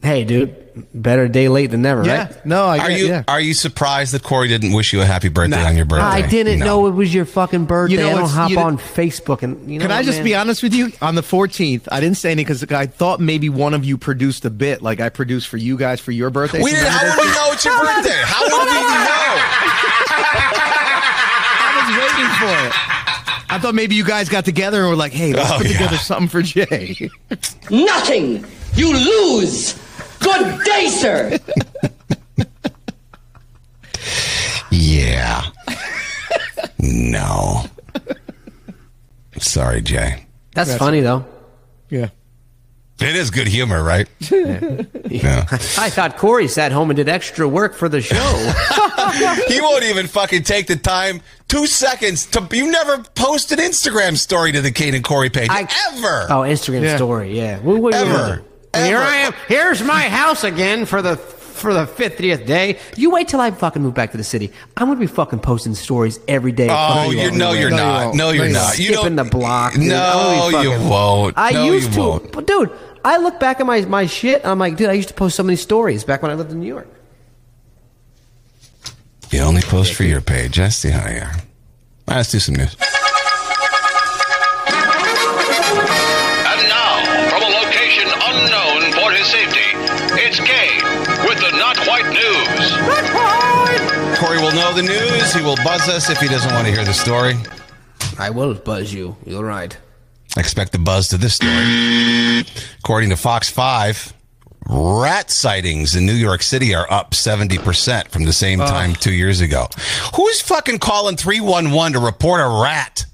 Hey, 0.05 0.25
dude. 0.25 0.61
Better 0.93 1.29
day 1.29 1.49
late 1.49 1.71
than 1.71 1.83
never, 1.83 2.05
Yeah. 2.05 2.25
right? 2.27 2.45
No, 2.47 2.65
I 2.67 2.79
Are 2.79 2.89
get- 2.89 2.99
you 2.99 3.07
Yeah. 3.07 3.23
are 3.29 3.41
you 3.41 3.55
surprised 3.55 4.13
that 4.13 4.23
Corey 4.25 4.49
didn't 4.49 4.73
wish 4.73 4.93
you 4.93 5.01
a 5.01 5.05
happy 5.07 5.29
birthday 5.29 5.65
on 5.65 5.77
your 5.77 5.85
birthday? 5.87 6.05
I 6.05 6.21
didn't 6.23 6.59
No. 6.59 6.67
know 6.67 6.87
it 6.89 6.91
was 6.91 7.15
your 7.15 7.25
fucking 7.25 7.67
birthday. 7.67 7.95
You 7.95 8.01
know 8.01 8.07
I 8.09 8.11
don't 8.13 8.23
what's- 8.23 8.35
hop 8.35 8.51
you 8.51 8.57
know- 8.57 8.63
on 8.65 8.79
Facebook 8.79 9.43
and 9.45 9.71
you 9.71 9.79
know. 9.79 9.85
Can 9.85 9.93
I 9.93 10.03
just 10.03 10.19
man? 10.19 10.25
be 10.25 10.35
honest 10.35 10.63
with 10.65 10.75
you? 10.75 10.93
On 11.01 11.15
the 11.15 11.23
14th, 11.23 11.89
I 11.93 12.01
didn't 12.01 12.17
say 12.19 12.33
anything 12.33 12.55
because 12.57 12.65
I 12.73 12.87
thought 12.87 13.21
maybe 13.21 13.49
one 13.49 13.73
of 13.73 13.85
you 13.85 13.97
produced 13.97 14.45
a 14.45 14.51
bit 14.51 14.83
like 14.83 15.01
I 15.01 15.11
produced 15.11 15.47
for 15.49 15.59
you 15.59 15.77
guys 15.77 16.01
for 16.01 16.11
your 16.11 16.29
birthday. 16.31 16.61
We 16.61 16.73
didn't, 16.73 16.89
how 16.89 17.05
would 17.17 17.25
we 17.25 17.33
know 17.33 17.53
it's 17.53 17.65
your 17.65 17.79
birthday? 17.79 18.21
How 18.25 18.43
would 18.43 18.51
we 18.53 18.75
know? 18.75 19.35
I 21.57 21.71
was 21.79 21.89
waiting 21.97 22.31
for 22.41 22.67
it. 22.67 22.73
I 23.51 23.59
thought 23.61 23.75
maybe 23.77 23.95
you 23.95 24.05
guys 24.05 24.29
got 24.29 24.45
together 24.45 24.81
and 24.81 24.89
were 24.91 24.97
like, 24.97 25.13
"Hey, 25.13 25.33
let's 25.33 25.51
Oh, 25.53 25.59
put 25.59 25.67
yeah. 25.69 25.73
together 25.75 25.97
something 25.99 26.27
for 26.29 26.43
Jay." 26.43 27.09
Nothing. 27.71 28.45
You 28.75 28.93
lose. 28.93 29.75
Good 30.25 30.65
day, 30.65 30.89
sir. 30.89 31.39
Yeah. 34.71 35.43
no. 36.79 37.65
Sorry, 39.39 39.83
Jay. 39.83 40.27
That's 40.55 40.75
funny 40.77 41.01
though. 41.01 41.25
yeah. 41.91 42.09
It 43.01 43.17
is 43.17 43.31
good 43.31 43.49
humor, 43.49 43.83
right? 43.83 44.09
Yeah. 45.11 45.45
I 45.51 45.91
thought 45.91 46.17
Corey 46.17 46.49
sat 46.49 46.73
home 46.73 46.91
and 46.91 46.97
did 46.97 47.09
extra 47.09 47.47
work 47.47 47.75
for 47.75 47.89
the 47.89 48.01
show. 48.01 48.17
he 49.49 49.61
won't 49.61 49.85
even 49.85 50.07
fucking 50.09 50.43
take 50.43 50.67
the 50.67 50.75
time, 50.77 51.21
two 51.47 51.67
seconds 51.67 52.27
to. 52.29 52.49
You 52.51 52.71
never 52.73 53.03
post 53.15 53.53
an 53.53 53.59
Instagram 53.59 54.17
story 54.17 54.51
to 54.53 54.61
the 54.61 54.73
Kane 54.73 54.95
and 54.95 55.05
Corey 55.05 55.31
page 55.31 55.49
I- 55.51 55.69
ever. 55.93 56.27
oh, 56.31 56.41
Instagram 56.41 56.83
Yeah. 56.83 56.97
story. 56.97 57.37
Yeah. 57.37 57.59
What- 57.61 57.81
what- 57.81 57.95
Ever. 57.95 58.43
Here 58.75 58.99
I 58.99 59.17
am. 59.17 59.33
Here's 59.49 59.83
my 59.83 60.03
house 60.09 60.45
again 60.45 60.87
for 60.87 61.03
the 61.03 61.17
for 61.17 61.73
the 61.73 61.87
fiftieth 61.87 62.47
day. 62.47 62.79
You 62.97 63.11
wait 63.11 63.29
till 63.29 63.41
I 63.41 63.51
fucking 63.53 63.81
move 63.81 63.95
back 63.95 64.11
to 64.11 64.17
the 64.17 64.25
city. 64.25 64.53
I'm 64.77 64.89
gonna 64.89 64.99
be 65.01 65.07
fucking 65.07 65.39
posting 65.41 65.75
stories 65.75 66.19
every 66.29 66.53
day. 66.53 66.69
Oh, 66.71 67.05
Fucking 67.07 67.19
you're 67.19 67.31
no, 67.33 67.53
you're 67.53 67.71
No, 67.71 67.77
not. 67.77 68.15
No, 68.15 68.31
you're 68.31 68.47
No, 68.47 68.53
not. 68.55 68.79
You 68.79 68.95
skipping 68.95 69.17
the 69.17 69.25
block. 69.25 69.75
dude. 69.75 69.85
No, 69.85 70.49
gonna 70.51 70.63
you 70.65 70.71
won't. 70.89 71.35
I 71.39 71.51
No, 71.53 71.65
used 71.73 71.93
to, 71.95 72.01
won't. 72.01 72.33
but 72.33 72.47
dude, 72.47 72.71
I 73.05 73.19
look 73.19 73.39
back 73.41 73.61
at 73.61 73.67
my 73.67 73.81
my 73.83 74.07
shit. 74.07 74.43
and 74.43 74.51
I'm 74.51 74.59
like, 74.59 74.77
dude, 74.77 74.89
I 74.91 74.95
used 74.95 75.09
to 75.09 75.15
post 75.15 75.37
so 75.37 75.43
many 75.43 75.57
stories 75.57 76.03
back 76.05 76.23
when 76.23 76.31
I 76.31 76.35
lived 76.35 76.51
in 76.51 76.59
New 76.61 76.67
York. 76.67 76.89
You 79.31 79.41
only 79.41 79.63
post 79.63 79.95
for 79.95 80.05
your 80.05 80.21
page. 80.21 80.59
I 80.61 80.69
see 80.69 80.91
how 80.91 81.09
you 81.09 81.19
are. 81.21 81.33
Right, 82.07 82.17
let's 82.17 82.31
do 82.31 82.39
some 82.39 82.57
news. 82.57 82.77
Will 94.55 94.61
know 94.61 94.73
the 94.73 94.83
news. 94.83 95.35
He 95.35 95.43
will 95.43 95.57
buzz 95.65 95.89
us 95.89 96.11
if 96.11 96.21
he 96.21 96.29
doesn't 96.29 96.53
want 96.53 96.65
to 96.69 96.73
hear 96.73 96.85
the 96.85 96.95
story. 96.95 97.35
I 98.21 98.31
will 98.31 98.55
buzz 98.55 98.95
you. 98.95 99.17
You're 99.27 99.45
right. 99.45 99.77
Expect 100.37 100.71
the 100.71 100.79
buzz 100.79 101.09
to 101.09 101.17
this 101.17 101.35
story. 101.35 102.45
According 102.79 103.11
to 103.11 103.17
Fox 103.17 103.51
5, 103.51 104.15
rat 104.69 105.33
sightings 105.33 105.97
in 105.97 106.07
New 106.07 106.15
York 106.15 106.41
City 106.43 106.73
are 106.73 106.87
up 106.89 107.13
70% 107.15 108.13
from 108.13 108.27
the 108.27 108.33
same 108.33 108.61
time 108.61 108.95
two 108.95 109.13
years 109.13 109.41
ago. 109.41 109.67
Who's 110.15 110.41
fucking 110.41 110.79
calling 110.79 111.17
311 111.17 111.95
to 111.95 111.99
report 111.99 112.41
a 112.41 112.63
rat? 112.63 113.07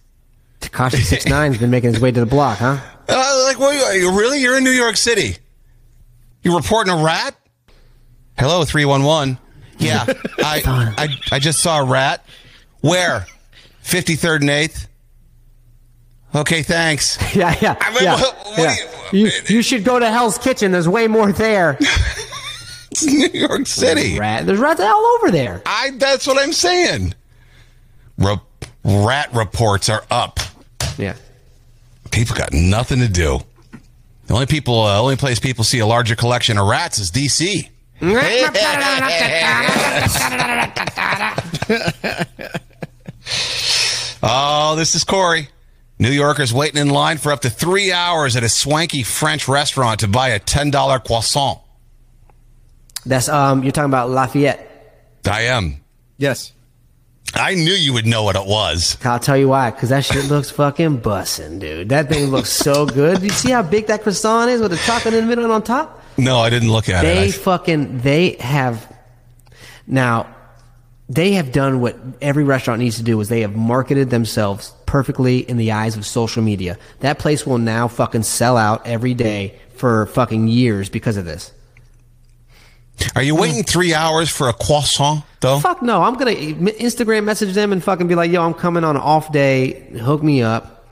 Tekashi 0.60 1.02
Six 1.02 1.24
Nine's 1.24 1.56
been 1.56 1.70
making 1.70 1.94
his 1.94 2.02
way 2.02 2.12
to 2.12 2.20
the 2.20 2.26
block, 2.26 2.58
huh? 2.58 2.76
Uh, 3.08 3.44
like, 3.46 3.58
what, 3.58 3.96
you, 3.96 4.14
really? 4.14 4.42
You're 4.42 4.58
in 4.58 4.64
New 4.64 4.70
York 4.72 4.98
City. 4.98 5.38
You 6.42 6.54
reporting 6.54 6.92
a 6.92 7.02
rat? 7.02 7.34
Hello, 8.36 8.66
311. 8.66 9.38
Yeah, 9.80 10.04
I, 10.38 10.94
I, 10.98 11.08
I 11.32 11.38
just 11.38 11.60
saw 11.60 11.80
a 11.80 11.84
rat. 11.84 12.24
Where? 12.80 13.26
53rd 13.84 14.40
and 14.42 14.50
8th? 14.50 14.86
Okay, 16.34 16.62
thanks. 16.62 17.18
Yeah, 17.36 17.54
yeah, 17.60 17.76
I 17.80 17.90
mean, 17.94 18.04
yeah. 18.04 18.20
what- 18.20 18.36
what 18.46 18.58
yeah. 18.58 18.74
you- 19.12 19.26
You, 19.26 19.30
you 19.48 19.62
should 19.62 19.82
go 19.84 19.98
to 19.98 20.08
Hell's 20.10 20.38
Kitchen. 20.38 20.70
There's 20.72 20.88
way 20.88 21.08
more 21.08 21.32
there. 21.32 21.76
It's 22.92 23.04
New 23.06 23.28
York 23.28 23.68
City. 23.68 24.18
Rat, 24.18 24.46
there's 24.46 24.58
rats 24.58 24.80
all 24.80 25.06
over 25.18 25.30
there. 25.30 25.62
I 25.64 25.90
that's 25.94 26.26
what 26.26 26.42
I'm 26.42 26.52
saying. 26.52 27.14
Re- 28.18 28.40
rat 28.84 29.32
reports 29.32 29.88
are 29.88 30.04
up. 30.10 30.40
Yeah. 30.98 31.14
People 32.10 32.34
got 32.34 32.52
nothing 32.52 32.98
to 32.98 33.06
do. 33.08 33.38
The 34.26 34.34
only 34.34 34.46
people, 34.46 34.80
uh, 34.82 35.00
only 35.00 35.14
place 35.14 35.38
people 35.38 35.62
see 35.62 35.78
a 35.78 35.86
larger 35.86 36.16
collection 36.16 36.58
of 36.58 36.66
rats 36.66 36.98
is 36.98 37.12
DC. 37.12 37.68
oh, 44.22 44.74
this 44.76 44.94
is 44.94 45.04
Corey. 45.04 45.48
New 45.98 46.10
Yorkers 46.10 46.54
waiting 46.54 46.80
in 46.80 46.88
line 46.88 47.18
for 47.18 47.30
up 47.30 47.40
to 47.40 47.50
three 47.50 47.92
hours 47.92 48.36
at 48.36 48.42
a 48.42 48.48
swanky 48.48 49.02
French 49.02 49.48
restaurant 49.48 50.00
to 50.00 50.08
buy 50.08 50.30
a 50.30 50.38
ten 50.38 50.70
dollar 50.70 50.98
croissant. 50.98 51.58
That's 53.04 53.28
um. 53.28 53.62
You're 53.62 53.72
talking 53.72 53.90
about 53.90 54.08
Lafayette. 54.08 54.66
I 55.30 55.42
am. 55.42 55.82
Yes. 56.16 56.52
I 57.34 57.54
knew 57.54 57.74
you 57.74 57.92
would 57.92 58.06
know 58.06 58.22
what 58.22 58.34
it 58.34 58.46
was. 58.46 58.96
I'll 59.04 59.20
tell 59.20 59.36
you 59.36 59.48
why. 59.48 59.70
Because 59.70 59.90
that 59.90 60.06
shit 60.06 60.24
looks 60.24 60.50
fucking 60.50 61.02
bussin', 61.02 61.60
dude. 61.60 61.90
That 61.90 62.08
thing 62.08 62.30
looks 62.30 62.50
so 62.50 62.86
good. 62.86 63.22
You 63.22 63.28
see 63.28 63.50
how 63.50 63.62
big 63.62 63.88
that 63.88 64.02
croissant 64.02 64.50
is 64.50 64.62
with 64.62 64.70
the 64.70 64.78
chocolate 64.78 65.12
in 65.12 65.24
the 65.24 65.28
middle 65.28 65.44
and 65.44 65.52
on 65.52 65.62
top? 65.62 65.99
No, 66.24 66.38
I 66.40 66.50
didn't 66.50 66.70
look 66.70 66.88
at 66.88 67.02
They 67.02 67.12
it. 67.12 67.20
They 67.26 67.32
fucking 67.32 67.98
they 67.98 68.36
have 68.40 68.96
now 69.86 70.34
they 71.08 71.32
have 71.32 71.50
done 71.50 71.80
what 71.80 71.98
every 72.22 72.44
restaurant 72.44 72.80
needs 72.80 72.96
to 72.98 73.02
do 73.02 73.20
is 73.20 73.28
they 73.28 73.40
have 73.40 73.56
marketed 73.56 74.10
themselves 74.10 74.72
perfectly 74.86 75.38
in 75.38 75.56
the 75.56 75.72
eyes 75.72 75.96
of 75.96 76.06
social 76.06 76.42
media. 76.42 76.78
That 77.00 77.18
place 77.18 77.44
will 77.44 77.58
now 77.58 77.88
fucking 77.88 78.22
sell 78.22 78.56
out 78.56 78.86
every 78.86 79.14
day 79.14 79.58
for 79.74 80.06
fucking 80.06 80.46
years 80.46 80.88
because 80.88 81.16
of 81.16 81.24
this. 81.24 81.52
Are 83.16 83.22
you 83.22 83.34
waiting 83.34 83.64
three 83.64 83.94
hours 83.94 84.28
for 84.28 84.48
a 84.48 84.52
croissant, 84.52 85.24
though? 85.40 85.58
Fuck 85.58 85.82
no, 85.82 86.02
I'm 86.02 86.14
gonna 86.14 86.32
Instagram 86.32 87.24
message 87.24 87.54
them 87.54 87.72
and 87.72 87.82
fucking 87.82 88.06
be 88.06 88.14
like, 88.14 88.30
yo, 88.30 88.44
I'm 88.44 88.54
coming 88.54 88.84
on 88.84 88.94
an 88.96 89.02
off 89.02 89.32
day. 89.32 89.80
Hook 89.98 90.22
me 90.22 90.42
up. 90.42 90.86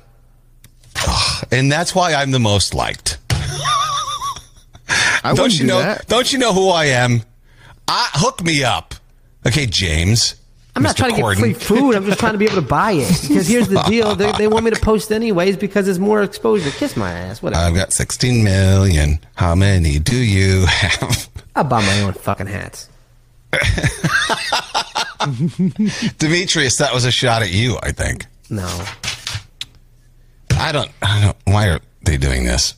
And 1.51 1.71
that's 1.71 1.95
why 1.95 2.15
I'm 2.15 2.33
the 2.33 2.41
most 2.41 2.75
liked. 2.75 3.18
I 5.25 5.35
don't 5.35 5.53
you 5.53 5.61
do 5.61 5.67
know? 5.67 5.79
that. 5.79 6.07
Don't 6.07 6.33
you 6.33 6.39
know 6.39 6.53
who 6.53 6.69
I 6.69 6.87
am? 6.87 7.23
I, 7.87 8.09
hook 8.15 8.43
me 8.43 8.65
up, 8.65 8.95
okay, 9.47 9.67
James. 9.67 10.35
I'm 10.77 10.83
not 10.83 10.95
Mr. 10.95 10.99
trying 10.99 11.15
to 11.17 11.23
get 11.23 11.39
free 11.39 11.53
food. 11.55 11.97
I'm 11.97 12.05
just 12.05 12.21
trying 12.21 12.33
to 12.33 12.39
be 12.39 12.45
able 12.45 12.57
to 12.57 12.63
buy 12.63 12.93
it. 12.93 13.09
Because 13.29 13.49
here's 13.49 13.69
the 13.69 13.83
deal: 13.83 14.15
they, 14.15 14.31
they 14.33 14.47
want 14.47 14.65
me 14.65 14.71
to 14.71 14.81
post 14.81 15.11
anyways 15.11 15.57
because 15.57 15.89
it's 15.89 15.99
more 15.99 16.23
exposure. 16.23 16.71
Kiss 16.71 16.97
my 16.97 17.11
ass. 17.11 17.43
Whatever. 17.43 17.65
I've 17.65 17.75
got 17.75 17.93
16 17.93 18.45
million. 18.45 19.19
How 19.35 19.57
many 19.57 19.99
do 19.99 20.17
you 20.17 20.67
have? 20.67 21.29
I 21.57 21.65
buy 21.65 21.81
my 21.81 22.03
own 22.03 22.13
fucking 22.13 22.47
hats. 22.47 22.89
Demetrius, 26.19 26.77
that 26.77 26.95
was 26.95 27.05
a 27.05 27.11
shot 27.11 27.43
at 27.43 27.51
you, 27.51 27.77
I 27.83 27.91
think. 27.91 28.27
No. 28.49 28.69
I 30.53 30.73
don't, 30.73 30.91
I 31.03 31.23
don't, 31.23 31.37
why 31.45 31.69
are 31.69 31.81
they 32.03 32.17
doing 32.17 32.45
this? 32.45 32.75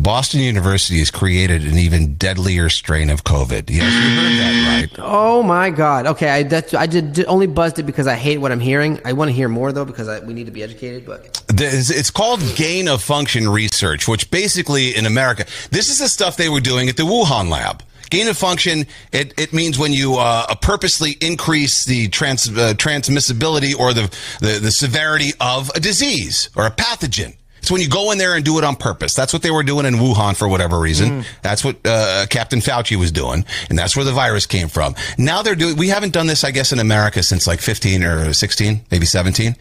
Boston 0.00 0.38
University 0.40 1.00
has 1.00 1.10
created 1.10 1.62
an 1.64 1.76
even 1.76 2.14
deadlier 2.14 2.68
strain 2.68 3.10
of 3.10 3.24
COVID. 3.24 3.68
Yes, 3.68 3.92
you 3.92 4.00
heard 4.00 4.38
that 4.38 4.80
right. 4.80 4.98
Oh 5.02 5.42
my 5.42 5.70
god. 5.70 6.06
Okay, 6.06 6.28
I 6.30 6.42
that, 6.44 6.72
I 6.72 6.86
did, 6.86 7.14
did 7.14 7.26
only 7.26 7.48
buzzed 7.48 7.80
it 7.80 7.82
because 7.82 8.06
I 8.06 8.14
hate 8.14 8.38
what 8.38 8.52
I'm 8.52 8.60
hearing. 8.60 9.00
I 9.04 9.12
want 9.12 9.28
to 9.28 9.32
hear 9.32 9.48
more 9.48 9.72
though 9.72 9.84
because 9.84 10.06
I, 10.06 10.20
we 10.20 10.34
need 10.34 10.46
to 10.46 10.52
be 10.52 10.62
educated. 10.62 11.04
But 11.04 11.42
There's- 11.48 11.90
It's 11.90 12.12
called 12.12 12.40
gain 12.54 12.86
of 12.86 13.02
function 13.02 13.48
research, 13.48 14.06
which 14.06 14.30
basically 14.30 14.94
in 14.96 15.04
America, 15.04 15.46
this 15.72 15.88
is 15.88 15.98
the 15.98 16.08
stuff 16.08 16.36
they 16.36 16.48
were 16.48 16.60
doing 16.60 16.88
at 16.88 16.96
the 16.96 17.02
Wuhan 17.02 17.50
lab. 17.50 17.82
Gain 18.08 18.28
of 18.28 18.38
function, 18.38 18.86
it, 19.12 19.34
it 19.36 19.52
means 19.52 19.80
when 19.80 19.92
you 19.92 20.14
uh, 20.14 20.54
purposely 20.62 21.16
increase 21.20 21.84
the 21.84 22.06
trans, 22.08 22.48
uh, 22.48 22.72
transmissibility 22.74 23.76
or 23.76 23.92
the, 23.92 24.02
the, 24.40 24.60
the 24.62 24.70
severity 24.70 25.32
of 25.40 25.70
a 25.74 25.80
disease 25.80 26.50
or 26.56 26.66
a 26.66 26.70
pathogen. 26.70 27.34
It's 27.68 27.70
when 27.70 27.82
you 27.82 27.88
go 27.90 28.12
in 28.12 28.16
there 28.16 28.34
and 28.34 28.42
do 28.42 28.56
it 28.56 28.64
on 28.64 28.76
purpose. 28.76 29.12
That's 29.12 29.34
what 29.34 29.42
they 29.42 29.50
were 29.50 29.62
doing 29.62 29.84
in 29.84 29.96
Wuhan 29.96 30.34
for 30.34 30.48
whatever 30.48 30.80
reason. 30.80 31.22
That's 31.42 31.62
what 31.62 31.76
uh, 31.84 32.24
Captain 32.30 32.60
Fauci 32.60 32.96
was 32.96 33.12
doing, 33.12 33.44
and 33.68 33.78
that's 33.78 33.94
where 33.94 34.06
the 34.06 34.12
virus 34.12 34.46
came 34.46 34.68
from. 34.68 34.94
Now 35.18 35.42
they're 35.42 35.54
doing. 35.54 35.76
We 35.76 35.88
haven't 35.88 36.14
done 36.14 36.28
this, 36.28 36.44
I 36.44 36.50
guess, 36.50 36.72
in 36.72 36.78
America 36.78 37.22
since 37.22 37.46
like 37.46 37.60
15 37.60 38.02
or 38.04 38.32
16, 38.32 38.86
maybe 38.90 39.04
17. 39.04 39.54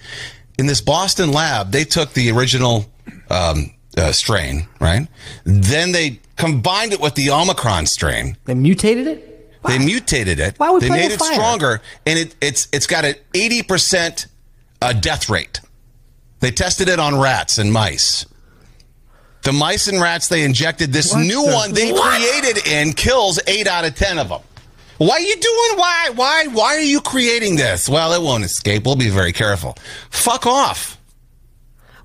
In 0.57 0.67
this 0.67 0.79
Boston 0.79 1.33
lab, 1.33 1.73
they 1.73 1.83
took 1.83 2.13
the 2.13 2.31
original 2.31 2.85
um, 3.29 3.73
uh, 3.97 4.13
strain, 4.13 4.69
right? 4.79 5.05
Then 5.43 5.91
they 5.91 6.21
combined 6.37 6.93
it 6.93 7.01
with 7.01 7.15
the 7.15 7.31
Omicron 7.31 7.87
strain. 7.87 8.37
They 8.45 8.55
mutated 8.55 9.07
it. 9.07 9.53
They 9.67 9.79
mutated 9.79 10.39
it. 10.39 10.57
Why 10.57 10.71
we 10.71 10.79
they 10.79 10.89
made 10.89 11.11
it 11.11 11.19
fire? 11.19 11.33
stronger, 11.33 11.81
and 12.05 12.17
it, 12.19 12.35
it's 12.39 12.69
it's 12.71 12.87
got 12.87 13.03
an 13.03 13.15
eighty 13.33 13.63
percent 13.63 14.27
uh, 14.81 14.93
death 14.93 15.29
rate. 15.29 15.59
They 16.39 16.51
tested 16.51 16.87
it 16.89 16.99
on 16.99 17.19
rats 17.19 17.57
and 17.57 17.71
mice. 17.71 18.25
The 19.43 19.53
mice 19.53 19.87
and 19.87 20.01
rats 20.01 20.27
they 20.27 20.43
injected 20.43 20.91
this 20.93 21.13
What 21.13 21.21
new 21.25 21.45
the- 21.45 21.53
one 21.53 21.73
they 21.73 21.91
What? 21.91 22.17
created 22.21 22.67
in 22.67 22.93
kills 22.93 23.39
eight 23.47 23.67
out 23.67 23.85
of 23.85 23.95
ten 23.95 24.19
of 24.19 24.29
them. 24.29 24.41
Why 24.97 25.15
are 25.15 25.19
you 25.19 25.35
doing? 25.35 25.71
Why? 25.79 26.09
Why? 26.15 26.47
Why 26.47 26.75
are 26.75 26.79
you 26.81 27.01
creating 27.01 27.55
this? 27.55 27.87
Well, 27.87 28.13
it 28.13 28.21
won't 28.21 28.43
escape. 28.43 28.83
We'll 28.85 28.95
be 28.95 29.09
very 29.09 29.31
careful. 29.31 29.75
Fuck 30.09 30.45
off. 30.47 30.97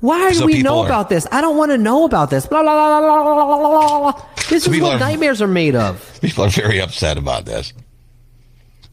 Why 0.01 0.31
do 0.31 0.35
So 0.35 0.47
we 0.47 0.63
know 0.63 0.81
are- 0.81 0.87
about 0.87 1.09
this? 1.09 1.27
I 1.33 1.41
don't 1.41 1.57
want 1.57 1.71
to 1.71 1.79
know 1.79 2.05
about 2.05 2.29
this. 2.31 2.45
Blah, 2.47 2.63
blah, 2.63 2.75
blah, 2.75 3.01
blah, 3.01 3.23
blah, 3.23 3.35
blah, 3.47 3.89
blah, 3.89 4.13
blah. 4.13 4.23
This 4.51 4.67
is 4.67 4.81
what 4.81 4.95
are- 4.95 4.99
nightmares 4.99 5.41
are 5.41 5.47
made 5.49 5.75
of. 5.75 6.19
People 6.21 6.45
are 6.45 6.51
very 6.51 6.81
upset 6.81 7.17
about 7.17 7.45
this. 7.47 7.73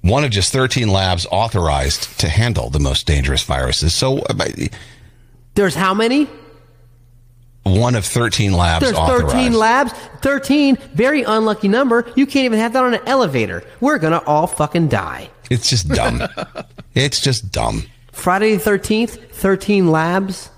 One 0.01 0.23
of 0.23 0.31
just 0.31 0.53
13 0.53 0.87
labs 0.89 1.27
authorized 1.29 2.17
to 2.19 2.29
handle 2.29 2.69
the 2.69 2.79
most 2.79 3.05
dangerous 3.05 3.43
viruses. 3.43 3.93
So, 3.93 4.19
uh, 4.19 4.33
There's 5.60 5.76
how 5.76 5.93
many? 5.93 6.26
one 7.66 7.93
of 7.95 8.05
13 8.05 8.53
labs 8.53 8.86
There's 8.86 8.95
authorized. 8.97 9.34
13 9.34 9.53
labs. 9.53 9.91
13, 10.22 10.78
very 10.93 11.24
unlucky 11.24 11.68
number. 11.68 12.10
You 12.16 12.26
can't 12.26 12.45
even 12.45 12.60
have 12.60 12.72
that 12.72 12.86
on 12.86 12.93
an 12.93 13.01
elevator. 13.05 13.62
We're 13.82 13.97
going 13.97 14.14
to 14.14 14.24
all 14.24 14.47
fucking 14.47 14.88
die. 14.88 15.30
It's 15.49 15.70
just 15.70 15.89
dumb. 15.89 16.24
it's 16.95 17.20
just 17.20 17.51
dumb. 17.51 17.84
Friday 18.14 18.55
the 18.55 18.64
13th, 18.72 19.32
13 19.32 19.91
labs. 19.91 20.49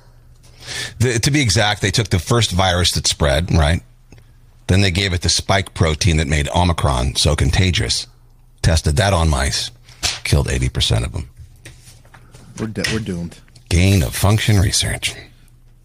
The, 0.99 1.17
to 1.17 1.31
be 1.31 1.41
exact, 1.41 1.81
they 1.81 1.89
took 1.89 2.09
the 2.09 2.19
first 2.19 2.51
virus 2.51 2.91
that 2.91 3.07
spread, 3.07 3.51
right? 3.51 3.81
Then 4.67 4.81
they 4.81 4.91
gave 4.91 5.13
it 5.13 5.21
the 5.21 5.29
spike 5.29 5.73
protein 5.73 6.17
that 6.17 6.27
made 6.27 6.47
Omicron 6.55 7.15
so 7.15 7.35
contagious. 7.35 8.05
Tested 8.61 8.97
that 8.97 9.13
on 9.13 9.29
mice. 9.29 9.71
Killed 10.23 10.45
80% 10.45 11.05
of 11.05 11.11
them. 11.11 11.27
We're 12.59 12.67
de- 12.67 12.83
we're 12.93 12.99
doomed. 12.99 13.39
Gain 13.71 14.03
of 14.03 14.13
function 14.13 14.59
research. 14.59 15.15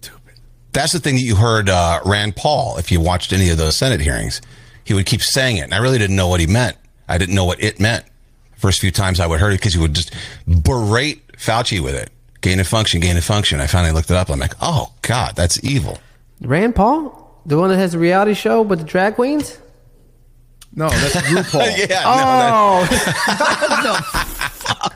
Stupid. 0.00 0.34
That's 0.72 0.92
the 0.92 0.98
thing 0.98 1.14
that 1.14 1.20
you 1.20 1.36
heard 1.36 1.68
uh, 1.68 2.00
Rand 2.04 2.34
Paul, 2.34 2.78
if 2.78 2.90
you 2.90 3.00
watched 3.00 3.32
any 3.32 3.48
of 3.48 3.58
those 3.58 3.76
Senate 3.76 4.00
hearings, 4.00 4.40
he 4.82 4.92
would 4.92 5.06
keep 5.06 5.22
saying 5.22 5.58
it. 5.58 5.60
And 5.62 5.72
I 5.72 5.78
really 5.78 5.96
didn't 5.96 6.16
know 6.16 6.26
what 6.26 6.40
he 6.40 6.48
meant. 6.48 6.76
I 7.08 7.16
didn't 7.16 7.36
know 7.36 7.44
what 7.44 7.62
it 7.62 7.78
meant. 7.78 8.04
First 8.56 8.80
few 8.80 8.90
times 8.90 9.20
I 9.20 9.28
would 9.28 9.38
heard 9.38 9.52
it 9.52 9.60
because 9.60 9.74
he 9.74 9.78
would 9.78 9.94
just 9.94 10.12
berate 10.48 11.24
Fauci 11.34 11.78
with 11.78 11.94
it. 11.94 12.10
Gain 12.40 12.58
of 12.58 12.66
function, 12.66 12.98
gain 13.00 13.16
of 13.16 13.22
function. 13.22 13.60
I 13.60 13.68
finally 13.68 13.92
looked 13.92 14.10
it 14.10 14.16
up. 14.16 14.30
I'm 14.30 14.40
like, 14.40 14.54
oh, 14.60 14.92
God, 15.02 15.36
that's 15.36 15.62
evil. 15.62 16.00
Rand 16.40 16.74
Paul? 16.74 17.40
The 17.46 17.56
one 17.56 17.70
that 17.70 17.76
has 17.76 17.92
the 17.92 18.00
reality 18.00 18.34
show 18.34 18.62
with 18.62 18.80
the 18.80 18.84
drag 18.84 19.14
queens? 19.14 19.60
No, 20.74 20.88
that's 20.88 21.14
RuPaul. 21.14 21.88
yeah, 21.88 22.02
Oh. 22.04 22.82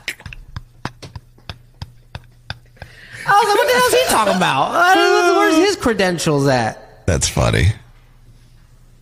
I 3.31 3.39
was 3.39 3.49
like, 3.49 3.57
what 3.57 3.67
the 3.67 3.73
hell 3.73 3.87
is 3.87 3.93
he 3.93 4.13
talking 4.13 4.35
about? 4.37 4.71
I 4.71 4.95
don't 4.95 5.27
know, 5.27 5.39
Where's 5.39 5.55
uh, 5.55 5.59
his 5.59 5.75
credentials 5.75 6.47
at? 6.47 7.05
That's 7.05 7.27
funny. 7.27 7.67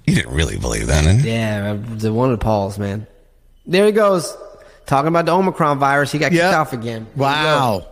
You 0.05 0.15
didn't 0.15 0.33
really 0.33 0.57
believe 0.57 0.87
that, 0.87 1.03
didn't 1.03 1.23
you? 1.23 1.31
Yeah, 1.31 1.73
the 1.73 2.13
one 2.13 2.31
of 2.31 2.39
Paul's, 2.39 2.79
man. 2.79 3.07
There 3.65 3.85
he 3.85 3.91
goes. 3.91 4.35
Talking 4.85 5.09
about 5.09 5.25
the 5.25 5.33
Omicron 5.33 5.77
virus. 5.77 6.11
He 6.11 6.17
got 6.17 6.31
kicked 6.31 6.43
off 6.43 6.73
again. 6.73 7.05
Wow. 7.15 7.87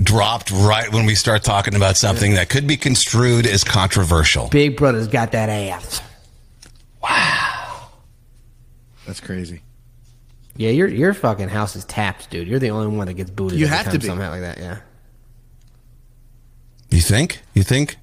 Dropped 0.00 0.50
right 0.52 0.92
when 0.92 1.06
we 1.06 1.14
start 1.14 1.42
talking 1.42 1.74
about 1.74 1.96
something 1.96 2.34
that 2.34 2.48
could 2.48 2.66
be 2.66 2.76
construed 2.76 3.46
as 3.46 3.64
controversial. 3.64 4.48
Big 4.48 4.76
Brother's 4.76 5.08
got 5.08 5.32
that 5.32 5.48
ass. 5.48 6.00
Wow. 7.02 7.88
That's 9.06 9.20
crazy. 9.20 9.62
Yeah, 10.56 10.70
your 10.70 10.88
your 10.88 11.12
fucking 11.12 11.48
house 11.48 11.76
is 11.76 11.84
tapped, 11.84 12.30
dude. 12.30 12.48
You're 12.48 12.58
the 12.58 12.70
only 12.70 12.96
one 12.96 13.06
that 13.08 13.14
gets 13.14 13.30
booted. 13.30 13.58
You 13.58 13.66
have 13.66 13.86
to 13.86 13.90
time 13.92 14.00
be. 14.00 14.06
something 14.06 14.28
like 14.28 14.40
that. 14.40 14.58
Yeah. 14.58 14.78
You 16.90 17.00
think? 17.00 17.40
You 17.54 17.62
think? 17.62 17.96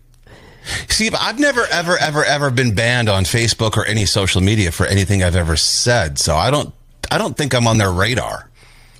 See, 0.87 1.09
I've 1.19 1.39
never, 1.39 1.65
ever, 1.71 1.97
ever, 1.97 2.23
ever 2.23 2.49
been 2.49 2.73
banned 2.73 3.09
on 3.09 3.23
Facebook 3.23 3.75
or 3.75 3.85
any 3.85 4.05
social 4.05 4.41
media 4.41 4.71
for 4.71 4.85
anything 4.85 5.23
I've 5.23 5.35
ever 5.35 5.57
said. 5.57 6.17
So 6.19 6.35
I 6.35 6.51
don't, 6.51 6.73
I 7.11 7.17
don't 7.17 7.35
think 7.35 7.53
I'm 7.53 7.67
on 7.67 7.77
their 7.77 7.91
radar. 7.91 8.49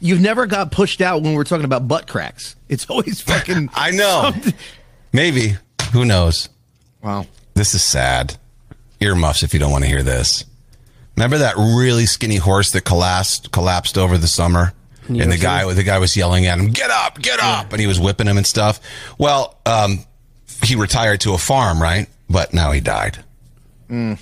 You've 0.02 0.20
never 0.20 0.46
got 0.46 0.72
pushed 0.72 1.00
out 1.00 1.22
when 1.22 1.34
we're 1.34 1.46
talking 1.46 1.64
about 1.64 1.88
butt 1.88 2.08
cracks. 2.08 2.58
It's 2.68 2.90
always 2.90 3.22
fucking. 3.30 3.70
I 3.74 3.92
know. 3.92 4.34
Maybe. 5.14 5.56
Who 5.94 6.04
knows? 6.04 6.50
Wow. 7.02 7.26
This 7.54 7.74
is 7.74 7.84
sad. 7.84 8.36
Earmuffs 9.00 9.44
if 9.44 9.54
you 9.54 9.60
don't 9.60 9.72
want 9.72 9.84
to 9.84 9.90
hear 9.90 10.04
this. 10.04 10.44
Remember 11.16 11.38
that 11.38 11.56
really 11.58 12.06
skinny 12.06 12.38
horse 12.38 12.72
that 12.72 12.82
collapsed 12.82 13.52
collapsed 13.52 13.98
over 13.98 14.18
the 14.18 14.28
summer? 14.28 14.74
New 15.10 15.22
and 15.22 15.32
the 15.32 15.36
York 15.36 15.42
guy 15.42 15.74
the 15.74 15.84
guy 15.84 16.00
was 16.00 16.16
yelling 16.16 16.46
at 16.46 16.58
him, 16.60 16.68
"Get 16.72 16.90
up, 16.90 17.22
get 17.22 17.40
up!" 17.42 17.72
and 17.72 17.80
he 17.82 17.88
was 17.88 18.00
whipping 18.00 18.28
him 18.28 18.38
and 18.38 18.48
stuff. 18.48 18.80
Well, 19.18 19.58
um, 19.66 20.06
he 20.64 20.76
retired 20.76 21.22
to 21.22 21.34
a 21.34 21.38
farm, 21.38 21.82
right? 21.82 22.08
But 22.30 22.54
now 22.54 22.72
he 22.72 22.80
died. 22.80 23.24
Mm. 23.90 24.18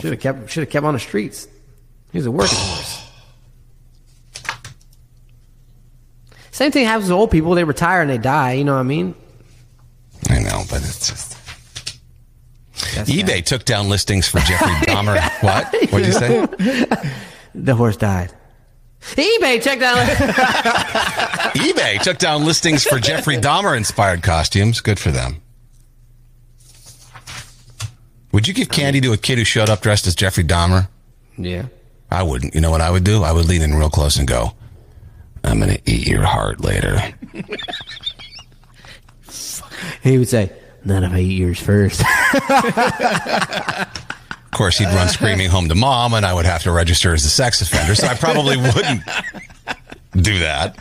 Should 0.00 0.12
have 0.12 0.20
kept 0.20 0.50
should 0.50 0.62
have 0.62 0.70
kept 0.70 0.84
on 0.86 0.94
the 0.94 1.00
streets. 1.00 1.48
He 2.12 2.18
was 2.18 2.26
a 2.26 2.30
working 2.30 2.58
horse. 2.60 3.00
Same 6.50 6.70
thing 6.70 6.84
happens 6.86 7.08
to 7.08 7.14
old 7.14 7.30
people. 7.30 7.54
They 7.54 7.64
retire 7.64 8.00
and 8.00 8.08
they 8.10 8.18
die. 8.18 8.52
You 8.52 8.64
know 8.64 8.74
what 8.74 8.80
I 8.80 8.84
mean? 8.84 9.14
I 10.30 10.38
know, 10.38 10.62
but 10.70 10.82
it's 10.82 11.08
just. 11.08 11.32
eBay 13.08 13.44
took 13.44 13.64
down 13.64 13.88
listings 13.88 14.28
for 14.28 14.38
Jeffrey 14.40 14.68
Dahmer. 14.86 15.20
what? 15.42 15.74
What'd 15.90 16.06
you 16.06 16.12
say? 16.12 16.46
The 17.56 17.74
horse 17.76 17.96
died. 17.96 18.32
eBay, 19.12 19.62
check 19.62 19.78
that 19.80 21.52
eBay 21.56 22.00
took 22.02 22.18
down 22.18 22.44
listings 22.44 22.84
for 22.84 22.98
Jeffrey 22.98 23.36
Dahmer 23.36 23.76
inspired 23.76 24.22
costumes. 24.22 24.80
Good 24.80 24.98
for 24.98 25.10
them. 25.10 25.40
Would 28.32 28.48
you 28.48 28.54
give 28.54 28.70
candy 28.70 29.00
to 29.02 29.12
a 29.12 29.16
kid 29.16 29.38
who 29.38 29.44
showed 29.44 29.70
up 29.70 29.82
dressed 29.82 30.06
as 30.06 30.14
Jeffrey 30.16 30.42
Dahmer? 30.42 30.88
Yeah. 31.36 31.66
I 32.10 32.22
wouldn't. 32.22 32.54
You 32.54 32.60
know 32.60 32.70
what 32.70 32.80
I 32.80 32.90
would 32.90 33.04
do? 33.04 33.22
I 33.22 33.32
would 33.32 33.46
lean 33.46 33.62
in 33.62 33.74
real 33.74 33.90
close 33.90 34.16
and 34.16 34.26
go, 34.26 34.52
I'm 35.44 35.60
going 35.60 35.74
to 35.74 35.90
eat 35.90 36.08
your 36.08 36.22
heart 36.22 36.60
later. 36.60 36.98
He 40.02 40.18
would 40.18 40.28
say, 40.28 40.50
"None 40.84 41.04
of 41.04 41.12
I 41.12 41.20
eat 41.20 41.38
yours 41.38 41.60
first. 41.60 42.00
Of 44.54 44.58
course, 44.58 44.78
he'd 44.78 44.86
run 44.86 45.08
screaming 45.18 45.50
home 45.50 45.68
to 45.68 45.74
mom, 45.74 46.14
and 46.14 46.24
I 46.24 46.32
would 46.32 46.46
have 46.46 46.62
to 46.62 46.70
register 46.70 47.12
as 47.12 47.24
a 47.24 47.28
sex 47.28 47.60
offender. 47.60 47.96
So 47.96 48.06
I 48.06 48.14
probably 48.14 48.56
wouldn't 48.56 49.02
do 50.14 50.38
that. 50.38 50.78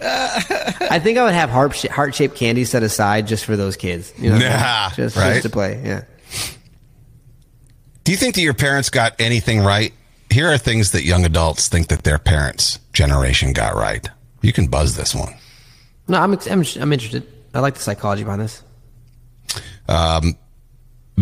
I 0.00 0.98
think 0.98 1.18
I 1.18 1.24
would 1.24 1.34
have 1.34 1.50
heart 1.50 1.76
heart 1.88 2.14
shaped 2.14 2.36
candy 2.36 2.64
set 2.64 2.82
aside 2.82 3.26
just 3.26 3.44
for 3.44 3.54
those 3.54 3.76
kids. 3.76 4.14
You 4.16 4.30
know, 4.30 4.36
what 4.36 4.46
I 4.46 4.48
mean? 4.48 4.58
Nah, 4.58 4.90
just, 4.90 5.16
right? 5.16 5.32
just 5.32 5.42
to 5.42 5.50
play. 5.50 5.80
Yeah. 5.84 6.04
Do 8.04 8.12
you 8.12 8.18
think 8.18 8.34
that 8.34 8.40
your 8.40 8.54
parents 8.54 8.88
got 8.88 9.20
anything 9.20 9.60
right? 9.60 9.92
Here 10.30 10.50
are 10.50 10.56
things 10.56 10.92
that 10.92 11.04
young 11.04 11.26
adults 11.26 11.68
think 11.68 11.88
that 11.88 12.04
their 12.04 12.18
parents' 12.18 12.78
generation 12.94 13.52
got 13.52 13.74
right. 13.74 14.08
You 14.40 14.54
can 14.54 14.68
buzz 14.68 14.96
this 14.96 15.14
one. 15.14 15.34
No, 16.08 16.18
I'm 16.18 16.32
I'm, 16.32 16.64
I'm 16.80 16.92
interested. 16.94 17.30
I 17.52 17.60
like 17.60 17.74
the 17.74 17.80
psychology 17.80 18.24
behind 18.24 18.40
this. 18.40 18.62
Um, 19.86 20.38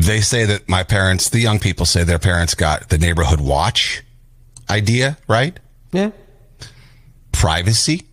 they 0.05 0.21
say 0.21 0.45
that 0.45 0.69
my 0.69 0.83
parents, 0.83 1.29
the 1.31 1.41
young 1.41 1.59
people, 1.59 1.87
say 1.87 2.05
their 2.05 2.19
parents 2.19 2.55
got 2.55 2.89
the 2.89 2.99
neighborhood 2.99 3.41
watch 3.41 4.03
idea 4.69 5.19
right. 5.27 5.59
Yeah. 5.93 6.11
Privacy, 7.33 8.07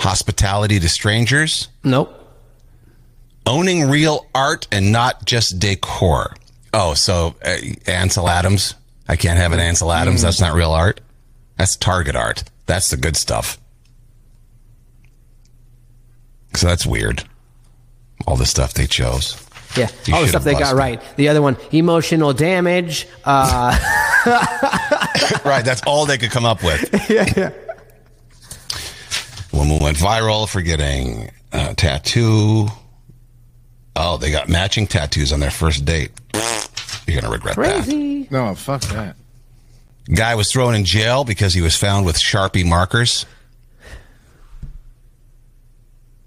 hospitality 0.00 0.78
to 0.80 0.88
strangers. 0.88 1.68
Nope. 1.84 2.18
Owning 3.46 3.88
real 3.88 4.26
art 4.34 4.66
and 4.70 4.92
not 4.92 5.24
just 5.24 5.58
decor. 5.58 6.34
Oh, 6.74 6.94
so 6.94 7.34
uh, 7.44 7.56
Ansel 7.86 8.28
Adams. 8.28 8.74
I 9.08 9.16
can't 9.16 9.38
have 9.38 9.52
an 9.52 9.60
Ansel 9.60 9.92
Adams. 9.92 10.22
That's 10.22 10.40
not 10.40 10.54
real 10.54 10.70
art. 10.72 11.00
That's 11.56 11.76
Target 11.76 12.14
art. 12.16 12.44
That's 12.66 12.90
the 12.90 12.96
good 12.96 13.16
stuff. 13.16 13.58
So 16.54 16.66
that's 16.68 16.86
weird. 16.86 17.24
all 18.26 18.36
the 18.36 18.46
stuff 18.46 18.74
they 18.74 18.86
chose. 18.86 19.34
Yeah, 19.76 19.88
You 20.04 20.14
all 20.14 20.22
the 20.22 20.28
stuff 20.28 20.44
they 20.44 20.52
got 20.52 20.60
busted. 20.60 20.78
right. 20.78 21.16
The 21.16 21.28
other 21.28 21.40
one, 21.40 21.56
emotional 21.70 22.32
damage. 22.32 23.06
Uh, 23.24 23.76
right, 25.44 25.64
that's 25.64 25.82
all 25.86 26.04
they 26.06 26.18
could 26.18 26.30
come 26.30 26.44
up 26.44 26.62
with. 26.62 26.88
yeah. 27.10 27.32
yeah. 27.36 27.50
Woman 29.52 29.78
went 29.82 29.96
viral 29.96 30.48
for 30.48 30.60
getting 30.62 31.30
a 31.52 31.74
tattoo. 31.74 32.68
Oh, 33.96 34.16
they 34.16 34.30
got 34.30 34.48
matching 34.48 34.86
tattoos 34.86 35.32
on 35.32 35.40
their 35.40 35.50
first 35.50 35.84
date. 35.84 36.10
You're 37.06 37.20
gonna 37.20 37.32
regret 37.32 37.56
that. 37.56 37.84
Crazy. 37.84 38.26
No, 38.30 38.54
fuck 38.54 38.80
that. 38.82 39.16
Guy 40.14 40.34
was 40.34 40.50
thrown 40.50 40.74
in 40.74 40.84
jail 40.84 41.24
because 41.24 41.54
he 41.54 41.60
was 41.60 41.76
found 41.76 42.04
with 42.06 42.16
Sharpie 42.16 42.66
markers. 42.66 43.24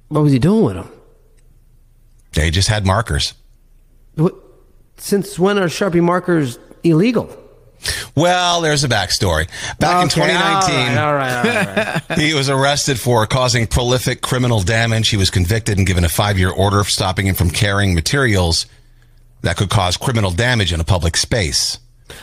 What 0.09 0.21
was 0.21 0.31
he 0.31 0.39
doing 0.39 0.63
with 0.63 0.75
them? 0.75 0.89
They 2.35 2.51
just 2.51 2.67
had 2.67 2.85
markers. 2.85 3.33
What, 4.15 4.35
since 4.97 5.39
when 5.39 5.57
are 5.57 5.65
Sharpie 5.65 6.03
markers 6.03 6.59
illegal? 6.83 7.35
Well, 8.15 8.61
there's 8.61 8.83
a 8.83 8.89
backstory. 8.89 9.47
Back 9.79 10.03
in 10.03 10.09
2019, 10.09 10.97
all 10.97 11.13
right, 11.13 11.37
all 11.37 11.43
right, 11.43 11.67
all 11.67 12.01
right. 12.09 12.19
he 12.19 12.33
was 12.33 12.49
arrested 12.49 12.99
for 12.99 13.25
causing 13.27 13.67
prolific 13.67 14.21
criminal 14.21 14.61
damage. 14.61 15.09
He 15.09 15.17
was 15.17 15.29
convicted 15.29 15.77
and 15.77 15.85
given 15.85 16.03
a 16.03 16.09
five 16.09 16.37
year 16.39 16.49
order 16.49 16.83
for 16.83 16.89
stopping 16.89 17.27
him 17.27 17.35
from 17.35 17.49
carrying 17.49 17.93
materials 17.93 18.65
that 19.41 19.57
could 19.57 19.69
cause 19.69 19.97
criminal 19.97 20.31
damage 20.31 20.73
in 20.73 20.79
a 20.79 20.83
public 20.83 21.17
space. 21.17 21.79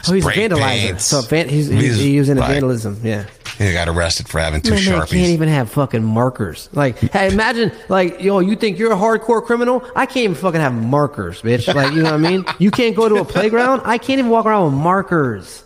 Oh, 0.08 0.12
he's 0.12 0.24
a 0.24 0.30
Spray 0.30 0.48
vandalizer. 0.48 0.58
paints. 0.60 1.04
So 1.06 1.20
van- 1.22 1.48
he's, 1.48 1.68
he's, 1.68 1.80
He's- 1.96 1.98
using 2.00 2.38
a 2.38 2.40
right. 2.40 2.50
vandalism. 2.52 3.00
Yeah. 3.02 3.24
He 3.58 3.72
got 3.72 3.88
arrested 3.88 4.28
for 4.28 4.40
having 4.40 4.60
two 4.62 4.70
Man, 4.70 4.80
Sharpies. 4.80 5.10
can't 5.10 5.28
even 5.30 5.48
have 5.48 5.70
fucking 5.70 6.02
markers. 6.02 6.68
Like, 6.72 6.98
hey, 6.98 7.30
imagine, 7.30 7.70
like, 7.88 8.20
yo, 8.22 8.38
you 8.40 8.56
think 8.56 8.78
you're 8.78 8.92
a 8.92 8.96
hardcore 8.96 9.44
criminal? 9.44 9.84
I 9.94 10.06
can't 10.06 10.18
even 10.24 10.34
fucking 10.36 10.60
have 10.60 10.72
markers, 10.72 11.42
bitch. 11.42 11.72
Like, 11.72 11.92
you 11.92 12.02
know 12.02 12.12
what 12.16 12.26
I 12.26 12.30
mean? 12.30 12.44
You 12.58 12.70
can't 12.70 12.96
go 12.96 13.08
to 13.08 13.16
a 13.16 13.24
playground? 13.24 13.82
I 13.84 13.98
can't 13.98 14.18
even 14.20 14.30
walk 14.30 14.46
around 14.46 14.72
with 14.72 14.82
markers. 14.82 15.62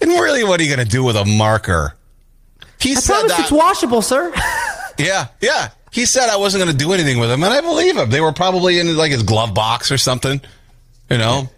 and 0.00 0.10
really, 0.10 0.44
what 0.44 0.60
are 0.60 0.62
you 0.62 0.74
going 0.74 0.86
to 0.86 0.90
do 0.90 1.02
with 1.04 1.16
a 1.16 1.24
marker? 1.24 1.96
He 2.80 2.90
I 2.92 2.94
said 2.94 3.14
promise 3.14 3.32
that. 3.32 3.40
it's 3.42 3.52
washable, 3.52 4.02
sir. 4.02 4.32
Yeah, 4.98 5.28
yeah. 5.40 5.70
He 5.90 6.04
said 6.04 6.28
I 6.28 6.36
wasn't 6.36 6.62
going 6.64 6.70
to 6.76 6.78
do 6.78 6.92
anything 6.92 7.18
with 7.18 7.30
them, 7.30 7.42
and 7.42 7.52
I 7.52 7.62
believe 7.62 7.96
him. 7.96 8.10
They 8.10 8.20
were 8.20 8.30
probably 8.32 8.78
in 8.78 8.94
like 8.94 9.10
his 9.10 9.22
glove 9.22 9.54
box 9.54 9.90
or 9.90 9.96
something. 9.96 10.38
You 11.10 11.16
know. 11.16 11.48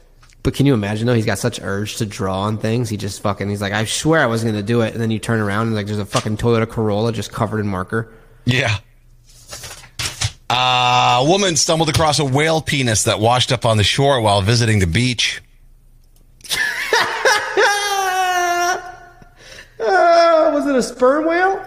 But 0.45 0.53
can 0.55 0.67
you 0.67 0.75
imagine 0.75 1.07
though? 1.07 1.15
He's 1.15 1.25
got 1.25 1.39
such 1.39 1.59
urge 1.63 1.97
to 1.97 2.07
draw 2.07 2.43
on 2.43 2.59
things. 2.59 2.91
He 2.91 2.99
just 2.99 3.23
fucking. 3.23 3.49
He's 3.49 3.63
like, 3.63 3.73
I 3.73 3.87
swear 3.87 4.21
I 4.21 4.27
wasn't 4.27 4.53
gonna 4.53 4.63
do 4.63 4.83
it, 4.83 4.93
and 4.93 5.03
then 5.03 5.11
you 5.11 5.19
turn 5.19 5.41
around 5.41 5.69
and 5.69 5.75
like 5.75 5.87
there's 5.87 5.99
a 5.99 6.05
fucking 6.05 6.37
Toyota 6.37 6.69
Corolla 6.69 7.13
just 7.13 7.33
covered 7.33 7.61
in 7.61 7.67
marker. 7.67 8.13
Yeah. 8.45 8.77
Uh, 10.51 11.23
a 11.23 11.25
woman 11.27 11.57
stumbled 11.57 11.89
across 11.89 12.19
a 12.19 12.25
whale 12.25 12.61
penis 12.61 13.05
that 13.05 13.19
washed 13.19 13.53
up 13.53 13.65
on 13.65 13.79
the 13.79 13.85
shore 13.85 14.21
while 14.21 14.43
visiting 14.43 14.81
the 14.81 14.87
beach. 14.87 15.41
Uh, 19.81 20.51
was 20.53 20.67
it 20.67 20.77
a 20.77 20.83
sperm 20.83 21.25
whale? 21.25 21.67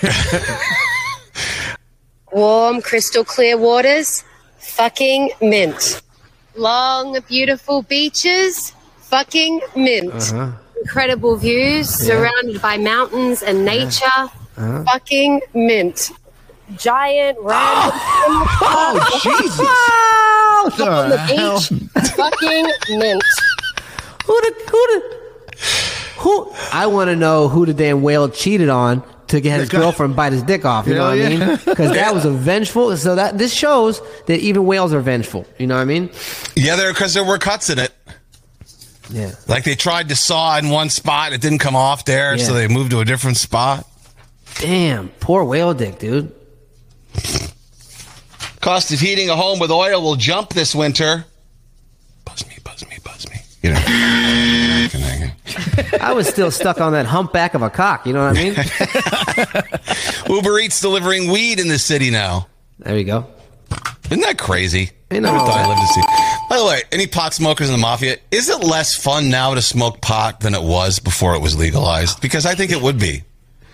Warm, 2.32 2.80
crystal 2.80 3.24
clear 3.24 3.58
waters, 3.58 4.22
fucking 4.58 5.32
mint. 5.40 6.00
Long, 6.54 7.18
beautiful 7.28 7.82
beaches, 7.82 8.72
fucking 9.00 9.60
mint. 9.74 10.12
Uh-huh. 10.14 10.52
Incredible 10.82 11.36
views, 11.36 11.88
Yeah. 12.00 12.06
surrounded 12.06 12.60
by 12.60 12.76
mountains 12.76 13.42
and 13.42 13.64
nature, 13.64 14.04
Uh-huh. 14.58 14.84
fucking 14.84 15.40
mint. 15.54 16.10
Giant, 16.76 17.38
random. 17.40 17.92
Oh, 18.64 19.20
Jesus. 19.22 19.60
on 20.88 21.08
the 21.10 21.18
hell? 21.18 21.58
beach, 21.58 22.08
fucking 22.16 22.66
mint. 22.98 23.22
Who 24.26 24.40
the 24.40 24.54
who 24.70 24.80
the 24.92 25.02
who? 26.18 26.52
I 26.72 26.86
want 26.86 27.08
to 27.08 27.16
know 27.16 27.48
who 27.48 27.66
the 27.66 27.74
damn 27.74 28.02
whale 28.02 28.28
cheated 28.28 28.68
on 28.68 29.02
to 29.32 29.40
get 29.40 29.60
his 29.60 29.68
girlfriend 29.70 30.14
bite 30.14 30.32
his 30.32 30.42
dick 30.42 30.64
off. 30.64 30.86
You 30.86 30.94
know 30.94 31.10
Hell 31.10 31.18
what 31.18 31.32
I 31.32 31.46
mean? 31.46 31.58
Because 31.64 31.92
that 31.94 32.14
was 32.14 32.26
a 32.26 32.30
vengeful. 32.30 32.96
So 32.96 33.14
that 33.14 33.38
this 33.38 33.52
shows 33.52 34.00
that 34.26 34.38
even 34.40 34.66
whales 34.66 34.92
are 34.92 35.00
vengeful. 35.00 35.46
You 35.58 35.66
know 35.66 35.74
what 35.74 35.80
I 35.80 35.86
mean? 35.86 36.10
Yeah, 36.54 36.76
there 36.76 36.92
because 36.92 37.14
there 37.14 37.24
were 37.24 37.38
cuts 37.38 37.70
in 37.70 37.78
it. 37.78 37.92
Yeah. 39.10 39.32
Like 39.48 39.64
they 39.64 39.74
tried 39.74 40.10
to 40.10 40.16
saw 40.16 40.56
in 40.58 40.68
one 40.68 40.90
spot, 40.90 41.32
it 41.32 41.40
didn't 41.40 41.58
come 41.58 41.76
off 41.76 42.04
there, 42.04 42.38
so 42.38 42.54
they 42.54 42.68
moved 42.68 42.92
to 42.92 43.00
a 43.00 43.04
different 43.04 43.36
spot. 43.36 43.86
Damn, 44.60 45.08
poor 45.20 45.44
whale 45.44 45.74
dick, 45.74 45.98
dude. 45.98 46.32
Cost 48.60 48.92
of 48.92 49.00
heating 49.00 49.28
a 49.28 49.36
home 49.36 49.58
with 49.58 49.70
oil 49.70 50.00
will 50.02 50.16
jump 50.16 50.50
this 50.50 50.74
winter. 50.74 51.24
Buzz 52.24 52.46
me, 52.48 52.56
buzz 52.64 52.86
me. 52.88 52.91
You 53.62 53.70
know. 53.70 53.80
I 56.00 56.12
was 56.14 56.28
still 56.28 56.50
stuck 56.50 56.80
on 56.80 56.92
that 56.92 57.06
humpback 57.06 57.54
of 57.54 57.62
a 57.62 57.70
cock. 57.70 58.06
You 58.06 58.12
know 58.12 58.26
what 58.26 58.36
I 58.36 58.42
mean? 58.42 58.54
Uber 60.36 60.58
Eats 60.58 60.80
delivering 60.80 61.30
weed 61.30 61.60
in 61.60 61.68
the 61.68 61.78
city 61.78 62.10
now. 62.10 62.48
There 62.80 62.98
you 62.98 63.04
go. 63.04 63.26
Isn't 64.06 64.20
that 64.22 64.38
crazy? 64.38 64.90
I 65.10 65.18
never 65.20 65.38
thought 65.38 65.58
I 65.58 65.68
lived 65.68 65.80
to 65.80 65.86
see. 65.86 66.02
By 66.50 66.58
the 66.58 66.64
way, 66.66 66.82
any 66.90 67.06
pot 67.06 67.34
smokers 67.34 67.68
in 67.68 67.74
the 67.74 67.80
mafia, 67.80 68.16
is 68.30 68.48
it 68.48 68.64
less 68.64 68.96
fun 68.96 69.30
now 69.30 69.54
to 69.54 69.62
smoke 69.62 70.00
pot 70.00 70.40
than 70.40 70.54
it 70.54 70.62
was 70.62 70.98
before 70.98 71.34
it 71.34 71.40
was 71.40 71.56
legalized? 71.56 72.20
Because 72.20 72.44
I 72.44 72.54
think 72.54 72.72
it 72.72 72.82
would 72.82 72.98
be. 72.98 73.22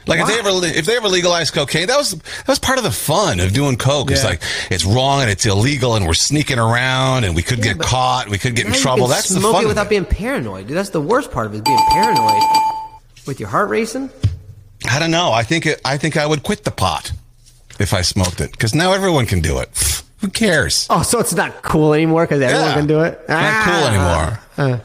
Like 0.08 0.20
if 0.20 0.26
they 0.28 0.38
ever 0.38 0.50
if 0.66 0.86
they 0.86 0.96
ever 0.96 1.08
legalized 1.08 1.52
cocaine, 1.54 1.86
that 1.88 1.96
was 1.96 2.12
that 2.12 2.48
was 2.48 2.58
part 2.58 2.78
of 2.78 2.84
the 2.84 2.90
fun 2.90 3.40
of 3.40 3.52
doing 3.52 3.76
coke. 3.76 4.10
It's 4.10 4.24
like 4.24 4.42
it's 4.70 4.84
wrong 4.84 5.20
and 5.20 5.30
it's 5.30 5.44
illegal 5.46 5.94
and 5.94 6.06
we're 6.06 6.14
sneaking 6.14 6.58
around 6.58 7.24
and 7.24 7.36
we 7.36 7.42
could 7.42 7.62
get 7.62 7.78
caught, 7.78 8.28
we 8.28 8.38
could 8.38 8.56
get 8.56 8.66
in 8.66 8.72
trouble. 8.72 9.04
can 9.06 9.10
That's 9.10 9.28
the 9.28 9.40
fun. 9.40 9.54
it 9.56 9.62
of 9.64 9.68
without 9.68 9.86
it. 9.86 9.90
being 9.90 10.04
paranoid. 10.06 10.66
Dude, 10.66 10.76
that's 10.76 10.90
the 10.90 11.00
worst 11.00 11.30
part 11.30 11.46
of 11.46 11.54
it, 11.54 11.64
being 11.64 11.78
paranoid 11.90 12.42
with 13.26 13.38
your 13.38 13.48
heart 13.50 13.68
racing. 13.68 14.10
I 14.90 14.98
don't 14.98 15.10
know. 15.10 15.30
I 15.32 15.42
think 15.42 15.66
it, 15.66 15.80
I 15.84 15.98
think 15.98 16.16
I 16.16 16.24
would 16.26 16.42
quit 16.42 16.64
the 16.64 16.70
pot 16.70 17.12
if 17.78 17.92
I 17.92 18.00
smoked 18.02 18.40
it 18.40 18.50
because 18.52 18.74
now 18.74 18.92
everyone 18.92 19.26
can 19.26 19.40
do 19.40 19.58
it. 19.58 19.68
Who 20.20 20.28
cares? 20.30 20.86
Oh, 20.90 21.02
so 21.02 21.18
it's 21.20 21.34
not 21.34 21.62
cool 21.62 21.92
anymore 21.94 22.24
because 22.24 22.40
everyone 22.40 22.66
Yeah. 22.68 22.74
can 22.74 22.86
do 22.86 23.00
it. 23.02 23.20
Not 23.28 23.64
cool 23.64 23.84
anymore. 23.88 24.40
Uh, 24.56 24.78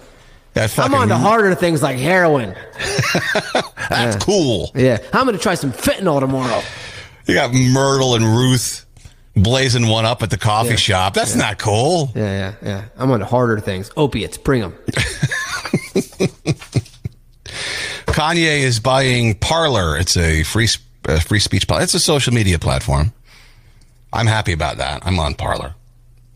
That 0.54 0.78
I'm 0.78 0.94
on 0.94 1.08
to 1.08 1.18
harder 1.18 1.56
things 1.56 1.82
like 1.82 1.98
heroin. 1.98 2.56
That's 3.90 4.24
cool. 4.24 4.72
Yeah, 4.76 4.98
I'm 5.12 5.26
gonna 5.26 5.38
try 5.40 5.56
some 5.56 5.72
fentanyl 5.72 6.20
tomorrow. 6.20 6.62
You 7.26 7.34
got 7.36 7.54
Myrtle 7.54 8.16
and 8.16 8.24
Ruth 8.26 8.86
blazing 9.36 9.88
one 9.88 10.06
up 10.06 10.22
at 10.22 10.30
the 10.30 10.38
coffee 10.38 10.70
Yeah. 10.72 10.76
shop. 10.76 11.14
That's 11.16 11.32
Yeah. 11.36 11.42
not 11.42 11.58
cool. 11.58 12.12
Yeah, 12.16 12.24
yeah, 12.24 12.54
yeah. 12.68 12.84
I'm 12.98 13.10
on 13.12 13.20
to 13.20 13.26
harder 13.26 13.60
things. 13.60 13.90
Opiates, 13.98 14.38
bring 14.38 14.62
them. 14.62 14.76
Kanye 18.06 18.60
is 18.62 18.80
buying 18.80 19.36
Parler. 19.36 19.98
It's 19.98 20.16
a 20.18 20.44
free 20.44 20.68
uh, 21.08 21.20
free 21.20 21.40
speech. 21.40 21.68
pla- 21.68 21.80
It's 21.80 21.94
a 21.94 22.00
social 22.00 22.34
media 22.34 22.60
platform. 22.60 23.12
I'm 24.12 24.28
happy 24.28 24.52
about 24.54 24.78
that. 24.78 25.04
I'm 25.06 25.18
on 25.20 25.34
Parler. 25.34 25.74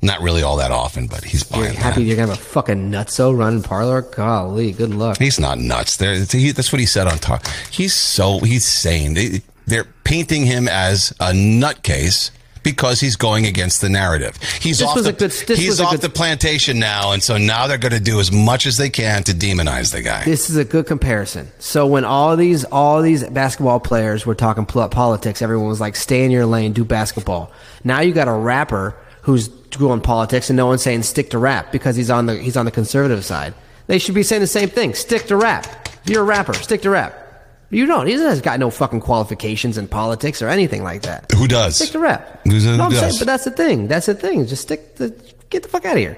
Not 0.01 0.21
really 0.21 0.43
all 0.43 0.57
that 0.57 0.71
often, 0.71 1.07
but 1.07 1.23
he's 1.23 1.43
buying. 1.43 1.63
You're 1.63 1.73
happy 1.73 2.01
that. 2.01 2.07
you're 2.07 2.15
gonna 2.17 2.29
have 2.29 2.37
a 2.37 2.41
fucking 2.41 2.91
nutso 2.91 3.35
running 3.35 3.63
Parler? 3.63 4.03
Golly, 4.03 4.71
good 4.71 4.93
luck. 4.93 5.17
He's 5.17 5.39
not 5.39 5.57
nuts. 5.57 5.97
There, 5.97 6.13
he, 6.23 6.51
that's 6.51 6.71
what 6.71 6.79
he 6.79 6.85
said 6.85 7.07
on 7.07 7.17
top. 7.17 7.47
He's 7.71 7.93
so 7.93 8.39
he's 8.39 8.63
sane. 8.65 9.15
They, 9.15 9.41
they're 9.65 9.85
painting 10.03 10.45
him 10.45 10.67
as 10.67 11.11
a 11.19 11.31
nutcase 11.33 12.31
because 12.63 12.99
he's 12.99 13.15
going 13.15 13.45
against 13.45 13.81
the 13.81 13.89
narrative. 13.89 14.37
He's 14.61 14.79
This 14.79 14.87
off 14.87 14.95
was 14.97 15.05
the, 15.05 15.09
a 15.09 15.13
good- 15.13 15.57
he's 15.57 15.79
off 15.81 15.91
good- 15.91 16.01
the 16.01 16.09
plantation 16.09 16.77
now, 16.79 17.11
and 17.13 17.23
so 17.23 17.37
now 17.37 17.65
they're 17.65 17.77
going 17.77 17.93
to 17.93 17.99
do 17.99 18.19
as 18.19 18.29
much 18.31 18.65
as 18.65 18.77
they 18.77 18.89
can 18.89 19.23
to 19.23 19.31
demonize 19.31 19.91
the 19.93 20.01
guy. 20.01 20.23
This 20.25 20.49
is 20.49 20.57
a 20.57 20.65
good 20.65 20.85
comparison. 20.85 21.47
So 21.59 21.87
when 21.87 22.05
all 22.05 22.35
these 22.37 22.65
all 22.65 23.01
these 23.01 23.23
basketball 23.27 23.79
players 23.79 24.25
were 24.25 24.35
talking 24.35 24.65
pol- 24.65 24.89
politics, 24.89 25.41
everyone 25.41 25.69
was 25.69 25.81
like, 25.81 25.95
"Stay 25.95 26.23
in 26.23 26.29
your 26.31 26.45
lane, 26.45 26.73
do 26.73 26.83
basketball." 26.85 27.51
Now 27.83 28.01
you 28.01 28.13
got 28.13 28.27
a 28.27 28.33
rapper 28.33 28.95
who's 29.21 29.49
doing 29.71 30.01
politics, 30.01 30.49
and 30.49 30.57
no 30.57 30.65
one's 30.67 30.81
saying 30.81 31.03
stick 31.03 31.29
to 31.31 31.37
rap 31.37 31.71
because 31.71 31.95
he's 31.95 32.09
on 32.09 32.25
the 32.25 32.37
he's 32.37 32.57
on 32.57 32.65
the 32.65 32.71
conservative 32.71 33.23
side. 33.25 33.53
They 33.87 33.99
should 33.99 34.15
be 34.15 34.23
saying 34.23 34.41
the 34.41 34.47
same 34.47 34.69
thing: 34.69 34.93
stick 34.93 35.25
to 35.27 35.35
rap. 35.35 35.65
If 36.03 36.09
you're 36.11 36.21
a 36.21 36.25
rapper, 36.25 36.53
stick 36.53 36.81
to 36.83 36.89
rap. 36.89 37.23
You 37.69 37.85
don't. 37.85 38.07
He 38.07 38.13
has 38.13 38.39
got 38.41 38.59
no 38.59 38.69
fucking 38.69 39.01
qualifications 39.01 39.77
in 39.77 39.87
politics 39.89 40.41
or 40.41 40.47
anything 40.47 40.83
like 40.83 41.01
that. 41.01 41.29
Who 41.33 41.47
does? 41.49 41.75
Stick 41.75 41.89
to 41.91 41.99
rap. 41.99 42.39
Who's- 42.45 42.63
who 42.63 42.77
no, 42.77 42.85
I'm 42.85 42.91
saying, 42.93 43.15
but 43.19 43.27
that's 43.27 43.43
the 43.43 43.51
thing. 43.51 43.87
That's 43.89 44.05
the 44.05 44.15
thing. 44.15 44.45
Just 44.47 44.61
stick 44.63 44.95
the 44.95 45.09
get 45.49 45.63
the 45.63 45.69
fuck 45.69 45.83
out 45.85 45.93
of 45.93 45.99
here. 45.99 46.17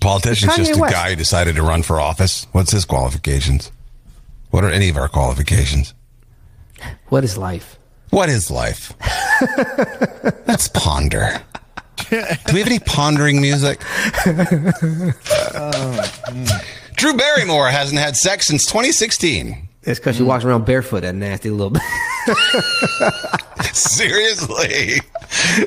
Politician's 0.00 0.56
just 0.56 0.76
a 0.76 0.78
West. 0.78 0.94
guy 0.94 1.10
who 1.10 1.16
decided 1.16 1.56
to 1.56 1.62
run 1.62 1.82
for 1.82 2.00
office. 2.00 2.46
What's 2.52 2.70
his 2.70 2.84
qualifications? 2.84 3.72
What 4.50 4.64
are 4.64 4.70
any 4.70 4.88
of 4.88 4.96
our 4.96 5.08
qualifications? 5.08 5.92
What 7.08 7.24
is 7.24 7.36
life? 7.36 7.76
What 8.10 8.28
is 8.28 8.50
life? 8.50 8.92
Let's 10.46 10.68
ponder. 10.68 11.42
Do 12.10 12.52
we 12.52 12.58
have 12.60 12.66
any 12.68 12.78
pondering 12.78 13.40
music? 13.40 13.80
Drew 16.96 17.14
Barrymore 17.14 17.68
hasn't 17.68 17.98
had 18.00 18.16
sex 18.16 18.46
since 18.46 18.66
2016. 18.66 19.68
It's 19.82 19.98
because 19.98 20.16
she 20.16 20.22
walks 20.22 20.44
around 20.44 20.66
barefoot 20.66 21.00
that 21.00 21.14
nasty 21.14 21.50
little 21.50 21.70
bit. 21.70 21.82
Seriously. 23.72 25.00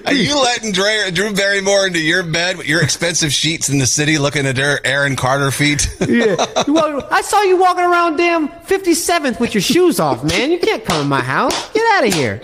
Are 0.06 0.14
you 0.14 0.42
letting 0.42 0.72
Drew, 0.72 1.12
Drew 1.12 1.34
Barrymore 1.34 1.88
into 1.88 2.02
your 2.02 2.24
bed 2.24 2.58
with 2.58 2.68
your 2.68 2.84
expensive 2.84 3.32
sheets 3.32 3.70
in 3.70 3.78
the 3.78 3.86
city 3.86 4.18
looking 4.18 4.46
at 4.46 4.58
her 4.58 4.80
Aaron 4.84 5.16
Carter 5.16 5.52
feet? 5.52 5.88
yeah. 6.08 6.36
Well, 6.68 7.08
I 7.12 7.22
saw 7.22 7.42
you 7.44 7.58
walking 7.58 7.86
around 7.86 8.18
damn 8.18 8.50
57th 8.50 9.40
with 9.40 9.54
your 9.54 9.62
shoes 9.62 10.00
off, 10.00 10.24
man. 10.24 10.52
You 10.52 10.60
can't 10.60 10.84
come 10.84 11.02
in 11.02 11.08
my 11.08 11.22
house. 11.22 11.72
Get 11.72 11.84
out 11.94 12.08
of 12.08 12.14
here. 12.14 12.42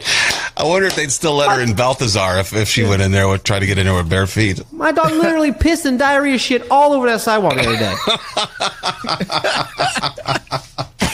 I 0.55 0.63
wonder 0.63 0.87
if 0.87 0.95
they'd 0.95 1.11
still 1.11 1.35
let 1.35 1.49
her 1.49 1.61
in 1.61 1.73
Balthazar 1.73 2.39
if, 2.39 2.53
if 2.53 2.67
she 2.67 2.83
went 2.83 3.01
in 3.01 3.11
there 3.11 3.29
with 3.29 3.43
try 3.43 3.59
to 3.59 3.65
get 3.65 3.77
in 3.77 3.85
there 3.85 3.95
with 3.95 4.09
bare 4.09 4.27
feet. 4.27 4.61
My 4.71 4.91
dog 4.91 5.11
literally 5.11 5.51
pissed 5.59 5.85
and 5.85 5.97
diarrhea 5.97 6.37
shit 6.37 6.69
all 6.69 6.93
over 6.93 7.07
that 7.07 7.21
sidewalk 7.21 7.55
the 7.55 7.61
other 7.61 7.77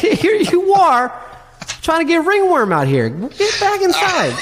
day. 0.01 0.15
here 0.15 0.35
you 0.35 0.73
are 0.73 1.34
trying 1.85 2.05
to 2.05 2.11
get 2.11 2.25
ringworm 2.25 2.73
out 2.73 2.87
here. 2.87 3.09
Get 3.09 3.59
back 3.59 3.81
inside. 3.81 4.33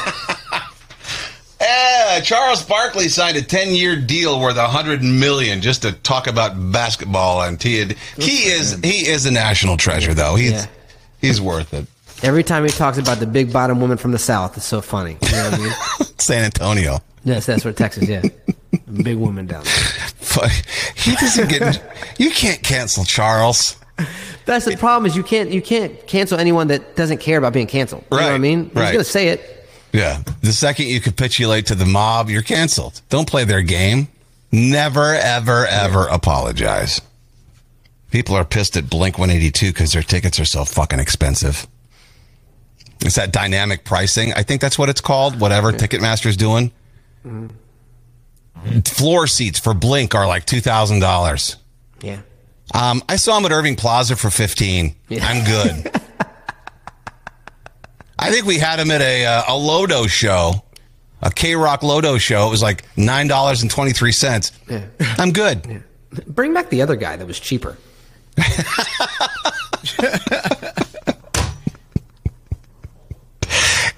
Yeah, 1.62 2.18
uh, 2.18 2.22
Charles 2.22 2.64
Barkley 2.64 3.08
signed 3.10 3.38
a 3.38 3.42
10-year 3.42 3.98
deal 4.02 4.40
worth 4.40 4.58
a 4.58 4.68
hundred 4.68 5.04
million 5.04 5.62
just 5.62 5.84
to 5.84 5.92
talk 5.92 6.28
about 6.28 6.54
basketball 6.72 7.44
and 7.44 7.62
he 7.62 7.86
he 8.18 8.46
is 8.50 8.80
he 8.84 9.08
is 9.08 9.26
a 9.26 9.32
national 9.32 9.78
treasure 9.78 10.14
though. 10.14 10.36
He's 10.36 10.52
Yeah. 10.52 10.66
he's 11.22 11.40
worth 11.42 11.74
it. 11.74 11.86
Every 12.24 12.44
time 12.44 12.64
he 12.64 12.70
talks 12.72 12.98
about 12.98 13.20
the 13.20 13.28
big 13.28 13.52
bottom 13.52 13.82
woman 13.82 13.98
from 13.98 14.14
the 14.14 14.20
South, 14.20 14.56
it's 14.56 14.66
so 14.66 14.80
funny. 14.82 15.18
You 15.22 15.32
know 15.32 15.50
what 15.50 15.54
I 15.60 15.64
mean? 15.64 15.74
San 16.18 16.44
Antonio. 16.46 17.00
yes, 17.26 17.46
that's 17.46 17.66
where 17.66 17.74
Texas, 17.74 18.08
yeah. 18.08 18.22
Big 19.04 19.18
woman 19.18 19.46
down 19.46 19.64
there. 19.66 20.08
But 20.36 20.52
he 20.96 21.16
doesn't 21.16 21.50
get 21.50 21.82
you 22.18 22.32
can't 22.32 22.64
cancel 22.64 23.04
Charles. 23.04 23.76
That's 24.46 24.66
the 24.66 24.76
problem 24.78 25.06
is 25.10 25.16
you 25.16 25.24
can't 25.24 25.52
you 25.52 25.62
can't 25.62 26.06
cancel 26.08 26.38
anyone 26.40 26.68
that 26.68 26.96
doesn't 26.96 27.20
care 27.20 27.38
about 27.38 27.54
being 27.54 27.68
canceled. 27.68 28.04
You 28.12 28.18
know 28.18 28.24
what 28.24 28.30
I 28.30 28.32
Right, 28.34 28.42
mean? 28.42 28.66
He's 28.66 28.76
right. 28.76 28.92
gonna 28.92 29.04
say 29.04 29.30
it. 29.30 29.68
Yeah. 29.94 30.22
The 30.42 30.52
second 30.52 30.88
you 30.88 31.00
capitulate 31.00 31.68
to 31.68 31.76
the 31.76 31.86
mob, 31.86 32.30
you're 32.30 32.42
canceled. 32.42 33.02
Don't 33.10 33.28
play 33.28 33.46
their 33.46 33.62
game. 33.62 34.08
Never, 34.52 35.14
ever, 35.16 35.66
ever 35.66 36.08
apologize. 36.08 37.00
People 38.12 38.36
are 38.36 38.46
pissed 38.46 38.76
at 38.78 38.90
Blink 38.90 39.18
182 39.18 39.68
because 39.72 39.94
their 39.94 40.04
tickets 40.04 40.40
are 40.40 40.46
so 40.46 40.66
fucking 40.66 41.00
expensive. 41.00 41.66
It's 43.02 43.16
that 43.16 43.32
dynamic 43.32 43.84
pricing. 43.84 44.34
I 44.34 44.44
think 44.44 44.62
that's 44.62 44.78
what 44.78 44.90
it's 44.90 45.02
called, 45.02 45.40
whatever 45.40 45.72
Ticketmaster's 45.74 46.38
doing. 46.38 46.72
Mm-hmm. 47.26 48.80
Floor 48.82 49.28
seats 49.28 49.60
for 49.60 49.74
Blink 49.74 50.16
are 50.16 50.28
like 50.28 50.46
$2,000. 50.46 51.56
Yeah. 52.02 52.22
Um, 52.74 53.04
I 53.08 53.16
saw 53.18 53.38
him 53.38 53.46
at 53.46 53.52
Irving 53.52 53.76
Plaza 53.76 54.16
for 54.16 54.30
15. 54.30 54.96
I'm 55.22 55.44
good. 55.46 55.92
I 58.20 58.32
think 58.32 58.46
we 58.46 58.58
had 58.58 58.80
him 58.80 58.90
at 58.92 59.02
a 59.02 59.26
uh, 59.26 59.44
a 59.50 59.52
Lodo 59.52 60.08
show, 60.08 60.64
a 61.22 61.30
K 61.30 61.56
Rock 61.56 61.82
Lodo 61.82 62.18
show. 62.20 62.48
It 62.48 62.52
was 62.52 62.62
like 62.62 62.86
nine 62.96 63.28
dollars 63.28 63.62
and 63.64 63.70
twenty 63.70 63.92
three 63.92 64.14
cents. 64.14 64.54
Yeah. 64.70 64.86
I'm 65.18 65.34
good. 65.34 65.84
Bring 66.28 66.54
back 66.54 66.70
the 66.70 66.82
other 66.82 66.96
guy 66.96 67.18
that 67.18 67.26
was 67.28 67.40
cheaper. 67.40 67.78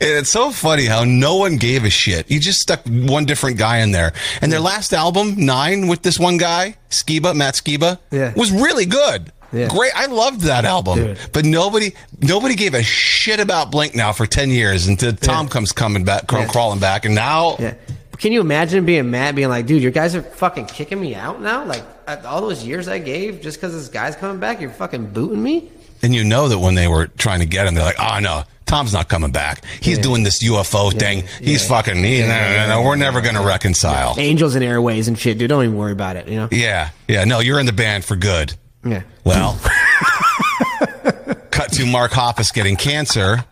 it's 0.08 0.30
so 0.30 0.52
funny 0.52 0.86
how 0.86 1.04
no 1.04 1.36
one 1.36 1.58
gave 1.58 1.84
a 1.84 1.90
shit. 1.90 2.30
You 2.30 2.40
just 2.40 2.62
stuck 2.62 2.82
one 2.88 3.26
different 3.26 3.58
guy 3.58 3.78
in 3.80 3.92
there. 3.92 4.14
And 4.42 4.52
their 4.52 4.60
last 4.60 4.94
album, 4.94 5.36
Nine, 5.38 5.88
with 5.88 6.02
this 6.04 6.20
one 6.20 6.38
guy, 6.38 6.76
Skiba, 6.90 7.36
Matt 7.36 7.56
Skiba, 7.56 8.00
Yeah. 8.12 8.34
was 8.36 8.52
really 8.52 8.86
good. 8.86 9.32
Yeah. 9.54 9.68
Great. 9.68 9.92
I 9.96 10.08
loved 10.08 10.42
that 10.42 10.66
album. 10.66 11.00
Dude. 11.00 11.20
But 11.32 11.46
nobody 11.46 11.94
nobody 12.22 12.56
gave 12.56 12.74
a 12.74 12.84
shit 12.84 13.40
about 13.40 13.72
Blink 13.72 13.96
now 13.96 14.12
for 14.12 14.26
10 14.26 14.50
years 14.50 14.88
until 14.88 15.14
Tom 15.14 15.48
comes 15.48 15.72
coming 15.72 16.04
back, 16.04 16.28
craw- 16.28 16.42
Yeah. 16.42 16.48
crawling 16.48 16.80
back. 16.80 17.06
And 17.06 17.16
now, 17.16 17.56
Yeah. 17.60 17.74
Can 18.18 18.32
you 18.32 18.40
imagine 18.40 18.86
being 18.86 19.12
mad, 19.12 19.36
being 19.36 19.50
like, 19.50 19.66
dude, 19.66 19.82
your 19.84 19.92
guys 19.92 20.16
are 20.16 20.22
fucking 20.22 20.68
kicking 20.68 21.02
me 21.02 21.16
out 21.16 21.42
now? 21.42 21.66
Like, 21.66 21.84
uh, 22.08 22.16
all 22.26 22.40
those 22.40 22.64
years 22.64 22.88
I 22.88 22.98
gave 22.98 23.42
just 23.42 23.60
because 23.60 23.74
this 23.74 23.90
guy's 23.90 24.16
coming 24.16 24.40
back, 24.40 24.62
you're 24.62 24.70
fucking 24.70 25.08
booting 25.08 25.44
me? 25.44 25.70
And 26.02 26.14
you 26.14 26.24
know 26.24 26.48
that 26.50 26.60
when 26.60 26.76
they 26.76 26.88
were 26.88 27.08
trying 27.08 27.40
to 27.40 27.46
get 27.46 27.68
him, 27.68 27.74
they're 27.76 27.84
like, 27.86 28.00
oh, 28.00 28.20
no. 28.20 28.44
Tom's 28.66 28.94
not 28.94 29.08
coming 29.10 29.32
back. 29.32 29.64
He's 29.80 29.98
Yeah. 29.98 30.04
doing 30.04 30.24
this 30.24 30.42
UFO 30.42 30.92
thing. 30.92 31.24
He's 31.40 31.62
yeah. 31.62 31.70
fucking. 31.70 32.04
He, 32.04 32.22
no, 32.22 32.28
no, 32.28 32.56
no, 32.56 32.68
no, 32.68 32.82
we're 32.82 32.96
never 32.96 33.22
going 33.22 33.36
to 33.36 33.44
reconcile. 33.46 34.16
Angels 34.18 34.56
and 34.56 34.66
Airwaves 34.66 35.08
and 35.08 35.18
shit, 35.18 35.38
dude. 35.38 35.50
Don't 35.50 35.64
even 35.64 35.78
worry 35.78 35.92
about 35.92 36.16
it, 36.16 36.28
you 36.28 36.36
know? 36.38 36.48
Yeah, 36.52 36.90
yeah. 37.08 37.26
No, 37.26 37.42
you're 37.42 37.60
in 37.60 37.68
the 37.68 37.74
band 37.74 38.06
for 38.06 38.16
good. 38.16 38.54
Yeah. 38.84 39.04
Well, 39.24 39.60
cut 41.52 41.72
to 41.74 41.86
Mark 41.86 42.12
Hoppus 42.12 42.52
getting 42.54 42.76
cancer, 42.76 43.46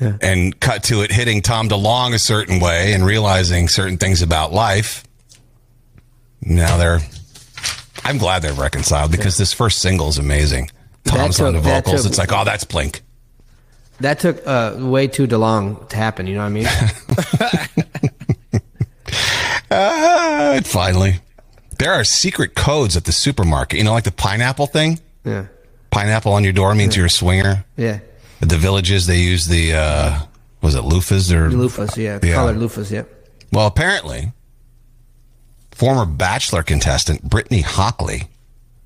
and 0.00 0.58
cut 0.60 0.82
to 0.84 1.02
it 1.02 1.10
hitting 1.12 1.40
Tom 1.40 1.68
DeLonge 1.68 2.14
a 2.14 2.18
certain 2.18 2.60
way 2.60 2.92
and 2.92 3.04
realizing 3.06 3.68
certain 3.68 3.96
things 3.96 4.22
about 4.22 4.52
life. 4.52 5.04
Now 6.42 6.76
they're. 6.76 6.98
I'm 8.04 8.18
glad 8.18 8.42
they're 8.42 8.52
reconciled 8.52 9.10
because 9.10 9.36
this 9.36 9.52
first 9.52 9.78
single 9.78 10.08
is 10.08 10.18
amazing. 10.18 10.70
Tom's 11.10 11.36
took- 11.36 11.46
on 11.48 11.54
the 11.54 11.60
that 11.60 11.84
vocals. 11.84 12.02
took- 12.02 12.10
it's 12.10 12.18
like, 12.18 12.32
oh, 12.32 12.44
that's 12.44 12.64
Blink. 12.64 13.02
That 14.00 14.18
took 14.20 14.46
uh, 14.46 14.74
way 14.78 15.06
too 15.08 15.26
long 15.26 15.86
to 15.88 15.96
happen, 15.96 16.26
you 16.26 16.34
know 16.34 16.40
what 16.40 16.46
I 16.46 16.50
mean? 16.50 16.66
It 19.70 20.66
finally. 20.66 21.20
There 21.78 21.92
are 21.92 22.04
secret 22.04 22.54
codes 22.54 22.96
at 22.96 23.04
the 23.04 23.12
supermarket. 23.12 23.78
You 23.78 23.84
know, 23.84 23.92
like 23.92 24.04
the 24.04 24.12
pineapple 24.12 24.66
thing. 24.66 25.00
yeah. 25.24 25.46
Pineapple 25.90 26.32
on 26.32 26.44
your 26.44 26.52
door 26.52 26.74
means 26.74 26.94
you're 26.96 27.06
a 27.06 27.10
swinger. 27.10 27.64
Yeah. 27.76 28.00
At 28.42 28.48
the 28.50 28.58
villages, 28.58 29.06
they 29.06 29.18
use 29.20 29.46
the 29.46 29.72
uh, 29.74 30.20
was 30.60 30.74
it 30.74 30.82
loofahs 30.84 31.32
or 31.32 31.48
Loofahs, 31.48 31.96
yeah. 31.96 32.18
Yeah. 32.22 32.34
Colored 32.34 32.56
loofahs, 32.56 32.90
yeah. 32.90 33.04
Well, 33.52 33.66
apparently, 33.66 34.32
former 35.72 36.04
Bachelor 36.04 36.62
contestant 36.62 37.22
Brittany 37.22 37.62
Hockley 37.62 38.24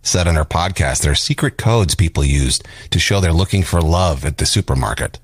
said 0.02 0.26
on 0.26 0.34
her 0.34 0.44
podcast 0.44 1.02
there 1.02 1.12
are 1.12 1.16
secret 1.16 1.56
codes 1.58 1.94
people 1.94 2.24
used 2.24 2.66
to 2.90 2.98
show 2.98 3.20
they're 3.20 3.32
looking 3.32 3.62
for 3.62 3.80
love 3.80 4.24
at 4.24 4.38
the 4.38 4.46
supermarket. 4.46 5.18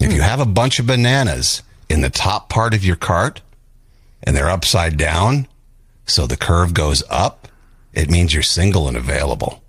If 0.00 0.12
you 0.12 0.22
have 0.22 0.40
a 0.40 0.44
bunch 0.46 0.78
of 0.78 0.86
bananas 0.86 1.62
in 1.88 2.00
the 2.00 2.10
top 2.10 2.48
part 2.48 2.74
of 2.74 2.84
your 2.84 2.96
cart 2.96 3.40
and 4.22 4.36
they're 4.36 4.50
upside 4.50 4.96
down, 4.96 5.46
so 6.06 6.26
the 6.26 6.36
curve 6.36 6.74
goes 6.74 7.02
up, 7.08 7.48
it 7.92 8.10
means 8.10 8.34
you're 8.34 8.42
single 8.42 8.88
and 8.88 8.96
available. 8.96 9.62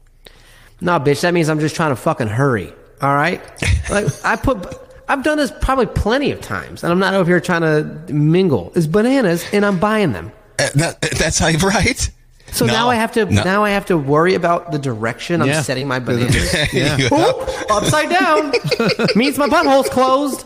No, 0.82 1.00
bitch, 1.00 1.22
that 1.22 1.34
means 1.34 1.48
I'm 1.48 1.60
just 1.60 1.76
trying 1.76 1.92
to 1.92 1.96
fucking 1.96 2.28
hurry. 2.28 2.74
All 3.02 3.14
right? 3.16 3.42
Like, 3.90 4.08
I 4.26 4.36
put. 4.36 4.66
I've 5.08 5.24
done 5.24 5.38
this 5.38 5.54
probably 5.62 5.86
plenty 5.86 6.32
of 6.32 6.42
times, 6.42 6.84
and 6.84 6.92
I'm 6.92 6.98
not 6.98 7.14
over 7.14 7.30
here 7.30 7.40
trying 7.40 7.62
to 7.62 8.12
mingle. 8.12 8.72
It's 8.76 8.88
bananas, 8.88 9.46
and 9.54 9.64
I'm 9.64 9.78
buying 9.78 10.12
them. 10.12 10.32
Uh, 10.58 10.70
That, 10.74 11.02
that's 11.02 11.38
how 11.38 11.50
you 11.50 11.60
right. 11.68 12.10
So 12.52 12.66
No. 12.66 12.74
now 12.74 12.90
I 12.90 12.96
have 12.96 13.12
to 13.14 13.26
No. 13.26 13.44
now 13.44 13.64
I 13.66 13.72
have 13.72 13.86
to 13.88 13.98
worry 13.98 14.34
about 14.36 14.72
the 14.72 14.80
direction 14.80 15.42
I'm 15.42 15.48
Yeah. 15.50 15.62
setting 15.62 15.88
my 15.88 16.00
bananas. 16.08 16.54
Yeah. 16.74 16.98
Oop, 17.12 17.72
upside 17.72 18.10
down 18.10 18.54
means 19.16 19.38
my 19.38 19.48
butthole's 19.48 19.90
closed. 19.90 20.46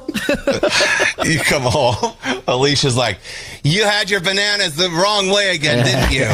you 1.23 1.39
come 1.39 1.63
home. 1.63 2.13
Alicia's 2.47 2.95
like, 2.97 3.19
"You 3.63 3.83
had 3.83 4.09
your 4.09 4.21
bananas 4.21 4.75
the 4.75 4.89
wrong 4.89 5.29
way 5.29 5.53
again, 5.55 5.85
didn't 5.85 6.11
you? 6.11 6.25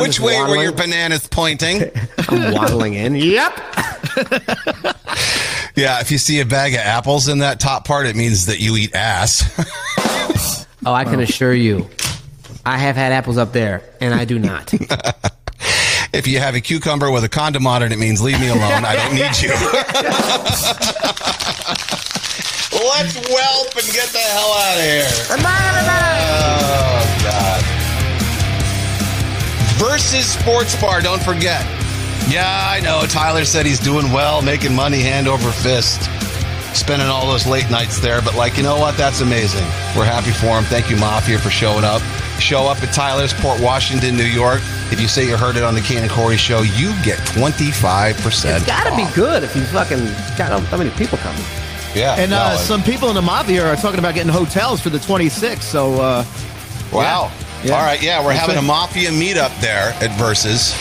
Which 0.00 0.16
just 0.16 0.20
way 0.20 0.40
were 0.40 0.62
your 0.62 0.72
bananas 0.72 1.26
pointing?" 1.28 1.90
I'm 2.28 2.52
waddling 2.52 2.94
in. 2.94 3.16
Yep. 3.16 3.52
Yeah, 5.76 6.00
if 6.00 6.10
you 6.10 6.16
see 6.16 6.40
a 6.40 6.46
bag 6.46 6.72
of 6.72 6.80
apples 6.80 7.28
in 7.28 7.38
that 7.40 7.60
top 7.60 7.86
part, 7.86 8.06
it 8.06 8.16
means 8.16 8.46
that 8.46 8.60
you 8.60 8.76
eat 8.76 8.94
ass. 8.94 9.44
Oh, 10.86 10.92
I 10.94 11.04
can 11.04 11.20
assure 11.20 11.52
you, 11.52 11.88
I 12.66 12.78
have 12.78 12.96
had 12.96 13.12
apples 13.12 13.38
up 13.38 13.52
there, 13.52 13.80
and 14.00 14.12
I 14.12 14.24
do 14.24 14.40
not. 14.40 14.74
if 16.12 16.26
you 16.26 16.40
have 16.40 16.56
a 16.56 16.60
cucumber 16.60 17.12
with 17.12 17.22
a 17.22 17.28
condom 17.28 17.64
on 17.64 17.84
it, 17.84 17.92
it 17.92 17.98
means 17.98 18.20
leave 18.20 18.40
me 18.40 18.48
alone. 18.48 18.84
I 18.84 18.96
don't 18.96 19.14
need 19.14 19.40
you. 19.40 19.50
Let's 22.90 23.14
whelp 23.30 23.70
and 23.76 23.86
get 23.94 24.08
the 24.08 24.18
hell 24.18 24.50
out 24.50 24.78
of 24.78 24.82
here. 24.82 25.06
Oh, 25.30 27.06
God. 27.22 27.62
Versus 29.78 30.26
Sports 30.26 30.74
Bar, 30.80 31.02
don't 31.02 31.22
forget. 31.22 31.64
Yeah, 32.28 32.66
I 32.68 32.80
know. 32.80 33.06
Tyler 33.06 33.44
said 33.44 33.64
he's 33.64 33.78
doing 33.78 34.10
well, 34.10 34.42
making 34.42 34.74
money 34.74 35.02
hand 35.02 35.28
over 35.28 35.52
fist, 35.52 36.10
spending 36.76 37.06
all 37.06 37.28
those 37.30 37.46
late 37.46 37.70
nights 37.70 38.00
there. 38.00 38.20
But, 38.20 38.34
like, 38.34 38.56
you 38.56 38.64
know 38.64 38.76
what? 38.76 38.96
That's 38.96 39.20
amazing. 39.20 39.62
We're 39.96 40.04
happy 40.04 40.32
for 40.32 40.58
him. 40.58 40.64
Thank 40.64 40.90
you, 40.90 40.96
Mafia, 40.96 41.38
for 41.38 41.50
showing 41.50 41.84
up. 41.84 42.02
Show 42.40 42.66
up 42.66 42.82
at 42.82 42.92
Tyler's, 42.94 43.32
Port 43.34 43.60
Washington, 43.60 44.16
New 44.16 44.24
York. 44.24 44.60
If 44.92 45.00
you 45.00 45.08
say 45.08 45.26
you 45.26 45.36
heard 45.36 45.56
it 45.56 45.62
on 45.64 45.74
the 45.74 45.80
Cane 45.80 45.98
and 45.98 46.10
Corey 46.10 46.36
show, 46.36 46.62
you 46.62 46.90
get 47.02 47.18
25%. 47.30 48.56
It's 48.56 48.66
got 48.66 48.84
to 48.88 48.94
be 48.96 49.06
good 49.14 49.42
if 49.42 49.56
you 49.56 49.62
fucking 49.64 50.04
got 50.38 50.62
how 50.62 50.76
many 50.76 50.90
people 50.90 51.18
coming. 51.18 51.42
Yeah. 51.94 52.14
And 52.16 52.32
uh, 52.32 52.56
some 52.58 52.82
people 52.82 53.08
in 53.08 53.14
the 53.14 53.22
mafia 53.22 53.66
are 53.66 53.74
talking 53.76 53.98
about 53.98 54.14
getting 54.14 54.30
hotels 54.32 54.80
for 54.80 54.90
the 54.90 54.98
26th. 54.98 55.62
So, 55.62 55.94
uh, 56.00 56.24
Wow. 56.92 57.32
Yeah. 57.64 57.72
All 57.74 57.82
right. 57.84 58.00
Yeah, 58.00 58.20
we're 58.24 58.34
That's 58.34 58.40
having 58.46 58.58
a 58.58 58.62
mafia 58.62 59.10
meetup 59.10 59.58
there 59.60 59.92
at 60.00 60.16
Versus. 60.18 60.72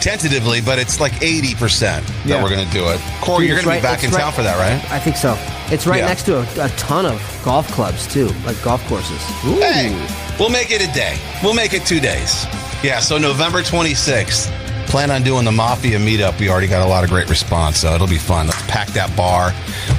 tentatively, 0.00 0.60
but 0.60 0.78
it's 0.78 1.00
like 1.00 1.12
80% 1.22 1.80
that 1.80 2.04
Yeah. 2.26 2.42
we're 2.42 2.50
going 2.50 2.66
to 2.66 2.72
do 2.72 2.88
it. 2.88 3.00
Corey, 3.20 3.44
Dude, 3.44 3.48
you're 3.50 3.56
it's 3.58 3.64
going 3.66 3.76
to 3.78 3.82
be 3.82 3.86
back 3.86 4.02
in 4.02 4.08
it's 4.08 4.16
town 4.18 4.32
for 4.32 4.42
that, 4.42 4.58
right? 4.58 4.90
I 4.90 4.98
think 4.98 5.16
so. 5.16 5.36
It's 5.72 5.86
right 5.86 6.00
Yeah. 6.00 6.06
next 6.08 6.24
to 6.24 6.38
a, 6.40 6.66
a 6.66 6.68
ton 6.70 7.06
of 7.06 7.22
golf 7.44 7.70
clubs 7.72 8.12
too, 8.12 8.26
like 8.44 8.60
golf 8.62 8.84
courses. 8.88 9.22
Hey, 9.42 9.92
we'll 10.38 10.50
make 10.50 10.70
it 10.70 10.82
a 10.82 10.92
day. 10.92 11.18
We'll 11.42 11.54
make 11.54 11.72
it 11.72 11.86
two 11.86 12.00
days. 12.00 12.46
Yeah, 12.82 13.00
so 13.00 13.18
November 13.18 13.62
26th. 13.62 14.50
Plan 14.88 15.10
on 15.10 15.22
doing 15.22 15.44
the 15.44 15.52
Mafia 15.52 15.98
meetup. 15.98 16.38
We 16.38 16.48
already 16.48 16.68
got 16.68 16.86
a 16.86 16.88
lot 16.88 17.02
of 17.02 17.10
great 17.10 17.28
response, 17.28 17.78
so 17.78 17.94
it'll 17.94 18.06
be 18.06 18.18
fun. 18.18 18.46
Let's 18.46 18.62
pack 18.66 18.88
that 18.88 19.16
bar, 19.16 19.52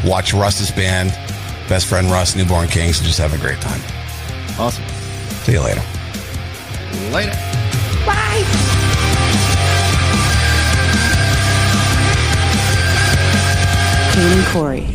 watch 0.09 0.33
Russ's 0.33 0.71
band, 0.71 1.09
best 1.67 1.87
friend 1.87 2.09
Russ, 2.09 2.35
Newborn 2.35 2.67
Kings, 2.67 2.99
and 2.99 3.07
just 3.07 3.19
have 3.19 3.33
a 3.33 3.37
great 3.37 3.59
time. 3.59 3.81
Awesome. 4.57 4.85
See 5.43 5.53
you 5.53 5.61
later. 5.61 5.83
Later. 7.11 7.35
Cane 14.15 14.31
and 14.31 14.45
Corey. 14.47 14.94